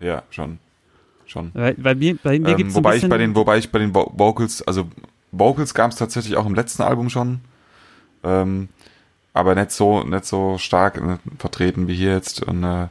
Ja, 0.00 0.22
schon. 0.30 0.58
Schon. 1.26 1.52
Bei, 1.52 1.72
bei 1.74 1.94
mir, 1.94 2.16
bei 2.22 2.38
mir 2.38 2.50
Ähm, 2.50 2.56
gibt's 2.58 2.74
wobei 2.74 2.96
ich 2.96 3.08
bei 3.08 3.16
den, 3.18 3.34
wobei 3.34 3.58
ich 3.58 3.70
bei 3.72 3.78
den 3.78 3.94
Vo 3.94 4.12
Vocals, 4.14 4.60
also 4.62 4.88
Vocals 5.32 5.72
gab 5.74 5.90
es 5.90 5.96
tatsächlich 5.96 6.36
auch 6.36 6.46
im 6.46 6.54
letzten 6.54 6.82
Album 6.82 7.08
schon, 7.10 7.40
ähm, 8.22 8.68
aber 9.32 9.54
nicht 9.54 9.70
so, 9.72 10.02
nicht 10.04 10.26
so 10.26 10.58
stark 10.58 10.98
äh, 10.98 11.16
vertreten 11.38 11.88
wie 11.88 11.94
hier 11.94 12.12
jetzt 12.12 12.42
und 12.42 12.62
äh, 12.62 12.88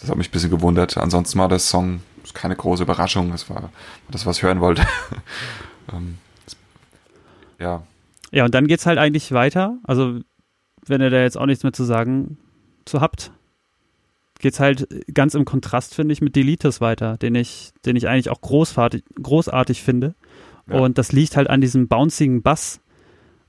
das 0.00 0.08
hat 0.08 0.16
mich 0.16 0.28
ein 0.28 0.32
bisschen 0.32 0.50
gewundert. 0.50 0.96
Ansonsten 0.98 1.38
war 1.38 1.48
das 1.48 1.68
Song 1.70 2.00
keine 2.34 2.54
große 2.56 2.82
Überraschung, 2.82 3.32
es 3.32 3.48
war 3.48 3.70
das, 4.10 4.26
was 4.26 4.36
ich 4.38 4.42
hören 4.42 4.60
wollte. 4.60 4.82
ähm, 5.92 6.18
es- 6.46 6.56
ja, 7.58 7.82
Ja, 8.32 8.44
und 8.44 8.54
dann 8.54 8.66
geht's 8.66 8.86
halt 8.86 8.98
eigentlich 8.98 9.32
weiter. 9.32 9.78
Also, 9.84 10.18
wenn 10.86 11.00
ihr 11.00 11.10
da 11.10 11.20
jetzt 11.22 11.36
auch 11.38 11.46
nichts 11.46 11.62
mehr 11.62 11.72
zu 11.72 11.84
sagen 11.84 12.38
zu 12.84 13.00
habt, 13.00 13.30
geht's 14.40 14.58
halt 14.60 14.88
ganz 15.14 15.34
im 15.34 15.44
Kontrast, 15.44 15.94
finde 15.94 16.12
ich, 16.12 16.20
mit 16.20 16.34
Delitus 16.36 16.80
weiter, 16.80 17.16
den 17.16 17.34
ich, 17.34 17.72
den 17.86 17.96
ich 17.96 18.08
eigentlich 18.08 18.30
auch 18.30 18.40
großartig, 18.40 19.04
großartig 19.22 19.82
finde. 19.82 20.14
Ja. 20.68 20.76
Und 20.80 20.98
das 20.98 21.12
liegt 21.12 21.36
halt 21.36 21.48
an 21.50 21.60
diesem 21.60 21.88
bouncigen 21.88 22.42
Bass. 22.42 22.80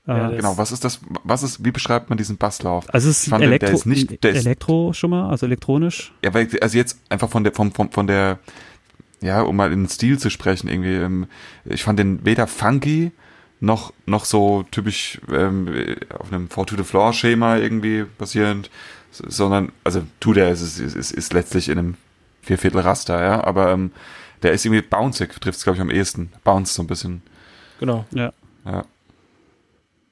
Ja, 0.06 0.30
Äh, 0.32 0.36
genau. 0.36 0.58
Was 0.58 0.72
ist 0.72 0.84
das? 0.84 1.00
Was 1.22 1.42
ist? 1.44 1.64
Wie 1.64 1.70
beschreibt 1.70 2.08
man 2.10 2.16
diesen 2.18 2.36
Basslauf? 2.36 2.92
also 2.92 3.08
es 3.08 3.22
ist 3.22 3.28
fand, 3.28 3.42
der 3.42 3.48
Elektro, 3.50 3.72
ist 3.72 3.86
nicht- 3.86 4.24
der 4.24 4.32
ist- 4.32 4.44
Elektro 4.46 4.92
schon 4.92 5.10
mal, 5.10 5.30
also 5.30 5.46
elektronisch. 5.46 6.12
Ja, 6.24 6.34
weil, 6.34 6.48
also 6.60 6.76
jetzt 6.76 6.98
einfach 7.08 7.28
von 7.30 7.44
der, 7.44 7.52
vom, 7.52 7.70
vom, 7.72 7.90
von 7.92 8.06
der, 8.08 8.40
ja, 9.20 9.42
um 9.42 9.54
mal 9.54 9.72
in 9.72 9.82
den 9.84 9.88
Stil 9.88 10.18
zu 10.18 10.28
sprechen, 10.30 10.68
irgendwie, 10.68 10.94
ähm, 10.96 11.26
ich 11.64 11.84
fand 11.84 12.00
den 12.00 12.24
weder 12.24 12.48
funky, 12.48 13.12
noch, 13.60 13.92
noch 14.06 14.24
so 14.24 14.64
typisch 14.72 15.20
ähm, 15.32 15.68
auf 16.18 16.32
einem 16.32 16.50
Four 16.50 16.66
to 16.66 16.76
the 16.76 16.82
Floor 16.82 17.12
Schema 17.12 17.56
irgendwie 17.58 18.04
basierend, 18.18 18.70
sondern, 19.12 19.70
also 19.84 20.02
tut 20.20 20.36
er, 20.38 20.50
es 20.50 20.60
ist, 20.60 20.78
ist, 20.80 20.96
ist, 20.96 21.10
ist 21.12 21.32
letztlich 21.32 21.68
in 21.68 21.78
einem 21.78 21.94
Vierviertel 22.42 22.80
Raster, 22.80 23.22
ja, 23.22 23.44
aber 23.44 23.70
ähm, 23.72 23.92
Der 24.42 24.52
ist 24.52 24.64
irgendwie 24.64 24.82
bouncig, 24.82 25.40
trifft 25.40 25.58
es, 25.58 25.64
glaube 25.64 25.76
ich, 25.76 25.80
am 25.80 25.90
ehesten. 25.90 26.32
Bounce 26.42 26.74
so 26.74 26.82
ein 26.82 26.88
bisschen. 26.88 27.22
Genau. 27.78 28.04
Ja. 28.12 28.32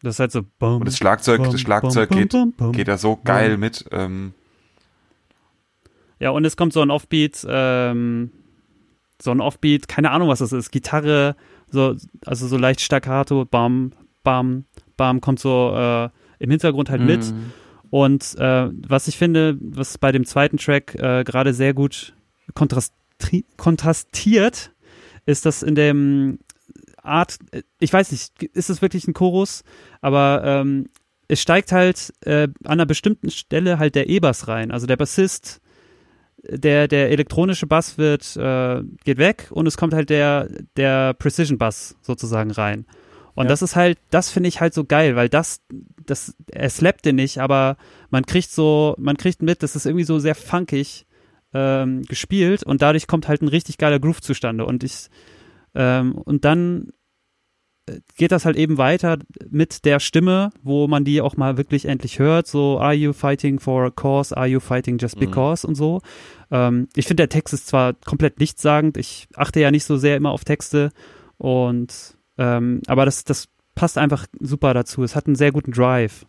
Das 0.02 0.14
ist 0.14 0.20
halt 0.20 0.32
so. 0.32 0.42
Bum, 0.58 0.76
Und 0.76 0.86
das 0.86 0.96
Schlagzeug, 0.96 1.42
bum, 1.42 1.50
das 1.50 1.60
Schlagzeug 1.60 2.08
bum, 2.10 2.18
geht, 2.18 2.30
bum, 2.30 2.52
bum. 2.52 2.72
geht 2.72 2.88
da 2.88 2.96
so 2.96 3.18
geil 3.24 3.56
mit. 3.56 3.84
Ähm, 3.90 4.32
Ja, 6.20 6.30
und 6.30 6.44
es 6.44 6.56
kommt 6.56 6.72
so 6.72 6.80
ein 6.82 6.90
Offbeat, 6.90 7.44
ähm, 7.48 8.30
so 9.20 9.30
ein 9.30 9.40
Offbeat, 9.40 9.88
keine 9.88 10.10
Ahnung, 10.10 10.28
was 10.28 10.38
das 10.38 10.52
ist. 10.52 10.70
Gitarre, 10.70 11.34
so, 11.68 11.96
also 12.24 12.46
so 12.46 12.56
leicht 12.56 12.80
staccato, 12.80 13.44
bam, 13.44 13.92
bam, 14.22 14.64
bam, 14.96 15.20
kommt 15.20 15.40
so 15.40 15.72
äh, 15.74 16.08
im 16.38 16.50
Hintergrund 16.50 16.88
halt 16.90 17.02
mit. 17.02 17.24
Mhm. 17.30 17.52
Und 17.90 18.36
äh, 18.38 18.68
was 18.70 19.08
ich 19.08 19.18
finde, 19.18 19.58
was 19.60 19.98
bei 19.98 20.12
dem 20.12 20.24
zweiten 20.24 20.56
Track 20.56 20.94
äh, 20.94 21.24
gerade 21.24 21.52
sehr 21.52 21.74
gut 21.74 22.14
kontrastiert, 22.54 24.70
ist, 25.26 25.46
dass 25.46 25.62
in 25.62 25.74
dem 25.74 26.38
Art, 27.02 27.38
äh, 27.50 27.62
ich 27.78 27.92
weiß 27.92 28.12
nicht, 28.12 28.42
ist 28.54 28.70
es 28.70 28.82
wirklich 28.82 29.06
ein 29.08 29.14
Chorus, 29.14 29.62
aber 30.00 30.42
ähm, 30.44 30.86
es 31.28 31.40
steigt 31.40 31.72
halt 31.72 32.12
äh, 32.24 32.48
an 32.64 32.64
einer 32.64 32.86
bestimmten 32.86 33.30
Stelle 33.30 33.78
halt 33.78 33.94
der 33.94 34.08
E-Bass 34.08 34.48
rein. 34.48 34.70
Also 34.70 34.86
der 34.86 34.96
Bassist, 34.96 35.60
der, 36.42 36.88
der 36.88 37.10
elektronische 37.10 37.66
Bass 37.66 37.98
wird, 37.98 38.36
äh, 38.36 38.82
geht 39.04 39.18
weg 39.18 39.48
und 39.50 39.66
es 39.66 39.76
kommt 39.76 39.94
halt 39.94 40.10
der, 40.10 40.48
der 40.76 41.14
Precision 41.14 41.58
Bass 41.58 41.96
sozusagen 42.02 42.50
rein. 42.50 42.86
Und 43.40 43.46
Ja. 43.46 43.50
das 43.50 43.62
ist 43.62 43.74
halt, 43.76 43.98
das 44.10 44.30
finde 44.30 44.48
ich 44.48 44.60
halt 44.60 44.74
so 44.74 44.84
geil, 44.84 45.16
weil 45.16 45.28
das, 45.28 45.60
das, 46.06 46.34
er 46.50 46.68
slappt 46.70 47.04
den 47.06 47.16
nicht, 47.16 47.38
aber 47.38 47.76
man 48.10 48.26
kriegt 48.26 48.50
so, 48.50 48.94
man 48.98 49.16
kriegt 49.16 49.42
mit, 49.42 49.62
das 49.62 49.76
ist 49.76 49.86
irgendwie 49.86 50.04
so 50.04 50.18
sehr 50.18 50.34
funkig 50.34 51.06
ähm, 51.54 52.02
gespielt 52.02 52.62
und 52.62 52.82
dadurch 52.82 53.06
kommt 53.06 53.28
halt 53.28 53.42
ein 53.42 53.48
richtig 53.48 53.78
geiler 53.78 53.98
Groove 53.98 54.20
zustande. 54.20 54.64
Und 54.66 54.84
ich, 54.84 55.08
ähm, 55.74 56.12
und 56.16 56.44
dann 56.44 56.90
äh, 57.86 58.00
geht 58.16 58.30
das 58.30 58.44
halt 58.44 58.56
eben 58.56 58.76
weiter 58.78 59.18
mit 59.48 59.84
der 59.84 60.00
Stimme, 60.00 60.50
wo 60.62 60.86
man 60.86 61.04
die 61.04 61.20
auch 61.20 61.36
mal 61.36 61.56
wirklich 61.56 61.86
endlich 61.86 62.18
hört, 62.18 62.46
so 62.46 62.78
Are 62.78 62.92
you 62.94 63.12
fighting 63.12 63.58
for 63.58 63.84
a 63.86 63.90
cause? 63.90 64.36
Are 64.36 64.46
you 64.46 64.60
fighting 64.60 64.98
just 64.98 65.16
Mhm. 65.16 65.20
because? 65.20 65.66
und 65.66 65.74
so. 65.76 66.00
Ähm, 66.50 66.88
ich 66.94 67.06
finde, 67.06 67.22
der 67.22 67.28
Text 67.30 67.54
ist 67.54 67.66
zwar 67.68 67.94
komplett 67.94 68.38
nichtssagend, 68.38 68.96
ich 68.96 69.28
achte 69.34 69.60
ja 69.60 69.70
nicht 69.70 69.84
so 69.84 69.96
sehr 69.96 70.16
immer 70.16 70.30
auf 70.32 70.44
Texte 70.44 70.90
und 71.38 72.16
ähm, 72.40 72.80
aber 72.86 73.04
das, 73.04 73.22
das 73.22 73.48
passt 73.74 73.98
einfach 73.98 74.26
super 74.40 74.72
dazu. 74.74 75.04
Es 75.04 75.14
hat 75.14 75.26
einen 75.26 75.36
sehr 75.36 75.52
guten 75.52 75.72
Drive. 75.72 76.24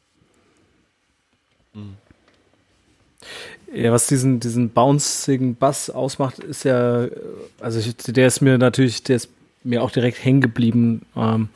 Ja, 3.73 3.93
was 3.93 4.07
diesen, 4.07 4.41
diesen 4.41 4.69
bouncigen 4.69 5.55
Bass 5.55 5.89
ausmacht, 5.89 6.39
ist 6.39 6.65
ja, 6.65 7.07
also 7.61 7.79
ich, 7.79 7.95
der 7.95 8.27
ist 8.27 8.41
mir 8.41 8.57
natürlich, 8.57 9.03
der 9.03 9.15
ist 9.15 9.29
mir 9.63 9.81
auch 9.81 9.91
direkt 9.91 10.23
hängen 10.23 10.41
geblieben. 10.41 11.05
Ähm, 11.15 11.47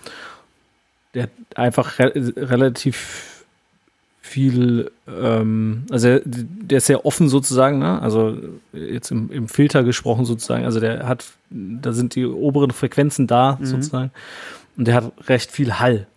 der 1.14 1.24
hat 1.24 1.32
einfach 1.56 1.99
re 1.99 2.14
relativ 2.16 3.35
viel, 4.26 4.92
ähm, 5.08 5.84
also 5.92 6.20
der, 6.26 6.78
ist 6.80 6.88
sehr 6.88 7.06
offen 7.06 7.30
sozusagen, 7.30 7.78
ne? 7.78 8.02
Also 8.02 8.38
jetzt 8.74 9.12
im, 9.12 9.32
im 9.32 9.48
Filter 9.48 9.84
gesprochen 9.84 10.26
sozusagen. 10.26 10.66
Also 10.66 10.80
der 10.80 11.08
hat, 11.08 11.26
da 11.52 11.94
sind 11.94 12.16
die 12.16 12.26
oberen 12.26 12.72
Frequenzen 12.72 13.28
da 13.28 13.58
Mhm. 13.62 13.66
sozusagen. 13.68 14.12
Und 14.78 14.88
der 14.88 14.96
hat 14.96 15.14
recht 15.30 15.52
viel 15.52 15.80
Hall. 15.80 16.08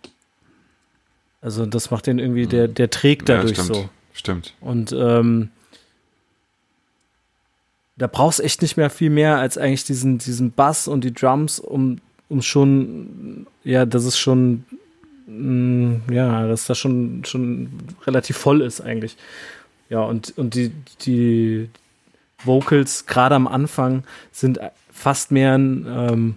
Also 1.41 1.65
das 1.67 1.91
macht 1.91 2.07
den 2.07 2.19
irgendwie, 2.19 2.47
der, 2.47 2.67
der 2.67 2.89
trägt 2.89 3.29
ja, 3.29 3.37
dadurch 3.37 3.53
stimmt. 3.57 3.75
so. 3.75 3.89
Stimmt. 4.13 4.53
Und 4.59 4.91
ähm, 4.91 5.49
da 7.95 8.07
brauchst 8.07 8.39
echt 8.41 8.61
nicht 8.63 8.75
mehr 8.75 8.89
viel 8.89 9.11
mehr 9.11 9.37
als 9.37 9.57
eigentlich 9.57 9.83
diesen, 9.83 10.17
diesen 10.17 10.51
Bass 10.51 10.87
und 10.87 11.03
die 11.03 11.13
Drums, 11.13 11.59
um, 11.59 11.99
um 12.27 12.41
schon, 12.41 13.45
ja, 13.63 13.85
dass 13.85 14.03
es 14.05 14.17
schon, 14.17 14.65
ja, 16.09 16.47
dass 16.47 16.65
das 16.65 16.77
schon, 16.77 17.23
schon 17.25 17.69
relativ 18.05 18.37
voll 18.37 18.61
ist 18.61 18.81
eigentlich. 18.81 19.15
Ja, 19.89 20.01
und, 20.01 20.37
und 20.37 20.55
die, 20.55 20.71
die 21.01 21.69
Vocals 22.43 23.05
gerade 23.05 23.35
am 23.35 23.47
Anfang 23.47 24.03
sind 24.31 24.59
fast 24.91 25.31
mehr 25.31 25.57
ein, 25.57 25.85
ähm, 25.87 26.35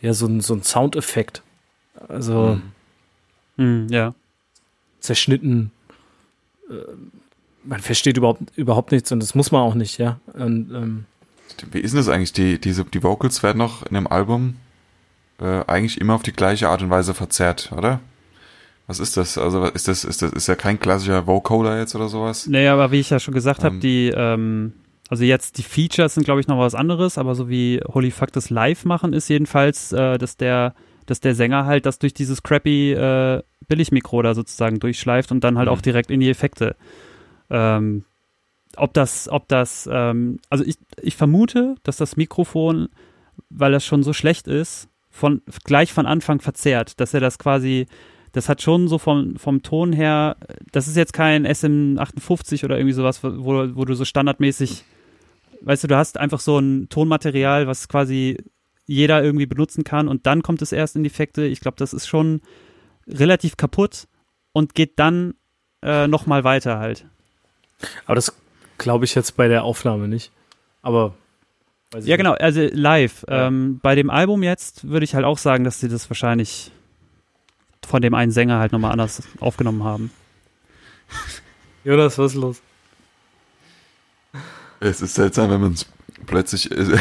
ja, 0.00 0.12
so 0.12 0.26
ein, 0.26 0.40
so 0.40 0.54
ein 0.54 0.62
Soundeffekt. 0.62 1.42
Also 2.08 2.58
Mhm. 3.56 3.64
Mhm, 3.64 3.86
ja. 3.90 4.14
zerschnitten. 5.00 5.70
Äh, 6.68 6.74
Man 7.64 7.80
versteht 7.80 8.16
überhaupt, 8.18 8.42
überhaupt 8.56 8.92
nichts 8.92 9.10
und 9.12 9.20
das 9.20 9.34
muss 9.34 9.50
man 9.50 9.62
auch 9.62 9.74
nicht, 9.74 9.98
ja. 9.98 10.20
Und, 10.34 10.70
ähm, 10.74 11.04
Wie 11.72 11.80
ist 11.80 11.92
denn 11.92 11.98
das 11.98 12.08
eigentlich? 12.08 12.32
Die, 12.34 12.60
diese, 12.60 12.84
die 12.84 13.02
Vocals 13.02 13.42
werden 13.42 13.58
noch 13.58 13.84
in 13.86 13.94
dem 13.94 14.06
Album 14.06 14.56
äh, 15.40 15.64
eigentlich 15.66 16.00
immer 16.00 16.14
auf 16.14 16.22
die 16.22 16.32
gleiche 16.32 16.68
Art 16.68 16.82
und 16.82 16.90
Weise 16.90 17.14
verzerrt, 17.14 17.72
oder? 17.74 18.00
Was 18.86 19.00
ist 19.00 19.16
das? 19.16 19.36
Also 19.36 19.64
ist 19.64 19.88
das, 19.88 20.04
ist 20.04 20.22
das, 20.22 20.32
ist 20.32 20.46
ja 20.46 20.54
kein 20.54 20.78
klassischer 20.78 21.26
Vocoder 21.26 21.78
jetzt 21.78 21.94
oder 21.96 22.08
sowas? 22.08 22.46
Naja, 22.46 22.72
aber 22.72 22.92
wie 22.92 23.00
ich 23.00 23.10
ja 23.10 23.18
schon 23.18 23.34
gesagt 23.34 23.64
habe, 23.64 23.74
Ähm. 23.76 23.80
die, 23.80 24.12
ähm, 24.14 24.72
also 25.08 25.24
jetzt 25.24 25.58
die 25.58 25.62
Features 25.62 26.14
sind, 26.14 26.24
glaube 26.24 26.40
ich, 26.40 26.46
noch 26.48 26.58
was 26.58 26.74
anderes, 26.74 27.18
aber 27.18 27.34
so 27.34 27.48
wie 27.48 27.80
Holy 27.92 28.10
Fuck 28.10 28.32
das 28.32 28.50
live 28.50 28.84
machen, 28.84 29.12
ist 29.12 29.28
jedenfalls, 29.28 29.92
äh, 29.92 30.18
dass 30.18 30.36
der, 30.36 30.74
dass 31.06 31.20
der 31.20 31.34
Sänger 31.34 31.64
halt 31.66 31.86
das 31.86 31.98
durch 31.98 32.14
dieses 32.14 32.42
crappy 32.42 32.92
äh, 32.92 33.42
Billigmikro 33.68 34.22
da 34.22 34.34
sozusagen 34.34 34.78
durchschleift 34.78 35.32
und 35.32 35.42
dann 35.42 35.58
halt 35.58 35.66
Mhm. 35.68 35.74
auch 35.74 35.80
direkt 35.80 36.10
in 36.10 36.20
die 36.20 36.30
Effekte. 36.30 36.76
Ähm, 37.50 38.04
ob 38.76 38.92
das, 38.94 39.28
ob 39.28 39.48
das, 39.48 39.88
ähm, 39.90 40.38
also 40.50 40.64
ich, 40.64 40.76
ich 41.00 41.16
vermute, 41.16 41.76
dass 41.82 41.96
das 41.96 42.16
Mikrofon, 42.16 42.88
weil 43.50 43.72
das 43.72 43.84
schon 43.84 44.02
so 44.02 44.12
schlecht 44.12 44.48
ist, 44.48 44.88
von 45.10 45.42
gleich 45.64 45.92
von 45.92 46.06
Anfang 46.06 46.40
verzerrt, 46.40 47.00
dass 47.00 47.14
er 47.14 47.20
das 47.20 47.38
quasi, 47.38 47.86
das 48.36 48.50
hat 48.50 48.60
schon 48.60 48.86
so 48.86 48.98
vom, 48.98 49.36
vom 49.36 49.62
Ton 49.62 49.94
her, 49.94 50.36
das 50.70 50.88
ist 50.88 50.96
jetzt 50.96 51.14
kein 51.14 51.46
SM58 51.46 52.66
oder 52.66 52.76
irgendwie 52.76 52.92
sowas, 52.92 53.24
wo, 53.24 53.74
wo 53.74 53.84
du 53.86 53.94
so 53.94 54.04
standardmäßig, 54.04 54.84
weißt 55.62 55.84
du, 55.84 55.88
du 55.88 55.96
hast 55.96 56.18
einfach 56.18 56.40
so 56.40 56.58
ein 56.58 56.90
Tonmaterial, 56.90 57.66
was 57.66 57.88
quasi 57.88 58.36
jeder 58.84 59.24
irgendwie 59.24 59.46
benutzen 59.46 59.84
kann 59.84 60.06
und 60.06 60.26
dann 60.26 60.42
kommt 60.42 60.60
es 60.60 60.72
erst 60.72 60.96
in 60.96 61.02
die 61.02 61.08
Effekte. 61.08 61.46
Ich 61.46 61.60
glaube, 61.60 61.78
das 61.78 61.94
ist 61.94 62.06
schon 62.06 62.42
relativ 63.08 63.56
kaputt 63.56 64.06
und 64.52 64.74
geht 64.74 64.98
dann 64.98 65.32
äh, 65.82 66.06
nochmal 66.06 66.44
weiter 66.44 66.78
halt. 66.78 67.06
aber 68.04 68.16
das 68.16 68.36
glaube 68.76 69.06
ich 69.06 69.14
jetzt 69.14 69.38
bei 69.38 69.48
der 69.48 69.64
Aufnahme 69.64 70.08
nicht. 70.08 70.30
Aber 70.82 71.14
weiß 71.92 72.04
ich 72.04 72.10
Ja, 72.10 72.18
genau, 72.18 72.34
also 72.34 72.60
live. 72.70 73.24
Ja. 73.30 73.46
Ähm, 73.46 73.80
bei 73.82 73.94
dem 73.94 74.10
Album 74.10 74.42
jetzt 74.42 74.86
würde 74.86 75.04
ich 75.04 75.14
halt 75.14 75.24
auch 75.24 75.38
sagen, 75.38 75.64
dass 75.64 75.80
sie 75.80 75.88
das 75.88 76.10
wahrscheinlich 76.10 76.70
von 77.86 78.02
dem 78.02 78.14
einen 78.14 78.32
Sänger 78.32 78.58
halt 78.58 78.72
nochmal 78.72 78.92
anders 78.92 79.22
aufgenommen 79.40 79.84
haben. 79.84 80.10
Jonas, 81.84 82.18
was 82.18 82.32
ist 82.32 82.40
los? 82.40 82.62
Es 84.80 85.00
ist 85.00 85.14
seltsam, 85.14 85.50
wenn 85.50 85.60
man 85.60 85.72
es 85.72 85.86
plötzlich. 86.26 86.70
Äh, 86.70 86.98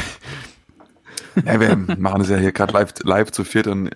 ja, 1.45 1.59
wir 1.59 1.75
machen 1.75 2.21
es 2.21 2.29
ja 2.29 2.37
hier 2.37 2.51
gerade 2.51 2.73
live, 2.73 2.93
live 3.03 3.31
zu 3.31 3.43
viert 3.43 3.67
und 3.67 3.89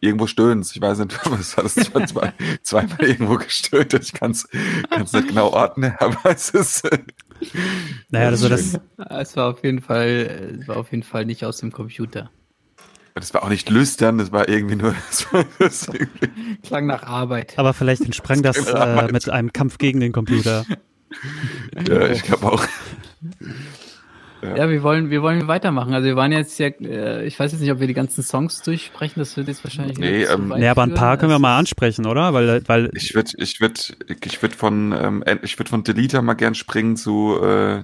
irgendwo 0.00 0.26
stöhnt 0.26 0.70
Ich 0.72 0.80
weiß 0.80 0.98
nicht, 0.98 1.18
was 1.30 1.56
hat 1.56 1.64
es 1.64 1.74
zwar 1.74 2.06
zwei, 2.06 2.32
zweimal 2.62 3.00
irgendwo 3.00 3.36
gestöhnt. 3.36 3.94
Ich 3.94 4.12
kann 4.12 4.32
es 4.32 4.46
nicht 5.12 5.28
genau 5.28 5.48
ordnen, 5.48 5.94
aber 5.98 6.30
es 6.30 6.50
ist. 6.50 6.84
Äh, 6.84 6.98
Naja, 8.10 8.30
Das 8.30 8.42
also 8.42 8.48
das, 8.48 8.80
Es 9.20 9.36
war 9.36 9.48
auf 9.48 9.64
jeden 9.64 9.80
Fall, 9.80 10.58
es 10.60 10.68
war 10.68 10.76
auf 10.76 10.90
jeden 10.90 11.02
Fall 11.04 11.24
nicht 11.24 11.44
aus 11.44 11.58
dem 11.58 11.72
Computer. 11.72 12.30
Das 13.18 13.34
war 13.34 13.42
auch 13.42 13.48
nicht 13.48 13.68
lüstern, 13.70 14.18
das 14.18 14.32
war 14.32 14.48
irgendwie 14.48 14.76
nur. 14.76 14.94
Das 15.10 15.32
war, 15.32 15.44
das 15.58 15.88
irgendwie, 15.88 16.58
Klang 16.62 16.86
nach 16.86 17.02
Arbeit. 17.02 17.54
aber 17.58 17.74
vielleicht 17.74 18.02
entsprang 18.02 18.42
das 18.42 18.56
äh, 18.66 19.12
mit 19.12 19.28
einem 19.28 19.52
Kampf 19.52 19.78
gegen 19.78 20.00
den 20.00 20.12
Computer. 20.12 20.64
ja, 21.88 22.08
ich 22.08 22.22
glaube 22.22 22.52
auch. 22.52 22.64
Ja, 24.42 24.68
wir 24.70 24.82
wollen, 24.82 25.10
wir 25.10 25.22
wollen 25.22 25.48
weitermachen. 25.48 25.92
Also 25.94 26.06
wir 26.06 26.16
waren 26.16 26.30
jetzt 26.30 26.58
ja, 26.58 26.68
äh, 26.68 27.26
ich 27.26 27.38
weiß 27.38 27.52
jetzt 27.52 27.60
nicht, 27.60 27.72
ob 27.72 27.80
wir 27.80 27.88
die 27.88 27.94
ganzen 27.94 28.22
Songs 28.22 28.62
durchsprechen. 28.62 29.18
Das 29.18 29.36
wird 29.36 29.48
jetzt 29.48 29.64
wahrscheinlich. 29.64 29.98
Nee, 29.98 30.24
ähm, 30.24 30.48
Naja, 30.48 30.70
aber 30.70 30.84
ein 30.84 30.94
paar 30.94 31.16
können 31.16 31.30
wir 31.30 31.36
Das 31.36 31.42
mal 31.42 31.58
ansprechen, 31.58 32.06
oder? 32.06 32.32
Weil, 32.34 32.62
weil 32.68 32.90
Ich 32.94 33.14
würde 33.14 33.32
ich 33.38 33.60
würd, 33.60 33.96
ich 34.06 34.42
würd 34.42 34.54
von, 34.54 34.92
ähm, 34.92 35.24
ich 35.42 35.58
würd 35.58 35.68
von 35.68 35.82
Deleter 35.82 36.22
mal 36.22 36.34
gern 36.34 36.54
springen 36.54 36.96
zu 36.96 37.36
äh, 37.42 37.82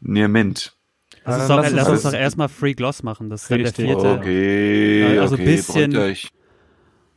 Near 0.00 0.28
Mint. 0.28 0.76
Lass 1.24 1.36
uns 1.36 1.44
Äh, 1.44 1.48
doch, 1.48 1.62
lass 1.62 1.72
lass 1.72 1.88
uns 1.88 2.02
doch 2.02 2.12
erstmal 2.12 2.48
Free 2.48 2.74
Gloss 2.74 3.02
machen. 3.02 3.30
Das 3.30 3.42
ist 3.42 3.50
dann 3.50 3.62
der 3.62 3.72
vierte. 3.72 4.18
Okay, 4.18 5.14
Ja, 5.14 5.22
also 5.22 5.34
okay, 5.34 5.44
bisschen-. 5.44 6.16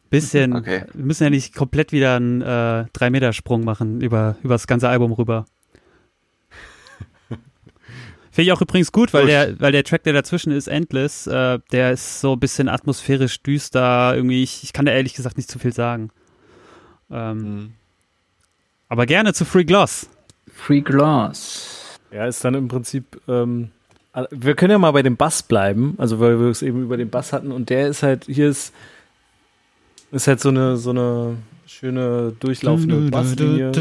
Bisschen. 0.09 0.55
Okay. 0.55 0.85
Wir 0.93 1.05
müssen 1.05 1.23
ja 1.23 1.29
nicht 1.29 1.55
komplett 1.55 1.91
wieder 1.91 2.15
einen 2.15 2.41
äh, 2.41 2.45
3-Meter-Sprung 2.93 3.63
machen 3.65 4.01
über, 4.01 4.37
über 4.43 4.53
das 4.53 4.67
ganze 4.67 4.87
Album 4.87 5.11
rüber. 5.11 5.45
Finde 8.31 8.47
ich 8.47 8.51
auch 8.51 8.61
übrigens 8.61 8.91
gut, 8.91 9.13
weil 9.13 9.25
der, 9.25 9.59
weil 9.59 9.71
der 9.71 9.83
Track, 9.83 10.03
der 10.03 10.13
dazwischen 10.13 10.51
ist, 10.51 10.67
Endless, 10.67 11.25
äh, 11.27 11.59
der 11.71 11.91
ist 11.91 12.21
so 12.21 12.33
ein 12.33 12.39
bisschen 12.39 12.69
atmosphärisch 12.69 13.41
düster. 13.41 14.15
Irgendwie, 14.15 14.43
ich, 14.43 14.63
ich 14.63 14.73
kann 14.73 14.85
da 14.85 14.91
ehrlich 14.91 15.15
gesagt 15.15 15.37
nicht 15.37 15.49
zu 15.49 15.57
viel 15.59 15.73
sagen. 15.73 16.11
Ähm, 17.09 17.37
Mhm. 17.37 17.73
aber 18.89 19.05
gerne 19.05 19.33
zu 19.33 19.45
Free 19.45 19.63
Gloss. 19.63 20.09
Free 20.53 20.81
Gloss. 20.81 21.97
Ja, 22.11 22.25
ist 22.27 22.43
dann 22.45 22.53
im 22.55 22.67
Prinzip 22.67 23.19
ähm, 23.27 23.71
Wir 24.31 24.55
können 24.55 24.71
ja 24.71 24.77
mal 24.77 24.91
bei 24.91 25.03
dem 25.03 25.17
Bass 25.17 25.43
bleiben, 25.43 25.95
also 25.97 26.19
weil 26.19 26.39
wir 26.39 26.47
es 26.47 26.61
eben 26.61 26.81
über 26.81 26.95
den 26.95 27.09
Bass 27.09 27.33
hatten 27.33 27.51
und 27.51 27.69
der 27.69 27.87
ist 27.87 28.01
halt, 28.01 28.25
hier 28.25 28.47
ist, 28.49 28.73
ist 30.11 30.27
halt 30.27 30.39
so 30.39 30.49
eine, 30.49 30.77
so 30.77 30.91
eine 30.91 31.37
schöne 31.67 32.33
durchlaufende 32.39 33.11
Basslinie. 33.11 33.71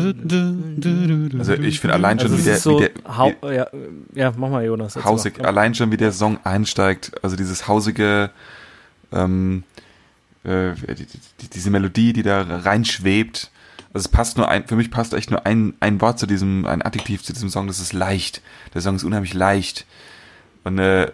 Also 1.39 1.55
ich 1.55 1.78
finde 1.78 1.95
allein 1.95 2.18
schon, 2.18 2.32
Also 2.32 2.39
wie 2.39 2.43
der, 2.43 2.57
so, 2.57 2.80
wie 2.80 2.89
der 2.89 3.16
hau, 3.16 3.32
ja, 3.49 3.68
ja, 4.14 4.32
mach 4.37 4.51
mal 4.51 4.64
Jonas. 4.64 4.97
hausig, 5.05 5.39
mal. 5.39 5.47
allein 5.47 5.74
schon 5.74 5.93
wie 5.93 5.97
der 5.97 6.12
Song 6.12 6.39
einsteigt, 6.43 7.12
also 7.22 7.37
dieses 7.37 7.68
hausige, 7.68 8.30
ähm, 9.12 9.62
äh, 10.43 10.72
die, 10.95 11.07
die, 11.43 11.51
diese 11.51 11.70
Melodie, 11.70 12.12
die 12.12 12.22
da 12.22 12.43
reinschwebt. 12.43 13.51
Also 13.93 14.07
es 14.07 14.09
passt 14.09 14.37
nur 14.37 14.49
ein, 14.49 14.66
für 14.66 14.74
mich 14.74 14.91
passt 14.91 15.14
echt 15.14 15.30
nur 15.30 15.47
ein, 15.47 15.74
ein 15.78 16.01
Wort 16.01 16.18
zu 16.18 16.26
diesem, 16.26 16.66
ein 16.66 16.82
Adjektiv 16.82 17.22
zu 17.22 17.32
diesem 17.32 17.49
Song, 17.49 17.68
das 17.68 17.78
ist 17.78 17.93
leicht. 17.93 18.43
Der 18.74 18.80
Song 18.80 18.97
ist 18.97 19.05
unheimlich 19.05 19.35
leicht. 19.35 19.87
Und 20.65 20.79
äh, 20.79 21.11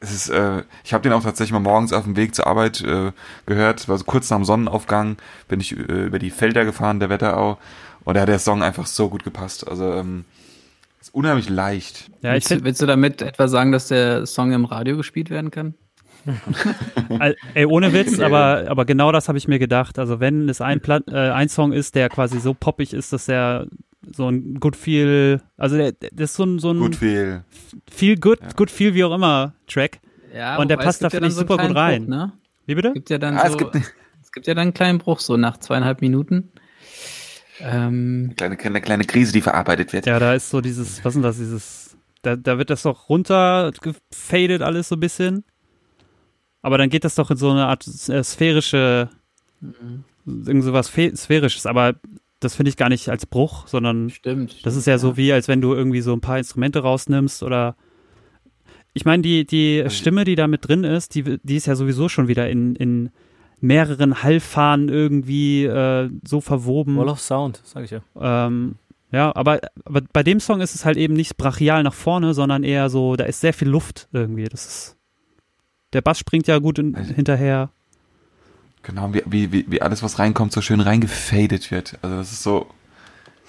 es 0.00 0.12
ist, 0.12 0.28
äh, 0.28 0.62
ich 0.84 0.92
habe 0.92 1.02
den 1.02 1.12
auch 1.12 1.22
tatsächlich 1.22 1.52
mal 1.52 1.60
morgens 1.60 1.92
auf 1.92 2.04
dem 2.04 2.16
Weg 2.16 2.34
zur 2.34 2.46
Arbeit 2.46 2.82
äh, 2.82 3.12
gehört, 3.46 3.88
war 3.88 3.96
so 3.98 4.04
kurz 4.04 4.28
nach 4.30 4.38
dem 4.38 4.44
Sonnenaufgang, 4.44 5.16
bin 5.48 5.60
ich 5.60 5.76
äh, 5.76 6.06
über 6.06 6.18
die 6.18 6.30
Felder 6.30 6.64
gefahren, 6.64 7.00
der 7.00 7.10
Wetterau, 7.10 7.58
und 8.04 8.14
da 8.14 8.20
hat 8.20 8.28
der 8.28 8.38
Song 8.38 8.62
einfach 8.62 8.86
so 8.86 9.08
gut 9.08 9.24
gepasst. 9.24 9.66
Also 9.66 9.92
ähm, 9.94 10.24
ist 11.00 11.12
unheimlich 11.12 11.48
leicht. 11.48 12.10
Ja, 12.22 12.36
ich 12.36 12.48
willst, 12.48 12.64
willst 12.64 12.82
du 12.82 12.86
damit 12.86 13.20
etwa 13.20 13.48
sagen, 13.48 13.72
dass 13.72 13.88
der 13.88 14.26
Song 14.26 14.52
im 14.52 14.64
Radio 14.64 14.96
gespielt 14.96 15.28
werden 15.28 15.50
kann? 15.50 15.74
ey, 17.54 17.66
ohne 17.66 17.92
Witz, 17.92 18.18
aber, 18.18 18.66
aber 18.68 18.84
genau 18.84 19.12
das 19.12 19.28
habe 19.28 19.38
ich 19.38 19.48
mir 19.48 19.58
gedacht. 19.58 19.98
Also 19.98 20.20
wenn 20.20 20.48
es 20.48 20.60
ein, 20.60 20.80
Plat 20.80 21.04
äh, 21.08 21.30
ein 21.30 21.48
Song 21.48 21.72
ist, 21.72 21.94
der 21.94 22.08
quasi 22.08 22.40
so 22.40 22.54
poppig 22.54 22.92
ist, 22.92 23.12
dass 23.12 23.26
der 23.26 23.66
so 24.02 24.28
ein 24.28 24.60
Good 24.60 24.76
Feel, 24.76 25.40
also 25.56 25.76
der, 25.76 25.92
der 25.92 26.24
ist 26.24 26.34
so 26.34 26.44
ein, 26.44 26.58
so 26.58 26.70
ein 26.72 26.78
Gut 26.78 26.96
viel. 26.96 27.44
Feel 27.90 28.16
Good, 28.16 28.40
Ja. 28.40 28.48
Good 28.54 28.70
Feel 28.70 28.94
wie 28.94 29.04
auch 29.04 29.14
immer 29.14 29.54
Track. 29.66 30.00
Ja, 30.34 30.56
Und 30.58 30.68
der 30.68 30.76
passt 30.76 31.00
gibt 31.00 31.12
da, 31.12 31.16
finde 31.16 31.28
ich, 31.28 31.34
super 31.34 31.56
gut 31.56 31.74
rein. 31.74 32.02
Bruch, 32.02 32.10
ne? 32.10 32.32
Wie 32.66 32.74
bitte? 32.74 32.88
Es 32.88 32.94
gibt 32.94 33.10
ja 33.10 33.18
dann 33.18 33.36
Ah, 33.36 33.48
so, 33.48 33.56
es 33.58 33.62
es, 33.62 33.72
gibt 33.72 34.34
gibt, 34.34 34.46
ja 34.46 34.54
dann 34.54 34.62
einen 34.62 34.74
kleinen 34.74 34.98
Bruch, 34.98 35.20
so 35.20 35.36
nach 35.36 35.56
zweieinhalb 35.58 36.00
Minuten. 36.02 36.52
Ähm, 37.60 38.34
eine 38.38 38.56
kleine, 38.56 38.76
eine 38.76 38.80
kleine 38.82 39.04
Krise, 39.04 39.32
die 39.32 39.40
verarbeitet 39.40 39.92
wird. 39.92 40.06
Ja, 40.06 40.18
da 40.18 40.34
ist 40.34 40.50
so 40.50 40.60
dieses, 40.60 41.04
was 41.04 41.12
ist 41.12 41.14
denn 41.14 41.22
das, 41.22 41.38
dieses, 41.38 41.96
da, 42.22 42.36
da 42.36 42.58
wird 42.58 42.68
das 42.70 42.82
doch 42.82 43.08
runter 43.08 43.72
gefadet 43.80 44.60
alles 44.62 44.88
so 44.88 44.96
ein 44.96 45.00
bisschen. 45.00 45.44
Aber 46.60 46.76
dann 46.76 46.90
geht 46.90 47.04
das 47.04 47.14
doch 47.14 47.30
in 47.30 47.36
so 47.36 47.50
eine 47.50 47.66
Art 47.66 47.86
äh, 48.08 48.22
sphärische, 48.24 49.08
irgend 50.26 50.64
sowas 50.64 50.88
sphärisches. 50.88 51.64
Aber 51.64 51.94
das 52.40 52.54
finde 52.54 52.68
ich 52.70 52.76
gar 52.76 52.88
nicht 52.88 53.08
als 53.08 53.26
Bruch, 53.26 53.66
sondern 53.66 54.10
stimmt. 54.10 54.64
das 54.66 54.76
ist 54.76 54.86
ja 54.86 54.98
so 54.98 55.16
wie, 55.16 55.32
als 55.32 55.48
wenn 55.48 55.60
du 55.60 55.72
irgendwie 55.74 56.00
so 56.02 56.12
ein 56.12 56.20
paar 56.20 56.38
Instrumente 56.38 56.80
rausnimmst 56.80 57.42
oder 57.42 57.76
ich 58.92 59.04
meine, 59.04 59.22
die, 59.22 59.46
die 59.46 59.82
Also- 59.84 59.96
Stimme, 59.96 60.24
die 60.24 60.34
da 60.36 60.46
mit 60.46 60.66
drin 60.66 60.84
ist, 60.84 61.14
die, 61.14 61.38
die 61.42 61.56
ist 61.56 61.66
ja 61.66 61.74
sowieso 61.76 62.08
schon 62.08 62.28
wieder 62.28 62.48
in, 62.48 62.74
in 62.76 63.10
mehreren 63.60 64.22
Hallfahnen 64.22 64.88
irgendwie 64.88 65.64
äh, 65.64 66.10
so 66.26 66.40
verwoben. 66.40 66.96
Wall 66.96 67.08
of 67.08 67.20
Sound, 67.20 67.60
sag 67.64 67.84
ich 67.84 67.90
ja. 67.90 68.00
Ähm, 68.20 68.76
ja, 69.12 69.34
aber, 69.34 69.60
aber 69.84 70.02
bei 70.12 70.22
dem 70.22 70.40
Song 70.40 70.60
ist 70.60 70.74
es 70.74 70.84
halt 70.84 70.96
eben 70.96 71.14
nicht 71.14 71.36
brachial 71.36 71.82
nach 71.82 71.94
vorne, 71.94 72.34
sondern 72.34 72.64
eher 72.64 72.90
so, 72.90 73.16
da 73.16 73.24
ist 73.24 73.40
sehr 73.40 73.52
viel 73.54 73.68
Luft 73.68 74.08
irgendwie. 74.12 74.44
Das 74.44 74.66
ist. 74.66 74.96
Der 75.92 76.00
Bass 76.02 76.18
springt 76.18 76.46
ja 76.48 76.58
gut 76.58 76.78
in, 76.78 76.94
Also- 76.94 77.14
hinterher. 77.14 77.70
Genau, 78.86 79.12
wie, 79.12 79.50
wie, 79.50 79.64
wie, 79.68 79.82
alles, 79.82 80.04
was 80.04 80.20
reinkommt, 80.20 80.52
so 80.52 80.60
schön 80.60 80.78
reingefadet 80.80 81.72
wird. 81.72 81.98
Also 82.02 82.16
das 82.18 82.30
ist 82.30 82.44
so, 82.44 82.68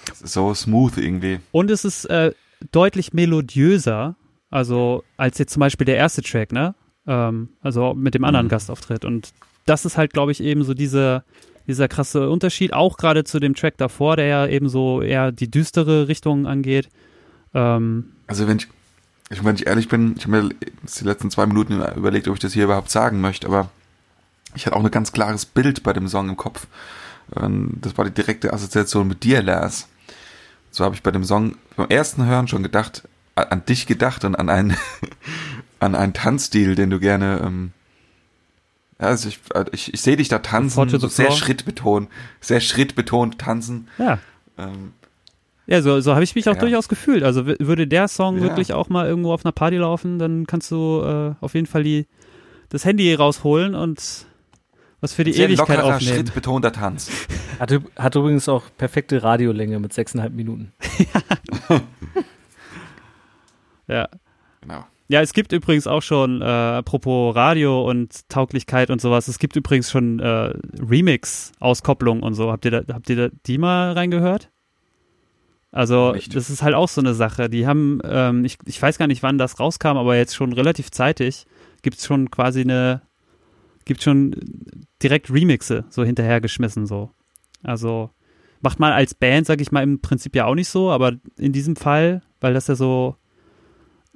das 0.08 0.20
ist 0.20 0.32
so 0.32 0.52
smooth 0.52 0.98
irgendwie. 0.98 1.38
Und 1.52 1.70
es 1.70 1.84
ist 1.84 2.06
äh, 2.06 2.32
deutlich 2.72 3.12
melodiöser, 3.12 4.16
also 4.50 5.04
als 5.16 5.38
jetzt 5.38 5.52
zum 5.52 5.60
Beispiel 5.60 5.84
der 5.84 5.96
erste 5.96 6.22
Track, 6.22 6.50
ne? 6.50 6.74
Ähm, 7.06 7.50
also 7.62 7.94
mit 7.94 8.14
dem 8.14 8.24
anderen 8.24 8.46
Mhm. 8.46 8.50
Gastauftritt. 8.50 9.04
Und 9.04 9.32
das 9.64 9.84
ist 9.84 9.96
halt, 9.96 10.12
glaube 10.12 10.32
ich, 10.32 10.42
eben 10.42 10.64
so 10.64 10.74
diese, 10.74 11.22
dieser 11.68 11.86
krasse 11.86 12.28
Unterschied, 12.30 12.72
auch 12.72 12.96
gerade 12.96 13.22
zu 13.22 13.38
dem 13.38 13.54
Track 13.54 13.76
davor, 13.76 14.16
der 14.16 14.26
ja 14.26 14.46
eben 14.48 14.68
so 14.68 15.02
eher 15.02 15.30
die 15.30 15.48
düstere 15.50 16.08
Richtung 16.08 16.48
angeht. 16.48 16.88
Ähm, 17.54 18.06
Also 18.26 18.48
wenn 18.48 18.56
ich, 18.56 18.66
ich 19.30 19.44
wenn 19.44 19.54
ich 19.54 19.68
ehrlich 19.68 19.86
bin, 19.88 20.16
ich 20.16 20.24
habe 20.26 20.42
mir 20.42 20.50
jetzt 20.82 21.00
die 21.00 21.04
letzten 21.04 21.30
zwei 21.30 21.46
Minuten 21.46 21.80
überlegt, 21.96 22.26
ob 22.26 22.34
ich 22.34 22.40
das 22.40 22.54
hier 22.54 22.64
überhaupt 22.64 22.90
sagen 22.90 23.20
möchte, 23.20 23.46
aber 23.46 23.70
ich 24.54 24.66
hatte 24.66 24.76
auch 24.76 24.84
ein 24.84 24.90
ganz 24.90 25.12
klares 25.12 25.46
Bild 25.46 25.82
bei 25.82 25.92
dem 25.92 26.08
Song 26.08 26.28
im 26.28 26.36
Kopf. 26.36 26.66
Das 27.30 27.98
war 27.98 28.04
die 28.06 28.10
direkte 28.10 28.52
Assoziation 28.52 29.06
mit 29.06 29.22
dir, 29.22 29.42
Lars. 29.42 29.88
So 30.70 30.84
habe 30.84 30.94
ich 30.94 31.02
bei 31.02 31.10
dem 31.10 31.24
Song 31.24 31.56
beim 31.76 31.88
ersten 31.88 32.24
Hören 32.24 32.48
schon 32.48 32.62
gedacht, 32.62 33.06
an 33.34 33.64
dich 33.66 33.86
gedacht 33.86 34.24
und 34.24 34.34
an 34.34 34.48
einen, 34.48 34.76
an 35.80 35.94
einen 35.94 36.12
Tanzstil, 36.14 36.74
den 36.74 36.90
du 36.90 36.98
gerne, 36.98 37.40
ähm, 37.44 37.72
also 38.98 39.28
ich, 39.28 39.38
ich, 39.72 39.94
ich 39.94 40.00
sehe 40.00 40.16
dich 40.16 40.28
da 40.28 40.40
tanzen, 40.40 40.88
so 40.88 41.06
sehr 41.06 41.30
schrittbetont, 41.30 42.08
sehr 42.40 42.60
schrittbetont 42.60 43.38
tanzen. 43.38 43.88
ja, 43.98 44.18
Ähm, 44.56 44.92
Ja, 45.66 45.82
so, 45.82 46.00
so 46.00 46.14
habe 46.14 46.24
ich 46.24 46.34
mich 46.34 46.48
auch 46.48 46.54
Ja. 46.54 46.60
durchaus 46.60 46.88
gefühlt. 46.88 47.22
Also 47.22 47.46
würde 47.46 47.86
der 47.86 48.08
Song 48.08 48.36
Ja. 48.38 48.42
wirklich 48.42 48.72
auch 48.72 48.88
mal 48.88 49.06
irgendwo 49.06 49.32
auf 49.32 49.44
einer 49.44 49.52
Party 49.52 49.76
laufen, 49.76 50.18
dann 50.18 50.46
kannst 50.46 50.70
du 50.70 51.02
äh, 51.02 51.34
auf 51.44 51.54
jeden 51.54 51.66
Fall 51.66 51.84
die, 51.84 52.06
das 52.70 52.84
Handy 52.84 53.12
rausholen 53.14 53.74
und 53.76 54.26
was 55.00 55.14
für 55.14 55.24
die 55.24 55.32
sehr 55.32 55.46
Ewigkeit 55.46 55.76
lockerer, 55.78 55.96
aufnehmen. 55.96 56.14
schrittbetonter 56.14 56.72
Tanz. 56.72 57.10
Hat, 57.58 57.72
hat 57.96 58.14
übrigens 58.14 58.48
auch 58.48 58.64
perfekte 58.76 59.22
Radiolänge 59.22 59.80
mit 59.80 59.92
sechseinhalb 59.92 60.32
Minuten. 60.32 60.72
Ja. 63.88 64.06
Genau. 64.60 64.84
ja, 65.08 65.22
es 65.22 65.32
gibt 65.32 65.52
übrigens 65.52 65.86
auch 65.86 66.02
schon, 66.02 66.42
äh, 66.42 66.44
apropos 66.44 67.34
Radio 67.34 67.88
und 67.88 68.28
Tauglichkeit 68.28 68.90
und 68.90 69.00
sowas, 69.00 69.28
es 69.28 69.38
gibt 69.38 69.56
übrigens 69.56 69.90
schon 69.90 70.20
äh, 70.20 70.52
Remix-Auskopplung 70.78 72.22
und 72.22 72.34
so. 72.34 72.52
Habt 72.52 72.66
ihr, 72.66 72.70
da, 72.70 72.94
habt 72.94 73.08
ihr 73.08 73.16
da 73.16 73.28
die 73.46 73.56
mal 73.56 73.92
reingehört? 73.92 74.50
Also, 75.70 76.12
Nicht. 76.12 76.34
das 76.34 76.50
ist 76.50 76.62
halt 76.62 76.74
auch 76.74 76.88
so 76.88 77.00
eine 77.00 77.14
Sache. 77.14 77.48
Die 77.48 77.66
haben, 77.66 78.00
ähm, 78.04 78.44
ich, 78.44 78.58
ich 78.64 78.80
weiß 78.80 78.98
gar 78.98 79.06
nicht, 79.06 79.22
wann 79.22 79.38
das 79.38 79.60
rauskam, 79.60 79.96
aber 79.96 80.16
jetzt 80.16 80.34
schon 80.34 80.52
relativ 80.52 80.90
zeitig 80.90 81.46
gibt's 81.82 82.06
schon 82.06 82.30
quasi 82.30 82.62
eine, 82.62 83.02
gibt 83.88 84.02
schon 84.02 84.36
direkt 85.02 85.32
Remixe 85.32 85.84
so 85.90 86.04
hinterhergeschmissen 86.04 86.86
so. 86.86 87.10
Also 87.64 88.10
macht 88.60 88.78
man 88.78 88.92
als 88.92 89.14
Band, 89.14 89.46
sag 89.46 89.60
ich 89.60 89.72
mal, 89.72 89.82
im 89.82 90.00
Prinzip 90.00 90.36
ja 90.36 90.44
auch 90.46 90.54
nicht 90.54 90.68
so, 90.68 90.90
aber 90.90 91.14
in 91.36 91.52
diesem 91.52 91.74
Fall, 91.74 92.22
weil 92.40 92.54
das 92.54 92.68
ja 92.68 92.76
so 92.76 93.16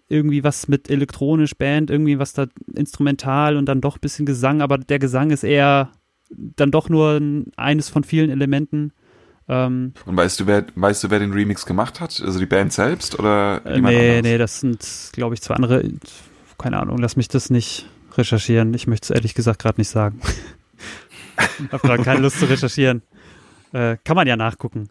irgendwie 0.08 0.44
was 0.44 0.68
mit 0.68 0.90
elektronisch 0.90 1.56
Band, 1.56 1.90
irgendwie 1.90 2.18
was 2.18 2.34
da 2.34 2.46
instrumental 2.74 3.56
und 3.56 3.66
dann 3.66 3.80
doch 3.80 3.96
ein 3.96 4.00
bisschen 4.00 4.26
Gesang, 4.26 4.60
aber 4.60 4.78
der 4.78 4.98
Gesang 4.98 5.30
ist 5.30 5.42
eher 5.42 5.90
dann 6.30 6.70
doch 6.70 6.88
nur 6.88 7.18
ein, 7.18 7.46
eines 7.56 7.88
von 7.88 8.04
vielen 8.04 8.30
Elementen. 8.30 8.92
Ähm, 9.48 9.94
Und 10.04 10.16
weißt 10.16 10.40
du, 10.40 10.46
wer, 10.46 10.66
weißt 10.74 11.04
du, 11.04 11.10
wer 11.10 11.18
den 11.18 11.32
Remix 11.32 11.66
gemacht 11.66 12.00
hat? 12.00 12.22
Also 12.24 12.38
die 12.38 12.46
Band 12.46 12.72
selbst 12.72 13.18
oder 13.18 13.62
äh, 13.64 13.76
jemand 13.76 13.94
nee, 13.94 14.00
anderes? 14.00 14.22
nee, 14.22 14.38
das 14.38 14.60
sind, 14.60 15.10
glaube 15.12 15.34
ich, 15.34 15.42
zwei 15.42 15.54
andere. 15.54 15.82
Keine 16.58 16.78
Ahnung, 16.78 16.99
lass 16.99 17.16
mich 17.16 17.28
das 17.28 17.50
nicht 17.50 17.86
recherchieren. 18.18 18.75
Ich 18.75 18.87
möchte 18.87 19.07
es 19.07 19.11
ehrlich 19.11 19.34
gesagt 19.34 19.61
gerade 19.61 19.80
nicht 19.80 19.89
sagen. 19.89 20.21
Ich 21.59 21.72
habe 21.72 21.87
gerade 21.87 22.03
keine 22.03 22.21
Lust 22.21 22.39
zu 22.39 22.45
recherchieren. 22.45 23.03
Äh, 23.72 23.97
kann 24.05 24.17
man 24.17 24.29
ja 24.29 24.37
nachgucken. 24.37 24.91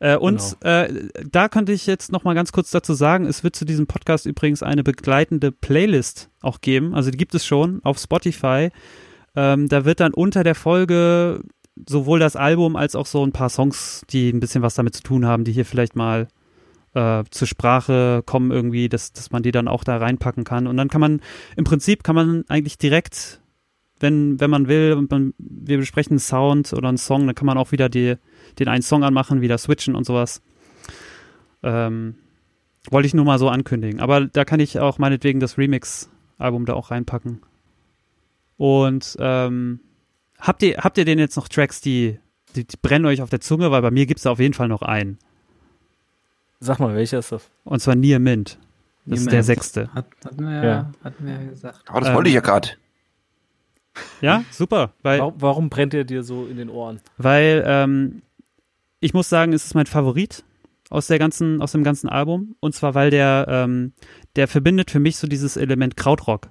Äh, 0.00 0.16
und 0.16 0.56
äh, 0.62 1.08
da 1.30 1.48
könnte 1.48 1.72
ich 1.72 1.86
jetzt 1.86 2.10
noch 2.10 2.24
mal 2.24 2.34
ganz 2.34 2.50
kurz 2.50 2.70
dazu 2.70 2.94
sagen, 2.94 3.26
es 3.26 3.44
wird 3.44 3.54
zu 3.54 3.64
diesem 3.64 3.86
Podcast 3.86 4.26
übrigens 4.26 4.62
eine 4.62 4.82
begleitende 4.82 5.52
Playlist 5.52 6.28
auch 6.40 6.60
geben. 6.60 6.94
Also 6.94 7.10
die 7.10 7.18
gibt 7.18 7.34
es 7.34 7.46
schon 7.46 7.80
auf 7.84 7.98
Spotify. 7.98 8.70
Ähm, 9.36 9.68
da 9.68 9.84
wird 9.84 10.00
dann 10.00 10.12
unter 10.12 10.42
der 10.42 10.56
Folge 10.56 11.42
sowohl 11.88 12.18
das 12.18 12.34
Album 12.34 12.74
als 12.74 12.96
auch 12.96 13.06
so 13.06 13.24
ein 13.24 13.32
paar 13.32 13.48
Songs, 13.48 14.02
die 14.10 14.30
ein 14.30 14.40
bisschen 14.40 14.62
was 14.62 14.74
damit 14.74 14.96
zu 14.96 15.02
tun 15.02 15.24
haben, 15.24 15.44
die 15.44 15.52
hier 15.52 15.64
vielleicht 15.64 15.94
mal 15.94 16.26
äh, 16.94 17.24
zur 17.30 17.48
Sprache 17.48 18.22
kommen 18.24 18.50
irgendwie, 18.50 18.88
dass, 18.88 19.12
dass 19.12 19.30
man 19.30 19.42
die 19.42 19.52
dann 19.52 19.68
auch 19.68 19.84
da 19.84 19.96
reinpacken 19.96 20.44
kann. 20.44 20.66
Und 20.66 20.76
dann 20.76 20.88
kann 20.88 21.00
man, 21.00 21.20
im 21.56 21.64
Prinzip 21.64 22.04
kann 22.04 22.14
man 22.14 22.44
eigentlich 22.48 22.78
direkt, 22.78 23.40
wenn, 24.00 24.40
wenn 24.40 24.50
man 24.50 24.68
will, 24.68 24.94
und 24.94 25.10
man, 25.10 25.34
wir 25.38 25.78
besprechen 25.78 26.12
einen 26.12 26.20
Sound 26.20 26.72
oder 26.72 26.88
einen 26.88 26.98
Song, 26.98 27.26
dann 27.26 27.34
kann 27.34 27.46
man 27.46 27.58
auch 27.58 27.72
wieder 27.72 27.88
die, 27.88 28.16
den 28.58 28.68
einen 28.68 28.82
Song 28.82 29.04
anmachen, 29.04 29.40
wieder 29.40 29.58
switchen 29.58 29.94
und 29.94 30.04
sowas. 30.04 30.42
Ähm, 31.62 32.16
wollte 32.90 33.06
ich 33.06 33.14
nur 33.14 33.24
mal 33.24 33.38
so 33.38 33.48
ankündigen. 33.48 34.00
Aber 34.00 34.26
da 34.26 34.44
kann 34.44 34.60
ich 34.60 34.80
auch 34.80 34.98
meinetwegen 34.98 35.40
das 35.40 35.56
Remix-Album 35.56 36.66
da 36.66 36.74
auch 36.74 36.90
reinpacken. 36.90 37.40
Und 38.56 39.16
ähm, 39.18 39.80
habt 40.38 40.62
ihr, 40.62 40.78
habt 40.78 40.98
ihr 40.98 41.04
denn 41.04 41.18
jetzt 41.18 41.36
noch 41.36 41.48
Tracks, 41.48 41.80
die, 41.80 42.18
die, 42.54 42.66
die 42.66 42.76
brennen 42.80 43.06
euch 43.06 43.22
auf 43.22 43.30
der 43.30 43.40
Zunge? 43.40 43.70
Weil 43.70 43.82
bei 43.82 43.90
mir 43.90 44.06
gibt 44.06 44.18
es 44.18 44.24
da 44.24 44.30
auf 44.32 44.40
jeden 44.40 44.54
Fall 44.54 44.68
noch 44.68 44.82
einen. 44.82 45.18
Sag 46.64 46.78
mal, 46.78 46.94
welcher 46.94 47.18
ist 47.18 47.32
das? 47.32 47.50
Und 47.64 47.80
zwar 47.80 47.96
Near 47.96 48.20
Mint. 48.20 48.58
Das 49.04 49.18
ist 49.18 49.24
Near 49.24 49.30
der 49.30 49.38
Mint. 49.38 49.46
sechste. 49.46 49.92
Hat, 49.92 50.06
hatten, 50.24 50.44
wir 50.44 50.52
ja, 50.52 50.64
Ja. 50.64 50.92
hatten 51.02 51.26
wir 51.26 51.38
gesagt. 51.50 51.82
Aber 51.88 52.00
das 52.00 52.10
Ähm, 52.10 52.14
wollte 52.14 52.28
ich 52.28 52.34
ja 52.36 52.40
gerade. 52.40 52.68
Ja, 54.20 54.44
super. 54.50 54.94
Weil, 55.02 55.18
Warum, 55.20 55.34
warum 55.38 55.70
brennt 55.70 55.92
er 55.92 56.04
dir 56.04 56.22
so 56.22 56.46
in 56.46 56.56
den 56.56 56.70
Ohren? 56.70 57.00
weil 57.18 57.62
ähm, 57.66 58.22
ich 59.00 59.12
muss 59.12 59.28
sagen, 59.28 59.52
es 59.52 59.64
ist 59.66 59.74
mein 59.74 59.86
Favorit 59.86 60.44
aus 60.88 61.08
der 61.08 61.18
ganzen, 61.18 61.60
aus 61.60 61.72
dem 61.72 61.82
ganzen 61.82 62.08
Album. 62.08 62.54
Und 62.60 62.74
zwar, 62.74 62.94
weil 62.94 63.10
der, 63.10 63.46
ähm, 63.48 63.92
der 64.36 64.46
verbindet 64.46 64.90
für 64.90 65.00
mich 65.00 65.16
so 65.16 65.26
dieses 65.26 65.56
Element 65.56 65.96
Krautrock. 65.96 66.48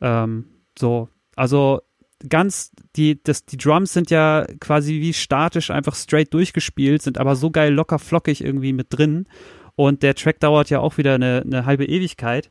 Ähm, 0.00 0.46
so, 0.78 1.08
also 1.34 1.80
ganz, 2.28 2.72
die, 2.96 3.22
das, 3.22 3.44
die 3.46 3.56
Drums 3.56 3.92
sind 3.92 4.10
ja 4.10 4.46
quasi 4.60 5.00
wie 5.00 5.12
statisch 5.12 5.70
einfach 5.70 5.94
straight 5.94 6.32
durchgespielt, 6.34 7.02
sind 7.02 7.18
aber 7.18 7.36
so 7.36 7.50
geil 7.50 7.72
locker 7.72 7.98
flockig 7.98 8.44
irgendwie 8.44 8.72
mit 8.72 8.88
drin. 8.90 9.26
Und 9.76 10.02
der 10.02 10.14
Track 10.14 10.40
dauert 10.40 10.68
ja 10.70 10.80
auch 10.80 10.98
wieder 10.98 11.14
eine, 11.14 11.42
eine 11.44 11.64
halbe 11.64 11.86
Ewigkeit. 11.86 12.50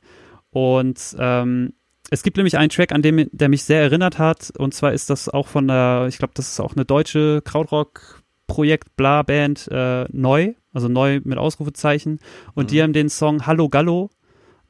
Und 0.49 1.15
ähm, 1.19 1.73
es 2.09 2.23
gibt 2.23 2.37
nämlich 2.37 2.57
einen 2.57 2.69
Track, 2.69 2.91
an 2.91 3.03
dem 3.03 3.29
der 3.31 3.49
mich 3.49 3.63
sehr 3.63 3.81
erinnert 3.81 4.17
hat. 4.17 4.51
Und 4.57 4.73
zwar 4.73 4.93
ist 4.93 5.09
das 5.11 5.29
auch 5.29 5.47
von 5.47 5.67
der, 5.67 6.07
ich 6.09 6.17
glaube, 6.17 6.33
das 6.35 6.51
ist 6.51 6.59
auch 6.59 6.75
eine 6.75 6.85
deutsche 6.85 7.41
Krautrock-Projekt, 7.43 8.95
bla 8.95 9.21
Band, 9.23 9.67
äh, 9.71 10.05
neu, 10.11 10.53
also 10.73 10.87
neu 10.87 11.21
mit 11.23 11.37
Ausrufezeichen. 11.37 12.19
Und 12.55 12.65
Mhm. 12.65 12.67
die 12.67 12.81
haben 12.81 12.93
den 12.93 13.09
Song 13.09 13.45
Hallo 13.45 13.69
Gallo 13.69 14.09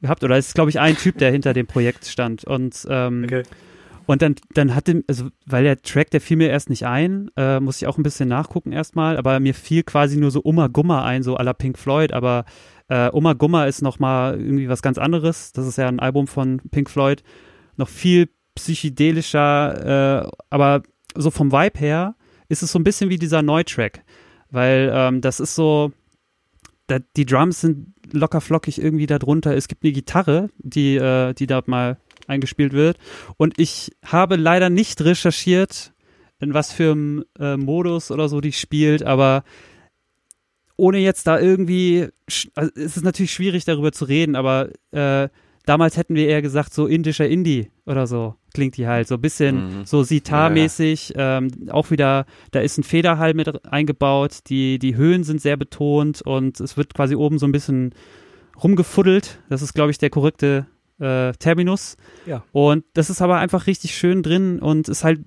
gehabt. 0.02 0.22
Oder 0.24 0.36
es 0.36 0.48
ist, 0.48 0.54
glaube 0.54 0.70
ich, 0.70 0.80
ein 0.80 0.96
Typ, 0.96 1.18
der 1.18 1.30
hinter 1.30 1.54
dem 1.54 1.66
Projekt 1.66 2.04
stand. 2.06 2.44
Und 2.44 2.86
ähm, 2.90 3.24
Okay. 3.24 3.42
Und 4.10 4.22
dann, 4.22 4.34
dann 4.54 4.74
hatte, 4.74 5.04
also, 5.06 5.28
weil 5.46 5.62
der 5.62 5.82
Track, 5.82 6.10
der 6.10 6.20
fiel 6.20 6.36
mir 6.36 6.48
erst 6.50 6.68
nicht 6.68 6.84
ein, 6.84 7.30
äh, 7.36 7.60
muss 7.60 7.80
ich 7.80 7.86
auch 7.86 7.96
ein 7.96 8.02
bisschen 8.02 8.28
nachgucken 8.28 8.72
erstmal, 8.72 9.16
aber 9.16 9.38
mir 9.38 9.54
fiel 9.54 9.84
quasi 9.84 10.16
nur 10.16 10.32
so 10.32 10.40
Uma 10.42 10.66
Gumma 10.66 11.04
ein, 11.04 11.22
so 11.22 11.36
à 11.36 11.44
la 11.44 11.52
Pink 11.52 11.78
Floyd, 11.78 12.12
aber 12.12 12.44
äh, 12.88 13.08
Uma 13.10 13.34
Gumma 13.34 13.66
ist 13.66 13.82
nochmal 13.82 14.36
irgendwie 14.40 14.68
was 14.68 14.82
ganz 14.82 14.98
anderes. 14.98 15.52
Das 15.52 15.64
ist 15.64 15.78
ja 15.78 15.86
ein 15.86 16.00
Album 16.00 16.26
von 16.26 16.60
Pink 16.72 16.90
Floyd. 16.90 17.22
Noch 17.76 17.88
viel 17.88 18.28
psychedelischer, 18.56 20.24
äh, 20.24 20.28
aber 20.50 20.82
so 21.14 21.30
vom 21.30 21.52
Vibe 21.52 21.78
her 21.78 22.16
ist 22.48 22.64
es 22.64 22.72
so 22.72 22.80
ein 22.80 22.84
bisschen 22.84 23.10
wie 23.10 23.18
dieser 23.18 23.42
Neutrack, 23.42 24.02
weil 24.50 24.90
ähm, 24.92 25.20
das 25.20 25.38
ist 25.38 25.54
so, 25.54 25.92
da, 26.88 26.98
die 27.16 27.26
Drums 27.26 27.60
sind 27.60 27.94
locker 28.10 28.40
flockig 28.40 28.82
irgendwie 28.82 29.06
da 29.06 29.20
drunter. 29.20 29.54
Es 29.54 29.68
gibt 29.68 29.84
eine 29.84 29.92
Gitarre, 29.92 30.50
die, 30.58 30.96
äh, 30.96 31.32
die 31.32 31.46
da 31.46 31.62
mal 31.66 31.96
eingespielt 32.28 32.72
wird. 32.72 32.98
Und 33.36 33.54
ich 33.58 33.92
habe 34.04 34.36
leider 34.36 34.70
nicht 34.70 35.00
recherchiert, 35.02 35.92
in 36.40 36.54
was 36.54 36.72
für 36.72 36.92
einem 36.92 37.24
äh, 37.38 37.56
Modus 37.56 38.10
oder 38.10 38.28
so 38.28 38.40
die 38.40 38.52
spielt, 38.52 39.02
aber 39.02 39.44
ohne 40.76 40.98
jetzt 40.98 41.26
da 41.26 41.38
irgendwie, 41.38 42.08
also 42.54 42.70
es 42.74 42.96
ist 42.96 43.04
natürlich 43.04 43.32
schwierig 43.32 43.66
darüber 43.66 43.92
zu 43.92 44.06
reden, 44.06 44.34
aber 44.34 44.70
äh, 44.92 45.28
damals 45.66 45.98
hätten 45.98 46.14
wir 46.14 46.26
eher 46.26 46.40
gesagt, 46.40 46.72
so 46.72 46.86
indischer 46.86 47.28
Indie 47.28 47.70
oder 47.84 48.06
so 48.06 48.34
klingt 48.54 48.76
die 48.76 48.86
halt, 48.86 49.06
so 49.06 49.16
ein 49.16 49.20
bisschen 49.20 49.80
Mhm. 49.80 49.84
so 49.84 50.02
Sitar-mäßig, 50.02 51.12
ähm, 51.16 51.50
auch 51.70 51.90
wieder, 51.90 52.26
da 52.50 52.60
ist 52.60 52.78
ein 52.78 52.82
Federhall 52.82 53.34
mit 53.34 53.64
eingebaut, 53.66 54.38
die, 54.48 54.78
die 54.78 54.96
Höhen 54.96 55.22
sind 55.22 55.40
sehr 55.40 55.56
betont 55.56 56.22
und 56.22 56.58
es 56.60 56.76
wird 56.76 56.94
quasi 56.94 57.14
oben 57.14 57.38
so 57.38 57.46
ein 57.46 57.52
bisschen 57.52 57.94
rumgefuddelt, 58.62 59.40
das 59.48 59.62
ist 59.62 59.74
glaube 59.74 59.90
ich 59.90 59.98
der 59.98 60.10
korrekte 60.10 60.66
äh, 61.00 61.32
Terminus. 61.32 61.96
Ja. 62.26 62.44
Und 62.52 62.84
das 62.94 63.10
ist 63.10 63.22
aber 63.22 63.38
einfach 63.38 63.66
richtig 63.66 63.96
schön 63.96 64.22
drin 64.22 64.58
und 64.60 64.88
ist 64.88 65.04
halt 65.04 65.20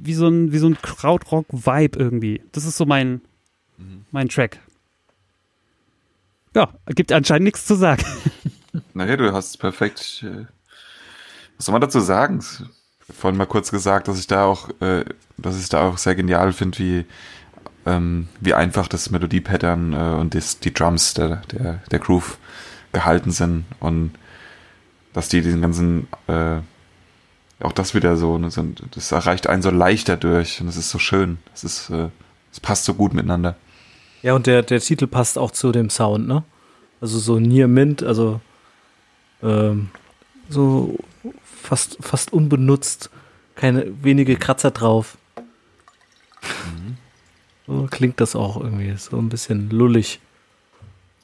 wie 0.00 0.14
so 0.14 0.28
ein, 0.28 0.52
wie 0.52 0.58
so 0.58 0.68
ein 0.68 0.80
Krautrock-Vibe 0.80 1.98
irgendwie. 1.98 2.42
Das 2.52 2.64
ist 2.64 2.76
so 2.76 2.86
mein, 2.86 3.20
mein 4.10 4.28
Track. 4.28 4.60
Ja, 6.54 6.72
gibt 6.94 7.12
anscheinend 7.12 7.44
nichts 7.44 7.66
zu 7.66 7.74
sagen. 7.74 8.02
Naja, 8.92 9.16
du 9.16 9.32
hast 9.32 9.50
es 9.50 9.56
perfekt. 9.56 10.22
Äh, 10.22 10.44
was 11.56 11.66
soll 11.66 11.72
man 11.72 11.80
dazu 11.80 12.00
sagen? 12.00 12.42
Vorhin 13.10 13.38
mal 13.38 13.46
kurz 13.46 13.70
gesagt, 13.70 14.08
dass 14.08 14.18
ich 14.18 14.26
da 14.26 14.44
auch, 14.44 14.68
äh, 14.80 15.04
dass 15.38 15.58
ich 15.58 15.70
da 15.70 15.88
auch 15.88 15.96
sehr 15.96 16.14
genial 16.14 16.52
finde, 16.52 16.78
wie, 16.78 17.04
ähm, 17.86 18.28
wie 18.40 18.52
einfach 18.52 18.88
das 18.88 19.10
Melodiepattern 19.10 19.92
äh, 19.92 20.20
und 20.20 20.34
das, 20.34 20.60
die 20.60 20.74
Drums, 20.74 21.14
der, 21.14 21.42
der, 21.52 21.80
der 21.90 21.98
Groove 21.98 22.38
gehalten 22.92 23.30
sind 23.30 23.64
und 23.80 24.12
dass 25.16 25.30
die 25.30 25.40
diesen 25.40 25.62
ganzen, 25.62 26.08
äh, 26.26 26.58
auch 27.60 27.72
das 27.72 27.94
wieder 27.94 28.18
so, 28.18 28.36
ne, 28.36 28.50
so, 28.50 28.62
das 28.90 29.12
erreicht 29.12 29.46
einen 29.46 29.62
so 29.62 29.70
leichter 29.70 30.18
durch 30.18 30.60
und 30.60 30.68
es 30.68 30.76
ist 30.76 30.90
so 30.90 30.98
schön. 30.98 31.38
Es 31.54 31.64
ist, 31.64 31.88
äh, 31.88 32.10
es 32.52 32.60
passt 32.60 32.84
so 32.84 32.92
gut 32.92 33.14
miteinander. 33.14 33.56
Ja, 34.20 34.34
und 34.34 34.46
der, 34.46 34.60
der 34.62 34.78
Titel 34.78 35.06
passt 35.06 35.38
auch 35.38 35.52
zu 35.52 35.72
dem 35.72 35.88
Sound, 35.88 36.28
ne? 36.28 36.44
Also 37.00 37.18
so 37.18 37.38
Near 37.38 37.66
Mint, 37.66 38.02
also 38.02 38.42
ähm, 39.42 39.88
so 40.50 40.98
fast, 41.42 41.96
fast 42.02 42.34
unbenutzt, 42.34 43.08
keine 43.54 43.86
wenige 44.02 44.36
Kratzer 44.36 44.70
drauf. 44.70 45.16
So 47.66 47.88
klingt 47.90 48.20
das 48.20 48.36
auch 48.36 48.60
irgendwie, 48.60 48.94
so 48.98 49.16
ein 49.16 49.30
bisschen 49.30 49.70
lullig. 49.70 50.20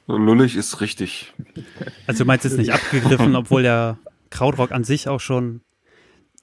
Lullig 0.07 0.55
ist 0.55 0.81
richtig. 0.81 1.33
Also 2.07 2.23
du 2.23 2.27
meinst 2.27 2.45
jetzt 2.45 2.57
nicht 2.57 2.73
abgegriffen, 2.73 3.35
obwohl 3.37 3.63
der 3.63 3.97
Krautrock 4.29 4.71
an 4.71 4.83
sich 4.83 5.07
auch 5.07 5.19
schon 5.19 5.61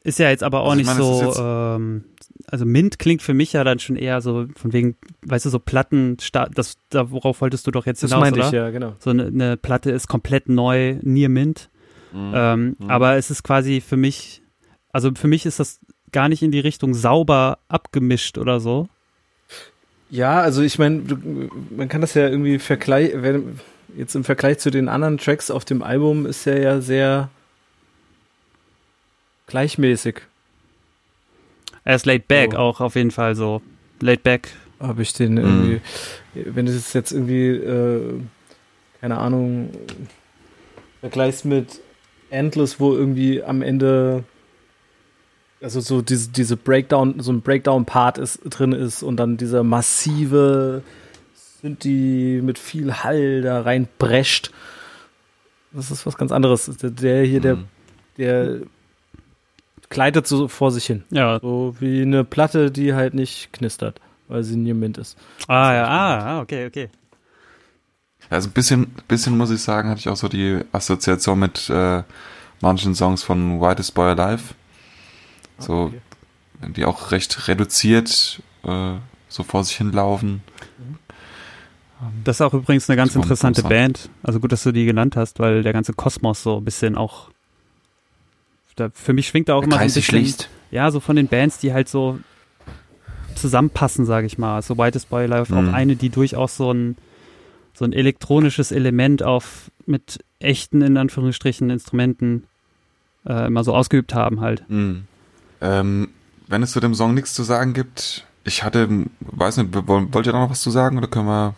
ist 0.03 0.19
ja 0.19 0.31
jetzt 0.31 0.43
aber 0.43 0.61
auch 0.61 0.71
Also 0.71 0.81
ich 0.81 0.87
nicht 0.87 0.99
meine, 0.99 1.33
so, 1.33 1.43
ähm, 1.43 2.05
also 2.47 2.65
Mint 2.65 2.99
klingt 2.99 3.23
für 3.23 3.35
mich 3.35 3.53
ja 3.53 3.65
dann 3.65 3.79
schon 3.79 3.97
eher 3.97 4.21
so 4.21 4.47
von 4.57 4.73
wegen, 4.73 4.97
weißt 5.27 5.45
du, 5.45 5.51
so 5.51 5.59
Platten, 5.59 6.17
das, 6.55 6.79
da, 6.89 7.11
worauf 7.11 7.41
wolltest 7.43 7.67
du 7.67 7.71
doch 7.71 7.85
jetzt 7.87 8.03
Das 8.03 8.11
hinaus, 8.11 8.23
meinte 8.23 8.41
oder? 8.41 8.49
ich, 8.49 8.53
ja, 8.55 8.71
genau. 8.71 8.95
So 8.99 9.11
eine, 9.11 9.27
eine 9.27 9.57
Platte 9.57 9.91
ist 9.91 10.09
komplett 10.09 10.49
neu, 10.49 10.97
Near 11.03 11.29
Mint. 11.29 11.71
Mhm. 12.13 12.33
Ähm, 12.35 12.77
Aber 12.89 13.17
es 13.17 13.31
ist 13.31 13.43
quasi 13.43 13.81
für 13.81 13.97
mich, 13.97 14.43
also 14.91 15.11
für 15.15 15.29
mich 15.29 15.45
ist 15.45 15.61
das 15.61 15.81
gar 16.13 16.29
nicht 16.29 16.43
in 16.43 16.51
die 16.51 16.61
Richtung 16.61 16.95
sauber 16.95 17.59
abgemischt 17.69 18.39
oder 18.39 18.59
so. 18.59 18.89
Ja, 20.11 20.41
also 20.41 20.63
ich 20.63 20.79
meine, 20.79 21.03
man 21.77 21.89
kann 21.89 22.01
das 22.01 22.15
ja 22.15 22.29
irgendwie 22.29 22.59
vergleichen, 22.59 23.23
wenn 23.23 23.61
jetzt 23.97 24.15
im 24.15 24.25
Vergleich 24.25 24.59
zu 24.59 24.71
den 24.71 24.89
anderen 24.89 25.19
Tracks 25.19 25.51
auf 25.51 25.65
dem 25.65 25.83
Album 25.83 26.27
ist 26.27 26.47
er 26.47 26.61
ja 26.61 26.81
sehr 26.81 27.29
gleichmäßig. 29.47 30.23
Er 31.85 31.97
ist 31.97 32.07
laid 32.07 32.29
back 32.29 32.53
Oh. 32.55 32.59
auch 32.59 32.81
auf 32.81 32.95
jeden 32.95 33.11
Fall 33.11 33.35
so. 33.35 33.63
Laid 34.01 34.23
back. 34.23 34.49
Habe 34.79 35.03
ich 35.03 35.13
den 35.13 35.37
irgendwie, 35.37 35.81
wenn 36.35 36.67
du 36.67 36.73
das 36.73 36.93
jetzt 36.95 37.13
irgendwie, 37.13 37.49
äh, 37.49 38.21
keine 39.01 39.19
Ahnung, 39.19 39.71
vergleichst 41.01 41.45
mit 41.45 41.81
Endless, 42.31 42.81
wo 42.81 42.95
irgendwie 42.95 43.43
am 43.43 43.61
Ende, 43.61 44.25
also 45.63 45.81
so 45.81 46.03
diese, 46.03 46.31
diese 46.31 46.57
Breakdown, 46.57 47.21
so 47.21 47.33
ein 47.33 47.43
Breakdown-Part 47.43 48.19
ist, 48.19 48.41
drin 48.45 48.73
ist 48.73 49.03
und 49.03 49.17
dann 49.17 49.37
dieser 49.37 49.63
massive 49.63 50.83
Synthi 51.63 52.41
mit 52.43 52.59
viel 52.59 52.95
Hall 52.95 53.43
da 53.43 53.61
reinbrescht. 53.63 54.51
Das 55.73 55.91
ist 55.91 56.07
was 56.07 56.17
ganz 56.17 56.33
anderes. 56.33 56.65
Der, 56.79 56.91
der 56.91 57.25
hier, 57.25 57.41
der, 57.41 57.57
Mhm. 57.57 57.65
der 58.17 58.59
gleitet 59.89 60.27
so 60.27 60.49
vor 60.49 60.71
sich 60.73 60.87
hin. 60.87 61.05
Ja. 61.11 61.39
So 61.41 61.75
wie 61.79 62.03
eine 62.03 62.25
Platte, 62.25 62.71
die 62.71 62.95
halt 62.95 63.15
nicht 63.15 63.53
knistert, 63.53 64.01
weil 64.29 64.43
sie 64.43 64.57
Near 64.57 64.75
Mint 64.75 64.99
ist. 64.99 65.19
Ah, 65.47 65.75
ja, 65.75 65.87
ah, 65.87 66.19
ah, 66.19 66.41
okay, 66.41 66.67
okay. 66.67 66.89
Also 68.29 68.49
ein 68.49 68.53
bisschen, 68.53 68.87
bisschen 69.09 69.37
muss 69.37 69.51
ich 69.51 69.61
sagen, 69.63 69.89
hatte 69.89 69.99
ich 70.01 70.09
auch 70.09 70.17
so 70.17 70.29
die 70.29 70.61
Assoziation 70.73 71.39
mit 71.39 71.69
äh, 71.71 72.03
manchen 72.61 72.95
Songs 72.95 73.23
von 73.23 73.61
Whitest 73.61 73.95
Boy 73.95 74.11
Alive. 74.11 74.55
So, 75.61 75.93
die 76.77 76.85
auch 76.85 77.11
recht 77.13 77.49
reduziert 77.49 78.43
äh, 78.65 78.95
so 79.29 79.43
vor 79.43 79.65
sich 79.65 79.77
hinlaufen. 79.77 80.43
Das 82.25 82.37
ist 82.39 82.41
auch 82.41 82.55
übrigens 82.55 82.89
eine 82.89 82.97
ganz 82.97 83.15
interessante. 83.15 83.63
Band. 83.63 84.09
Also 84.23 84.41
gut, 84.41 84.53
dass 84.53 84.63
du 84.63 84.73
die 84.73 84.87
genannt 84.87 85.17
hast, 85.17 85.39
weil 85.39 85.63
der 85.63 85.73
ganze 85.73 85.93
Kosmos 85.93 86.43
so 86.43 86.57
ein 86.59 86.65
bisschen 86.65 86.97
auch. 86.97 87.31
Da, 88.77 88.89
für 88.95 89.13
mich 89.13 89.29
schwingt 89.29 89.49
da 89.51 89.55
auch 89.55 89.63
immer 89.63 89.77
so 89.77 89.83
ein 89.83 89.93
bisschen. 89.93 90.35
Ja, 90.71 90.91
so 90.91 91.01
von 91.01 91.17
den 91.17 91.29
Bands, 91.29 91.59
die 91.59 91.73
halt 91.75 91.89
so 91.89 92.19
zusammenpassen, 93.35 94.07
sage 94.07 94.27
ich 94.27 94.39
mal. 94.39 94.63
So 94.63 94.79
Whitest 94.79 95.11
Boy 95.11 95.27
Live, 95.27 95.51
Mhm. 95.51 95.69
auch 95.69 95.73
eine, 95.75 95.97
die 95.97 96.09
durchaus 96.09 96.57
so 96.57 96.73
ein, 96.73 96.97
so 97.75 97.85
ein 97.85 97.93
elektronisches 97.93 98.73
Element 98.73 99.23
auf 99.23 99.71
mit 99.87 100.25
echten, 100.39 100.81
in 100.83 100.97
Anführungsstrichen, 100.97 101.69
Instrumenten 101.71 102.45
äh, 103.27 103.47
immer 103.47 103.63
so 103.65 103.75
ausgeübt 103.75 104.15
haben 104.15 104.41
halt. 104.41 104.65
Mhm. 104.69 105.05
Ähm, 105.61 106.09
wenn 106.47 106.63
es 106.63 106.73
zu 106.73 106.81
dem 106.81 106.95
Song 106.95 107.15
nichts 107.15 107.35
zu 107.35 107.43
sagen 107.43 107.73
gibt, 107.75 108.27
ich 108.45 108.63
hatte, 108.65 108.89
weiß 109.21 109.59
nicht, 109.59 109.69
wollt 109.87 110.27
ihr 110.27 110.33
da 110.33 110.41
noch 110.41 110.51
was 110.51 110.61
zu 110.61 110.71
sagen 110.71 110.99
oder 110.99 111.07
können 111.09 111.27
wir 111.27 111.55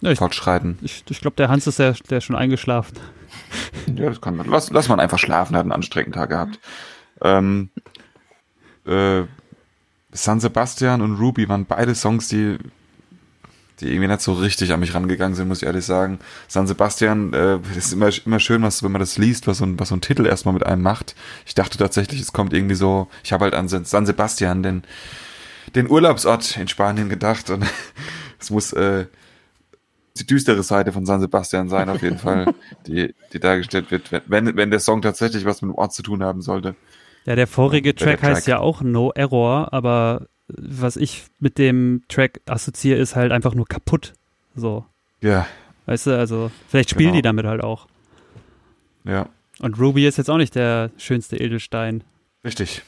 Ja, 0.00 0.14
fortschreiten? 0.14 0.78
Ich, 0.82 1.04
ich 1.08 1.20
glaube, 1.20 1.36
der 1.36 1.48
Hans 1.48 1.66
ist 1.66 1.78
ja 1.78 1.92
der 1.92 2.18
ist 2.18 2.24
schon 2.24 2.36
eingeschlafen. 2.36 2.98
Ja, 3.96 4.08
das 4.08 4.20
kann 4.20 4.36
man. 4.36 4.48
Lass, 4.48 4.70
lass 4.70 4.88
man 4.88 5.00
einfach 5.00 5.18
schlafen, 5.18 5.54
er 5.54 5.58
hat 5.58 5.64
einen 5.64 5.72
anstrengenden 5.72 6.20
Tag 6.20 6.30
gehabt. 6.30 6.60
Ähm, 7.20 7.68
äh, 8.86 9.22
San 10.12 10.38
Sebastian 10.40 11.02
und 11.02 11.16
Ruby 11.16 11.48
waren 11.48 11.66
beide 11.66 11.94
Songs, 11.94 12.28
die, 12.28 12.58
die 13.80 13.88
irgendwie 13.88 14.08
nicht 14.08 14.20
so 14.20 14.34
richtig 14.34 14.72
an 14.72 14.80
mich 14.80 14.94
rangegangen 14.94 15.34
sind, 15.34 15.48
muss 15.48 15.62
ich 15.62 15.66
ehrlich 15.66 15.84
sagen. 15.84 16.18
San 16.48 16.66
Sebastian, 16.66 17.32
äh, 17.32 17.58
ist 17.76 17.92
immer, 17.92 18.10
immer 18.24 18.40
schön, 18.40 18.62
was, 18.62 18.82
wenn 18.82 18.92
man 18.92 19.00
das 19.00 19.18
liest, 19.18 19.46
was 19.46 19.58
so, 19.58 19.64
ein, 19.64 19.78
was 19.78 19.88
so 19.88 19.96
ein 19.96 20.00
Titel 20.00 20.26
erstmal 20.26 20.54
mit 20.54 20.64
einem 20.64 20.82
macht. 20.82 21.14
Ich 21.46 21.54
dachte 21.54 21.78
tatsächlich, 21.78 22.20
es 22.20 22.32
kommt 22.32 22.52
irgendwie 22.52 22.76
so, 22.76 23.08
ich 23.24 23.32
habe 23.32 23.44
halt 23.44 23.54
an 23.54 23.68
San 23.68 24.06
Sebastian, 24.06 24.62
den, 24.62 24.82
den 25.74 25.90
Urlaubsort 25.90 26.56
in 26.56 26.68
Spanien 26.68 27.08
gedacht 27.08 27.50
und 27.50 27.64
es 28.38 28.50
muss, 28.50 28.72
äh, 28.72 29.06
die 30.16 30.26
düstere 30.26 30.62
Seite 30.62 30.92
von 30.92 31.06
San 31.06 31.20
Sebastian 31.20 31.68
sein, 31.68 31.88
auf 31.88 32.02
jeden 32.02 32.18
Fall, 32.18 32.54
die, 32.86 33.14
die 33.32 33.40
dargestellt 33.40 33.90
wird, 33.90 34.10
wenn, 34.26 34.56
wenn 34.56 34.70
der 34.70 34.80
Song 34.80 35.02
tatsächlich 35.02 35.44
was 35.44 35.62
mit 35.62 35.72
dem 35.72 35.74
Ort 35.74 35.92
zu 35.92 36.02
tun 36.02 36.22
haben 36.22 36.40
sollte. 36.40 36.76
Ja, 37.24 37.34
der 37.34 37.46
vorige 37.46 37.94
Track, 37.94 38.20
Track 38.20 38.30
heißt 38.30 38.46
ja 38.46 38.58
auch 38.58 38.82
No 38.82 39.10
Error, 39.14 39.72
aber 39.72 40.28
was 40.48 40.96
ich 40.96 41.24
mit 41.40 41.58
dem 41.58 42.02
Track 42.08 42.40
assoziiere, 42.46 42.98
ist 42.98 43.16
halt 43.16 43.32
einfach 43.32 43.54
nur 43.54 43.66
kaputt. 43.66 44.14
So. 44.54 44.84
Ja. 45.20 45.46
Weißt 45.86 46.06
du, 46.06 46.18
also 46.18 46.50
vielleicht 46.68 46.90
spielen 46.90 47.10
genau. 47.10 47.16
die 47.16 47.22
damit 47.22 47.46
halt 47.46 47.62
auch. 47.62 47.86
Ja. 49.04 49.28
Und 49.60 49.78
Ruby 49.78 50.06
ist 50.06 50.18
jetzt 50.18 50.30
auch 50.30 50.36
nicht 50.36 50.54
der 50.54 50.90
schönste 50.96 51.36
Edelstein. 51.36 52.02
Richtig. 52.44 52.82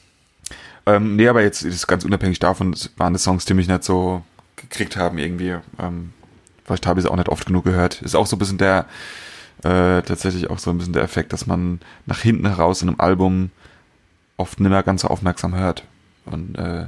Ähm, 0.87 1.17
nee, 1.17 1.29
aber 1.29 1.43
jetzt 1.43 1.63
ist 1.63 1.87
ganz 1.87 2.05
unabhängig 2.05 2.39
davon, 2.39 2.77
waren 2.97 3.13
das 3.13 3.25
Songs, 3.25 3.45
die 3.45 3.55
mich 3.55 3.69
nicht 3.69 3.85
so 3.85 4.23
gekriegt 4.57 4.97
haben 4.97 5.19
irgendwie. 5.19 5.57
Ähm, 5.79 6.13
vielleicht 6.65 6.87
habe 6.87 7.01
ich 7.01 7.07
es 7.07 7.11
auch 7.11 7.17
nicht 7.17 7.29
oft 7.29 7.47
genug 7.47 7.65
gehört. 7.65 8.03
Ist 8.03 8.15
auch 8.15 8.27
so 8.27 8.37
ein 8.37 8.39
bisschen 8.39 8.59
der, 8.59 8.87
äh, 9.63 10.03
tatsächlich 10.03 10.51
auch 10.51 10.59
so 10.59 10.71
ein 10.71 10.79
bisschen 10.79 10.93
der 10.93 11.03
Effekt, 11.03 11.33
dass 11.33 11.47
man 11.47 11.81
nach 12.07 12.21
hinten 12.21 12.47
heraus 12.47 12.83
in 12.83 12.89
einem 12.89 13.01
Album 13.01 13.51
oft 14.37 14.61
nicht 14.61 14.71
mehr 14.71 14.83
ganz 14.83 15.03
so 15.03 15.09
aufmerksam 15.09 15.55
hört. 15.55 15.85
Und 16.25 16.57
äh, 16.57 16.87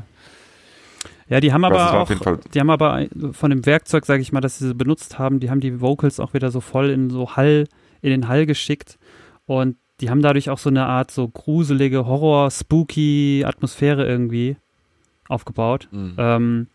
ja, 1.28 1.40
die 1.40 1.52
haben 1.52 1.64
aber 1.64 2.00
auch, 2.00 2.08
die 2.52 2.60
haben 2.60 2.70
aber 2.70 3.06
von 3.32 3.50
dem 3.50 3.66
Werkzeug, 3.66 4.06
sage 4.06 4.22
ich 4.22 4.32
mal, 4.32 4.40
das 4.40 4.58
sie 4.58 4.74
benutzt 4.74 5.18
haben, 5.18 5.40
die 5.40 5.50
haben 5.50 5.60
die 5.60 5.80
Vocals 5.80 6.20
auch 6.20 6.34
wieder 6.34 6.50
so 6.50 6.60
voll 6.60 6.90
in 6.90 7.10
so 7.10 7.36
Hall, 7.36 7.66
in 8.00 8.10
den 8.10 8.28
Hall 8.28 8.46
geschickt 8.46 8.98
und 9.46 9.76
die 10.00 10.10
haben 10.10 10.22
dadurch 10.22 10.50
auch 10.50 10.58
so 10.58 10.70
eine 10.70 10.86
Art 10.86 11.10
so 11.10 11.28
gruselige 11.28 12.06
Horror, 12.06 12.50
spooky 12.50 13.44
Atmosphäre 13.44 14.06
irgendwie 14.06 14.56
aufgebaut. 15.28 15.88
Mhm. 15.90 16.14
Ähm, 16.16 16.66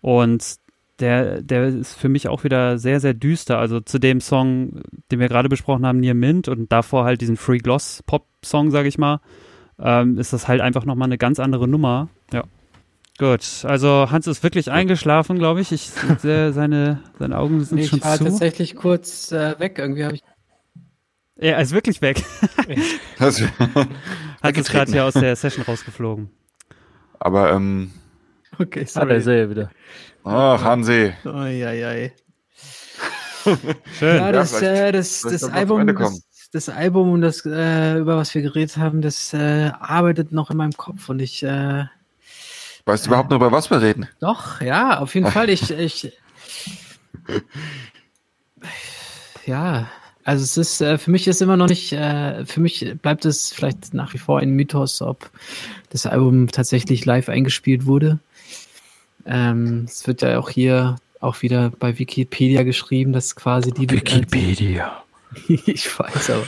und 0.00 0.56
der, 0.98 1.42
der 1.42 1.66
ist 1.66 1.94
für 1.94 2.08
mich 2.08 2.28
auch 2.28 2.44
wieder 2.44 2.78
sehr, 2.78 3.00
sehr 3.00 3.14
düster. 3.14 3.58
Also 3.58 3.80
zu 3.80 3.98
dem 3.98 4.20
Song, 4.20 4.80
den 5.10 5.20
wir 5.20 5.28
gerade 5.28 5.48
besprochen 5.48 5.86
haben, 5.86 6.00
Near 6.00 6.14
Mint 6.14 6.48
und 6.48 6.72
davor 6.72 7.04
halt 7.04 7.20
diesen 7.20 7.36
Free 7.36 7.58
Gloss 7.58 8.02
Pop 8.06 8.26
Song, 8.44 8.70
sage 8.70 8.88
ich 8.88 8.98
mal, 8.98 9.20
ähm, 9.78 10.18
ist 10.18 10.32
das 10.32 10.48
halt 10.48 10.60
einfach 10.60 10.84
nochmal 10.84 11.06
eine 11.06 11.18
ganz 11.18 11.38
andere 11.38 11.68
Nummer. 11.68 12.08
Gut, 13.18 13.64
also 13.64 14.10
Hans 14.10 14.26
ist 14.26 14.42
wirklich 14.42 14.70
eingeschlafen, 14.70 15.38
glaube 15.38 15.62
ich. 15.62 15.72
ich 15.72 15.90
sehe, 16.18 16.52
seine, 16.54 17.02
seine 17.18 17.38
Augen 17.38 17.64
sind 17.64 17.78
nee, 17.78 17.86
schon 17.86 17.98
ich 18.00 18.04
war 18.04 18.18
zu. 18.18 18.24
tatsächlich 18.24 18.76
kurz 18.76 19.32
äh, 19.32 19.58
weg. 19.58 19.78
Irgendwie 19.78 20.04
habe 20.04 20.14
ich. 20.16 20.22
Er 21.36 21.60
ist 21.60 21.72
wirklich 21.72 22.02
weg. 22.02 22.22
Hans 23.18 23.40
ist 23.40 24.70
gerade 24.70 24.90
hier 24.90 25.04
aus 25.04 25.14
der 25.14 25.36
Session 25.36 25.64
rausgeflogen. 25.64 26.30
Aber, 27.18 27.52
ähm. 27.52 27.92
Okay, 28.58 28.84
sorry. 28.84 29.04
Ah, 29.04 29.08
da 29.08 29.14
ist 29.16 29.26
er 29.26 29.50
wieder. 29.50 29.70
Ach, 30.24 30.62
Hansi. 30.62 31.12
Oi, 31.24 32.10
Schön. 33.98 34.16
Ja, 34.16 34.32
das, 34.32 34.60
ja, 34.60 34.68
äh, 34.68 34.92
das, 34.92 35.22
das, 35.22 35.32
das 35.32 35.44
Album, 35.44 35.86
das, 35.86 36.22
das, 36.52 36.68
Album 36.68 37.12
und 37.12 37.20
das, 37.20 37.46
äh, 37.46 37.98
über 37.98 38.16
was 38.16 38.34
wir 38.34 38.42
geredet 38.42 38.76
haben, 38.76 39.02
das 39.02 39.32
äh, 39.32 39.70
arbeitet 39.78 40.32
noch 40.32 40.50
in 40.50 40.56
meinem 40.56 40.72
Kopf 40.72 41.08
und 41.08 41.20
ich, 41.20 41.42
äh, 41.42 41.84
Weißt 42.86 43.04
du 43.04 43.10
überhaupt 43.10 43.30
noch, 43.30 43.36
über 43.36 43.52
was 43.52 43.68
wir 43.68 43.82
reden? 43.82 44.08
Doch, 44.20 44.60
ja, 44.60 45.00
auf 45.00 45.14
jeden 45.14 45.26
Fall. 45.26 45.50
Ich, 45.50 45.70
ich 45.70 46.12
ja, 49.44 49.88
also 50.22 50.44
es 50.44 50.56
ist, 50.56 50.80
äh, 50.80 50.96
für 50.96 51.10
mich 51.10 51.26
ist 51.26 51.42
immer 51.42 51.56
noch 51.56 51.68
nicht, 51.68 51.92
äh, 51.92 52.44
für 52.44 52.60
mich 52.60 52.94
bleibt 53.02 53.24
es 53.24 53.52
vielleicht 53.52 53.92
nach 53.92 54.14
wie 54.14 54.18
vor 54.18 54.38
ein 54.38 54.50
Mythos, 54.50 55.02
ob 55.02 55.30
das 55.90 56.06
Album 56.06 56.46
tatsächlich 56.48 57.04
live 57.04 57.28
eingespielt 57.28 57.86
wurde. 57.86 58.20
Ähm, 59.24 59.84
es 59.86 60.06
wird 60.06 60.22
ja 60.22 60.38
auch 60.38 60.50
hier 60.50 60.96
auch 61.20 61.42
wieder 61.42 61.70
bei 61.70 61.98
Wikipedia 61.98 62.62
geschrieben, 62.62 63.12
dass 63.12 63.34
quasi 63.34 63.72
die 63.72 63.90
Wikipedia. 63.90 65.02
ich 65.48 65.98
weiß 65.98 66.30
aber. 66.30 66.46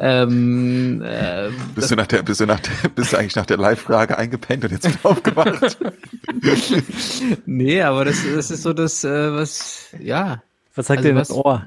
ähm, 0.00 1.02
äh, 1.02 1.50
bist, 1.74 1.90
du 1.90 1.96
nach 1.96 2.06
der, 2.06 2.22
bist, 2.22 2.40
du 2.40 2.46
nach 2.46 2.60
der, 2.60 2.88
bist 2.90 3.12
du 3.12 3.16
eigentlich 3.16 3.36
nach 3.36 3.46
der 3.46 3.56
Live-Frage 3.56 4.18
eingepennt 4.18 4.64
und 4.64 4.72
jetzt 4.72 4.86
wieder 4.86 4.98
aufgewacht? 5.02 5.78
nee, 7.46 7.82
aber 7.82 8.04
das, 8.04 8.18
das 8.34 8.50
ist 8.50 8.62
so 8.62 8.72
das, 8.72 9.04
äh, 9.04 9.32
was, 9.32 9.86
ja. 10.00 10.42
Was 10.74 10.86
sagt 10.86 10.98
also 10.98 11.10
dir 11.10 11.14
das 11.14 11.30
Ohr? 11.30 11.66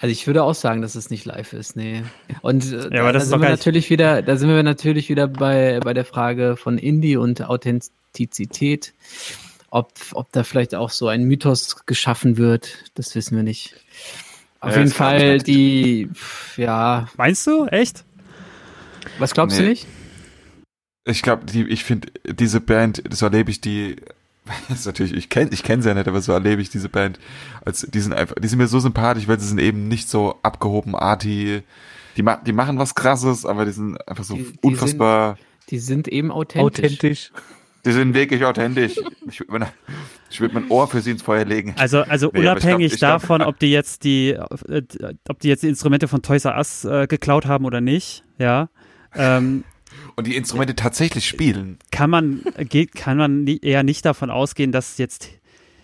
Also 0.00 0.12
ich 0.12 0.26
würde 0.26 0.42
auch 0.44 0.54
sagen, 0.54 0.80
dass 0.80 0.94
es 0.94 1.10
nicht 1.10 1.26
live 1.26 1.52
ist, 1.52 1.76
nee. 1.76 2.02
Und 2.40 2.72
äh, 2.72 2.94
ja, 2.94 3.02
aber 3.02 3.12
das 3.12 3.24
da 3.24 3.30
sind 3.30 3.42
wir 3.42 3.50
natürlich 3.50 3.90
wieder, 3.90 4.22
da 4.22 4.36
sind 4.36 4.48
wir 4.48 4.62
natürlich 4.62 5.10
wieder 5.10 5.28
bei, 5.28 5.78
bei 5.80 5.92
der 5.92 6.06
Frage 6.06 6.56
von 6.56 6.78
Indie 6.78 7.16
und 7.16 7.42
Authentizität. 7.42 8.94
Ob, 9.68 9.92
ob 10.14 10.32
da 10.32 10.42
vielleicht 10.42 10.74
auch 10.74 10.90
so 10.90 11.06
ein 11.06 11.24
Mythos 11.24 11.84
geschaffen 11.86 12.38
wird, 12.38 12.90
das 12.94 13.14
wissen 13.14 13.36
wir 13.36 13.44
nicht. 13.44 13.76
Auf 14.60 14.72
ja, 14.72 14.78
jeden 14.78 14.90
Fall 14.90 15.38
die, 15.38 16.10
ja. 16.56 17.08
Meinst 17.16 17.46
du? 17.46 17.66
Echt? 17.66 18.04
Was 19.18 19.32
glaubst 19.32 19.56
nee. 19.58 19.64
du 19.64 19.70
nicht? 19.70 19.86
Ich 21.04 21.22
glaube, 21.22 21.46
die, 21.46 21.64
ich 21.64 21.82
finde, 21.82 22.08
diese 22.24 22.60
Band, 22.60 23.02
so 23.10 23.26
erlebe 23.26 23.50
ich 23.50 23.62
die, 23.62 23.96
ist 24.68 24.84
natürlich, 24.84 25.14
ich 25.14 25.30
kenne 25.30 25.50
ich 25.52 25.62
kenn 25.62 25.80
sie 25.80 25.88
ja 25.88 25.94
nicht, 25.94 26.08
aber 26.08 26.20
so 26.20 26.32
erlebe 26.32 26.60
ich 26.60 26.68
diese 26.68 26.90
Band, 26.90 27.18
als, 27.64 27.86
die 27.90 28.00
sind 28.00 28.12
einfach, 28.12 28.34
die 28.36 28.48
sind 28.48 28.58
mir 28.58 28.68
so 28.68 28.80
sympathisch, 28.80 29.28
weil 29.28 29.40
sie 29.40 29.48
sind 29.48 29.60
eben 29.60 29.88
nicht 29.88 30.10
so 30.10 30.38
abgehoben, 30.42 30.94
arty, 30.94 31.62
die, 32.16 32.22
ma 32.22 32.36
die 32.36 32.52
machen 32.52 32.78
was 32.78 32.94
krasses, 32.94 33.46
aber 33.46 33.64
die 33.64 33.72
sind 33.72 33.96
einfach 34.06 34.24
so 34.24 34.34
die, 34.34 34.52
die 34.52 34.58
unfassbar. 34.62 35.36
Sind, 35.36 35.70
die 35.70 35.78
sind 35.78 36.08
eben 36.08 36.30
authentisch. 36.30 36.92
Authentisch. 36.92 37.32
Die 37.84 37.92
sind 37.92 38.14
wirklich 38.14 38.44
authentisch. 38.44 39.00
Ich 39.28 39.40
würde 39.40 39.52
mein, 39.52 39.68
würd 40.38 40.52
mein 40.52 40.70
Ohr 40.70 40.86
für 40.88 41.00
sie 41.00 41.12
ins 41.12 41.22
Feuer 41.22 41.44
legen. 41.44 41.74
Also, 41.78 42.02
also 42.02 42.30
nee, 42.32 42.40
unabhängig 42.40 42.92
ich 42.92 42.98
glaub, 42.98 43.16
ich 43.16 43.22
davon, 43.22 43.38
glaub, 43.38 43.48
ob 43.48 43.58
die 43.58 43.70
jetzt 43.70 44.04
die, 44.04 44.30
äh, 44.30 44.82
ob 45.28 45.40
die 45.40 45.48
jetzt 45.48 45.62
die 45.62 45.68
Instrumente 45.68 46.08
von 46.08 46.22
Toys 46.22 46.44
R 46.44 46.56
Us 46.56 46.84
äh, 46.84 47.06
geklaut 47.06 47.46
haben 47.46 47.64
oder 47.64 47.80
nicht, 47.80 48.24
ja. 48.38 48.68
Ähm, 49.14 49.64
und 50.16 50.26
die 50.26 50.36
Instrumente 50.36 50.74
tatsächlich 50.74 51.26
spielen. 51.26 51.78
Kann 51.90 52.10
man, 52.10 52.42
geht, 52.58 52.94
kann 52.94 53.16
man 53.16 53.46
eher 53.46 53.82
nicht 53.82 54.04
davon 54.04 54.30
ausgehen, 54.30 54.72
dass 54.72 54.98
jetzt 54.98 55.30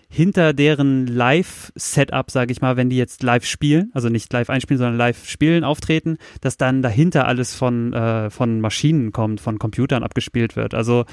hinter 0.09 0.53
deren 0.53 1.05
Live-Setup, 1.05 2.31
sage 2.31 2.51
ich 2.51 2.61
mal, 2.61 2.77
wenn 2.77 2.89
die 2.89 2.97
jetzt 2.97 3.23
live 3.23 3.45
spielen, 3.45 3.91
also 3.93 4.07
nicht 4.07 4.31
live 4.31 4.49
einspielen, 4.49 4.77
sondern 4.77 4.97
live 4.97 5.27
spielen, 5.27 5.63
auftreten, 5.63 6.17
dass 6.39 6.55
dann 6.55 6.81
dahinter 6.81 7.27
alles 7.27 7.53
von, 7.53 7.91
äh, 7.91 8.29
von 8.29 8.61
Maschinen 8.61 9.11
kommt, 9.11 9.41
von 9.41 9.59
Computern 9.59 10.03
abgespielt 10.03 10.55
wird. 10.55 10.73
Also 10.73 11.05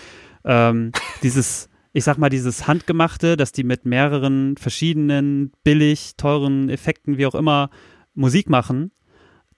ähm, 0.44 0.92
dieses, 1.22 1.68
ich 1.92 2.04
sag 2.04 2.18
mal, 2.18 2.28
dieses 2.28 2.66
Handgemachte, 2.66 3.36
dass 3.36 3.52
die 3.52 3.64
mit 3.64 3.84
mehreren 3.84 4.56
verschiedenen, 4.56 5.52
billig, 5.62 6.16
teuren 6.16 6.68
Effekten, 6.68 7.18
wie 7.18 7.26
auch 7.26 7.34
immer, 7.34 7.70
Musik 8.14 8.48
machen, 8.48 8.92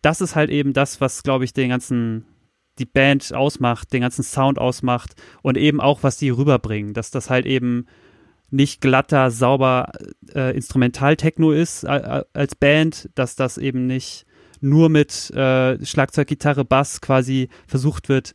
das 0.02 0.20
ist 0.20 0.36
halt 0.36 0.50
eben 0.50 0.72
das, 0.72 1.00
was, 1.00 1.22
glaube 1.22 1.44
ich, 1.44 1.52
den 1.52 1.68
ganzen, 1.68 2.26
die 2.78 2.84
Band 2.84 3.34
ausmacht, 3.34 3.92
den 3.92 4.02
ganzen 4.02 4.22
Sound 4.22 4.58
ausmacht 4.58 5.14
und 5.42 5.56
eben 5.56 5.80
auch, 5.80 6.02
was 6.02 6.16
die 6.16 6.30
rüberbringen, 6.30 6.94
dass 6.94 7.10
das 7.10 7.30
halt 7.30 7.46
eben 7.46 7.86
nicht 8.50 8.80
glatter, 8.80 9.30
sauber 9.30 9.90
äh, 10.34 10.54
Instrumental-Techno 10.54 11.52
ist 11.52 11.84
äh, 11.84 12.22
als 12.32 12.54
Band, 12.54 13.10
dass 13.14 13.34
das 13.34 13.58
eben 13.58 13.86
nicht 13.86 14.26
nur 14.60 14.88
mit 14.88 15.30
äh, 15.30 15.84
Schlagzeug, 15.84 16.28
Gitarre, 16.28 16.64
Bass 16.64 17.00
quasi 17.00 17.48
versucht 17.66 18.08
wird, 18.08 18.34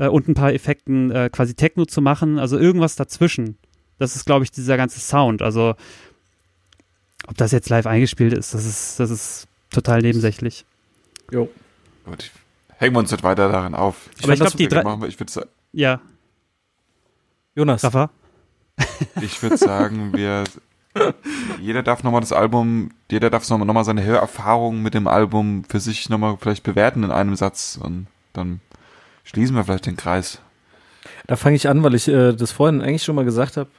äh, 0.00 0.08
und 0.08 0.26
ein 0.28 0.34
paar 0.34 0.52
Effekten 0.52 1.10
äh, 1.10 1.30
quasi 1.30 1.54
Techno 1.54 1.84
zu 1.84 2.00
machen. 2.00 2.38
Also 2.38 2.58
irgendwas 2.58 2.96
dazwischen. 2.96 3.58
Das 3.98 4.16
ist, 4.16 4.24
glaube 4.24 4.44
ich, 4.44 4.50
dieser 4.50 4.76
ganze 4.76 4.98
Sound. 4.98 5.42
Also 5.42 5.74
ob 7.26 7.36
das 7.36 7.52
jetzt 7.52 7.68
live 7.68 7.86
eingespielt 7.86 8.32
ist, 8.32 8.54
das 8.54 8.64
ist, 8.64 8.98
das 8.98 9.10
ist 9.10 9.46
total 9.70 10.00
nebensächlich. 10.00 10.64
Jo. 11.30 11.48
Gut. 12.06 12.30
Hängen 12.78 12.94
wir 12.94 13.00
uns 13.00 13.10
nicht 13.10 13.22
weiter 13.22 13.52
daran 13.52 13.74
auf. 13.74 14.08
Ich 14.16 14.24
Aber 14.24 14.32
ich 14.32 14.40
glaube, 14.40 14.56
die 14.56 14.68
drei. 14.68 14.82
Machen, 14.82 15.04
ich 15.04 15.20
würde 15.20 15.30
sagen. 15.30 15.50
Ja. 15.72 16.00
Jonas. 17.54 17.84
Rafa? 17.84 18.10
Ich 19.20 19.42
würde 19.42 19.58
sagen, 19.58 20.12
wir. 20.14 20.44
jeder 21.60 21.82
darf 21.82 22.02
nochmal 22.02 22.22
das 22.22 22.32
Album, 22.32 22.90
jeder 23.10 23.28
darf 23.28 23.48
nochmal 23.48 23.66
noch 23.66 23.74
mal 23.74 23.84
seine 23.84 24.02
Hörerfahrungen 24.02 24.82
mit 24.82 24.94
dem 24.94 25.06
Album 25.06 25.64
für 25.68 25.78
sich 25.78 26.08
nochmal 26.08 26.38
vielleicht 26.40 26.64
bewerten 26.64 27.04
in 27.04 27.10
einem 27.10 27.36
Satz 27.36 27.78
und 27.80 28.06
dann 28.32 28.60
Schließen 29.30 29.54
wir 29.54 29.62
vielleicht 29.62 29.86
den 29.86 29.96
Kreis. 29.96 30.40
Da 31.28 31.36
fange 31.36 31.54
ich 31.54 31.68
an, 31.68 31.84
weil 31.84 31.94
ich 31.94 32.08
äh, 32.08 32.32
das 32.32 32.50
vorhin 32.50 32.82
eigentlich 32.82 33.04
schon 33.04 33.14
mal 33.14 33.24
gesagt 33.24 33.56
habe. 33.56 33.70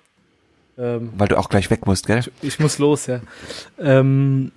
Ähm, 0.78 1.12
weil 1.18 1.28
du 1.28 1.38
auch 1.38 1.50
gleich 1.50 1.70
weg 1.70 1.86
musst, 1.86 2.08
gell? 2.08 2.20
Ich, 2.20 2.32
ich 2.42 2.60
muss 2.62 2.80
los, 2.80 3.08
ja. 3.08 3.20
Ähm, 3.78 4.54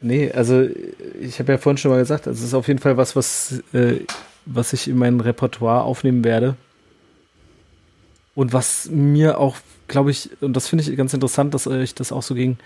nee, 0.00 0.32
also 0.32 0.66
ich 1.20 1.38
habe 1.40 1.52
ja 1.52 1.58
vorhin 1.58 1.76
schon 1.76 1.90
mal 1.90 1.98
gesagt, 1.98 2.26
es 2.26 2.40
ist 2.40 2.54
auf 2.54 2.68
jeden 2.68 2.80
Fall 2.80 2.96
was, 2.96 3.14
was, 3.16 3.62
äh, 3.74 4.00
was 4.46 4.72
ich 4.72 4.88
in 4.88 4.96
mein 4.96 5.20
Repertoire 5.20 5.82
aufnehmen 5.82 6.24
werde. 6.24 6.56
Und 8.34 8.54
was 8.54 8.88
mir 8.90 9.38
auch, 9.38 9.58
glaube 9.88 10.10
ich, 10.10 10.30
und 10.40 10.54
das 10.54 10.68
finde 10.68 10.84
ich 10.84 10.96
ganz 10.96 11.12
interessant, 11.12 11.52
dass 11.52 11.66
euch 11.66 11.94
das 11.94 12.12
auch 12.12 12.22
so 12.22 12.34
ging, 12.34 12.56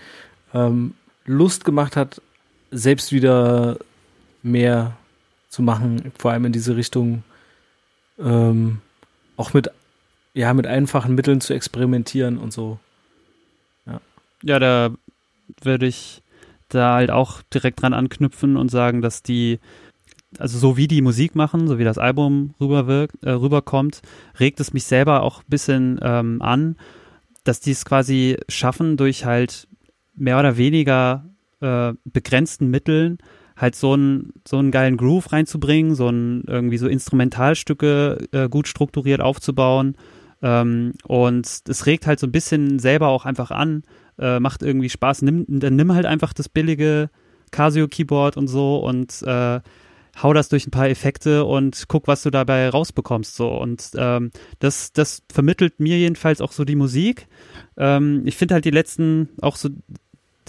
ähm, 0.53 0.93
Lust 1.25 1.65
gemacht 1.65 1.97
hat, 1.97 2.21
selbst 2.71 3.11
wieder 3.11 3.79
mehr 4.43 4.95
zu 5.49 5.61
machen, 5.61 6.13
vor 6.17 6.31
allem 6.31 6.45
in 6.45 6.53
diese 6.53 6.77
Richtung 6.77 7.23
ähm, 8.19 8.81
auch 9.37 9.53
mit, 9.53 9.69
ja, 10.33 10.53
mit 10.53 10.67
einfachen 10.67 11.15
Mitteln 11.15 11.41
zu 11.41 11.53
experimentieren 11.53 12.37
und 12.37 12.51
so. 12.51 12.79
Ja, 13.85 14.01
ja 14.43 14.59
da 14.59 14.91
würde 15.61 15.87
ich 15.87 16.21
da 16.69 16.95
halt 16.95 17.11
auch 17.11 17.41
direkt 17.53 17.81
dran 17.81 17.93
anknüpfen 17.93 18.55
und 18.57 18.69
sagen, 18.69 19.01
dass 19.01 19.23
die, 19.23 19.59
also 20.37 20.59
so 20.59 20.77
wie 20.77 20.87
die 20.87 21.01
Musik 21.01 21.35
machen, 21.35 21.67
so 21.67 21.79
wie 21.79 21.83
das 21.83 21.97
Album 21.97 22.53
rüberwirkt, 22.59 23.23
äh, 23.23 23.31
rüberkommt, 23.31 24.01
regt 24.39 24.59
es 24.59 24.73
mich 24.73 24.83
selber 24.83 25.23
auch 25.23 25.39
ein 25.39 25.49
bisschen 25.49 25.99
ähm, 26.03 26.41
an, 26.41 26.75
dass 27.43 27.59
die 27.59 27.71
es 27.71 27.85
quasi 27.85 28.37
schaffen, 28.47 28.97
durch 28.97 29.25
halt 29.25 29.67
mehr 30.15 30.37
oder 30.37 30.57
weniger 30.57 31.25
äh, 31.61 31.93
begrenzten 32.03 32.69
Mitteln 32.69 33.17
halt 33.59 33.75
so 33.75 33.93
einen 33.93 34.33
so 34.47 34.57
einen 34.57 34.71
geilen 34.71 34.97
Groove 34.97 35.31
reinzubringen, 35.31 35.93
so 35.93 36.07
ein 36.09 36.43
irgendwie 36.47 36.77
so 36.77 36.87
Instrumentalstücke 36.87 38.27
äh, 38.31 38.49
gut 38.49 38.67
strukturiert 38.67 39.21
aufzubauen. 39.21 39.95
Ähm, 40.41 40.93
und 41.05 41.45
es 41.67 41.85
regt 41.85 42.07
halt 42.07 42.19
so 42.19 42.27
ein 42.27 42.31
bisschen 42.31 42.79
selber 42.79 43.09
auch 43.09 43.25
einfach 43.25 43.51
an, 43.51 43.83
äh, 44.17 44.39
macht 44.39 44.63
irgendwie 44.63 44.89
Spaß. 44.89 45.21
Nimm, 45.23 45.45
dann 45.47 45.75
nimm 45.75 45.93
halt 45.93 46.05
einfach 46.05 46.33
das 46.33 46.47
billige 46.47 47.09
Casio-Keyboard 47.51 48.37
und 48.37 48.47
so 48.47 48.77
und 48.77 49.21
äh, 49.23 49.59
hau 50.21 50.33
das 50.33 50.49
durch 50.49 50.67
ein 50.67 50.71
paar 50.71 50.89
Effekte 50.89 51.45
und 51.45 51.85
guck, 51.87 52.07
was 52.07 52.23
du 52.23 52.29
dabei 52.29 52.69
rausbekommst. 52.69 53.35
So. 53.35 53.49
Und 53.49 53.91
ähm, 53.95 54.31
das, 54.59 54.93
das 54.93 55.23
vermittelt 55.31 55.79
mir 55.79 55.97
jedenfalls 55.97 56.41
auch 56.41 56.51
so 56.51 56.63
die 56.63 56.75
Musik. 56.75 57.27
Ähm, 57.77 58.23
ich 58.25 58.37
finde 58.37 58.55
halt 58.55 58.65
die 58.65 58.71
letzten, 58.71 59.29
auch 59.41 59.55
so 59.55 59.69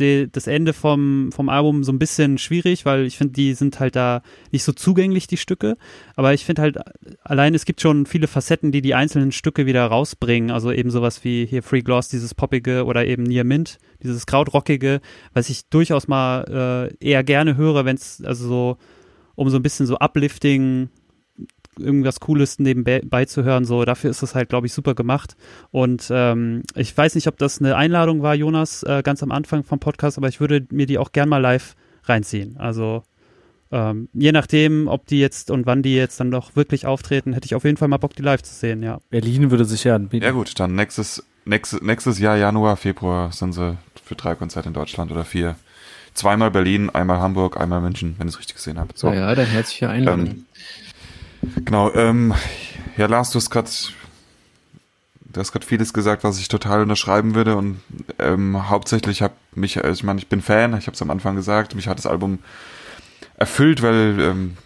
die, 0.00 0.28
das 0.30 0.46
Ende 0.46 0.72
vom, 0.72 1.30
vom 1.32 1.48
Album 1.48 1.84
so 1.84 1.92
ein 1.92 1.98
bisschen 1.98 2.38
schwierig, 2.38 2.84
weil 2.84 3.06
ich 3.06 3.16
finde, 3.16 3.34
die 3.34 3.54
sind 3.54 3.78
halt 3.78 3.96
da 3.96 4.22
nicht 4.50 4.64
so 4.64 4.72
zugänglich, 4.72 5.26
die 5.26 5.36
Stücke. 5.36 5.76
Aber 6.16 6.34
ich 6.34 6.44
finde 6.44 6.62
halt, 6.62 6.78
allein 7.22 7.54
es 7.54 7.64
gibt 7.64 7.80
schon 7.80 8.06
viele 8.06 8.26
Facetten, 8.26 8.72
die 8.72 8.82
die 8.82 8.94
einzelnen 8.94 9.32
Stücke 9.32 9.66
wieder 9.66 9.86
rausbringen. 9.86 10.50
Also 10.50 10.72
eben 10.72 10.90
sowas 10.90 11.24
wie 11.24 11.46
hier 11.46 11.62
Free 11.62 11.82
Gloss, 11.82 12.08
dieses 12.08 12.34
Poppige 12.34 12.84
oder 12.84 13.06
eben 13.06 13.22
Near 13.22 13.44
Mint, 13.44 13.78
dieses 14.02 14.26
Krautrockige, 14.26 15.00
was 15.34 15.50
ich 15.50 15.68
durchaus 15.68 16.08
mal 16.08 16.90
äh, 17.00 17.06
eher 17.06 17.22
gerne 17.22 17.56
höre, 17.56 17.84
wenn 17.84 17.96
es 17.96 18.22
also 18.24 18.48
so 18.48 18.76
um 19.34 19.48
so 19.48 19.56
ein 19.56 19.62
bisschen 19.62 19.86
so 19.86 19.96
Uplifting 19.98 20.90
irgendwas 21.80 22.20
Cooles 22.20 22.58
nebenbei 22.58 23.24
zu 23.24 23.44
hören. 23.44 23.64
So, 23.64 23.84
dafür 23.84 24.10
ist 24.10 24.22
das 24.22 24.34
halt, 24.34 24.48
glaube 24.48 24.66
ich, 24.66 24.72
super 24.72 24.94
gemacht. 24.94 25.36
Und 25.70 26.08
ähm, 26.10 26.62
ich 26.74 26.96
weiß 26.96 27.14
nicht, 27.14 27.26
ob 27.26 27.38
das 27.38 27.60
eine 27.60 27.76
Einladung 27.76 28.22
war, 28.22 28.34
Jonas, 28.34 28.82
äh, 28.82 29.02
ganz 29.02 29.22
am 29.22 29.32
Anfang 29.32 29.64
vom 29.64 29.78
Podcast, 29.78 30.18
aber 30.18 30.28
ich 30.28 30.40
würde 30.40 30.66
mir 30.70 30.86
die 30.86 30.98
auch 30.98 31.12
gern 31.12 31.28
mal 31.28 31.38
live 31.38 31.74
reinziehen. 32.04 32.56
Also 32.58 33.02
ähm, 33.72 34.08
je 34.12 34.32
nachdem, 34.32 34.88
ob 34.88 35.06
die 35.06 35.20
jetzt 35.20 35.50
und 35.50 35.66
wann 35.66 35.82
die 35.82 35.94
jetzt 35.94 36.18
dann 36.18 36.30
doch 36.30 36.56
wirklich 36.56 36.86
auftreten, 36.86 37.32
hätte 37.32 37.46
ich 37.46 37.54
auf 37.54 37.64
jeden 37.64 37.76
Fall 37.76 37.88
mal 37.88 37.98
Bock, 37.98 38.14
die 38.14 38.22
live 38.22 38.42
zu 38.42 38.52
sehen, 38.52 38.82
ja. 38.82 38.98
Berlin 39.10 39.50
würde 39.50 39.64
sich 39.64 39.84
ja 39.84 39.94
anbieten. 39.94 40.24
Ja 40.24 40.32
gut, 40.32 40.58
dann 40.58 40.74
nächstes, 40.74 41.24
nächstes, 41.44 41.80
nächstes 41.80 42.18
Jahr, 42.18 42.36
Januar, 42.36 42.76
Februar 42.76 43.30
sind 43.32 43.52
sie 43.52 43.78
für 44.04 44.16
drei 44.16 44.34
Konzerte 44.34 44.68
in 44.68 44.74
Deutschland 44.74 45.12
oder 45.12 45.24
vier. 45.24 45.54
Zweimal 46.14 46.50
Berlin, 46.50 46.90
einmal 46.90 47.20
Hamburg, 47.20 47.60
einmal 47.60 47.80
München, 47.80 48.16
wenn 48.18 48.26
ich 48.26 48.34
es 48.34 48.40
richtig 48.40 48.56
gesehen 48.56 48.80
habe. 48.80 48.92
So. 48.96 49.06
Ja, 49.08 49.14
ja, 49.14 49.34
dann 49.36 49.46
herzliche 49.46 49.88
Einladung. 49.88 50.26
Ähm, 50.26 50.46
Genau, 51.64 51.92
ähm, 51.94 52.34
ja, 52.96 53.06
Lars, 53.06 53.30
du 53.30 53.36
hast 53.36 53.50
gerade 53.50 53.70
du 55.32 55.40
hast 55.40 55.52
gerade 55.52 55.66
vieles 55.66 55.92
gesagt, 55.92 56.24
was 56.24 56.38
ich 56.38 56.48
total 56.48 56.82
unterschreiben 56.82 57.34
würde 57.34 57.56
und 57.56 57.80
ähm, 58.18 58.68
hauptsächlich 58.68 59.22
habe 59.22 59.34
mich, 59.54 59.82
also 59.82 59.92
ich 59.92 60.02
meine, 60.02 60.18
ich 60.18 60.28
bin 60.28 60.42
Fan, 60.42 60.76
ich 60.76 60.86
habe 60.86 60.94
es 60.94 61.02
am 61.02 61.10
Anfang 61.10 61.36
gesagt, 61.36 61.74
mich 61.74 61.88
hat 61.88 61.98
das 61.98 62.06
Album 62.06 62.40
erfüllt, 63.36 63.82
weil 63.82 64.18
ähm, 64.20 64.56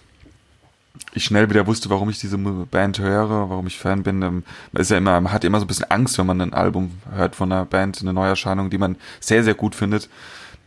ich 1.12 1.24
schnell 1.24 1.50
wieder 1.50 1.66
wusste, 1.66 1.90
warum 1.90 2.08
ich 2.10 2.18
diese 2.18 2.38
Band 2.38 2.98
höre, 2.98 3.50
warum 3.50 3.66
ich 3.66 3.78
Fan 3.78 4.02
bin. 4.02 4.22
Ähm, 4.22 4.44
man 4.72 4.80
ist 4.80 4.90
ja 4.90 4.98
immer, 4.98 5.20
man 5.20 5.32
hat 5.32 5.44
immer 5.44 5.58
so 5.58 5.64
ein 5.64 5.68
bisschen 5.68 5.90
Angst, 5.90 6.18
wenn 6.18 6.26
man 6.26 6.40
ein 6.40 6.54
Album 6.54 6.98
hört 7.12 7.36
von 7.36 7.52
einer 7.52 7.64
Band, 7.64 8.00
eine 8.00 8.12
Neuerscheinung, 8.12 8.70
die 8.70 8.78
man 8.78 8.96
sehr, 9.20 9.44
sehr 9.44 9.54
gut 9.54 9.74
findet. 9.74 10.08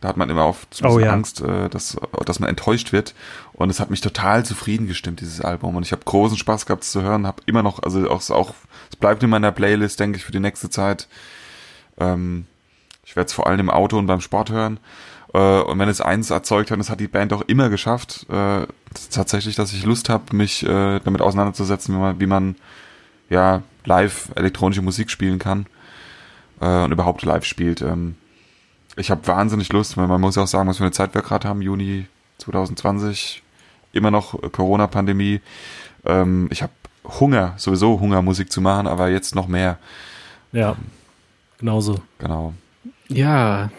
Da 0.00 0.08
hat 0.08 0.16
man 0.16 0.30
immer 0.30 0.46
oft 0.46 0.72
so 0.72 0.86
oh, 0.86 0.98
ja. 0.98 1.12
Angst, 1.12 1.40
äh, 1.40 1.68
dass, 1.68 1.96
dass 2.24 2.38
man 2.38 2.48
enttäuscht 2.48 2.92
wird. 2.92 3.14
Und 3.52 3.70
es 3.70 3.80
hat 3.80 3.90
mich 3.90 4.00
total 4.00 4.44
zufrieden 4.44 4.86
gestimmt, 4.86 5.20
dieses 5.20 5.40
Album. 5.40 5.74
Und 5.74 5.84
ich 5.84 5.92
habe 5.92 6.02
großen 6.04 6.38
Spaß 6.38 6.66
gehabt, 6.66 6.84
es 6.84 6.92
zu 6.92 7.02
hören. 7.02 7.26
Habe 7.26 7.42
immer 7.46 7.62
noch, 7.62 7.82
also 7.82 8.08
auch, 8.08 8.28
auch, 8.30 8.54
es 8.90 8.96
bleibt 8.96 9.22
in 9.22 9.30
meiner 9.30 9.50
Playlist, 9.50 9.98
denke 9.98 10.18
ich, 10.18 10.24
für 10.24 10.32
die 10.32 10.40
nächste 10.40 10.70
Zeit. 10.70 11.08
Ähm, 11.98 12.46
ich 13.04 13.16
werde 13.16 13.26
es 13.26 13.32
vor 13.32 13.46
allem 13.46 13.60
im 13.60 13.70
Auto 13.70 13.98
und 13.98 14.06
beim 14.06 14.20
Sport 14.20 14.50
hören. 14.50 14.78
Äh, 15.34 15.38
und 15.38 15.78
wenn 15.78 15.88
es 15.88 16.00
eins 16.00 16.30
erzeugt 16.30 16.70
hat, 16.70 16.78
das 16.78 16.90
hat 16.90 17.00
die 17.00 17.08
Band 17.08 17.32
auch 17.32 17.42
immer 17.42 17.68
geschafft, 17.68 18.26
äh, 18.28 18.66
das 18.92 19.08
tatsächlich, 19.10 19.56
dass 19.56 19.72
ich 19.72 19.84
Lust 19.84 20.08
habe, 20.08 20.36
mich 20.36 20.64
äh, 20.64 21.00
damit 21.00 21.20
auseinanderzusetzen, 21.20 21.94
wie 21.94 21.98
man, 21.98 22.20
wie 22.20 22.26
man 22.26 22.56
ja 23.30 23.62
live 23.84 24.30
elektronische 24.36 24.82
Musik 24.82 25.10
spielen 25.10 25.38
kann 25.38 25.66
äh, 26.60 26.84
und 26.84 26.92
überhaupt 26.92 27.22
live 27.22 27.44
spielt. 27.44 27.82
Ähm, 27.82 28.16
ich 28.98 29.10
habe 29.10 29.26
wahnsinnig 29.26 29.72
Lust, 29.72 29.96
weil 29.96 30.06
man 30.06 30.20
muss 30.20 30.36
ja 30.36 30.42
auch 30.42 30.48
sagen, 30.48 30.68
was 30.68 30.78
für 30.78 30.84
eine 30.84 30.92
Zeit 30.92 31.14
wir 31.14 31.22
gerade 31.22 31.48
haben, 31.48 31.62
Juni 31.62 32.06
2020, 32.38 33.42
immer 33.92 34.10
noch 34.10 34.40
Corona-Pandemie. 34.52 35.40
Ähm, 36.04 36.48
ich 36.50 36.62
habe 36.62 36.72
Hunger, 37.04 37.54
sowieso 37.56 38.00
Hunger, 38.00 38.22
Musik 38.22 38.52
zu 38.52 38.60
machen, 38.60 38.86
aber 38.86 39.08
jetzt 39.08 39.34
noch 39.34 39.48
mehr. 39.48 39.78
Ja, 40.52 40.76
genauso. 41.58 42.00
Genau. 42.18 42.54
Ja. 43.08 43.70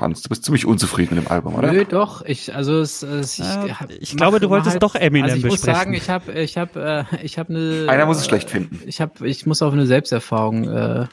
Hans, 0.00 0.22
du 0.22 0.28
bist 0.28 0.44
ziemlich 0.44 0.66
unzufrieden 0.66 1.14
mit 1.14 1.24
dem 1.24 1.30
Album, 1.30 1.54
oder? 1.54 1.72
Nö, 1.72 1.84
doch. 1.84 2.22
Ich, 2.24 2.54
also 2.54 2.80
es, 2.80 3.02
es, 3.02 3.38
ich, 3.38 3.44
ja, 3.44 3.78
ich 4.00 4.16
glaube, 4.16 4.40
du 4.40 4.50
wolltest 4.50 4.72
halt, 4.72 4.82
doch 4.82 4.96
Eminem 4.96 5.24
also 5.24 5.36
ich 5.36 5.42
besprechen. 5.42 5.70
muss 5.70 5.78
sagen, 5.78 5.94
ich 5.94 6.10
habe, 6.10 6.32
ich 6.32 6.58
habe, 6.58 7.06
äh, 7.12 7.24
ich 7.24 7.38
habe 7.38 7.50
eine. 7.50 7.86
Einer 7.88 8.06
muss 8.06 8.18
es 8.18 8.26
schlecht 8.26 8.50
finden. 8.50 8.80
Ich 8.86 9.00
habe, 9.00 9.28
ich 9.28 9.46
muss 9.46 9.62
auf 9.62 9.72
eine 9.72 9.86
Selbsterfahrung 9.86 10.68
äh, 10.68 11.06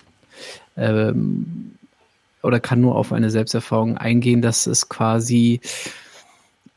ähm, 0.78 1.76
oder 2.43 2.59
kann 2.59 2.81
nur 2.81 2.95
auf 2.95 3.11
eine 3.11 3.30
Selbsterfahrung 3.30 3.97
eingehen, 3.97 4.41
dass 4.41 4.68
es 4.68 4.89
quasi 4.89 5.61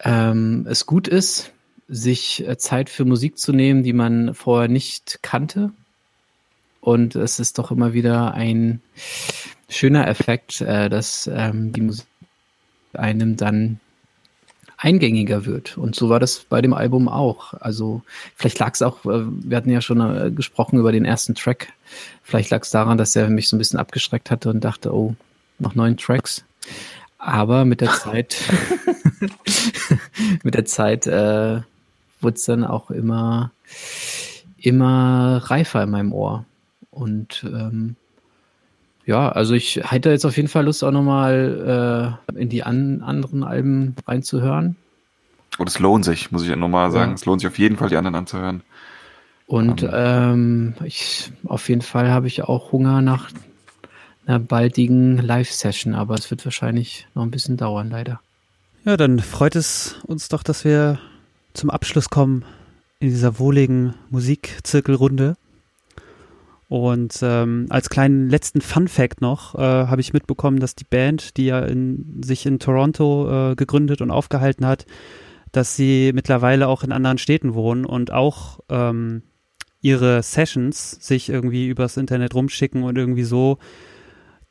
ähm, 0.01 0.67
es 0.69 0.87
gut 0.87 1.09
ist, 1.09 1.53
sich 1.89 2.47
äh, 2.47 2.57
Zeit 2.59 2.91
für 2.91 3.05
Musik 3.05 3.39
zu 3.39 3.53
nehmen, 3.53 3.83
die 3.83 3.93
man 3.93 4.35
vorher 4.35 4.69
nicht 4.69 5.21
kannte. 5.23 5.73
Und 6.81 7.17
es 7.17 7.41
ist 7.41 7.59
doch 7.59 7.71
immer 7.71 7.95
wieder 7.95 8.35
ein 8.35 8.81
schöner 9.69 10.09
Effekt, 10.09 10.61
äh, 10.61 10.89
dass 10.89 11.31
ähm, 11.33 11.73
die 11.73 11.81
Musik 11.81 12.07
einem 12.93 13.37
dann 13.37 13.81
eingängiger 14.77 15.47
wird. 15.47 15.79
Und 15.79 15.95
so 15.95 16.09
war 16.11 16.21
das 16.21 16.41
bei 16.41 16.61
dem 16.61 16.75
Album 16.75 17.09
auch. 17.09 17.55
Also 17.55 18.03
vielleicht 18.37 18.59
lag 18.59 18.75
es 18.75 18.83
auch, 18.83 19.05
äh, 19.07 19.25
wir 19.27 19.57
hatten 19.57 19.71
ja 19.71 19.81
schon 19.81 20.01
äh, 20.01 20.31
gesprochen 20.31 20.79
über 20.79 20.93
den 20.93 21.05
ersten 21.05 21.35
Track. 21.35 21.73
Vielleicht 22.23 22.51
lag 22.51 22.63
es 22.63 22.71
daran, 22.71 22.99
dass 22.99 23.17
er 23.17 23.31
mich 23.31 23.49
so 23.49 23.57
ein 23.57 23.59
bisschen 23.59 23.79
abgeschreckt 23.79 24.31
hatte 24.31 24.51
und 24.51 24.63
dachte, 24.63 24.95
oh, 24.95 25.15
noch 25.59 25.75
neun 25.75 25.97
Tracks. 25.97 26.45
Aber 27.19 27.65
mit 27.65 27.81
der 27.81 27.91
Zeit, 27.93 28.37
mit 30.43 30.55
der 30.55 30.65
Zeit 30.65 31.07
äh, 31.07 31.61
wurde 32.21 32.35
es 32.35 32.45
dann 32.45 32.65
auch 32.65 32.91
immer, 32.91 33.51
immer 34.59 35.43
reifer 35.45 35.83
in 35.83 35.91
meinem 35.91 36.13
Ohr. 36.13 36.45
Und 36.91 37.45
ähm, 37.45 37.97
ja, 39.07 39.29
also 39.29 39.55
ich 39.55 39.81
hätte 39.85 40.11
jetzt 40.11 40.25
auf 40.25 40.37
jeden 40.37 40.49
Fall 40.49 40.65
Lust, 40.65 40.83
auch 40.83 40.91
nochmal 40.91 42.19
äh, 42.35 42.41
in 42.41 42.49
die 42.49 42.63
an, 42.63 43.03
anderen 43.03 43.45
Alben 43.45 43.97
reinzuhören. 44.07 44.77
Und 45.59 45.69
es 45.69 45.79
lohnt 45.79 46.05
sich, 46.05 46.33
muss 46.33 46.43
ich 46.43 46.49
ja 46.49 46.57
nochmal 46.57 46.91
sagen. 46.91 47.13
Ja. 47.13 47.15
Es 47.15 47.25
lohnt 47.27 47.41
sich 47.41 47.49
auf 47.49 47.59
jeden 47.59 47.77
Fall, 47.77 47.89
die 47.89 47.97
anderen 47.97 48.15
anzuhören. 48.17 48.63
Und 49.47 49.83
um. 49.83 49.91
ähm, 49.93 50.75
ich, 50.85 51.31
auf 51.47 51.69
jeden 51.69 51.83
Fall 51.83 52.11
habe 52.11 52.27
ich 52.27 52.43
auch 52.43 52.73
Hunger 52.73 53.03
nach 53.03 53.31
einer 54.27 54.39
baldigen 54.39 55.19
Live-Session, 55.19 55.95
aber 55.95 56.15
es 56.15 56.31
wird 56.31 56.45
wahrscheinlich 56.45 57.07
noch 57.15 57.23
ein 57.23 57.31
bisschen 57.31 57.57
dauern, 57.57 57.91
leider. 57.91 58.21
Ja, 58.85 58.97
dann 58.97 59.19
freut 59.19 59.57
es 59.57 59.97
uns 60.07 60.29
doch, 60.29 60.43
dass 60.43 60.65
wir 60.65 60.99
zum 61.55 61.71
Abschluss 61.71 62.11
kommen 62.11 62.45
in 63.01 63.09
dieser 63.09 63.39
wohligen 63.39 63.95
Musikzirkelrunde. 64.11 65.37
Und 66.69 67.19
ähm, 67.23 67.67
als 67.69 67.91
kleinen 67.91 68.29
letzten 68.29 68.61
Fun-Fact 68.61 69.21
noch 69.21 69.55
äh, 69.55 69.59
habe 69.59 70.01
ich 70.01 70.13
mitbekommen, 70.13 70.61
dass 70.61 70.75
die 70.75 70.85
Band, 70.85 71.37
die 71.37 71.47
ja 71.47 71.61
in, 71.61 72.23
sich 72.23 72.47
in 72.47 72.59
Toronto 72.59 73.53
äh, 73.53 73.55
gegründet 73.55 74.01
und 74.01 74.11
aufgehalten 74.11 74.67
hat, 74.67 74.87
dass 75.53 75.77
sie 75.77 76.13
mittlerweile 76.15 76.67
auch 76.67 76.83
in 76.83 76.93
anderen 76.93 77.19
Städten 77.19 77.55
wohnen 77.55 77.85
und 77.85 78.11
auch 78.13 78.61
ähm, 78.71 79.23
ihre 79.83 80.23
Sessions 80.23 80.99
sich 81.01 81.29
irgendwie 81.29 81.69
übers 81.69 81.97
Internet 81.97 82.35
rumschicken 82.35 82.83
und 82.83 82.97
irgendwie 82.99 83.25
so 83.25 83.59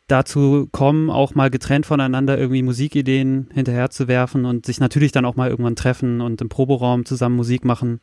dazu 0.07 0.67
kommen, 0.71 1.09
auch 1.09 1.35
mal 1.35 1.49
getrennt 1.49 1.85
voneinander 1.85 2.37
irgendwie 2.37 2.61
Musikideen 2.61 3.49
hinterher 3.53 3.89
zu 3.89 4.07
werfen 4.07 4.45
und 4.45 4.65
sich 4.65 4.79
natürlich 4.79 5.11
dann 5.11 5.25
auch 5.25 5.35
mal 5.35 5.49
irgendwann 5.49 5.75
treffen 5.75 6.21
und 6.21 6.41
im 6.41 6.49
Proberaum 6.49 7.05
zusammen 7.05 7.35
Musik 7.35 7.63
machen. 7.65 8.01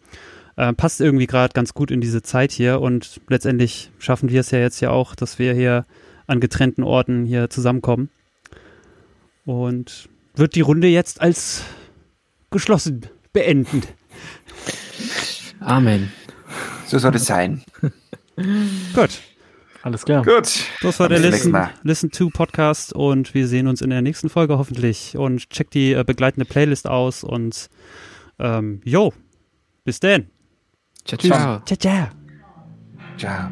Äh, 0.57 0.73
passt 0.73 1.01
irgendwie 1.01 1.27
gerade 1.27 1.53
ganz 1.53 1.75
gut 1.75 1.91
in 1.91 2.01
diese 2.01 2.23
Zeit 2.23 2.53
hier 2.53 2.81
und 2.81 3.21
letztendlich 3.29 3.91
schaffen 3.99 4.31
wir 4.31 4.41
es 4.41 4.51
ja 4.51 4.59
jetzt 4.59 4.81
ja 4.81 4.91
auch, 4.91 5.15
dass 5.15 5.39
wir 5.39 5.55
hier 5.55 5.87
an 6.27 6.41
getrennten 6.41 6.83
Orten 6.83 7.25
hier 7.25 7.51
zusammenkommen. 7.51 8.09
Und 9.45 10.09
wird 10.35 10.55
die 10.55 10.61
Runde 10.61 10.87
jetzt 10.87 11.21
als 11.21 11.65
geschlossen 12.51 13.07
beenden. 13.33 13.83
Amen. 15.61 16.13
So 16.87 16.99
soll 16.99 17.15
es 17.15 17.27
sein. 17.27 17.63
Gut. 18.95 19.21
Alles 19.83 20.05
klar. 20.05 20.25
Gut. 20.25 20.65
Das 20.83 21.01
war 21.01 21.09
der 21.09 21.19
Listen. 21.19 21.57
Listen 21.83 22.11
to 22.11 22.29
Podcast 22.29 22.93
und 22.93 23.33
wir 23.35 23.47
sehen 23.49 23.67
uns 23.67 23.81
in 23.81 23.91
der 23.91 24.03
nächsten 24.03 24.29
Folge 24.29 24.59
hoffentlich. 24.59 25.17
Und 25.17 25.49
checkt 25.51 25.75
die 25.75 25.93
äh, 25.93 26.05
begleitende 26.05 26.45
Playlist 26.45 26.87
aus 26.87 27.25
und 27.25 27.69
ähm, 28.39 28.81
yo, 28.85 29.13
bis 29.85 30.01
dann. 30.01 30.27
Ciao, 31.05 31.19
ciao. 31.19 31.63
Ciao, 31.65 31.77
ciao. 31.77 32.09
Ciao. 33.17 33.51